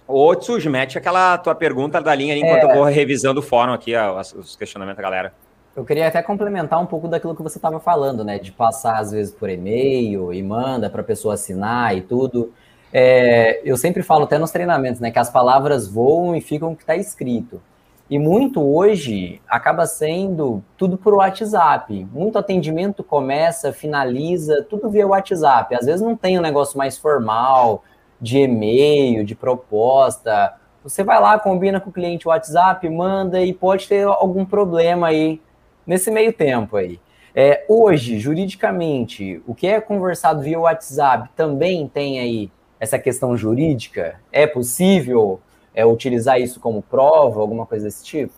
Ô, 0.08 0.36
Tsuji, 0.36 0.68
mete 0.68 0.98
aquela 0.98 1.38
tua 1.38 1.54
pergunta 1.54 2.02
da 2.02 2.16
linha 2.16 2.36
enquanto 2.36 2.64
é... 2.64 2.72
eu 2.72 2.76
vou 2.78 2.86
revisando 2.86 3.40
o 3.40 3.44
fórum 3.44 3.72
aqui, 3.72 3.94
os 4.36 4.56
questionamentos 4.56 4.98
da 4.98 5.04
galera. 5.04 5.34
Eu 5.76 5.86
queria 5.86 6.08
até 6.08 6.24
complementar 6.24 6.82
um 6.82 6.88
pouco 6.88 7.08
daquilo 7.08 7.36
que 7.36 7.44
você 7.44 7.60
estava 7.60 7.80
falando, 7.80 8.24
né? 8.24 8.40
De 8.40 8.52
passar, 8.52 8.98
às 8.98 9.12
vezes, 9.12 9.32
por 9.32 9.48
e-mail 9.48 10.34
e 10.34 10.42
manda 10.42 10.90
para 10.90 11.02
a 11.02 11.04
pessoa 11.04 11.36
assinar 11.36 11.96
e 11.96 12.02
tudo. 12.02 12.52
É, 12.92 13.62
eu 13.64 13.78
sempre 13.78 14.02
falo 14.02 14.24
até 14.24 14.40
nos 14.40 14.50
treinamentos, 14.50 15.00
né? 15.00 15.12
Que 15.12 15.20
as 15.20 15.30
palavras 15.30 15.88
voam 15.88 16.36
e 16.36 16.42
ficam 16.42 16.72
o 16.72 16.76
que 16.76 16.82
está 16.82 16.96
escrito. 16.96 17.62
E 18.08 18.20
muito 18.20 18.62
hoje 18.62 19.42
acaba 19.48 19.88
sendo 19.88 20.64
tudo 20.78 20.96
por 20.96 21.16
WhatsApp. 21.16 22.08
Muito 22.14 22.38
atendimento 22.38 23.04
começa, 23.04 23.74
finaliza, 23.74 24.64
tudo 24.70 24.90
via 24.90 25.08
WhatsApp. 25.08 25.74
Às 25.74 25.88
vezes 25.88 26.02
não 26.02 26.16
tem 26.16 26.38
um 26.38 26.42
negócio 26.42 26.78
mais 26.78 26.98
formal, 26.98 27.84
de 28.22 28.40
e-mail, 28.40 29.26
de 29.26 29.34
proposta. 29.34 30.54
Você 30.84 31.04
vai 31.04 31.20
lá, 31.20 31.40
combina 31.40 31.80
com 31.80 31.90
o 31.90 31.94
cliente 31.94 32.28
WhatsApp, 32.28 32.88
manda 32.90 33.42
e 33.42 33.52
pode 33.52 33.88
ter 33.88 34.06
algum 34.06 34.46
problema 34.46 35.08
aí 35.08 35.42
nesse 35.86 36.12
meio 36.12 36.32
tempo 36.32 36.78
aí. 36.78 37.00
É, 37.34 37.66
hoje, 37.68 38.20
juridicamente, 38.20 39.42
o 39.48 39.56
que 39.56 39.68
é 39.68 39.82
conversado 39.82 40.42
via 40.42 40.60
WhatsApp 40.60 41.30
também 41.36 41.88
tem 41.88 42.20
aí 42.20 42.52
essa 42.80 43.00
questão 43.00 43.36
jurídica? 43.36 44.20
É 44.32 44.46
possível 44.46 45.42
é, 45.76 45.86
utilizar 45.86 46.40
isso 46.40 46.60
como 46.60 46.82
prova, 46.82 47.40
alguma 47.42 47.66
coisa 47.66 47.86
desse 47.86 48.04
tipo? 48.04 48.34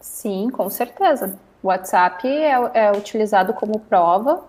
Sim, 0.00 0.48
com 0.48 0.70
certeza. 0.70 1.36
O 1.62 1.66
WhatsApp 1.66 2.26
é, 2.26 2.52
é 2.72 2.92
utilizado 2.92 3.52
como 3.52 3.80
prova, 3.80 4.44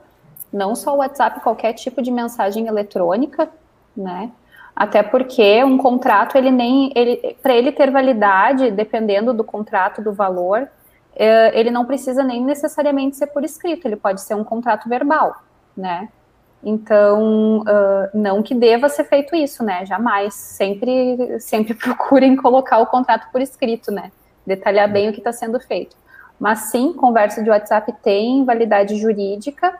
não 0.53 0.75
só 0.75 0.93
o 0.93 0.97
WhatsApp, 0.97 1.41
qualquer 1.41 1.73
tipo 1.73 2.01
de 2.01 2.11
mensagem 2.11 2.67
eletrônica, 2.67 3.49
né? 3.97 4.31
Até 4.75 5.03
porque 5.03 5.63
um 5.63 5.77
contrato, 5.77 6.37
ele 6.37 6.51
nem, 6.51 6.91
ele, 6.95 7.35
para 7.41 7.53
ele 7.53 7.71
ter 7.71 7.91
validade, 7.91 8.71
dependendo 8.71 9.33
do 9.33 9.43
contrato, 9.43 10.01
do 10.01 10.13
valor, 10.13 10.69
é, 11.13 11.59
ele 11.59 11.71
não 11.71 11.85
precisa 11.85 12.23
nem 12.23 12.43
necessariamente 12.43 13.17
ser 13.17 13.27
por 13.27 13.43
escrito, 13.43 13.85
ele 13.85 13.97
pode 13.97 14.21
ser 14.21 14.35
um 14.35 14.43
contrato 14.43 14.87
verbal, 14.87 15.43
né? 15.75 16.07
Então, 16.63 17.61
uh, 17.61 18.09
não 18.13 18.43
que 18.43 18.53
deva 18.53 18.87
ser 18.87 19.05
feito 19.05 19.35
isso, 19.35 19.63
né? 19.63 19.85
Jamais. 19.85 20.33
Sempre, 20.33 21.39
sempre 21.39 21.73
procurem 21.75 22.35
colocar 22.35 22.79
o 22.79 22.87
contrato 22.87 23.31
por 23.31 23.41
escrito, 23.41 23.91
né? 23.91 24.11
Detalhar 24.45 24.91
bem 24.91 25.09
o 25.09 25.13
que 25.13 25.19
está 25.19 25.33
sendo 25.33 25.59
feito. 25.59 25.95
Mas 26.39 26.59
sim, 26.71 26.93
conversa 26.93 27.43
de 27.43 27.49
WhatsApp 27.49 27.93
tem 28.03 28.43
validade 28.45 28.95
jurídica. 28.95 29.75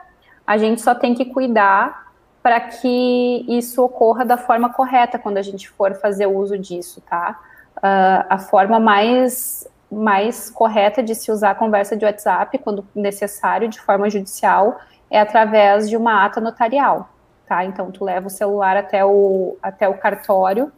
A 0.46 0.58
gente 0.58 0.82
só 0.82 0.94
tem 0.94 1.14
que 1.14 1.26
cuidar 1.26 2.12
para 2.44 2.60
que 2.60 3.46
isso 3.48 3.84
ocorra 3.84 4.26
da 4.26 4.38
forma 4.38 4.72
correta 4.74 5.20
quando 5.20 5.38
a 5.38 5.42
gente 5.42 5.70
for 5.70 5.94
fazer 5.96 6.26
uso 6.26 6.58
disso, 6.58 7.02
tá? 7.02 7.40
Uh, 7.78 8.26
a 8.30 8.38
forma 8.38 8.80
mais 8.80 9.68
mais 9.92 10.50
correta 10.50 11.04
de 11.04 11.14
se 11.14 11.30
usar 11.32 11.52
a 11.52 11.56
conversa 11.56 11.98
de 11.98 12.06
WhatsApp, 12.06 12.58
quando 12.60 12.88
necessário, 12.96 13.68
de 13.68 13.82
forma 13.82 14.10
judicial, 14.10 14.80
é 15.12 15.20
através 15.20 15.90
de 15.90 15.98
uma 15.98 16.26
ata 16.26 16.40
notarial, 16.40 17.10
tá? 17.46 17.64
Então, 17.66 17.92
tu 17.92 18.04
leva 18.04 18.28
o 18.28 18.30
celular 18.30 18.78
até 18.78 19.06
o, 19.06 19.58
até 19.62 19.88
o 19.88 19.94
cartório 19.96 20.72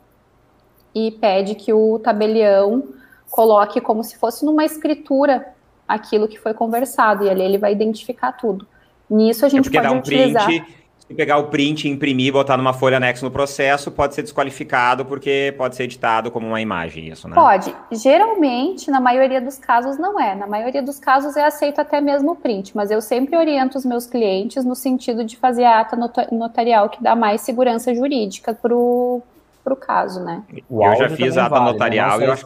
e 0.94 1.12
pede 1.12 1.56
que 1.56 1.72
o 1.72 2.00
tabelião 2.00 2.84
coloque 3.30 3.80
como 3.80 4.04
se 4.04 4.18
fosse 4.18 4.44
numa 4.44 4.66
escritura 4.66 5.54
aquilo 5.88 6.28
que 6.28 6.40
foi 6.40 6.54
conversado, 6.54 7.24
e 7.24 7.30
ali 7.30 7.44
ele 7.44 7.58
vai 7.58 7.72
identificar 7.72 8.32
tudo. 8.32 8.68
Nisso 9.10 9.46
a 9.46 9.50
gente 9.50 9.70
é 9.70 9.72
pode 9.72 9.88
dá 9.88 9.92
um 9.94 10.00
utilizar... 10.00 10.46
Print 10.46 10.83
se 11.08 11.14
pegar 11.14 11.38
o 11.38 11.46
print, 11.46 11.88
imprimir, 11.88 12.32
botar 12.32 12.56
numa 12.56 12.72
folha 12.72 12.96
anexo 12.98 13.26
no 13.26 13.32
processo, 13.32 13.92
pode 13.92 14.16
ser 14.16 14.22
desqualificado 14.22 15.04
porque 15.04 15.54
pode 15.58 15.76
ser 15.76 15.84
editado 15.84 16.32
como 16.32 16.48
uma 16.48 16.62
imagem, 16.62 17.10
isso, 17.10 17.28
né? 17.28 17.36
Pode. 17.36 17.76
Geralmente, 17.92 18.90
na 18.90 19.02
maioria 19.02 19.42
dos 19.42 19.58
casos, 19.58 19.98
não 19.98 20.18
é. 20.20 20.34
Na 20.34 20.48
maioria 20.48 20.82
dos 20.82 21.00
casos 21.00 21.36
é 21.36 21.44
aceito 21.44 21.82
até 21.82 22.00
mesmo 22.00 22.32
o 22.32 22.36
print, 22.36 22.76
mas 22.76 22.90
eu 22.90 23.02
sempre 23.02 23.36
oriento 23.36 23.78
os 23.78 23.86
meus 23.86 24.06
clientes 24.06 24.64
no 24.64 24.76
sentido 24.76 25.26
de 25.26 25.36
fazer 25.36 25.66
a 25.66 25.82
ata 25.82 25.98
notarial 26.32 26.90
que 26.90 27.04
dá 27.04 27.16
mais 27.16 27.42
segurança 27.42 27.94
jurídica 27.94 28.54
para 28.54 28.74
o 28.74 29.22
para 29.64 29.74
o 29.74 29.78
caso, 29.78 30.24
né? 30.24 30.44
O 30.70 30.84
eu 30.84 30.96
já 30.96 31.10
fiz 31.10 31.38
a 31.38 31.46
ata 31.46 31.56
vale, 31.56 31.66
né? 31.66 31.72
notarial 31.72 32.22
e 32.22 32.26
eu 32.26 32.34
acho 32.34 32.46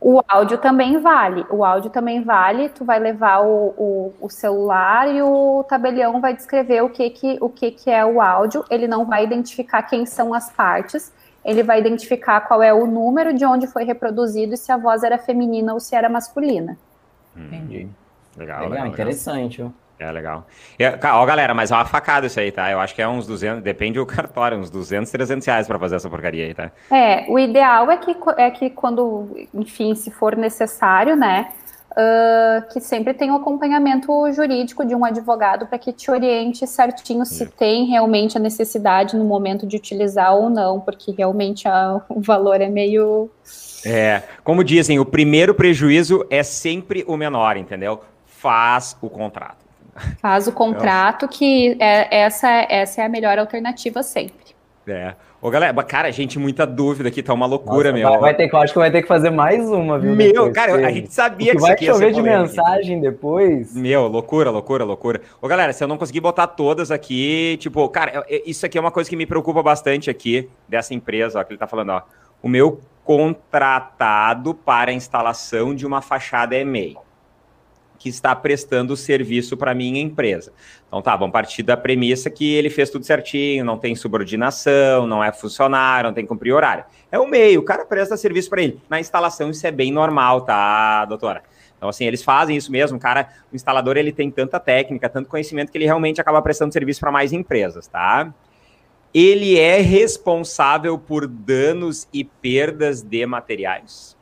O 0.00 0.20
áudio 0.28 0.58
também 0.58 0.98
vale. 0.98 1.46
O 1.50 1.64
áudio 1.64 1.90
também 1.90 2.22
vale. 2.22 2.68
Tu 2.68 2.84
vai 2.84 2.98
levar 2.98 3.40
o, 3.40 3.74
o, 3.76 4.14
o, 4.20 4.28
celular 4.28 5.08
e 5.08 5.22
o 5.22 5.64
tabelião 5.68 6.20
vai 6.20 6.34
descrever 6.34 6.82
o 6.82 6.90
que 6.90 7.08
que, 7.10 7.38
o 7.40 7.48
que 7.48 7.70
que 7.70 7.90
é 7.90 8.04
o 8.04 8.20
áudio. 8.20 8.64
Ele 8.70 8.86
não 8.86 9.06
vai 9.06 9.24
identificar 9.24 9.82
quem 9.82 10.04
são 10.04 10.34
as 10.34 10.50
partes. 10.50 11.12
Ele 11.42 11.62
vai 11.62 11.80
identificar 11.80 12.42
qual 12.42 12.62
é 12.62 12.72
o 12.74 12.86
número 12.86 13.32
de 13.32 13.46
onde 13.46 13.66
foi 13.66 13.84
reproduzido 13.84 14.52
e 14.52 14.58
se 14.58 14.70
a 14.70 14.76
voz 14.76 15.02
era 15.02 15.16
feminina 15.16 15.72
ou 15.72 15.80
se 15.80 15.96
era 15.96 16.08
masculina. 16.08 16.76
Entendi. 17.34 17.88
Legal, 18.36 18.60
legal, 18.60 18.70
legal 18.70 18.86
interessante. 18.86 19.58
Legal. 19.62 19.74
É 20.00 20.10
legal. 20.10 20.46
É, 20.78 20.98
ó, 21.12 21.26
galera, 21.26 21.52
mas 21.52 21.70
é 21.70 21.74
uma 21.74 21.84
facada 21.84 22.26
isso 22.26 22.40
aí, 22.40 22.50
tá? 22.50 22.70
Eu 22.70 22.80
acho 22.80 22.94
que 22.94 23.02
é 23.02 23.06
uns 23.06 23.26
200, 23.26 23.62
depende 23.62 23.98
do 23.98 24.06
cartório, 24.06 24.56
uns 24.56 24.70
200, 24.70 25.10
300 25.10 25.46
reais 25.46 25.66
pra 25.66 25.78
fazer 25.78 25.96
essa 25.96 26.08
porcaria 26.08 26.46
aí, 26.46 26.54
tá? 26.54 26.72
É, 26.90 27.26
o 27.28 27.38
ideal 27.38 27.90
é 27.90 27.98
que, 27.98 28.16
é 28.38 28.50
que 28.50 28.70
quando, 28.70 29.28
enfim, 29.52 29.94
se 29.94 30.10
for 30.10 30.34
necessário, 30.34 31.14
né, 31.14 31.50
uh, 31.90 32.72
que 32.72 32.80
sempre 32.80 33.12
tem 33.12 33.30
o 33.30 33.34
um 33.34 33.36
acompanhamento 33.36 34.10
jurídico 34.32 34.86
de 34.86 34.94
um 34.94 35.04
advogado 35.04 35.66
para 35.66 35.78
que 35.78 35.92
te 35.92 36.10
oriente 36.10 36.66
certinho 36.66 37.26
se 37.26 37.46
tem 37.46 37.84
realmente 37.84 38.38
a 38.38 38.40
necessidade 38.40 39.14
no 39.14 39.24
momento 39.24 39.66
de 39.66 39.76
utilizar 39.76 40.34
ou 40.34 40.48
não, 40.48 40.80
porque 40.80 41.12
realmente 41.12 41.68
a, 41.68 42.00
o 42.08 42.22
valor 42.22 42.62
é 42.62 42.70
meio. 42.70 43.28
É, 43.84 44.22
como 44.42 44.64
dizem, 44.64 44.98
o 44.98 45.04
primeiro 45.04 45.54
prejuízo 45.54 46.24
é 46.30 46.42
sempre 46.42 47.04
o 47.06 47.18
menor, 47.18 47.58
entendeu? 47.58 48.00
Faz 48.24 48.96
o 49.02 49.10
contrato. 49.10 49.69
Faz 50.20 50.46
o 50.46 50.52
contrato, 50.52 51.28
que 51.28 51.76
é, 51.80 52.22
essa, 52.22 52.48
essa 52.68 53.02
é 53.02 53.04
a 53.04 53.08
melhor 53.08 53.38
alternativa 53.38 54.02
sempre. 54.02 54.50
É. 54.86 55.14
Ô, 55.42 55.48
galera, 55.48 55.82
cara, 55.84 56.10
gente, 56.10 56.38
muita 56.38 56.66
dúvida 56.66 57.08
aqui, 57.08 57.22
tá 57.22 57.32
uma 57.32 57.46
loucura, 57.46 57.90
Nossa, 57.90 58.02
meu. 58.02 58.10
Vai, 58.10 58.20
vai 58.20 58.34
ter, 58.34 58.54
acho 58.54 58.72
que 58.72 58.78
vai 58.78 58.90
ter 58.90 59.00
que 59.00 59.08
fazer 59.08 59.30
mais 59.30 59.70
uma, 59.70 59.98
viu? 59.98 60.14
Meu, 60.14 60.32
depois, 60.32 60.52
cara, 60.52 60.86
a 60.86 60.90
gente 60.90 61.14
sabia 61.14 61.52
que, 61.52 61.60
vai 61.60 61.78
chover 61.78 62.12
de 62.12 62.20
mensagem 62.20 63.00
depois. 63.00 63.74
Meu, 63.74 64.06
loucura, 64.06 64.50
loucura, 64.50 64.84
loucura. 64.84 65.22
Ô, 65.40 65.48
galera, 65.48 65.72
se 65.72 65.82
eu 65.82 65.88
não 65.88 65.96
conseguir 65.96 66.20
botar 66.20 66.46
todas 66.46 66.90
aqui, 66.90 67.56
tipo, 67.58 67.88
cara, 67.88 68.24
isso 68.44 68.66
aqui 68.66 68.76
é 68.76 68.80
uma 68.80 68.90
coisa 68.90 69.08
que 69.08 69.16
me 69.16 69.24
preocupa 69.24 69.62
bastante 69.62 70.10
aqui 70.10 70.50
dessa 70.68 70.92
empresa, 70.92 71.40
ó, 71.40 71.44
que 71.44 71.52
ele 71.52 71.58
tá 71.58 71.66
falando, 71.66 71.90
ó. 71.90 72.02
O 72.42 72.48
meu 72.48 72.80
contratado 73.02 74.54
para 74.54 74.90
a 74.90 74.94
instalação 74.94 75.74
de 75.74 75.86
uma 75.86 76.02
fachada 76.02 76.54
EMEI 76.54 76.96
que 78.00 78.08
está 78.08 78.34
prestando 78.34 78.96
serviço 78.96 79.58
para 79.58 79.74
minha 79.74 80.00
empresa. 80.00 80.52
Então 80.88 81.02
tá, 81.02 81.14
vamos 81.14 81.32
partir 81.32 81.62
da 81.62 81.76
premissa 81.76 82.30
que 82.30 82.54
ele 82.54 82.70
fez 82.70 82.88
tudo 82.88 83.04
certinho, 83.04 83.62
não 83.62 83.76
tem 83.78 83.94
subordinação, 83.94 85.06
não 85.06 85.22
é 85.22 85.30
funcionário, 85.30 86.08
não 86.08 86.14
tem 86.14 86.24
que 86.24 86.28
cumprir 86.28 86.52
horário. 86.52 86.84
É 87.12 87.18
o 87.18 87.28
meio, 87.28 87.60
o 87.60 87.62
cara 87.62 87.84
presta 87.84 88.16
serviço 88.16 88.48
para 88.48 88.62
ele. 88.62 88.80
Na 88.88 88.98
instalação 88.98 89.50
isso 89.50 89.66
é 89.66 89.70
bem 89.70 89.92
normal, 89.92 90.40
tá, 90.40 91.04
doutora? 91.04 91.42
Então, 91.76 91.88
assim, 91.88 92.04
eles 92.04 92.22
fazem 92.22 92.56
isso 92.56 92.72
mesmo. 92.72 92.96
O 92.96 93.00
cara, 93.00 93.28
o 93.52 93.56
instalador, 93.56 93.96
ele 93.96 94.12
tem 94.12 94.30
tanta 94.30 94.58
técnica, 94.58 95.08
tanto 95.08 95.28
conhecimento 95.28 95.70
que 95.70 95.78
ele 95.78 95.86
realmente 95.86 96.20
acaba 96.20 96.42
prestando 96.42 96.72
serviço 96.72 97.00
para 97.00 97.10
mais 97.10 97.32
empresas, 97.32 97.86
tá? 97.86 98.32
Ele 99.14 99.58
é 99.58 99.80
responsável 99.80 100.98
por 100.98 101.26
danos 101.26 102.06
e 102.12 102.22
perdas 102.22 103.02
de 103.02 103.24
materiais. 103.24 104.14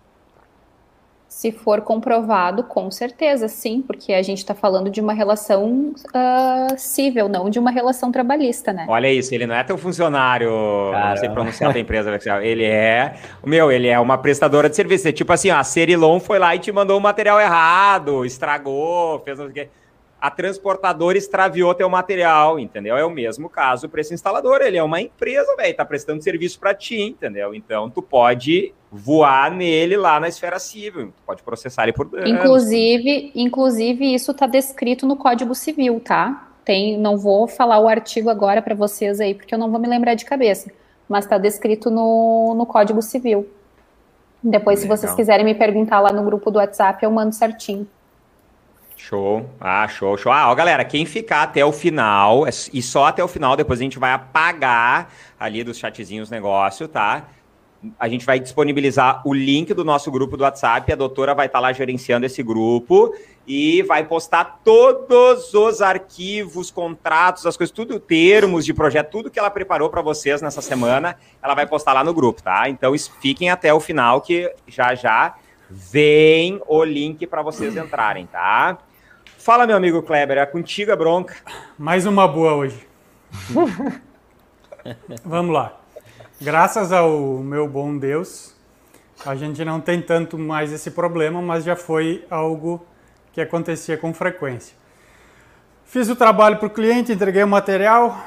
Se 1.38 1.52
for 1.52 1.82
comprovado, 1.82 2.64
com 2.64 2.90
certeza, 2.90 3.46
sim, 3.46 3.80
porque 3.80 4.12
a 4.12 4.20
gente 4.22 4.38
está 4.38 4.56
falando 4.56 4.90
de 4.90 5.00
uma 5.00 5.12
relação 5.12 5.94
uh, 6.08 6.76
civil, 6.76 7.28
não 7.28 7.48
de 7.48 7.60
uma 7.60 7.70
relação 7.70 8.10
trabalhista, 8.10 8.72
né? 8.72 8.86
Olha 8.88 9.08
isso, 9.08 9.32
ele 9.32 9.46
não 9.46 9.54
é 9.54 9.62
teu 9.62 9.78
funcionário, 9.78 10.50
Caramba. 10.90 11.10
não 11.10 11.16
sei 11.16 11.28
pronunciar 11.28 11.70
a 11.70 11.72
tua 11.72 11.80
empresa, 11.80 12.18
ele 12.42 12.64
é, 12.64 13.14
meu, 13.46 13.70
ele 13.70 13.86
é 13.86 14.00
uma 14.00 14.18
prestadora 14.18 14.68
de 14.68 14.74
serviço. 14.74 15.06
É 15.06 15.12
tipo 15.12 15.32
assim, 15.32 15.48
ó, 15.52 15.58
a 15.58 15.62
Cerilon 15.62 16.18
foi 16.18 16.40
lá 16.40 16.56
e 16.56 16.58
te 16.58 16.72
mandou 16.72 16.98
o 16.98 17.00
material 17.00 17.40
errado, 17.40 18.24
estragou, 18.24 19.20
fez 19.20 19.38
não 19.38 19.44
sei 19.44 19.52
o 19.52 19.54
quê 19.54 19.70
a 20.20 20.30
transportadora 20.30 21.16
extraviou 21.16 21.74
teu 21.74 21.88
material, 21.88 22.58
entendeu? 22.58 22.96
É 22.96 23.04
o 23.04 23.10
mesmo 23.10 23.48
caso 23.48 23.88
para 23.88 24.00
esse 24.00 24.12
instalador. 24.12 24.60
Ele 24.60 24.76
é 24.76 24.82
uma 24.82 25.00
empresa, 25.00 25.54
velho, 25.56 25.76
tá 25.76 25.84
prestando 25.84 26.22
serviço 26.22 26.58
para 26.58 26.74
ti, 26.74 27.00
entendeu? 27.00 27.54
Então 27.54 27.88
tu 27.88 28.02
pode 28.02 28.74
voar 28.90 29.50
nele 29.50 29.96
lá 29.96 30.18
na 30.18 30.28
esfera 30.28 30.58
civil, 30.58 31.08
tu 31.08 31.22
pode 31.24 31.42
processar 31.42 31.84
ele 31.84 31.92
por 31.92 32.08
danos. 32.08 32.28
Inclusive, 32.28 33.32
inclusive 33.34 34.14
isso 34.14 34.32
está 34.32 34.46
descrito 34.46 35.06
no 35.06 35.16
Código 35.16 35.54
Civil, 35.54 36.00
tá? 36.00 36.48
Tem, 36.64 36.98
não 36.98 37.16
vou 37.16 37.46
falar 37.46 37.78
o 37.78 37.88
artigo 37.88 38.28
agora 38.28 38.60
para 38.60 38.74
vocês 38.74 39.20
aí, 39.20 39.34
porque 39.34 39.54
eu 39.54 39.58
não 39.58 39.70
vou 39.70 39.80
me 39.80 39.88
lembrar 39.88 40.14
de 40.14 40.24
cabeça, 40.24 40.70
mas 41.08 41.24
está 41.24 41.38
descrito 41.38 41.90
no, 41.90 42.54
no 42.56 42.66
Código 42.66 43.00
Civil. 43.00 43.48
Depois, 44.42 44.80
Legal. 44.80 44.96
se 44.96 45.00
vocês 45.00 45.14
quiserem 45.14 45.44
me 45.44 45.54
perguntar 45.54 46.00
lá 46.00 46.12
no 46.12 46.22
grupo 46.24 46.50
do 46.50 46.58
WhatsApp, 46.58 47.02
eu 47.04 47.10
mando 47.10 47.34
certinho. 47.34 47.88
Show. 48.98 49.48
Ah, 49.60 49.86
show, 49.86 50.18
show. 50.18 50.30
Ah, 50.30 50.50
ó, 50.50 50.54
galera, 50.54 50.84
quem 50.84 51.06
ficar 51.06 51.42
até 51.42 51.64
o 51.64 51.72
final, 51.72 52.46
é 52.46 52.50
e 52.72 52.82
só 52.82 53.06
até 53.06 53.22
o 53.22 53.28
final, 53.28 53.56
depois 53.56 53.78
a 53.78 53.82
gente 53.82 53.98
vai 53.98 54.12
apagar 54.12 55.10
ali 55.38 55.62
dos 55.62 55.78
chatzinhos 55.78 56.28
negócio, 56.28 56.88
tá? 56.88 57.28
A 57.98 58.08
gente 58.08 58.26
vai 58.26 58.40
disponibilizar 58.40 59.22
o 59.24 59.32
link 59.32 59.72
do 59.72 59.84
nosso 59.84 60.10
grupo 60.10 60.36
do 60.36 60.42
WhatsApp, 60.42 60.92
a 60.92 60.96
doutora 60.96 61.32
vai 61.32 61.46
estar 61.46 61.58
tá 61.58 61.62
lá 61.62 61.72
gerenciando 61.72 62.26
esse 62.26 62.42
grupo 62.42 63.14
e 63.46 63.82
vai 63.82 64.04
postar 64.04 64.60
todos 64.64 65.54
os 65.54 65.80
arquivos, 65.80 66.72
contratos, 66.72 67.46
as 67.46 67.56
coisas, 67.56 67.74
tudo, 67.74 68.00
termos 68.00 68.64
de 68.64 68.74
projeto, 68.74 69.10
tudo 69.10 69.30
que 69.30 69.38
ela 69.38 69.48
preparou 69.48 69.88
para 69.88 70.02
vocês 70.02 70.42
nessa 70.42 70.60
semana, 70.60 71.16
ela 71.40 71.54
vai 71.54 71.66
postar 71.68 71.92
lá 71.92 72.02
no 72.02 72.12
grupo, 72.12 72.42
tá? 72.42 72.68
Então 72.68 72.92
fiquem 73.20 73.48
até 73.48 73.72
o 73.72 73.78
final 73.78 74.20
que 74.20 74.52
já 74.66 74.92
já 74.96 75.36
vem 75.70 76.60
o 76.66 76.82
link 76.82 77.26
para 77.28 77.42
vocês 77.42 77.76
entrarem, 77.76 78.26
tá? 78.26 78.78
Fala, 79.38 79.68
meu 79.68 79.76
amigo 79.76 80.02
Kleber, 80.02 80.36
é 80.36 80.44
contigo 80.44 80.90
a 80.90 80.96
bronca. 80.96 81.36
Mais 81.78 82.06
uma 82.06 82.26
boa 82.26 82.54
hoje. 82.54 82.86
Vamos 85.24 85.54
lá. 85.54 85.78
Graças 86.40 86.90
ao 86.90 87.38
meu 87.38 87.68
bom 87.68 87.96
Deus, 87.96 88.52
a 89.24 89.36
gente 89.36 89.64
não 89.64 89.80
tem 89.80 90.02
tanto 90.02 90.36
mais 90.36 90.72
esse 90.72 90.90
problema, 90.90 91.40
mas 91.40 91.62
já 91.62 91.76
foi 91.76 92.26
algo 92.28 92.84
que 93.32 93.40
acontecia 93.40 93.96
com 93.96 94.12
frequência. 94.12 94.76
Fiz 95.84 96.08
o 96.08 96.16
trabalho 96.16 96.58
para 96.58 96.66
o 96.66 96.70
cliente, 96.70 97.12
entreguei 97.12 97.44
o 97.44 97.48
material 97.48 98.20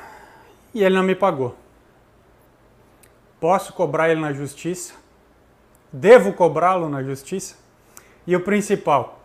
e 0.73 0.81
ele 0.81 0.95
não 0.95 1.03
me 1.03 1.13
pagou. 1.13 1.57
Posso 3.37 3.73
cobrar 3.73 4.09
ele 4.09 4.21
na 4.21 4.31
justiça? 4.31 4.93
Devo 5.91 6.31
cobrá-lo 6.31 6.87
na 6.87 7.03
justiça? 7.03 7.57
E 8.25 8.33
o 8.33 8.39
principal, 8.39 9.20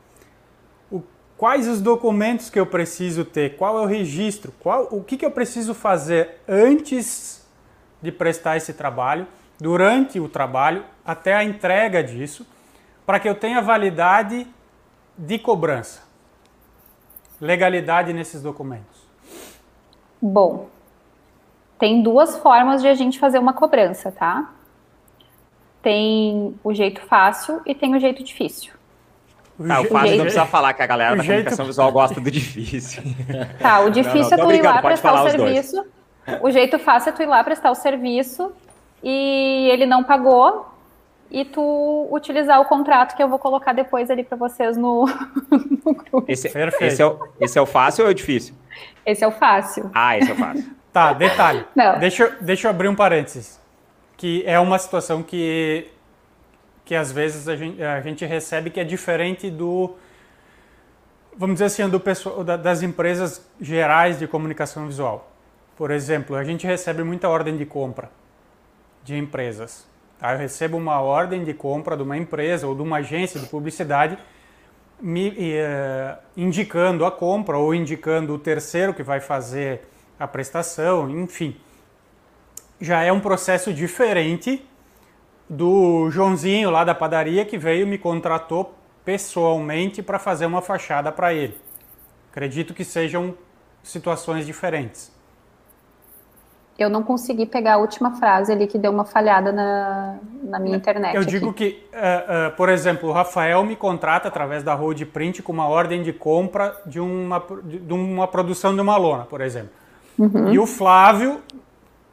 quais 1.36 1.68
os 1.68 1.80
documentos 1.80 2.48
que 2.48 2.58
eu 2.58 2.66
preciso 2.66 3.24
ter, 3.24 3.56
qual 3.56 3.78
é 3.78 3.82
o 3.82 3.86
registro, 3.86 4.52
qual, 4.60 4.88
o 4.90 5.02
que, 5.02 5.16
que 5.16 5.24
eu 5.24 5.30
preciso 5.30 5.74
fazer 5.74 6.40
antes 6.48 7.46
de 8.00 8.10
prestar 8.10 8.56
esse 8.56 8.72
trabalho, 8.72 9.26
durante 9.58 10.20
o 10.20 10.28
trabalho, 10.28 10.84
até 11.04 11.34
a 11.34 11.42
entrega 11.42 12.02
disso, 12.02 12.46
para 13.04 13.18
que 13.18 13.28
eu 13.28 13.34
tenha 13.34 13.60
validade 13.62 14.46
de 15.16 15.38
cobrança, 15.38 16.02
legalidade 17.40 18.12
nesses 18.12 18.42
documentos. 18.42 19.06
Bom, 20.20 20.68
tem 21.78 22.02
duas 22.02 22.36
formas 22.38 22.82
de 22.82 22.88
a 22.88 22.94
gente 22.94 23.18
fazer 23.18 23.38
uma 23.38 23.52
cobrança, 23.52 24.10
tá? 24.10 24.52
Tem 25.82 26.58
o 26.64 26.74
jeito 26.74 27.00
fácil 27.02 27.60
e 27.64 27.74
tem 27.74 27.94
o 27.94 28.00
jeito 28.00 28.22
difícil. 28.22 28.75
Tá, 29.56 29.80
o 29.80 29.84
fácil 29.84 30.00
jeito... 30.00 30.16
não 30.18 30.24
precisa 30.24 30.46
falar 30.46 30.74
que 30.74 30.82
a 30.82 30.86
galera 30.86 31.14
o 31.14 31.16
da 31.16 31.22
jeito... 31.22 31.36
comunicação 31.38 31.66
visual 31.66 31.92
gosta 31.92 32.20
do 32.20 32.30
difícil. 32.30 33.02
Tá, 33.58 33.80
o 33.80 33.90
difícil 33.90 34.36
não, 34.36 34.44
não, 34.44 34.50
é 34.50 34.58
tu 34.58 34.60
ir 34.60 34.62
lá 34.62 34.82
prestar 34.82 35.14
o 35.14 35.30
serviço. 35.30 35.86
O 36.42 36.50
jeito 36.50 36.78
fácil 36.78 37.10
é 37.10 37.12
tu 37.12 37.22
ir 37.22 37.26
lá 37.26 37.42
prestar 37.42 37.70
o 37.70 37.74
serviço 37.74 38.52
e 39.02 39.68
ele 39.70 39.86
não 39.86 40.04
pagou 40.04 40.66
e 41.30 41.44
tu 41.44 42.08
utilizar 42.10 42.60
o 42.60 42.64
contrato 42.64 43.16
que 43.16 43.22
eu 43.22 43.28
vou 43.28 43.38
colocar 43.38 43.72
depois 43.72 44.10
ali 44.10 44.22
para 44.22 44.36
vocês 44.36 44.76
no, 44.76 45.06
no 45.50 45.94
grupo. 45.94 46.24
Esse, 46.28 46.48
esse, 46.80 47.02
é 47.02 47.06
o, 47.06 47.18
esse 47.40 47.58
é 47.58 47.62
o 47.62 47.66
fácil 47.66 48.04
ou 48.04 48.10
é 48.10 48.12
o 48.12 48.14
difícil? 48.14 48.54
Esse 49.04 49.24
é 49.24 49.26
o 49.26 49.32
fácil. 49.32 49.90
Ah, 49.94 50.18
esse 50.18 50.30
é 50.30 50.34
o 50.34 50.36
fácil. 50.36 50.70
tá, 50.92 51.12
detalhe. 51.12 51.64
Não. 51.74 51.98
Deixa, 51.98 52.36
deixa 52.40 52.66
eu 52.66 52.70
abrir 52.70 52.88
um 52.88 52.94
parênteses. 52.94 53.60
Que 54.16 54.42
é 54.46 54.58
uma 54.58 54.78
situação 54.78 55.22
que 55.22 55.88
que 56.86 56.94
às 56.94 57.10
vezes 57.10 57.48
a 57.48 57.56
gente, 57.56 57.82
a 57.82 58.00
gente 58.00 58.24
recebe 58.24 58.70
que 58.70 58.78
é 58.78 58.84
diferente 58.84 59.50
do, 59.50 59.96
vamos 61.36 61.56
dizer 61.56 61.64
assim, 61.64 61.88
do 61.88 61.98
pessoal, 61.98 62.44
das 62.44 62.80
empresas 62.80 63.44
gerais 63.60 64.20
de 64.20 64.28
comunicação 64.28 64.86
visual. 64.86 65.32
Por 65.76 65.90
exemplo, 65.90 66.36
a 66.36 66.44
gente 66.44 66.64
recebe 66.64 67.02
muita 67.02 67.28
ordem 67.28 67.56
de 67.56 67.66
compra 67.66 68.08
de 69.02 69.16
empresas. 69.16 69.84
Tá? 70.16 70.32
Eu 70.32 70.38
recebo 70.38 70.76
uma 70.76 71.00
ordem 71.00 71.42
de 71.42 71.52
compra 71.52 71.96
de 71.96 72.04
uma 72.04 72.16
empresa 72.16 72.68
ou 72.68 72.74
de 72.74 72.82
uma 72.82 72.98
agência 72.98 73.40
de 73.40 73.46
publicidade 73.46 74.16
me 75.00 75.28
uh, 75.28 76.16
indicando 76.36 77.04
a 77.04 77.10
compra 77.10 77.58
ou 77.58 77.74
indicando 77.74 78.32
o 78.32 78.38
terceiro 78.38 78.94
que 78.94 79.02
vai 79.02 79.18
fazer 79.18 79.82
a 80.20 80.26
prestação, 80.26 81.10
enfim. 81.10 81.56
Já 82.80 83.02
é 83.02 83.10
um 83.10 83.20
processo 83.20 83.74
diferente 83.74 84.64
do 85.48 86.10
Joãozinho 86.10 86.70
lá 86.70 86.84
da 86.84 86.94
padaria 86.94 87.44
que 87.44 87.56
veio 87.56 87.86
me 87.86 87.98
contratou 87.98 88.74
pessoalmente 89.04 90.02
para 90.02 90.18
fazer 90.18 90.46
uma 90.46 90.60
fachada 90.60 91.12
para 91.12 91.32
ele. 91.32 91.56
Acredito 92.30 92.74
que 92.74 92.84
sejam 92.84 93.34
situações 93.82 94.44
diferentes. 94.44 95.14
Eu 96.78 96.90
não 96.90 97.02
consegui 97.02 97.46
pegar 97.46 97.74
a 97.74 97.76
última 97.78 98.16
frase 98.16 98.52
ali 98.52 98.66
que 98.66 98.76
deu 98.76 98.92
uma 98.92 99.06
falhada 99.06 99.50
na, 99.50 100.18
na 100.42 100.58
minha 100.58 100.76
internet. 100.76 101.14
Eu 101.14 101.24
digo 101.24 101.48
aqui. 101.48 101.70
que, 101.70 101.96
uh, 101.96 102.48
uh, 102.48 102.56
por 102.56 102.68
exemplo, 102.68 103.08
o 103.08 103.12
Rafael 103.12 103.64
me 103.64 103.74
contrata 103.74 104.28
através 104.28 104.62
da 104.62 104.74
Road 104.74 105.06
Print 105.06 105.42
com 105.42 105.52
uma 105.52 105.66
ordem 105.66 106.02
de 106.02 106.12
compra 106.12 106.76
de 106.84 107.00
uma, 107.00 107.42
de 107.64 107.92
uma 107.94 108.28
produção 108.28 108.74
de 108.74 108.80
uma 108.82 108.96
lona, 108.98 109.24
por 109.24 109.40
exemplo. 109.40 109.70
Uhum. 110.18 110.52
E 110.52 110.58
o 110.58 110.66
Flávio 110.66 111.40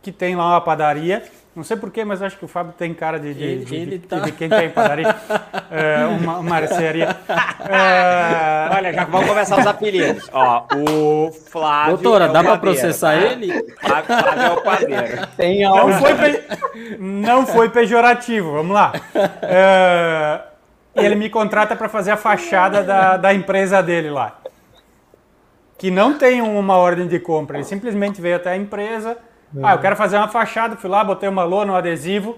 que 0.04 0.12
tem 0.12 0.36
lá 0.36 0.50
uma 0.50 0.62
padaria. 0.62 1.24
Não 1.56 1.64
sei 1.64 1.78
porquê, 1.78 2.04
mas 2.04 2.20
acho 2.22 2.36
que 2.38 2.44
o 2.46 2.48
Fábio 2.48 2.74
tem 2.76 2.94
cara 2.96 3.20
de, 3.20 3.32
de, 3.34 3.44
Ele- 3.44 3.66
de- 3.66 3.76
ele 3.76 4.00
tá- 4.00 4.20
de 4.20 4.32
quem 4.32 4.50
tem 4.50 4.70
padaria. 4.70 5.16
É, 5.76 6.06
uma, 6.06 6.38
uma 6.38 6.60
mercearia. 6.60 7.16
É, 7.68 8.70
Olha, 8.76 8.94
já 8.94 9.06
vamos 9.06 9.28
começar 9.28 9.60
os 9.60 9.66
apelidos. 9.66 10.30
Ó, 10.32 10.66
o 10.76 11.32
Flávio. 11.32 11.96
Doutora, 11.98 12.26
é 12.26 12.30
o 12.30 12.34
dá 12.34 12.44
pra 12.44 12.58
padeiro, 12.58 12.62
processar 12.80 13.14
tá? 13.20 13.26
ele? 13.26 13.52
Flávio, 13.80 14.06
Flávio 14.06 14.44
é 14.44 14.50
o 14.52 14.62
padeiro. 14.62 15.28
Tem 15.36 15.64
não, 15.64 15.94
foi 15.94 16.14
pe- 16.16 16.44
não 17.00 17.46
foi 17.48 17.70
pejorativo, 17.70 18.52
vamos 18.52 18.74
lá. 18.76 18.94
É, 19.42 20.42
ele 20.96 21.16
me 21.16 21.28
contrata 21.30 21.76
para 21.76 21.90
fazer 21.90 22.12
a 22.12 22.18
fachada 22.18 22.84
da, 22.84 23.18
da 23.18 23.34
empresa 23.34 23.82
dele 23.82 24.10
lá. 24.12 24.38
Que 25.78 25.90
não 25.90 26.18
tem 26.18 26.40
uma 26.42 26.78
ordem 26.78 27.08
de 27.08 27.20
compra, 27.20 27.58
ele 27.58 27.66
simplesmente 27.66 28.22
veio 28.22 28.36
até 28.36 28.52
a 28.52 28.58
empresa. 28.58 29.18
Ah, 29.62 29.74
eu 29.74 29.80
quero 29.80 29.96
fazer 29.96 30.18
uma 30.18 30.28
fachada, 30.28 30.76
fui 30.76 30.90
lá, 30.90 31.04
botei 31.04 31.30
uma 31.30 31.44
lona, 31.44 31.74
um 31.74 31.76
adesivo. 31.76 32.38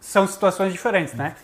São 0.00 0.26
situações 0.26 0.72
diferentes, 0.72 1.14
né? 1.14 1.34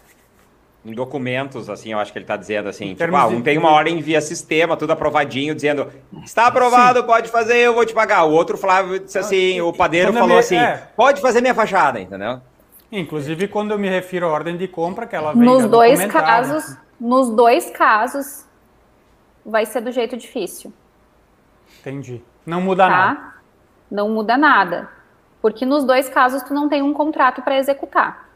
Em 0.84 0.92
documentos, 0.92 1.68
assim, 1.68 1.92
eu 1.92 1.98
acho 1.98 2.12
que 2.12 2.18
ele 2.18 2.24
tá 2.24 2.36
dizendo 2.36 2.68
assim, 2.68 2.94
tipo, 2.94 3.16
ah, 3.16 3.28
de- 3.28 3.34
um 3.34 3.42
tem 3.42 3.58
uma 3.58 3.70
ordem 3.70 4.00
via 4.00 4.20
sistema, 4.20 4.76
tudo 4.76 4.92
aprovadinho, 4.92 5.54
dizendo, 5.54 5.88
está 6.24 6.46
aprovado, 6.46 7.04
pode 7.04 7.28
fazer, 7.30 7.56
eu 7.58 7.74
vou 7.74 7.84
te 7.84 7.92
pagar. 7.92 8.24
O 8.24 8.30
outro 8.32 8.56
Flávio 8.56 8.98
disse 9.00 9.18
assim, 9.18 9.60
o 9.60 9.72
padeiro 9.72 10.12
falou 10.12 10.28
me- 10.28 10.38
assim, 10.38 10.56
é. 10.56 10.88
pode 10.96 11.20
fazer 11.20 11.40
minha 11.40 11.54
fachada, 11.54 12.00
entendeu? 12.00 12.40
Inclusive, 12.90 13.48
quando 13.48 13.72
eu 13.72 13.78
me 13.78 13.88
refiro 13.88 14.26
à 14.26 14.30
ordem 14.30 14.56
de 14.56 14.66
compra, 14.66 15.06
que 15.06 15.14
ela 15.14 15.32
vem 15.32 15.42
Nos 15.42 15.66
dois 15.66 16.04
casos, 16.06 16.76
nos 16.98 17.28
dois 17.30 17.70
casos, 17.70 18.44
vai 19.44 19.66
ser 19.66 19.80
do 19.82 19.90
jeito 19.92 20.16
difícil, 20.16 20.72
Entendi. 21.80 22.22
Não 22.46 22.60
muda 22.60 22.88
nada. 22.88 23.37
Não 23.90 24.08
muda 24.10 24.36
nada. 24.36 24.88
Porque 25.40 25.64
nos 25.64 25.84
dois 25.84 26.08
casos 26.08 26.42
tu 26.42 26.52
não 26.52 26.68
tem 26.68 26.82
um 26.82 26.92
contrato 26.92 27.42
para 27.42 27.56
executar. 27.58 28.28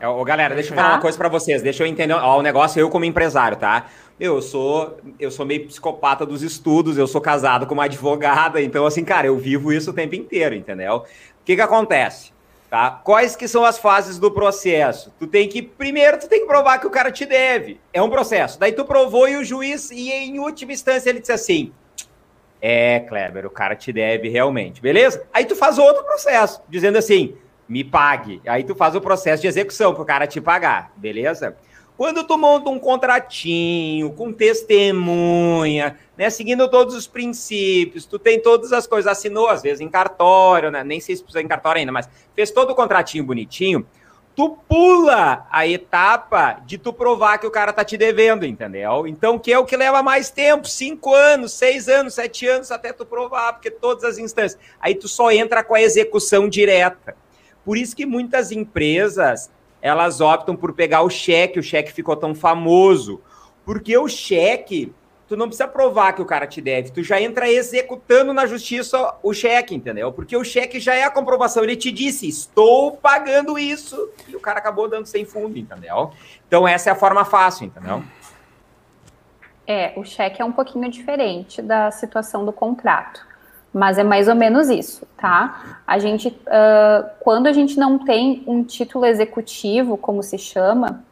É, 0.00 0.08
ô, 0.08 0.22
galera, 0.24 0.54
deixa 0.54 0.70
eu 0.70 0.76
falar 0.76 0.88
Tá. 0.88 0.94
uma 0.94 1.00
coisa 1.00 1.18
pra 1.18 1.28
vocês, 1.28 1.60
deixa 1.62 1.82
eu 1.82 1.86
entender, 1.86 2.12
ó, 2.14 2.38
o 2.38 2.42
negócio 2.42 2.78
eu 2.78 2.88
como 2.88 3.04
empresário, 3.04 3.56
tá? 3.56 3.86
Eu 4.18 4.40
sou, 4.40 4.96
eu 5.18 5.30
sou 5.30 5.44
meio 5.44 5.66
psicopata 5.66 6.24
dos 6.24 6.42
estudos, 6.42 6.96
eu 6.96 7.06
sou 7.06 7.20
casado 7.20 7.66
com 7.66 7.74
uma 7.74 7.84
advogada, 7.84 8.60
então 8.62 8.86
assim, 8.86 9.04
cara, 9.04 9.26
eu 9.26 9.36
vivo 9.36 9.72
isso 9.72 9.90
o 9.90 9.94
tempo 9.94 10.14
inteiro, 10.14 10.54
entendeu? 10.54 10.96
O 10.98 11.04
que 11.44 11.56
que 11.56 11.60
acontece? 11.62 12.32
Tá? 12.70 12.90
Quais 13.04 13.34
que 13.36 13.46
são 13.48 13.64
as 13.64 13.78
fases 13.78 14.18
do 14.18 14.30
processo? 14.30 15.12
Tu 15.18 15.26
tem 15.26 15.48
que, 15.48 15.62
primeiro, 15.62 16.18
tu 16.18 16.28
tem 16.28 16.40
que 16.40 16.46
provar 16.46 16.78
que 16.78 16.86
o 16.86 16.90
cara 16.90 17.10
te 17.12 17.24
deve. 17.26 17.80
É 17.92 18.02
um 18.02 18.10
processo. 18.10 18.58
Daí 18.58 18.72
tu 18.72 18.84
provou 18.84 19.28
e 19.28 19.36
o 19.36 19.44
juiz, 19.44 19.90
e 19.90 20.10
em 20.10 20.38
última 20.38 20.72
instância, 20.72 21.10
ele 21.10 21.20
disse 21.20 21.32
assim: 21.32 21.72
É, 22.66 23.00
Kleber, 23.00 23.44
o 23.44 23.50
cara 23.50 23.76
te 23.76 23.92
deve 23.92 24.30
realmente, 24.30 24.80
beleza? 24.80 25.26
Aí 25.34 25.44
tu 25.44 25.54
faz 25.54 25.76
outro 25.76 26.02
processo, 26.02 26.62
dizendo 26.66 26.96
assim: 26.96 27.36
me 27.68 27.84
pague. 27.84 28.40
Aí 28.46 28.64
tu 28.64 28.74
faz 28.74 28.96
o 28.96 29.02
processo 29.02 29.42
de 29.42 29.48
execução 29.48 29.94
pro 29.94 30.02
cara 30.02 30.26
te 30.26 30.40
pagar, 30.40 30.90
beleza? 30.96 31.58
Quando 31.94 32.24
tu 32.24 32.38
monta 32.38 32.70
um 32.70 32.78
contratinho 32.78 34.10
com 34.14 34.32
testemunha, 34.32 35.98
né, 36.16 36.30
seguindo 36.30 36.66
todos 36.66 36.94
os 36.94 37.06
princípios, 37.06 38.06
tu 38.06 38.18
tem 38.18 38.40
todas 38.40 38.72
as 38.72 38.86
coisas, 38.86 39.12
assinou 39.12 39.50
às 39.50 39.60
vezes 39.60 39.82
em 39.82 39.88
cartório, 39.90 40.70
né, 40.70 40.82
nem 40.82 41.00
sei 41.00 41.16
se 41.16 41.22
precisa 41.22 41.42
em 41.42 41.46
cartório 41.46 41.80
ainda, 41.80 41.92
mas 41.92 42.08
fez 42.34 42.50
todo 42.50 42.70
o 42.70 42.74
contratinho 42.74 43.24
bonitinho, 43.24 43.86
tu 44.36 44.58
pula 44.68 45.46
a 45.50 45.66
etapa 45.66 46.60
de 46.66 46.76
tu 46.76 46.92
provar 46.92 47.38
que 47.38 47.46
o 47.46 47.50
cara 47.50 47.72
tá 47.72 47.84
te 47.84 47.96
devendo, 47.96 48.44
entendeu? 48.44 49.06
Então, 49.06 49.38
que 49.38 49.52
é 49.52 49.58
o 49.58 49.64
que 49.64 49.76
leva 49.76 50.02
mais 50.02 50.28
tempo, 50.28 50.66
cinco 50.66 51.14
anos, 51.14 51.52
seis 51.52 51.88
anos, 51.88 52.14
sete 52.14 52.46
anos, 52.46 52.70
até 52.70 52.92
tu 52.92 53.06
provar, 53.06 53.52
porque 53.52 53.70
todas 53.70 54.02
as 54.02 54.18
instâncias. 54.18 54.60
Aí 54.80 54.94
tu 54.94 55.06
só 55.06 55.30
entra 55.30 55.62
com 55.62 55.74
a 55.74 55.80
execução 55.80 56.48
direta. 56.48 57.16
Por 57.64 57.78
isso 57.78 57.94
que 57.94 58.04
muitas 58.04 58.50
empresas, 58.50 59.50
elas 59.80 60.20
optam 60.20 60.56
por 60.56 60.72
pegar 60.72 61.02
o 61.02 61.10
cheque, 61.10 61.58
o 61.58 61.62
cheque 61.62 61.92
ficou 61.92 62.16
tão 62.16 62.34
famoso, 62.34 63.22
porque 63.64 63.96
o 63.96 64.08
cheque, 64.08 64.92
tu 65.28 65.36
não 65.36 65.46
precisa 65.46 65.66
provar 65.66 66.12
que 66.12 66.22
o 66.22 66.26
cara 66.26 66.46
te 66.46 66.60
deve, 66.60 66.90
tu 66.90 67.02
já 67.02 67.20
entra 67.20 67.50
executando 67.50 68.32
na 68.32 68.46
justiça 68.46 69.14
o 69.22 69.32
cheque, 69.32 69.74
entendeu? 69.74 70.12
Porque 70.12 70.36
o 70.36 70.44
cheque 70.44 70.78
já 70.78 70.94
é 70.94 71.04
a 71.04 71.10
comprovação, 71.10 71.62
ele 71.62 71.76
te 71.76 71.90
disse, 71.90 72.28
estou 72.28 72.92
pagando 72.92 73.58
isso, 73.58 74.10
e 74.28 74.36
o 74.36 74.40
cara 74.40 74.58
acabou 74.58 74.88
dando 74.88 75.06
sem 75.06 75.24
fundo, 75.24 75.58
entendeu? 75.58 76.10
Então 76.46 76.68
essa 76.68 76.90
é 76.90 76.92
a 76.92 76.96
forma 76.96 77.24
fácil, 77.24 77.66
entendeu? 77.66 78.02
É, 79.66 79.92
o 79.96 80.04
cheque 80.04 80.42
é 80.42 80.44
um 80.44 80.52
pouquinho 80.52 80.90
diferente 80.90 81.62
da 81.62 81.90
situação 81.90 82.44
do 82.44 82.52
contrato, 82.52 83.26
mas 83.72 83.96
é 83.96 84.04
mais 84.04 84.28
ou 84.28 84.34
menos 84.34 84.68
isso, 84.68 85.06
tá? 85.16 85.80
A 85.86 85.98
gente, 85.98 86.38
ah, 86.46 87.10
quando 87.20 87.46
a 87.46 87.52
gente 87.52 87.78
não 87.78 87.98
tem 87.98 88.44
um 88.46 88.62
título 88.62 89.06
executivo, 89.06 89.96
como 89.96 90.22
se 90.22 90.36
chama, 90.36 91.02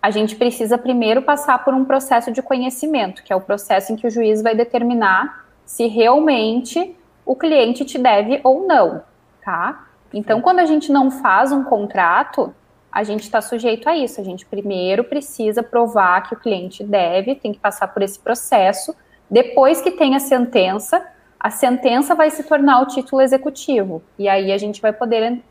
a 0.00 0.10
gente 0.10 0.36
precisa 0.36 0.78
primeiro 0.78 1.22
passar 1.22 1.64
por 1.64 1.74
um 1.74 1.84
processo 1.84 2.30
de 2.30 2.42
conhecimento, 2.42 3.22
que 3.22 3.32
é 3.32 3.36
o 3.36 3.40
processo 3.40 3.92
em 3.92 3.96
que 3.96 4.06
o 4.06 4.10
juiz 4.10 4.42
vai 4.42 4.54
determinar 4.54 5.46
se 5.64 5.86
realmente 5.86 6.96
o 7.24 7.34
cliente 7.34 7.84
te 7.84 7.98
deve 7.98 8.40
ou 8.44 8.66
não, 8.66 9.02
tá? 9.44 9.86
Então, 10.14 10.40
quando 10.40 10.60
a 10.60 10.64
gente 10.64 10.92
não 10.92 11.10
faz 11.10 11.50
um 11.50 11.64
contrato, 11.64 12.54
a 12.92 13.02
gente 13.02 13.24
está 13.24 13.40
sujeito 13.40 13.88
a 13.88 13.96
isso. 13.96 14.20
A 14.20 14.24
gente 14.24 14.46
primeiro 14.46 15.04
precisa 15.04 15.62
provar 15.62 16.22
que 16.22 16.34
o 16.34 16.38
cliente 16.38 16.84
deve, 16.84 17.34
tem 17.34 17.52
que 17.52 17.58
passar 17.58 17.88
por 17.88 18.00
esse 18.02 18.18
processo. 18.18 18.94
Depois 19.28 19.82
que 19.82 19.90
tem 19.90 20.14
a 20.14 20.20
sentença, 20.20 21.04
a 21.38 21.50
sentença 21.50 22.14
vai 22.14 22.30
se 22.30 22.44
tornar 22.44 22.80
o 22.80 22.86
título 22.86 23.20
executivo. 23.20 24.02
E 24.18 24.28
aí 24.28 24.52
a 24.52 24.56
gente 24.56 24.80
vai 24.80 24.92
poder 24.92 25.32
en- 25.32 25.42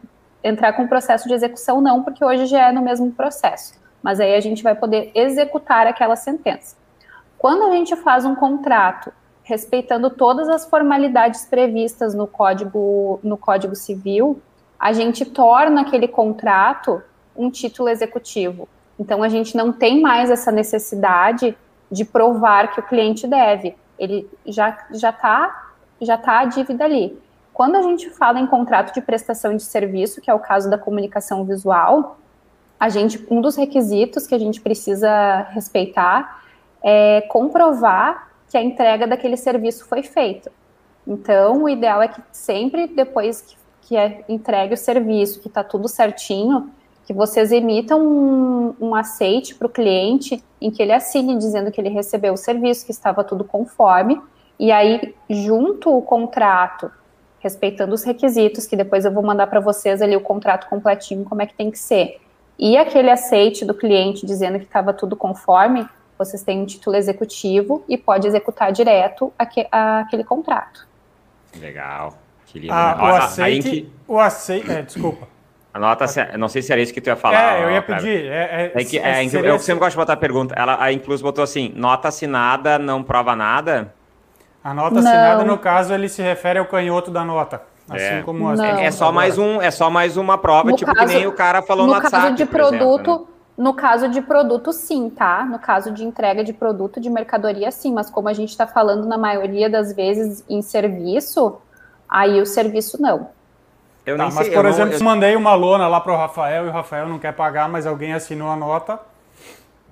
entrar 0.44 0.74
com 0.74 0.84
o 0.84 0.88
processo 0.88 1.28
de 1.28 1.34
execução, 1.34 1.82
não, 1.82 2.02
porque 2.02 2.24
hoje 2.24 2.46
já 2.46 2.70
é 2.70 2.72
no 2.72 2.82
mesmo 2.82 3.12
processo. 3.12 3.74
Mas 4.06 4.20
aí 4.20 4.36
a 4.36 4.40
gente 4.40 4.62
vai 4.62 4.76
poder 4.76 5.10
executar 5.16 5.88
aquela 5.88 6.16
sentença. 6.16 6.78
Quando 7.40 7.64
a 7.64 7.72
gente 7.72 7.96
faz 7.96 8.24
um 8.24 8.36
contrato 8.36 9.12
respeitando 9.42 10.12
todas 10.12 10.48
as 10.48 10.70
formalidades 10.70 11.46
previstas 11.46 12.14
no 12.14 12.28
Código, 12.28 13.20
no 13.24 13.36
Código 13.36 13.76
Civil, 13.76 14.40
a 14.80 14.94
gente 14.94 15.26
torna 15.26 15.82
aquele 15.82 16.08
contrato 16.08 17.02
um 17.36 17.50
título 17.50 17.90
executivo. 17.90 18.70
Então 19.00 19.24
a 19.24 19.28
gente 19.28 19.58
não 19.58 19.74
tem 19.74 20.00
mais 20.00 20.30
essa 20.30 20.52
necessidade 20.52 21.58
de 21.92 22.06
provar 22.06 22.74
que 22.76 22.80
o 22.82 22.84
cliente 22.84 23.26
deve. 23.26 23.76
Ele 23.98 24.30
já 24.46 24.86
já 24.92 25.12
tá 25.12 25.72
já 26.00 26.16
tá 26.16 26.42
a 26.42 26.46
dívida 26.46 26.86
ali. 26.86 27.18
Quando 27.52 27.76
a 27.76 27.82
gente 27.82 28.12
fala 28.12 28.40
em 28.40 28.46
contrato 28.46 28.94
de 28.94 29.02
prestação 29.02 29.56
de 29.56 29.64
serviço, 29.64 30.22
que 30.22 30.30
é 30.30 30.34
o 30.34 30.40
caso 30.40 30.70
da 30.70 30.78
comunicação 30.78 31.44
visual, 31.44 32.20
a 32.80 32.90
gente 32.90 33.26
um 33.30 33.42
dos 33.42 33.56
requisitos 33.56 34.28
que 34.28 34.36
a 34.36 34.40
gente 34.40 34.62
precisa 34.62 35.48
respeitar 35.52 36.44
é 36.84 37.22
comprovar 37.30 38.30
que 38.50 38.58
a 38.58 38.64
entrega 38.64 39.08
daquele 39.08 39.38
serviço 39.38 39.86
foi 39.86 40.04
feita. 40.04 40.52
Então, 41.08 41.64
o 41.64 41.70
ideal 41.70 42.02
é 42.02 42.08
que 42.08 42.22
sempre 42.32 42.88
depois 42.88 43.42
que, 43.42 43.56
que 43.82 43.98
é 43.98 44.24
entregue 44.28 44.74
o 44.74 44.78
serviço, 44.78 45.40
que 45.42 45.48
está 45.48 45.64
tudo 45.64 45.88
certinho, 45.88 46.72
que 47.06 47.14
vocês 47.14 47.52
emitam 47.52 48.02
um, 48.02 48.76
um 48.80 48.96
aceite 48.96 49.54
para 49.54 49.68
o 49.68 49.70
cliente 49.70 50.44
em 50.60 50.72
que 50.72 50.82
ele 50.82 50.92
assine 50.92 51.38
dizendo 51.38 51.72
que 51.72 51.80
ele 51.80 51.90
recebeu 51.90 52.34
o 52.34 52.38
serviço, 52.38 52.86
que 52.86 52.92
estava 52.92 53.24
tudo 53.24 53.44
conforme, 53.44 54.20
e 54.60 54.72
aí, 54.72 55.14
junto 55.30 55.96
o 55.96 56.02
contrato, 56.02 56.90
respeitando 57.40 57.94
os 57.94 58.04
requisitos, 58.04 58.66
que 58.66 58.76
depois 58.76 59.06
eu 59.06 59.12
vou 59.12 59.22
mandar 59.22 59.48
para 59.48 59.60
vocês 59.60 60.02
ali 60.02 60.16
o 60.16 60.22
contrato 60.22 60.68
completinho, 60.68 61.26
como 61.26 61.42
é 61.42 61.46
que 61.46 61.54
tem 61.54 61.70
que 61.70 61.78
ser, 61.78 62.20
e 62.58 62.78
aquele 62.78 63.10
aceite 63.10 63.66
do 63.66 63.74
cliente 63.74 64.26
dizendo 64.26 64.58
que 64.60 64.66
estava 64.66 64.94
tudo 64.94 65.16
conforme, 65.16 65.88
vocês 66.18 66.42
têm 66.44 66.62
um 66.62 66.66
título 66.66 66.96
executivo 66.96 67.84
e 67.90 67.98
pode 67.98 68.28
executar 68.28 68.72
direto 68.72 69.34
aque, 69.38 69.68
aquele 69.72 70.24
contrato. 70.24 70.88
Legal. 71.60 72.14
Que 72.46 72.60
lindo. 72.60 72.74
Ah, 72.74 72.98
o 73.02 73.06
aceite. 73.16 73.70
que- 73.70 73.92
O 74.08 74.20
aceite. 74.20 74.72
É, 74.72 74.82
desculpa. 74.82 75.28
Anota, 75.74 76.06
não 76.38 76.48
sei 76.48 76.62
se 76.62 76.72
era 76.72 76.80
isso 76.82 76.94
que 76.94 77.02
tu 77.02 77.08
ia 77.08 77.18
falar. 77.18 77.58
é, 77.60 77.64
eu 77.66 77.72
ia 77.72 77.82
pedir. 77.82 78.28
É, 78.28 78.72
é, 78.76 78.82
É 78.82 78.84
que, 78.86 78.98
é, 78.98 79.24
é, 79.26 79.28
seria- 79.28 79.50
eu 79.50 79.60
sempre 79.60 79.80
gosto 79.82 79.92
de 79.92 79.98
botar 79.98 80.14
a 80.14 80.18
pergunta. 80.18 80.56
Ela, 80.58 80.82
a 80.82 80.94
Inclus 80.94 81.22
botou 81.22 81.44
assim: 81.44 81.74
nota 81.76 82.08
assinada 82.08 82.80
não 82.80 83.04
prova 83.04 83.36
nada. 83.36 83.94
A 84.64 84.74
nota 84.74 84.92
Não. 84.96 85.00
assinada, 85.00 85.44
no 85.44 85.58
caso, 85.58 85.94
ele 85.94 86.08
se 86.08 86.22
refere 86.22 86.60
ao 86.60 86.66
canhoto 86.66 87.12
da 87.12 87.26
nota. 87.26 87.62
Assim 87.90 88.04
É. 88.04 88.22
como 88.24 88.50
as 88.50 88.58
Não. 88.58 88.66
É, 88.66 88.90
só 88.92 89.12
mais 89.12 89.38
um, 89.38 89.62
é 89.62 89.70
só 89.70 89.90
mais 89.90 90.18
uma 90.18 90.38
prova, 90.38 90.72
No 90.72 90.76
tipo 90.76 90.94
caso- 90.94 91.08
que 91.08 91.14
nem 91.16 91.28
o 91.28 91.32
cara 91.34 91.62
falou 91.62 91.86
no, 91.86 91.92
no 91.94 91.98
WhatsApp. 92.00 92.24
caso 92.24 92.36
de 92.36 92.46
por 92.46 92.60
exemplo, 92.62 92.78
produto, 92.80 93.20
né? 93.22 93.26
no 93.58 93.74
caso 93.74 94.10
de 94.10 94.22
produto, 94.22 94.74
sim, 94.74 95.10
tá? 95.10 95.46
No 95.46 95.60
caso 95.60 95.92
de 95.92 96.04
entrega 96.04 96.44
de 96.44 96.52
produto 96.52 97.00
de 97.00 97.10
mercadoria, 97.10 97.70
sim, 97.72 97.94
mas 97.94 98.10
como 98.10 98.28
a 98.28 98.34
gente 98.34 98.50
está 98.50 98.66
falando 98.66 99.06
na 99.08 99.18
maioria 99.18 99.70
das 99.70 99.94
vezes 99.96 100.44
em 100.50 100.62
serviço, 100.64 101.58
aí 102.10 102.42
o 102.42 102.46
serviço 102.46 103.00
não. 103.02 103.30
Eu 104.06 104.18
Tá, 104.18 104.26
nem 104.26 104.34
mas, 104.34 104.46
sei. 104.46 104.54
por 104.56 104.60
eu 104.60 104.64
não- 104.64 104.70
exemplo, 104.72 104.94
eu- 104.96 105.04
mandei 105.04 105.36
uma 105.36 105.54
lona 105.56 105.88
lá 105.88 106.00
pro 106.02 106.16
Rafael 106.16 106.66
e 106.66 106.70
o 106.70 106.72
Rafael 106.72 107.08
não 107.08 107.20
quer 107.20 107.34
pagar, 107.34 107.70
mas 107.70 107.86
alguém 107.88 108.14
assinou 108.14 108.50
a 108.50 108.56
nota. 108.56 109.00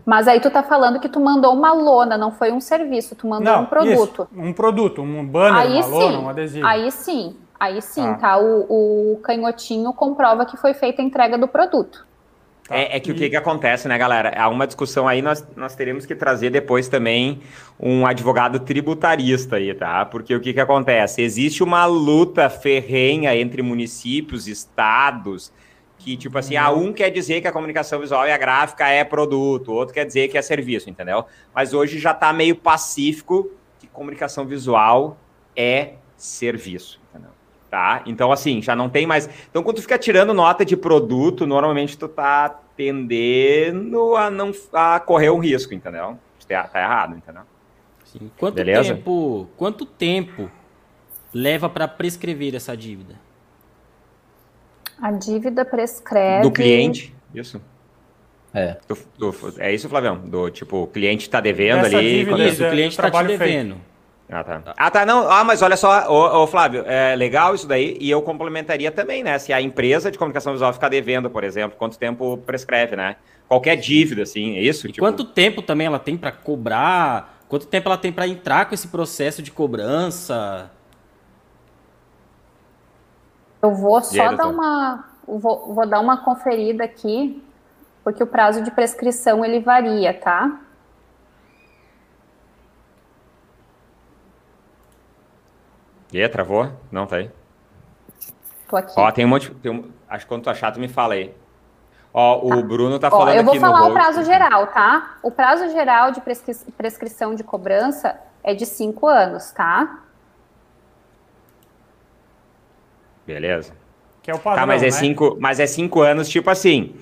Mas 0.05 0.27
aí 0.27 0.39
tu 0.39 0.51
tá 0.51 0.61
falando 0.61 0.99
que 0.99 1.07
tu 1.07 1.19
mandou 1.19 1.53
uma 1.53 1.71
lona, 1.73 2.17
não 2.17 2.31
foi 2.31 2.51
um 2.51 2.59
serviço, 2.59 3.15
tu 3.15 3.25
mandou 3.27 3.53
não, 3.53 3.61
um 3.61 3.65
produto. 3.65 4.27
isso, 4.33 4.41
um 4.41 4.51
produto, 4.51 5.01
um 5.01 5.25
banner, 5.25 5.61
Aí 5.61 5.77
uma 5.77 5.85
lona, 5.87 6.11
sim, 6.11 6.17
um 6.17 6.29
adesivo. 6.29 6.67
aí 6.67 6.91
sim, 6.91 7.35
Aí 7.63 7.81
sim, 7.81 8.05
ah. 8.05 8.15
tá? 8.15 8.37
O, 8.37 9.13
o 9.13 9.17
canhotinho 9.21 9.93
comprova 9.93 10.45
que 10.45 10.57
foi 10.57 10.73
feita 10.73 11.01
a 11.01 11.05
entrega 11.05 11.37
do 11.37 11.47
produto. 11.47 12.05
Tá. 12.67 12.75
É, 12.75 12.97
é, 12.97 12.99
que 12.99 13.09
e... 13.09 13.13
o 13.13 13.15
que, 13.15 13.29
que 13.29 13.37
acontece, 13.37 13.87
né, 13.87 13.97
galera? 13.97 14.33
Há 14.37 14.49
uma 14.49 14.67
discussão 14.67 15.07
aí, 15.07 15.21
nós, 15.21 15.47
nós 15.55 15.73
teremos 15.73 16.05
que 16.05 16.13
trazer 16.13 16.49
depois 16.49 16.89
também 16.89 17.39
um 17.79 18.05
advogado 18.05 18.59
tributarista 18.59 19.55
aí, 19.55 19.73
tá? 19.73 20.03
Porque 20.03 20.35
o 20.35 20.41
que, 20.41 20.51
que 20.51 20.59
acontece? 20.59 21.21
Existe 21.21 21.63
uma 21.63 21.85
luta 21.85 22.49
ferrenha 22.49 23.33
entre 23.33 23.61
municípios, 23.61 24.45
estados, 24.49 25.49
que, 25.97 26.17
tipo 26.17 26.37
assim, 26.37 26.57
a 26.57 26.69
uhum. 26.69 26.87
um 26.87 26.93
quer 26.93 27.11
dizer 27.11 27.39
que 27.39 27.47
a 27.47 27.51
comunicação 27.53 27.97
visual 27.97 28.27
e 28.27 28.31
a 28.33 28.37
gráfica 28.37 28.89
é 28.89 29.05
produto, 29.05 29.69
o 29.69 29.75
outro 29.75 29.93
quer 29.93 30.03
dizer 30.03 30.27
que 30.27 30.37
é 30.37 30.41
serviço, 30.41 30.89
entendeu? 30.89 31.23
Mas 31.55 31.73
hoje 31.73 31.97
já 31.97 32.11
está 32.11 32.33
meio 32.33 32.57
pacífico 32.57 33.49
que 33.79 33.87
comunicação 33.87 34.45
visual 34.45 35.17
é 35.55 35.93
serviço, 36.17 36.99
entendeu? 37.09 37.31
Tá? 37.73 38.03
Então, 38.05 38.31
assim, 38.31 38.61
já 38.61 38.75
não 38.75 38.87
tem 38.87 39.07
mais. 39.07 39.27
Então, 39.49 39.63
quando 39.63 39.77
tu 39.77 39.81
fica 39.81 39.97
tirando 39.97 40.31
nota 40.31 40.63
de 40.63 40.77
produto, 40.77 41.47
normalmente 41.47 41.97
tu 41.97 42.07
tá 42.07 42.47
tendendo 42.77 44.15
a 44.15 44.29
não 44.29 44.51
a 44.71 44.99
correr 44.99 45.31
um 45.31 45.39
risco, 45.39 45.73
entendeu? 45.73 46.15
Tá, 46.47 46.65
tá 46.65 46.79
errado, 46.79 47.17
entendeu? 47.17 47.41
Sim. 48.05 48.29
Quanto 48.37 48.53
Beleza? 48.53 48.93
tempo? 48.93 49.47
Quanto 49.57 49.87
tempo 49.87 50.51
leva 51.33 51.67
para 51.67 51.87
prescrever 51.87 52.53
essa 52.53 52.77
dívida? 52.77 53.15
A 55.01 55.11
dívida 55.11 55.65
prescreve. 55.65 56.43
Do 56.43 56.51
cliente, 56.51 57.11
isso. 57.33 57.59
É. 58.53 58.77
Do, 58.87 58.95
do, 59.17 59.35
é 59.57 59.73
isso, 59.73 59.89
Flavião? 59.89 60.19
Do 60.19 60.51
tipo, 60.51 60.83
o 60.83 60.85
cliente 60.85 61.23
está 61.23 61.41
devendo 61.41 61.87
Essa 61.87 61.97
ali. 61.97 62.19
Dívida, 62.19 62.47
isso, 62.47 62.63
o 62.63 62.69
cliente 62.69 62.91
está 62.91 63.09
te 63.09 63.23
devendo. 63.23 63.73
Feito. 63.73 63.92
Ah, 64.33 64.43
tá. 64.43 64.73
Ah, 64.75 64.91
tá. 64.91 65.05
Não, 65.05 65.29
ah, 65.29 65.43
mas 65.43 65.61
olha 65.61 65.77
só, 65.77 66.09
ô, 66.11 66.43
ô, 66.43 66.47
Flávio, 66.47 66.83
é 66.87 67.15
legal 67.15 67.53
isso 67.53 67.67
daí, 67.67 67.95
e 68.01 68.09
eu 68.09 68.19
complementaria 68.21 68.91
também, 68.91 69.23
né? 69.23 69.37
Se 69.37 69.53
a 69.53 69.61
empresa 69.61 70.09
de 70.09 70.17
comunicação 70.17 70.53
visual 70.53 70.73
ficar 70.73 70.89
devendo, 70.89 71.29
por 71.29 71.43
exemplo, 71.43 71.77
quanto 71.77 71.99
tempo 71.99 72.37
prescreve, 72.37 72.95
né? 72.95 73.17
Qualquer 73.47 73.75
dívida, 73.75 74.23
assim, 74.23 74.57
é 74.57 74.61
isso? 74.61 74.87
E 74.87 74.91
tipo... 74.91 75.05
quanto 75.05 75.23
tempo 75.23 75.61
também 75.61 75.85
ela 75.85 75.99
tem 75.99 76.17
para 76.17 76.31
cobrar? 76.31 77.37
Quanto 77.47 77.67
tempo 77.67 77.87
ela 77.87 77.97
tem 77.97 78.11
para 78.11 78.27
entrar 78.27 78.65
com 78.65 78.73
esse 78.73 78.87
processo 78.87 79.43
de 79.43 79.51
cobrança? 79.51 80.71
Eu 83.61 83.75
vou 83.75 84.01
só 84.01 84.29
aí, 84.29 84.35
dar 84.35 84.47
uma. 84.47 85.05
Vou, 85.27 85.73
vou 85.75 85.85
dar 85.85 85.99
uma 85.99 86.17
conferida 86.17 86.83
aqui, 86.83 87.41
porque 88.03 88.23
o 88.23 88.27
prazo 88.27 88.63
de 88.63 88.71
prescrição 88.71 89.45
ele 89.45 89.59
varia, 89.59 90.11
tá? 90.11 90.59
E 96.13 96.29
travou? 96.29 96.69
Não, 96.91 97.07
tá 97.07 97.17
aí. 97.17 97.29
Tô 98.69 98.77
aqui. 98.77 98.93
Ó, 98.95 99.11
tem 99.11 99.25
um 99.25 99.27
monte. 99.27 99.51
Tem 99.55 99.71
um, 99.71 99.89
acho 100.07 100.25
que 100.25 100.29
quando 100.29 100.43
tu 100.43 100.49
achar, 100.49 100.71
tu 100.71 100.79
me 100.79 100.87
fala 100.87 101.15
aí. 101.15 101.33
Ó, 102.13 102.47
tá. 102.47 102.55
o 102.55 102.63
Bruno 102.63 102.99
tá 102.99 103.09
falando 103.09 103.29
aqui 103.29 103.39
Eu 103.39 103.43
vou 103.43 103.55
falar 103.55 103.87
o 103.87 103.93
prazo 103.93 104.23
geral, 104.23 104.67
tá? 104.67 105.17
O 105.23 105.31
prazo 105.31 105.69
geral 105.71 106.11
de 106.11 106.21
prescri 106.21 106.53
prescrição 106.77 107.33
de 107.33 107.43
cobrança 107.43 108.19
é 108.43 108.53
de 108.53 108.65
cinco 108.67 109.07
anos, 109.07 109.51
tá? 109.51 110.03
Beleza. 113.25 113.73
Que 114.21 114.29
é 114.29 114.35
o 114.35 114.39
padrão, 114.39 114.61
tá, 114.61 114.67
mas 114.67 114.83
é 114.83 114.85
né? 114.85 114.91
cinco, 114.91 115.37
mas 115.39 115.59
é 115.59 115.65
cinco 115.65 116.01
anos, 116.01 116.29
tipo 116.29 116.49
assim. 116.49 116.95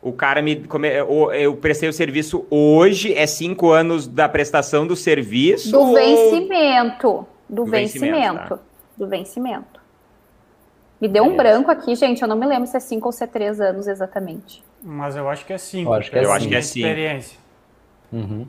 O 0.00 0.12
cara 0.12 0.40
me. 0.40 0.64
Eu, 0.92 1.32
eu 1.32 1.56
prestei 1.56 1.88
o 1.88 1.92
serviço 1.92 2.46
hoje, 2.50 3.14
é 3.14 3.26
cinco 3.26 3.70
anos 3.70 4.06
da 4.06 4.28
prestação 4.28 4.86
do 4.86 4.96
serviço. 4.96 5.70
Do 5.70 5.80
ou... 5.80 5.94
vencimento. 5.94 7.26
Do, 7.48 7.64
vencimento. 7.64 8.16
vencimento 8.16 8.48
tá? 8.48 8.62
Do 8.96 9.08
vencimento. 9.08 9.84
Me 11.00 11.08
deu 11.08 11.24
um 11.24 11.36
branco 11.36 11.70
aqui, 11.70 11.94
gente. 11.94 12.22
Eu 12.22 12.28
não 12.28 12.36
me 12.36 12.46
lembro 12.46 12.66
se 12.66 12.76
é 12.76 12.80
5 12.80 13.06
ou 13.06 13.12
se 13.12 13.24
é 13.24 13.26
3 13.26 13.60
anos 13.60 13.86
exatamente. 13.86 14.64
Mas 14.82 15.16
eu 15.16 15.28
acho 15.28 15.44
que 15.44 15.52
é 15.52 15.58
5. 15.58 15.90
Eu 15.90 15.94
acho 15.94 16.10
que 16.10 16.18
é 16.18 16.22
5. 16.24 16.54
É 16.54 16.58
experiência. 16.58 17.38
Uhum. 18.12 18.46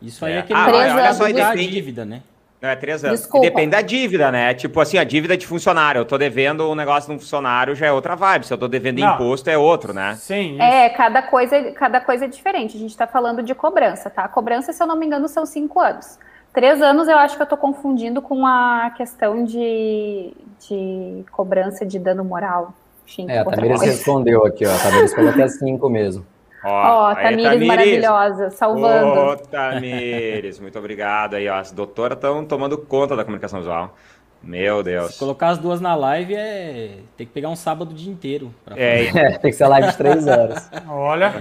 Isso 0.00 0.24
aí 0.24 0.34
é, 0.34 0.36
é 0.36 0.38
aquele 0.40 0.58
ah, 0.58 0.66
olha 0.66 1.14
só, 1.14 1.24
depende... 1.26 1.70
dívida, 1.70 2.04
né? 2.04 2.22
Não, 2.60 2.68
é 2.68 2.76
três 2.76 3.04
anos. 3.04 3.20
Desculpa. 3.20 3.46
Depende 3.46 3.70
da 3.70 3.82
dívida, 3.82 4.32
né? 4.32 4.54
Tipo 4.54 4.80
assim, 4.80 4.96
a 4.96 5.04
dívida 5.04 5.36
de 5.36 5.46
funcionário. 5.46 5.98
Eu 5.98 6.04
tô 6.04 6.16
devendo 6.16 6.70
um 6.70 6.74
negócio 6.74 7.10
de 7.10 7.16
um 7.16 7.18
funcionário, 7.18 7.74
já 7.74 7.86
é 7.86 7.92
outra 7.92 8.14
vibe. 8.14 8.46
Se 8.46 8.54
eu 8.54 8.58
tô 8.58 8.66
devendo 8.66 9.00
Não. 9.00 9.14
imposto, 9.14 9.50
é 9.50 9.58
outro, 9.58 9.92
né? 9.92 10.14
Sim. 10.14 10.54
Isso. 10.54 10.62
É, 10.62 10.88
cada 10.88 11.20
coisa, 11.22 11.72
cada 11.72 12.00
coisa 12.00 12.24
é 12.24 12.28
diferente. 12.28 12.76
A 12.76 12.80
gente 12.80 12.96
tá 12.96 13.06
falando 13.06 13.42
de 13.42 13.54
cobrança, 13.54 14.08
tá? 14.08 14.24
A 14.24 14.28
cobrança, 14.28 14.72
se 14.72 14.82
eu 14.82 14.86
não 14.86 14.96
me 14.96 15.04
engano, 15.04 15.28
são 15.28 15.44
cinco 15.44 15.78
anos. 15.78 16.18
Três 16.54 16.80
anos 16.80 17.08
eu 17.08 17.18
acho 17.18 17.36
que 17.36 17.42
eu 17.42 17.46
tô 17.46 17.56
confundindo 17.56 18.22
com 18.22 18.46
a 18.46 18.92
questão 18.96 19.44
de, 19.44 20.32
de 20.68 21.24
cobrança 21.32 21.84
de 21.84 21.98
dano 21.98 22.24
moral. 22.24 22.72
Enfim, 23.04 23.28
é, 23.28 23.40
a 23.40 23.44
Tamires 23.44 23.82
respondeu 23.82 24.46
aqui, 24.46 24.64
ó. 24.64 24.72
A 24.72 24.78
Tamires 24.78 25.12
falou 25.12 25.32
que 25.32 25.42
é 25.42 25.48
cinco 25.48 25.90
mesmo. 25.90 26.24
Ó, 26.64 27.10
oh, 27.10 27.14
Tamires, 27.16 27.42
Tamires, 27.42 27.66
maravilhosa, 27.66 28.50
salvando. 28.50 29.20
Ô, 29.20 29.32
oh, 29.32 29.36
Tamires, 29.36 30.60
muito 30.60 30.78
obrigado 30.78 31.34
aí, 31.34 31.48
ó. 31.48 31.56
As 31.56 31.72
doutoras 31.72 32.16
estão 32.16 32.44
tomando 32.44 32.78
conta 32.78 33.16
da 33.16 33.24
comunicação 33.24 33.58
visual. 33.58 33.92
Meu 34.40 34.80
Deus. 34.80 35.14
Se 35.14 35.18
colocar 35.18 35.48
as 35.48 35.58
duas 35.58 35.80
na 35.80 35.96
live 35.96 36.36
é. 36.36 36.98
Tem 37.16 37.26
que 37.26 37.32
pegar 37.32 37.48
um 37.48 37.56
sábado 37.56 37.90
o 37.90 37.94
dia 37.94 38.12
inteiro. 38.12 38.54
É, 38.76 39.06
é, 39.06 39.30
tem 39.38 39.50
que 39.50 39.56
ser 39.56 39.66
live 39.66 39.88
de 39.88 39.96
três 39.96 40.24
horas. 40.26 40.70
Olha. 40.88 41.34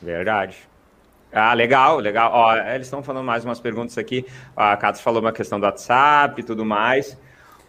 Verdade. 0.00 0.56
Ah, 1.38 1.52
legal, 1.52 1.98
legal. 1.98 2.30
Ó, 2.32 2.56
eles 2.56 2.86
estão 2.86 3.02
falando 3.02 3.22
mais 3.22 3.44
umas 3.44 3.60
perguntas 3.60 3.98
aqui. 3.98 4.24
A 4.56 4.74
Cato 4.74 5.02
falou 5.02 5.20
uma 5.20 5.32
questão 5.32 5.60
do 5.60 5.66
WhatsApp 5.66 6.40
e 6.40 6.42
tudo 6.42 6.64
mais. 6.64 7.14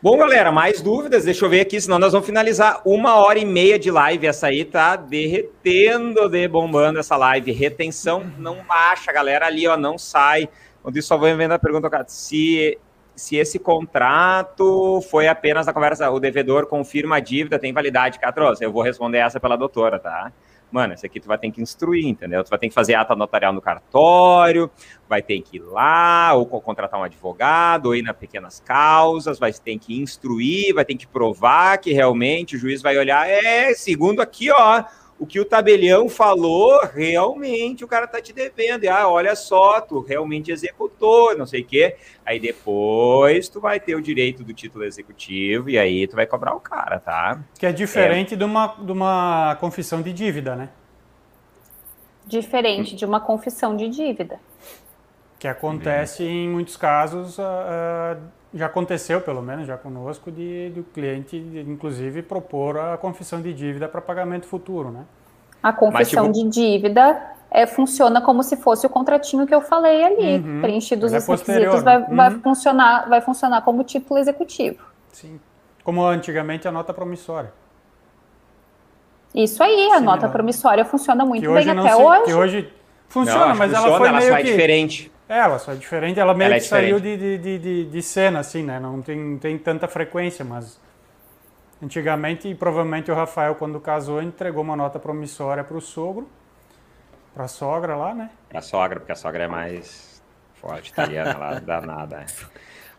Bom, 0.02 0.18
galera, 0.18 0.54
mais 0.54 0.80
dúvidas? 0.80 1.26
Deixa 1.26 1.44
eu 1.44 1.50
ver 1.50 1.60
aqui, 1.60 1.82
senão 1.82 2.00
nós 2.00 2.14
vamos 2.14 2.26
finalizar 2.26 2.82
uma 2.86 3.16
hora 3.16 3.40
e 3.40 3.44
meia 3.44 3.78
de 3.78 3.92
live. 3.92 4.26
Essa 4.26 4.48
aí 4.48 4.64
tá 4.64 4.96
derretendo, 4.96 6.30
de 6.30 6.48
bombando 6.48 7.00
essa 7.00 7.18
live. 7.18 7.52
Retenção 7.52 8.32
não 8.38 8.64
baixa, 8.64 9.12
galera. 9.12 9.48
Ali, 9.48 9.68
ó, 9.68 9.76
não 9.76 9.98
sai. 9.98 10.48
Isso, 10.96 11.10
só 11.10 11.18
vou 11.18 11.36
vendo 11.36 11.52
a 11.52 11.60
pergunta, 11.60 11.90
Cato. 11.90 12.10
Se, 12.10 12.78
se 13.18 13.36
esse 13.36 13.60
contrato 13.60 15.02
foi 15.12 15.28
apenas 15.28 15.68
a 15.68 15.74
conversa, 15.74 16.10
o 16.10 16.22
devedor 16.22 16.68
confirma 16.68 17.18
a 17.18 17.20
dívida, 17.20 17.60
tem 17.60 17.74
validade, 17.74 18.18
Catros? 18.18 18.62
Eu 18.62 18.72
vou 18.72 18.82
responder 18.82 19.18
essa 19.18 19.42
pela 19.42 19.58
doutora, 19.58 20.00
tá? 20.00 20.32
Mano, 20.70 20.94
esse 20.94 21.06
aqui 21.06 21.20
tu 21.20 21.28
vai 21.28 21.38
ter 21.38 21.50
que 21.50 21.62
instruir, 21.62 22.06
entendeu? 22.06 22.44
Tu 22.44 22.50
vai 22.50 22.60
ter 22.60 22.68
que 22.68 22.74
fazer 22.74 22.94
ata 22.96 23.16
notarial 23.16 23.54
no 23.54 23.62
cartório, 23.62 24.70
vai 25.08 25.22
ter 25.22 25.42
que 25.42 25.58
ir 25.58 25.62
lá, 25.62 26.34
ou 26.34 26.46
contratar 26.62 27.00
um 27.00 27.04
advogado, 27.04 27.88
ou 27.88 27.96
ir 27.96 28.02
nas 28.02 28.16
pequenas 28.16 28.60
causas, 28.60 29.40
vai 29.40 29.54
ter 29.54 29.80
que 29.80 30.00
instruir, 30.02 30.74
vai 30.74 30.84
ter 30.84 30.96
que 30.96 31.08
provar 31.08 31.78
que 31.78 31.94
realmente 31.94 32.56
o 32.58 32.60
juiz 32.60 32.82
vai 32.82 32.98
olhar, 32.98 33.28
é, 33.30 33.74
segundo 33.74 34.22
aqui, 34.22 34.52
ó, 34.52 34.84
o 35.20 35.26
que 35.26 35.40
o 35.40 35.46
tabelião 35.46 36.08
falou, 36.08 36.80
realmente 36.86 37.84
o 37.84 37.88
cara 37.88 38.08
tá 38.08 38.22
te 38.22 38.32
devendo. 38.32 38.84
E, 38.84 38.88
ah, 38.88 39.08
olha 39.08 39.36
só, 39.36 39.82
tu 39.82 40.00
realmente 40.00 40.52
executou, 40.52 41.36
não 41.36 41.46
sei 41.46 41.62
o 41.62 41.66
quê. 41.66 41.96
Aí 42.26 42.40
depois 42.40 43.50
tu 43.50 43.60
vai 43.60 43.80
ter 43.80 43.96
o 43.96 44.02
direito 44.02 44.44
do 44.44 44.54
título 44.54 44.84
executivo 44.84 45.70
e 45.70 45.78
aí 45.78 46.08
tu 46.08 46.16
vai 46.16 46.28
cobrar 46.28 46.56
o 46.56 46.60
cara, 46.60 47.00
tá? 47.00 47.42
Que 47.58 47.66
é 47.66 47.72
diferente 47.72 48.36
é. 48.36 48.38
De, 48.38 48.44
uma, 48.44 48.76
de 48.80 48.92
uma 48.92 49.58
confissão 49.60 50.02
de 50.02 50.14
dívida, 50.14 50.56
né? 50.56 50.70
Diferente 52.26 52.96
de 52.96 53.06
uma 53.06 53.20
confissão 53.20 53.76
de 53.76 53.90
dívida. 53.90 54.40
Que 55.40 55.48
acontece 55.48 56.24
hum. 56.24 56.28
em 56.28 56.50
muitos 56.50 56.78
casos, 56.78 57.38
uh, 57.38 57.42
uh, 57.42 58.22
já 58.58 58.66
aconteceu 58.66 59.22
pelo 59.22 59.42
menos 59.42 59.68
já 59.68 59.78
conosco, 59.78 60.32
de, 60.32 60.70
do 60.70 60.84
cliente, 60.84 61.38
inclusive, 61.68 62.22
propor 62.22 62.78
a 62.78 62.98
confissão 62.98 63.42
de 63.42 63.54
dívida 63.54 63.88
para 63.88 64.02
pagamento 64.02 64.46
futuro, 64.46 64.92
né? 64.92 65.06
A 65.62 65.74
confissão 65.74 66.28
Mas, 66.28 66.38
tipo... 66.38 66.50
de 66.50 66.62
dívida 66.62 67.22
é, 67.50 67.66
funciona 67.66 68.22
como 68.22 68.44
se 68.44 68.58
fosse 68.58 68.86
o 68.86 68.90
contratinho 68.90 69.46
que 69.48 69.54
eu 69.54 69.62
falei 69.62 70.04
ali, 70.04 70.38
uhum. 70.38 70.62
preenchidos 70.62 71.14
é 71.14 71.18
os 71.18 71.26
requisitos, 71.26 71.84
vai, 71.84 71.98
uhum. 71.98 72.16
vai, 72.16 72.32
funcionar, 72.32 73.10
vai 73.10 73.22
funcionar 73.22 73.62
como 73.62 73.84
título 73.84 74.20
executivo. 74.20 74.84
Sim, 75.12 75.40
como 75.84 76.06
antigamente 76.06 76.68
a 76.68 76.72
nota 76.72 76.94
promissória. 76.94 77.52
Isso 79.34 79.62
aí, 79.62 79.92
a 79.92 80.00
Sim, 80.00 80.06
nota 80.06 80.26
não. 80.26 80.32
promissória 80.32 80.86
funciona 80.86 81.26
muito 81.26 81.52
bem 81.52 81.70
até 81.70 81.90
se, 81.90 82.02
hoje. 82.02 82.24
Que 82.24 82.34
hoje 82.34 82.74
funciona, 83.08 83.48
não, 83.48 83.56
mas 83.56 83.72
funciona, 83.72 83.88
ela 83.88 83.98
foi 83.98 84.08
ela 84.08 84.20
meio 84.20 84.36
que... 84.38 84.44
diferente. 84.44 85.12
É, 85.30 85.40
ela 85.40 85.60
só 85.60 85.74
é 85.74 85.76
diferente, 85.76 86.20
ela 86.20 86.34
meio 86.34 86.48
ela 86.48 86.56
é 86.56 86.60
que 86.60 86.66
saiu 86.66 87.00
de, 87.00 87.18
de, 87.18 87.60
de, 87.60 87.86
de, 87.86 88.02
cena, 88.02 88.40
assim, 88.40 88.64
né? 88.64 88.80
Não 88.80 89.02
tem, 89.02 89.38
tem 89.38 89.58
tanta 89.58 89.88
frequência, 89.88 90.46
mas 90.46 90.80
antigamente, 91.84 92.48
e 92.48 92.56
provavelmente 92.56 93.12
o 93.12 93.16
Rafael, 93.16 93.56
quando 93.56 93.80
casou, 93.80 94.22
entregou 94.22 94.64
uma 94.64 94.76
nota 94.76 94.98
promissória 95.00 95.64
para 95.66 95.76
o 95.76 95.82
sogro, 95.82 96.30
para 97.34 97.44
a 97.44 97.48
sogra 97.48 97.96
lá, 97.96 98.14
né? 98.14 98.30
Para 98.48 98.60
a 98.60 98.62
sogra, 98.62 99.00
porque 99.02 99.12
a 99.12 99.16
sogra 99.16 99.44
é 99.44 99.48
mais 99.48 100.24
forte, 100.56 100.92
italiana 100.92 101.38
lá, 101.38 101.60
danada. 101.60 102.26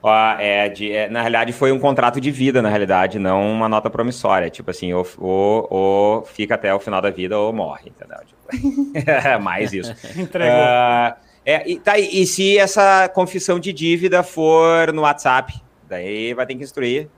Ó, 0.02 0.14
é, 0.38 0.68
de, 0.68 0.92
é, 0.92 1.08
na 1.08 1.20
realidade, 1.20 1.52
foi 1.52 1.72
um 1.72 1.78
contrato 1.78 2.20
de 2.20 2.30
vida, 2.30 2.62
na 2.62 2.68
realidade, 2.68 3.18
não 3.18 3.50
uma 3.50 3.68
nota 3.68 3.90
promissória. 3.90 4.48
Tipo 4.48 4.70
assim, 4.70 4.92
ou, 4.92 5.04
ou, 5.18 5.66
ou 5.70 6.24
fica 6.24 6.54
até 6.54 6.72
o 6.72 6.78
final 6.78 7.00
da 7.00 7.10
vida 7.10 7.36
ou 7.36 7.52
morre, 7.52 7.90
entendeu? 7.90 8.18
Tipo, 8.24 8.92
é 9.10 9.38
mais 9.38 9.72
isso. 9.72 9.92
Entregou. 10.16 10.54
Uh, 10.54 11.27
é, 11.50 11.70
e, 11.70 11.78
tá, 11.78 11.98
e 11.98 12.26
se 12.26 12.58
essa 12.58 13.08
confissão 13.08 13.58
de 13.58 13.72
dívida 13.72 14.22
for 14.22 14.92
no 14.92 15.02
WhatsApp? 15.02 15.54
Daí 15.88 16.34
vai 16.34 16.46
ter 16.46 16.54
que 16.54 16.62
instruir 16.62 17.08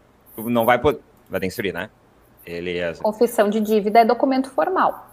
não 0.48 0.64
vai 0.64 0.78
poder. 0.78 1.00
Vai 1.28 1.40
instruir, 1.44 1.74
né? 1.74 1.90
Beleza. 2.44 3.02
Confissão 3.02 3.48
de 3.48 3.60
dívida 3.60 4.00
é 4.00 4.04
documento 4.04 4.50
formal. 4.50 5.08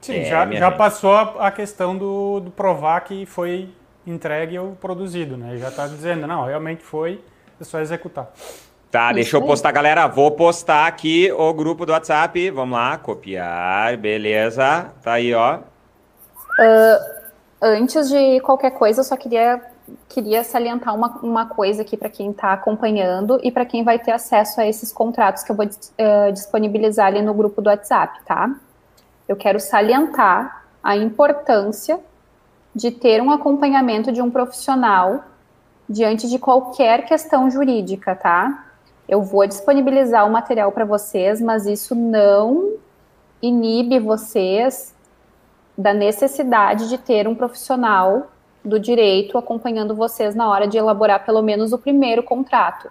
Sim, 0.00 0.16
é, 0.16 0.24
já, 0.24 0.50
já 0.50 0.70
passou 0.70 1.14
a 1.14 1.50
questão 1.52 1.96
do, 1.96 2.40
do, 2.40 2.50
provar 2.50 3.00
que 3.02 3.24
foi 3.24 3.68
entregue 4.04 4.58
ou 4.58 4.72
produzido, 4.72 5.36
né? 5.36 5.56
Já 5.58 5.68
está 5.68 5.86
dizendo, 5.86 6.26
não, 6.26 6.44
realmente 6.44 6.82
foi, 6.82 7.22
é 7.60 7.64
só 7.64 7.78
executar. 7.78 8.32
Tá, 8.90 9.06
Isso 9.06 9.14
deixa 9.14 9.36
eu 9.36 9.42
postar, 9.42 9.68
aí. 9.68 9.74
galera. 9.74 10.08
Vou 10.08 10.32
postar 10.32 10.86
aqui 10.86 11.30
o 11.32 11.54
grupo 11.54 11.86
do 11.86 11.92
WhatsApp. 11.92 12.50
Vamos 12.50 12.76
lá, 12.76 12.98
copiar, 12.98 13.96
beleza. 13.96 14.92
Tá 15.02 15.12
aí, 15.12 15.32
ó. 15.32 15.60
Uh, 16.58 17.22
antes 17.60 18.08
de 18.08 18.40
qualquer 18.40 18.72
coisa, 18.72 19.00
eu 19.00 19.04
só 19.04 19.16
queria, 19.16 19.60
queria 20.08 20.44
salientar 20.44 20.94
uma, 20.94 21.18
uma 21.22 21.46
coisa 21.46 21.82
aqui 21.82 21.96
para 21.96 22.08
quem 22.08 22.30
está 22.30 22.52
acompanhando 22.52 23.38
e 23.42 23.50
para 23.50 23.64
quem 23.64 23.84
vai 23.84 23.98
ter 23.98 24.12
acesso 24.12 24.60
a 24.60 24.66
esses 24.66 24.92
contratos 24.92 25.42
que 25.42 25.52
eu 25.52 25.56
vou 25.56 25.66
uh, 25.66 26.32
disponibilizar 26.32 27.06
ali 27.06 27.22
no 27.22 27.34
grupo 27.34 27.62
do 27.62 27.68
WhatsApp, 27.68 28.20
tá? 28.24 28.54
Eu 29.28 29.36
quero 29.36 29.60
salientar 29.60 30.64
a 30.82 30.96
importância 30.96 32.00
de 32.74 32.90
ter 32.90 33.22
um 33.22 33.30
acompanhamento 33.30 34.10
de 34.10 34.20
um 34.20 34.30
profissional 34.30 35.24
diante 35.88 36.28
de 36.28 36.38
qualquer 36.38 37.04
questão 37.04 37.50
jurídica, 37.50 38.14
tá? 38.16 38.66
Eu 39.08 39.22
vou 39.22 39.46
disponibilizar 39.46 40.26
o 40.26 40.30
material 40.30 40.72
para 40.72 40.84
vocês, 40.84 41.40
mas 41.40 41.66
isso 41.66 41.94
não 41.94 42.74
inibe 43.42 43.98
vocês 43.98 44.91
da 45.76 45.92
necessidade 45.94 46.88
de 46.88 46.98
ter 46.98 47.26
um 47.26 47.34
profissional 47.34 48.30
do 48.64 48.78
direito 48.78 49.36
acompanhando 49.36 49.94
vocês 49.94 50.34
na 50.34 50.48
hora 50.48 50.66
de 50.66 50.78
elaborar 50.78 51.24
pelo 51.24 51.42
menos 51.42 51.72
o 51.72 51.78
primeiro 51.78 52.22
contrato. 52.22 52.88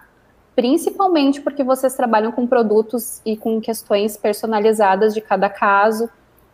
Principalmente 0.54 1.40
porque 1.40 1.64
vocês 1.64 1.94
trabalham 1.94 2.30
com 2.30 2.46
produtos 2.46 3.22
e 3.24 3.36
com 3.36 3.60
questões 3.60 4.16
personalizadas 4.16 5.14
de 5.14 5.20
cada 5.20 5.48
caso 5.48 6.10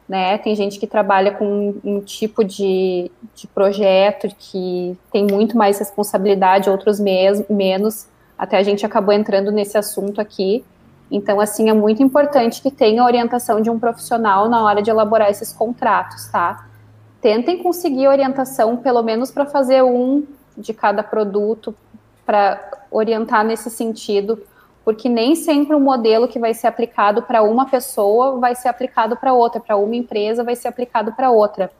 né? 0.08 0.38
Tem 0.38 0.56
gente 0.56 0.80
que 0.80 0.86
trabalha 0.86 1.32
com 1.32 1.74
um 1.84 2.00
tipo 2.00 2.42
de, 2.42 3.10
de 3.34 3.46
projeto 3.48 4.28
que 4.38 4.96
tem 5.12 5.26
muito 5.26 5.56
mais 5.56 5.78
responsabilidade, 5.78 6.70
outros 6.70 6.98
mes, 6.98 7.46
menos. 7.50 8.08
Até 8.38 8.56
a 8.56 8.62
gente 8.62 8.86
acabou 8.86 9.12
entrando 9.12 9.52
nesse 9.52 9.76
assunto 9.76 10.18
aqui. 10.20 10.64
Então, 11.10 11.40
assim, 11.40 11.70
é 11.70 11.72
muito 11.72 12.02
importante 12.02 12.60
que 12.60 12.70
tenha 12.70 13.02
a 13.02 13.06
orientação 13.06 13.60
de 13.60 13.70
um 13.70 13.78
profissional 13.78 14.48
na 14.48 14.62
hora 14.62 14.82
de 14.82 14.90
elaborar 14.90 15.30
esses 15.30 15.52
contratos, 15.52 16.26
tá? 16.28 16.66
Tentem 17.20 17.62
conseguir 17.62 18.06
orientação, 18.08 18.76
pelo 18.76 19.02
menos 19.02 19.30
para 19.30 19.46
fazer 19.46 19.82
um 19.82 20.24
de 20.56 20.74
cada 20.74 21.02
produto, 21.02 21.74
para 22.26 22.60
orientar 22.90 23.44
nesse 23.44 23.70
sentido, 23.70 24.42
porque 24.84 25.08
nem 25.08 25.34
sempre 25.34 25.74
o 25.74 25.80
modelo 25.80 26.28
que 26.28 26.38
vai 26.38 26.52
ser 26.52 26.66
aplicado 26.66 27.22
para 27.22 27.42
uma 27.42 27.66
pessoa 27.66 28.38
vai 28.38 28.54
ser 28.54 28.68
aplicado 28.68 29.16
para 29.16 29.32
outra, 29.32 29.60
para 29.60 29.76
uma 29.76 29.96
empresa 29.96 30.44
vai 30.44 30.54
ser 30.54 30.68
aplicado 30.68 31.12
para 31.12 31.30
outra. 31.30 31.70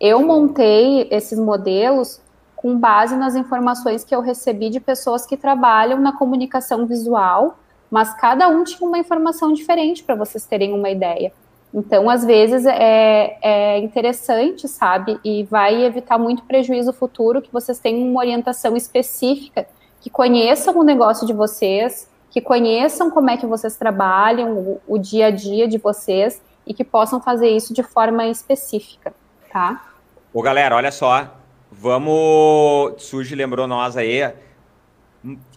Eu 0.00 0.24
montei 0.24 1.08
esses 1.10 1.38
modelos 1.38 2.20
com 2.54 2.78
base 2.78 3.16
nas 3.16 3.34
informações 3.34 4.04
que 4.04 4.14
eu 4.14 4.20
recebi 4.20 4.70
de 4.70 4.80
pessoas 4.80 5.26
que 5.26 5.36
trabalham 5.36 6.00
na 6.00 6.16
comunicação 6.16 6.86
visual, 6.86 7.58
mas 7.90 8.14
cada 8.14 8.48
um 8.48 8.64
tinha 8.64 8.86
uma 8.86 8.98
informação 8.98 9.52
diferente 9.52 10.02
para 10.02 10.14
vocês 10.14 10.44
terem 10.44 10.72
uma 10.72 10.90
ideia. 10.90 11.32
Então, 11.72 12.08
às 12.08 12.24
vezes, 12.24 12.64
é, 12.64 13.38
é, 13.42 13.78
interessante, 13.78 14.66
sabe? 14.66 15.18
E 15.24 15.44
vai 15.44 15.84
evitar 15.84 16.18
muito 16.18 16.42
prejuízo 16.44 16.92
futuro 16.92 17.42
que 17.42 17.52
vocês 17.52 17.78
tenham 17.78 18.08
uma 18.08 18.20
orientação 18.20 18.76
específica, 18.76 19.66
que 20.00 20.08
conheçam 20.08 20.76
o 20.78 20.82
negócio 20.82 21.26
de 21.26 21.32
vocês, 21.32 22.08
que 22.30 22.40
conheçam 22.40 23.10
como 23.10 23.30
é 23.30 23.36
que 23.36 23.46
vocês 23.46 23.76
trabalham, 23.76 24.52
o, 24.58 24.80
o 24.86 24.98
dia 24.98 25.26
a 25.26 25.30
dia 25.30 25.68
de 25.68 25.78
vocês 25.78 26.40
e 26.66 26.74
que 26.74 26.84
possam 26.84 27.20
fazer 27.20 27.48
isso 27.48 27.72
de 27.72 27.82
forma 27.82 28.26
específica, 28.26 29.14
tá? 29.52 29.84
Ô, 30.32 30.42
galera, 30.42 30.76
olha 30.76 30.90
só. 30.90 31.34
Vamos. 31.70 33.02
Surge 33.02 33.34
lembrou 33.34 33.66
nós 33.66 33.96
aí. 33.96 34.32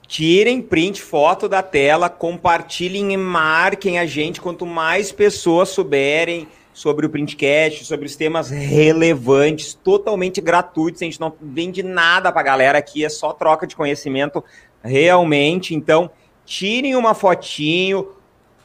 Tirem 0.09 0.59
print, 0.59 1.03
foto 1.03 1.47
da 1.47 1.61
tela, 1.61 2.09
compartilhem 2.09 3.13
e 3.13 3.17
marquem 3.17 3.99
a 3.99 4.07
gente. 4.07 4.41
Quanto 4.41 4.65
mais 4.65 5.11
pessoas 5.11 5.69
souberem 5.69 6.47
sobre 6.73 7.05
o 7.05 7.09
printcast, 7.11 7.85
sobre 7.85 8.07
os 8.07 8.15
temas 8.15 8.49
relevantes, 8.49 9.75
totalmente 9.75 10.41
gratuitos. 10.41 11.03
A 11.03 11.05
gente 11.05 11.19
não 11.19 11.31
vende 11.39 11.83
nada 11.83 12.31
para 12.31 12.41
a 12.41 12.43
galera 12.43 12.79
aqui, 12.79 13.05
é 13.05 13.09
só 13.09 13.33
troca 13.33 13.67
de 13.67 13.75
conhecimento 13.75 14.43
realmente. 14.83 15.75
Então, 15.75 16.09
tirem 16.43 16.95
uma 16.95 17.13
fotinho, 17.13 18.13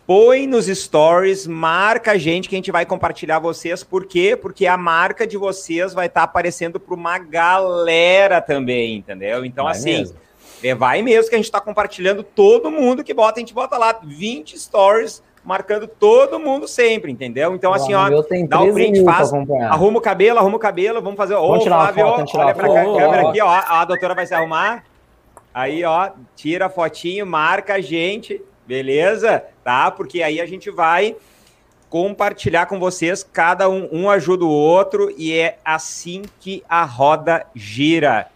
põe 0.06 0.46
nos 0.46 0.64
stories, 0.64 1.46
marca 1.46 2.12
a 2.12 2.16
gente 2.16 2.48
que 2.48 2.54
a 2.54 2.58
gente 2.58 2.72
vai 2.72 2.86
compartilhar 2.86 3.38
vocês. 3.38 3.84
Por 3.84 4.06
quê? 4.06 4.34
Porque 4.34 4.66
a 4.66 4.78
marca 4.78 5.26
de 5.26 5.36
vocês 5.36 5.92
vai 5.92 6.06
estar 6.06 6.20
tá 6.20 6.24
aparecendo 6.24 6.80
para 6.80 6.94
uma 6.94 7.18
galera 7.18 8.40
também, 8.40 8.96
entendeu? 8.96 9.44
Então, 9.44 9.64
vai 9.64 9.72
assim, 9.72 9.98
mesmo. 9.98 10.23
É, 10.64 10.74
vai 10.74 11.02
mesmo 11.02 11.28
que 11.28 11.34
a 11.34 11.38
gente 11.38 11.44
está 11.44 11.60
compartilhando 11.60 12.22
todo 12.22 12.70
mundo 12.70 13.04
que 13.04 13.12
bota, 13.12 13.38
a 13.38 13.40
gente 13.40 13.52
bota 13.52 13.76
lá 13.76 13.98
20 14.02 14.58
stories 14.58 15.22
marcando 15.44 15.86
todo 15.86 16.40
mundo 16.40 16.66
sempre, 16.66 17.12
entendeu? 17.12 17.54
Então, 17.54 17.74
assim, 17.74 17.92
ó, 17.92 18.08
dá 18.48 18.62
o 18.62 18.72
print, 18.72 19.04
faz, 19.04 19.30
arruma 19.68 19.98
o 19.98 20.00
cabelo, 20.00 20.38
arruma 20.38 20.56
o 20.56 20.58
cabelo, 20.58 21.02
vamos 21.02 21.18
fazer. 21.18 21.34
Ô, 21.34 21.60
Flávio, 21.60 22.06
olha 22.06 22.54
pra 22.54 22.68
cá, 22.68 22.84
câmera 22.84 23.28
aqui, 23.28 23.42
ó, 23.42 23.48
a 23.48 23.84
doutora 23.84 24.14
vai 24.14 24.26
se 24.26 24.34
arrumar. 24.34 24.84
Aí, 25.52 25.84
ó, 25.84 26.10
tira 26.34 26.66
a 26.66 26.70
fotinho, 26.70 27.26
marca 27.26 27.74
a 27.74 27.80
gente, 27.80 28.42
beleza? 28.66 29.44
Tá? 29.62 29.90
Porque 29.90 30.22
aí 30.22 30.40
a 30.40 30.46
gente 30.46 30.70
vai 30.70 31.14
compartilhar 31.90 32.66
com 32.66 32.80
vocês, 32.80 33.22
cada 33.22 33.68
um, 33.68 33.88
um 33.92 34.10
ajuda 34.10 34.44
o 34.44 34.50
outro 34.50 35.14
e 35.16 35.32
é 35.32 35.58
assim 35.64 36.22
que 36.40 36.64
a 36.68 36.84
roda 36.84 37.46
gira. 37.54 38.26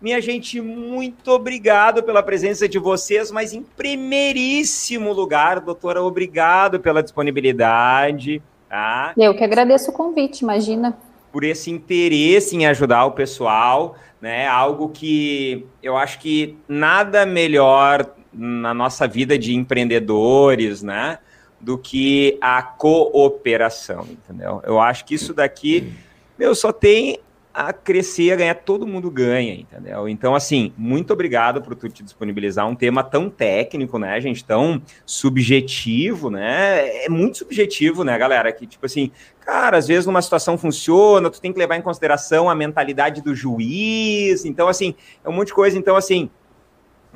Minha 0.00 0.20
gente, 0.20 0.60
muito 0.60 1.30
obrigado 1.30 2.02
pela 2.02 2.22
presença 2.22 2.68
de 2.68 2.78
vocês, 2.78 3.30
mas 3.30 3.52
em 3.52 3.62
primeiríssimo 3.62 5.12
lugar, 5.12 5.60
doutora, 5.60 6.02
obrigado 6.02 6.80
pela 6.80 7.02
disponibilidade. 7.02 8.42
Tá? 8.68 9.12
Eu 9.16 9.34
que 9.34 9.44
agradeço 9.44 9.90
o 9.90 9.94
convite, 9.94 10.40
imagina. 10.40 10.96
Por 11.30 11.44
esse 11.44 11.70
interesse 11.70 12.56
em 12.56 12.66
ajudar 12.66 13.04
o 13.04 13.12
pessoal 13.12 13.96
né? 14.20 14.46
Algo 14.46 14.90
que 14.90 15.66
eu 15.82 15.96
acho 15.96 16.18
que 16.18 16.58
nada 16.68 17.24
melhor 17.24 18.06
na 18.32 18.74
nossa 18.74 19.08
vida 19.08 19.38
de 19.38 19.54
empreendedores, 19.54 20.82
né? 20.82 21.18
Do 21.60 21.78
que 21.78 22.38
a 22.40 22.62
cooperação, 22.62 24.06
entendeu? 24.10 24.62
Eu 24.64 24.80
acho 24.80 25.04
que 25.04 25.14
isso 25.14 25.32
daqui, 25.34 25.92
meu, 26.38 26.54
só 26.54 26.72
tem 26.72 27.18
a 27.52 27.72
crescer, 27.72 28.32
a 28.32 28.36
ganhar, 28.36 28.54
todo 28.54 28.86
mundo 28.86 29.10
ganha, 29.10 29.54
entendeu? 29.54 30.08
Então, 30.08 30.34
assim, 30.34 30.72
muito 30.76 31.12
obrigado 31.12 31.60
por 31.60 31.74
tu 31.74 31.88
te 31.88 32.02
disponibilizar 32.02 32.66
um 32.68 32.74
tema 32.74 33.02
tão 33.02 33.28
técnico, 33.28 33.98
né, 33.98 34.20
gente, 34.20 34.44
tão 34.44 34.80
subjetivo, 35.04 36.30
né? 36.30 37.04
É 37.04 37.08
muito 37.08 37.38
subjetivo, 37.38 38.04
né, 38.04 38.16
galera? 38.16 38.52
Que, 38.52 38.66
tipo 38.66 38.86
assim, 38.86 39.10
cara, 39.40 39.76
às 39.76 39.88
vezes 39.88 40.06
numa 40.06 40.22
situação 40.22 40.56
funciona, 40.56 41.30
tu 41.30 41.40
tem 41.40 41.52
que 41.52 41.58
levar 41.58 41.76
em 41.76 41.82
consideração 41.82 42.48
a 42.48 42.54
mentalidade 42.54 43.20
do 43.20 43.34
juiz, 43.34 44.44
então, 44.44 44.68
assim, 44.68 44.94
é 45.24 45.28
um 45.28 45.32
monte 45.32 45.48
de 45.48 45.54
coisa. 45.54 45.76
Então, 45.76 45.96
assim, 45.96 46.30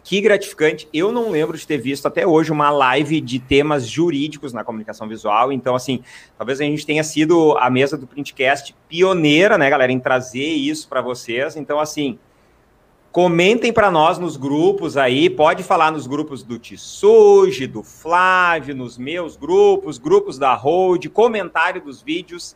que 0.05 0.21
gratificante. 0.21 0.87
Eu 0.93 1.11
não 1.11 1.31
lembro 1.31 1.57
de 1.57 1.67
ter 1.67 1.79
visto 1.79 2.07
até 2.07 2.27
hoje 2.27 2.53
uma 2.53 2.69
live 2.69 3.23
de 3.23 3.39
temas 3.39 3.87
jurídicos 3.87 4.53
na 4.53 4.63
comunicação 4.63 5.09
visual. 5.09 5.51
Então, 5.51 5.75
assim, 5.75 6.05
talvez 6.37 6.61
a 6.61 6.65
gente 6.65 6.85
tenha 6.85 7.03
sido 7.03 7.57
a 7.59 7.71
mesa 7.71 7.97
do 7.97 8.07
Printcast 8.07 8.77
pioneira, 8.87 9.57
né, 9.57 9.69
galera, 9.71 9.91
em 9.91 9.99
trazer 9.99 10.45
isso 10.45 10.87
para 10.89 11.01
vocês. 11.01 11.57
Então, 11.57 11.81
assim, 11.81 12.19
comentem 13.11 13.73
para 13.73 13.91
nós 13.91 14.19
nos 14.19 14.37
grupos 14.37 14.99
aí. 14.99 15.31
Pode 15.31 15.63
falar 15.63 15.91
nos 15.91 16.07
grupos 16.07 16.43
do 16.43 16.59
Tissuge, 16.59 17.67
do 17.67 17.83
Flávio, 17.83 18.77
nos 18.77 18.99
meus 18.99 19.39
grupos, 19.39 19.97
grupos 19.97 20.39
da 20.39 20.55
Hold, 20.55 21.07
comentário 21.09 21.81
dos 21.81 22.03
vídeos 22.03 22.55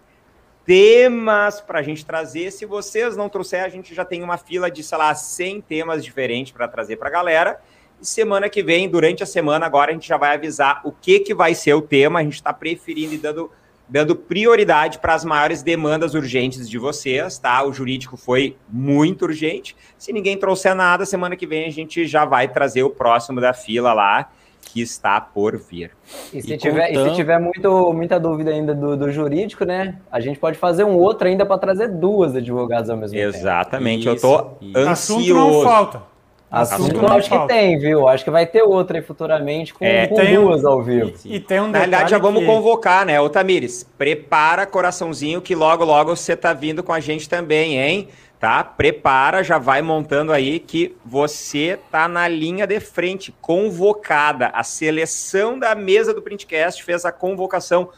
temas 0.69 1.63
para 1.63 1.79
a 1.79 1.83
gente 1.83 2.05
trazer. 2.05 2.51
Se 2.53 2.67
vocês 2.67 3.17
não 3.17 3.31
trouxer, 3.31 3.65
a 3.65 3.71
gente 3.71 3.95
já 3.95 4.05
tem 4.05 4.23
uma 4.23 4.37
fila 4.37 4.71
de, 4.71 4.83
sei 4.83 4.99
lá, 4.99 5.15
100 5.15 5.63
temas 5.63 6.05
diferentes 6.05 6.53
para 6.53 6.69
trazer 6.69 6.97
para 6.97 7.09
a 7.09 7.11
galera. 7.11 7.59
E 7.99 8.07
semana 8.07 8.51
que 8.51 8.63
vem, 8.63 8.87
durante 8.87 9.23
a 9.23 9.27
semana, 9.27 9.65
agora 9.65 9.91
a 9.91 9.95
gente 9.95 10.07
já 10.07 10.19
vai 10.19 10.35
avisar 10.35 10.83
o 10.85 10.93
que, 10.93 11.21
que 11.21 11.35
vai 11.35 11.55
ser 11.55 11.73
o 11.73 11.81
tema. 11.81 12.19
A 12.19 12.23
gente 12.23 12.35
está 12.35 12.53
preferindo 12.53 13.15
e 13.15 13.17
dando, 13.17 13.51
dando 13.89 14.15
prioridade 14.15 14.99
para 14.99 15.15
as 15.15 15.25
maiores 15.25 15.63
demandas 15.63 16.13
urgentes 16.13 16.69
de 16.69 16.77
vocês, 16.77 17.39
tá? 17.39 17.65
O 17.65 17.73
jurídico 17.73 18.19
foi 18.19 18.55
muito 18.69 19.23
urgente. 19.23 19.75
Se 19.97 20.13
ninguém 20.13 20.37
trouxer 20.37 20.75
nada, 20.75 21.07
semana 21.07 21.35
que 21.35 21.47
vem 21.47 21.65
a 21.65 21.73
gente 21.73 22.07
já 22.07 22.27
vai 22.27 22.47
trazer 22.47 22.83
o 22.83 22.91
próximo 22.91 23.41
da 23.41 23.55
fila 23.55 23.95
lá 23.95 24.31
que 24.73 24.83
está 24.83 25.21
por 25.21 25.57
vir. 25.57 25.91
E 26.33 26.43
se, 26.43 26.53
e 26.53 26.57
tiver, 26.59 26.89
contando... 26.89 27.07
e 27.07 27.11
se 27.11 27.17
tiver 27.17 27.39
muito, 27.39 27.93
muita 27.93 28.21
dúvida 28.21 28.51
ainda 28.51 28.75
do, 28.75 28.97
do, 28.97 29.11
jurídico, 29.11 29.65
né? 29.65 29.97
A 30.13 30.21
gente 30.21 30.39
pode 30.39 30.59
fazer 30.59 30.85
um 30.85 30.97
outro 30.97 31.27
ainda 31.27 31.47
para 31.47 31.59
trazer 31.59 31.89
duas 31.89 32.37
advogadas 32.37 32.91
ao 32.91 32.97
mesmo 32.97 33.17
Exatamente, 33.17 34.05
tempo. 34.05 34.17
Exatamente, 34.17 34.63
eu 34.69 34.75
tô 34.75 34.81
ansioso. 34.89 34.91
Assunto 34.91 35.35
não 35.35 35.63
falta. 35.63 36.03
Assunto, 36.51 36.83
assunto 36.83 37.03
eu 37.03 37.09
acho 37.09 37.29
falta. 37.29 37.55
que 37.55 37.61
tem, 37.61 37.79
viu? 37.79 38.09
Acho 38.09 38.25
que 38.25 38.31
vai 38.31 38.47
ter 38.47 38.63
outra 38.63 38.99
aí 38.99 39.03
futuramente 39.03 39.75
com, 39.75 39.85
é, 39.85 40.07
com 40.07 40.15
duas 40.15 40.65
um, 40.65 40.69
ao 40.69 40.83
vivo. 40.83 41.13
E, 41.25 41.37
e, 41.37 41.41
tem 41.41 41.61
um 41.61 41.69
Na 41.69 41.79
realidade, 41.79 42.11
já 42.11 42.19
vamos 42.19 42.41
que... 42.41 42.47
convocar, 42.47 43.05
né? 43.05 43.21
Ô 43.21 43.29
Tamires, 43.29 43.87
prepara 43.97 44.67
coraçãozinho 44.67 45.43
que 45.43 45.55
logo, 45.55 45.85
logo 45.85 46.17
você 46.17 46.35
tá 46.35 46.53
vindo 46.55 46.83
com 46.83 46.93
a 46.93 47.01
gente 47.01 47.29
também, 47.29 47.79
hein? 47.79 48.09
Tá? 48.39 48.63
Prepara, 48.63 49.43
já 49.43 49.59
vai 49.59 49.83
montando 49.83 50.33
aí 50.33 50.61
que 50.61 50.97
você 51.05 51.79
tá 51.91 52.07
na 52.07 52.29
linha 52.29 52.69
de 52.69 52.79
frente, 52.79 53.35
convocada. 53.41 54.47
A 54.49 54.63
seleção 54.63 55.59
da 55.59 55.75
mesa 55.75 56.15
do 56.15 56.23
Printcast 56.23 56.85
fez 56.85 57.05
a 57.05 57.11
convocação 57.11 57.91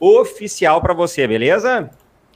oficial 0.00 0.80
para 0.80 0.92
você, 0.92 1.28
beleza? 1.28 1.90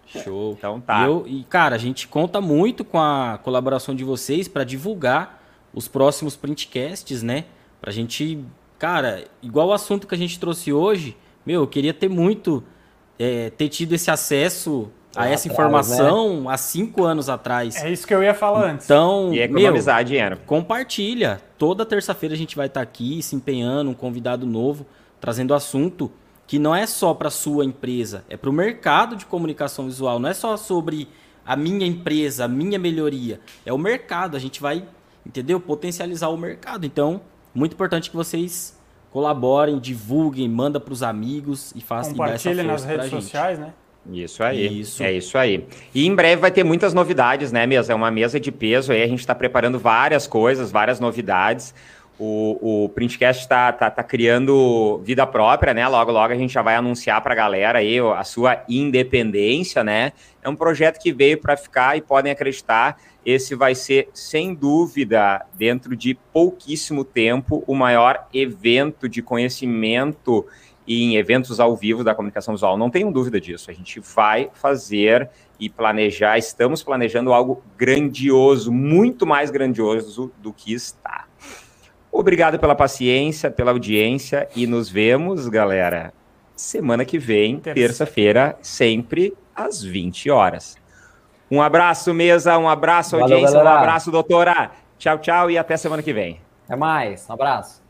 Show. 0.07 0.55
Então 0.57 0.81
tá. 0.81 1.01
E, 1.01 1.07
eu, 1.07 1.25
e, 1.27 1.45
cara, 1.45 1.75
a 1.75 1.79
gente 1.79 2.07
conta 2.07 2.41
muito 2.41 2.85
com 2.85 3.01
a 3.01 3.41
colaboração 3.43 3.95
de 3.95 4.05
vocês 4.05 4.47
para 4.47 4.63
divulgar 4.63 5.43
os 5.75 5.89
próximos 5.89 6.37
printcasts, 6.37 7.25
né? 7.25 7.45
Pra 7.81 7.93
gente, 7.93 8.43
cara, 8.79 9.25
igual 9.43 9.69
o 9.69 9.73
assunto 9.73 10.07
que 10.07 10.15
a 10.15 10.19
gente 10.19 10.39
trouxe 10.39 10.73
hoje, 10.73 11.17
meu, 11.45 11.63
eu 11.63 11.67
queria 11.67 11.93
ter 11.93 12.09
muito, 12.09 12.63
é, 13.19 13.51
ter 13.51 13.69
tido 13.69 13.95
esse 13.95 14.11
acesso 14.11 14.91
a 15.17 15.27
essa 15.27 15.49
atrás, 15.49 15.53
informação 15.53 16.43
né? 16.43 16.51
há 16.51 16.57
cinco 16.57 17.05
anos 17.05 17.29
atrás. 17.29 17.77
É 17.77 17.91
isso 17.91 18.07
que 18.07 18.15
eu 18.15 18.23
ia 18.23 18.35
falar 18.35 18.71
antes. 18.71 18.87
Então, 18.87 19.33
e 19.33 19.41
economizar 19.41 19.97
meu, 19.97 20.05
dinheiro. 20.05 20.39
Compartilha. 20.47 21.41
Toda 21.57 21.85
terça-feira 21.85 22.35
a 22.35 22.39
gente 22.39 22.55
vai 22.55 22.67
estar 22.67 22.81
tá 22.81 22.85
aqui 22.85 23.23
se 23.23 23.35
empenhando, 23.35 23.91
um 23.91 23.95
convidado 23.95 24.47
novo, 24.47 24.87
trazendo 25.21 25.55
assunto 25.55 26.11
que 26.47 26.59
não 26.59 26.75
é 26.75 26.87
só 26.87 27.13
para 27.13 27.29
sua 27.29 27.65
empresa, 27.65 28.25
é 28.29 28.37
para 28.37 28.49
o 28.49 28.53
mercado 28.53 29.17
de 29.17 29.27
comunicação 29.27 29.85
visual. 29.85 30.19
Não 30.19 30.29
é 30.29 30.35
só 30.35 30.57
sobre 30.57 31.09
a 31.45 31.57
minha 31.57 31.87
empresa, 31.87 32.45
a 32.45 32.49
minha 32.49 32.79
melhoria. 32.79 33.41
É 33.67 33.73
o 33.73 33.79
mercado. 33.79 34.37
A 34.37 34.41
gente 34.41 34.61
vai, 34.61 34.85
entendeu? 35.27 35.61
Potencializar 35.61 36.29
o 36.29 36.37
mercado. 36.37 36.87
Então, 36.87 37.21
muito 37.55 37.73
importante 37.73 38.11
que 38.11 38.17
vocês 38.17 38.79
colaborem, 39.11 39.79
divulguem, 39.79 40.49
manda 40.49 40.79
para 40.79 40.93
os 40.93 41.03
amigos 41.03 41.73
e 41.75 41.81
façam 41.81 42.13
Compartilhem 42.13 42.67
nas 42.67 42.85
redes 42.85 43.11
sociais, 43.11 43.59
né? 43.59 43.73
Isso 44.11 44.43
aí. 44.43 44.81
Isso. 44.81 45.03
É 45.03 45.13
isso 45.13 45.37
aí. 45.37 45.65
E 45.95 46.07
em 46.07 46.15
breve 46.15 46.41
vai 46.41 46.51
ter 46.51 46.65
muitas 46.65 46.95
novidades, 46.95 47.53
né, 47.53 47.67
mesa? 47.67 47.93
É 47.93 47.97
uma 47.97 48.11
mesa 48.11 48.41
de 48.41 48.51
peso 48.51 48.93
aí. 48.93 49.03
A 49.03 49.07
gente 49.07 49.21
está 49.21 49.35
preparando 49.35 49.79
várias 49.79 50.27
coisas, 50.27 50.71
várias 50.71 50.99
novidades. 50.99 51.75
O, 52.19 52.85
o 52.85 52.89
Printcast 52.89 53.43
está 53.43 53.71
tá, 53.71 53.89
tá 53.89 54.03
criando 54.03 55.01
vida 55.05 55.25
própria, 55.25 55.73
né? 55.73 55.87
Logo, 55.87 56.11
logo 56.11 56.33
a 56.33 56.37
gente 56.37 56.53
já 56.53 56.63
vai 56.63 56.75
anunciar 56.75 57.21
para 57.23 57.33
a 57.33 57.37
galera 57.37 57.79
aí 57.79 58.01
a 58.01 58.25
sua 58.25 58.65
independência, 58.69 59.85
né? 59.85 60.13
É 60.43 60.49
um 60.49 60.57
projeto 60.57 60.99
que 61.01 61.13
veio 61.13 61.39
para 61.39 61.57
ficar 61.57 61.97
e 61.97 62.01
podem 62.01 62.33
acreditar, 62.33 62.99
esse 63.25 63.55
vai 63.55 63.75
ser, 63.75 64.09
sem 64.13 64.53
dúvida, 64.53 65.47
dentro 65.55 65.95
de 65.95 66.15
pouquíssimo 66.33 67.05
tempo, 67.05 67.63
o 67.69 67.75
maior 67.75 68.27
evento 68.35 69.09
de 69.09 69.23
conhecimento 69.23 70.45
em 70.89 71.17
eventos 71.17 71.61
ao 71.61 71.77
vivo 71.77 72.03
da 72.03 72.15
comunicação 72.15 72.55
visual. 72.55 72.77
Não 72.79 72.89
tenho 72.89 73.11
dúvida 73.13 73.41
disso. 73.41 73.71
A 73.71 73.75
gente 73.75 74.01
vai 74.01 74.51
fazer 74.55 75.29
e 75.61 75.69
planejar, 75.69 76.39
estamos 76.39 76.83
planejando 76.83 77.33
algo 77.33 77.63
grandioso, 77.77 78.73
muito 78.73 79.27
mais 79.27 79.51
grandioso 79.51 80.33
do 80.39 80.53
que 80.53 80.73
está. 80.73 81.27
Obrigado 82.11 82.59
pela 82.59 82.75
paciência, 82.75 83.51
pela 83.51 83.73
audiência 83.73 84.49
e 84.57 84.67
nos 84.67 84.89
vemos, 84.89 85.49
galera, 85.49 86.13
semana 86.57 87.05
que 87.05 87.19
vem, 87.19 87.59
terça-feira, 87.59 88.57
sempre 88.63 89.35
às 89.55 89.83
20 89.83 90.31
horas. 90.31 90.77
Um 91.51 91.61
abraço, 91.63 92.13
mesa, 92.15 92.59
um 92.59 92.69
abraço, 92.69 93.19
Valeu, 93.19 93.37
audiência, 93.37 93.59
galera. 93.59 93.77
um 93.77 93.79
abraço, 93.79 94.11
doutora. 94.11 94.71
Tchau, 94.99 95.19
tchau 95.19 95.51
e 95.51 95.59
até 95.59 95.77
semana 95.77 96.03
que 96.03 96.13
vem. 96.13 96.41
Até 96.67 96.77
mais, 96.77 97.29
um 97.29 97.33
abraço. 97.33 97.88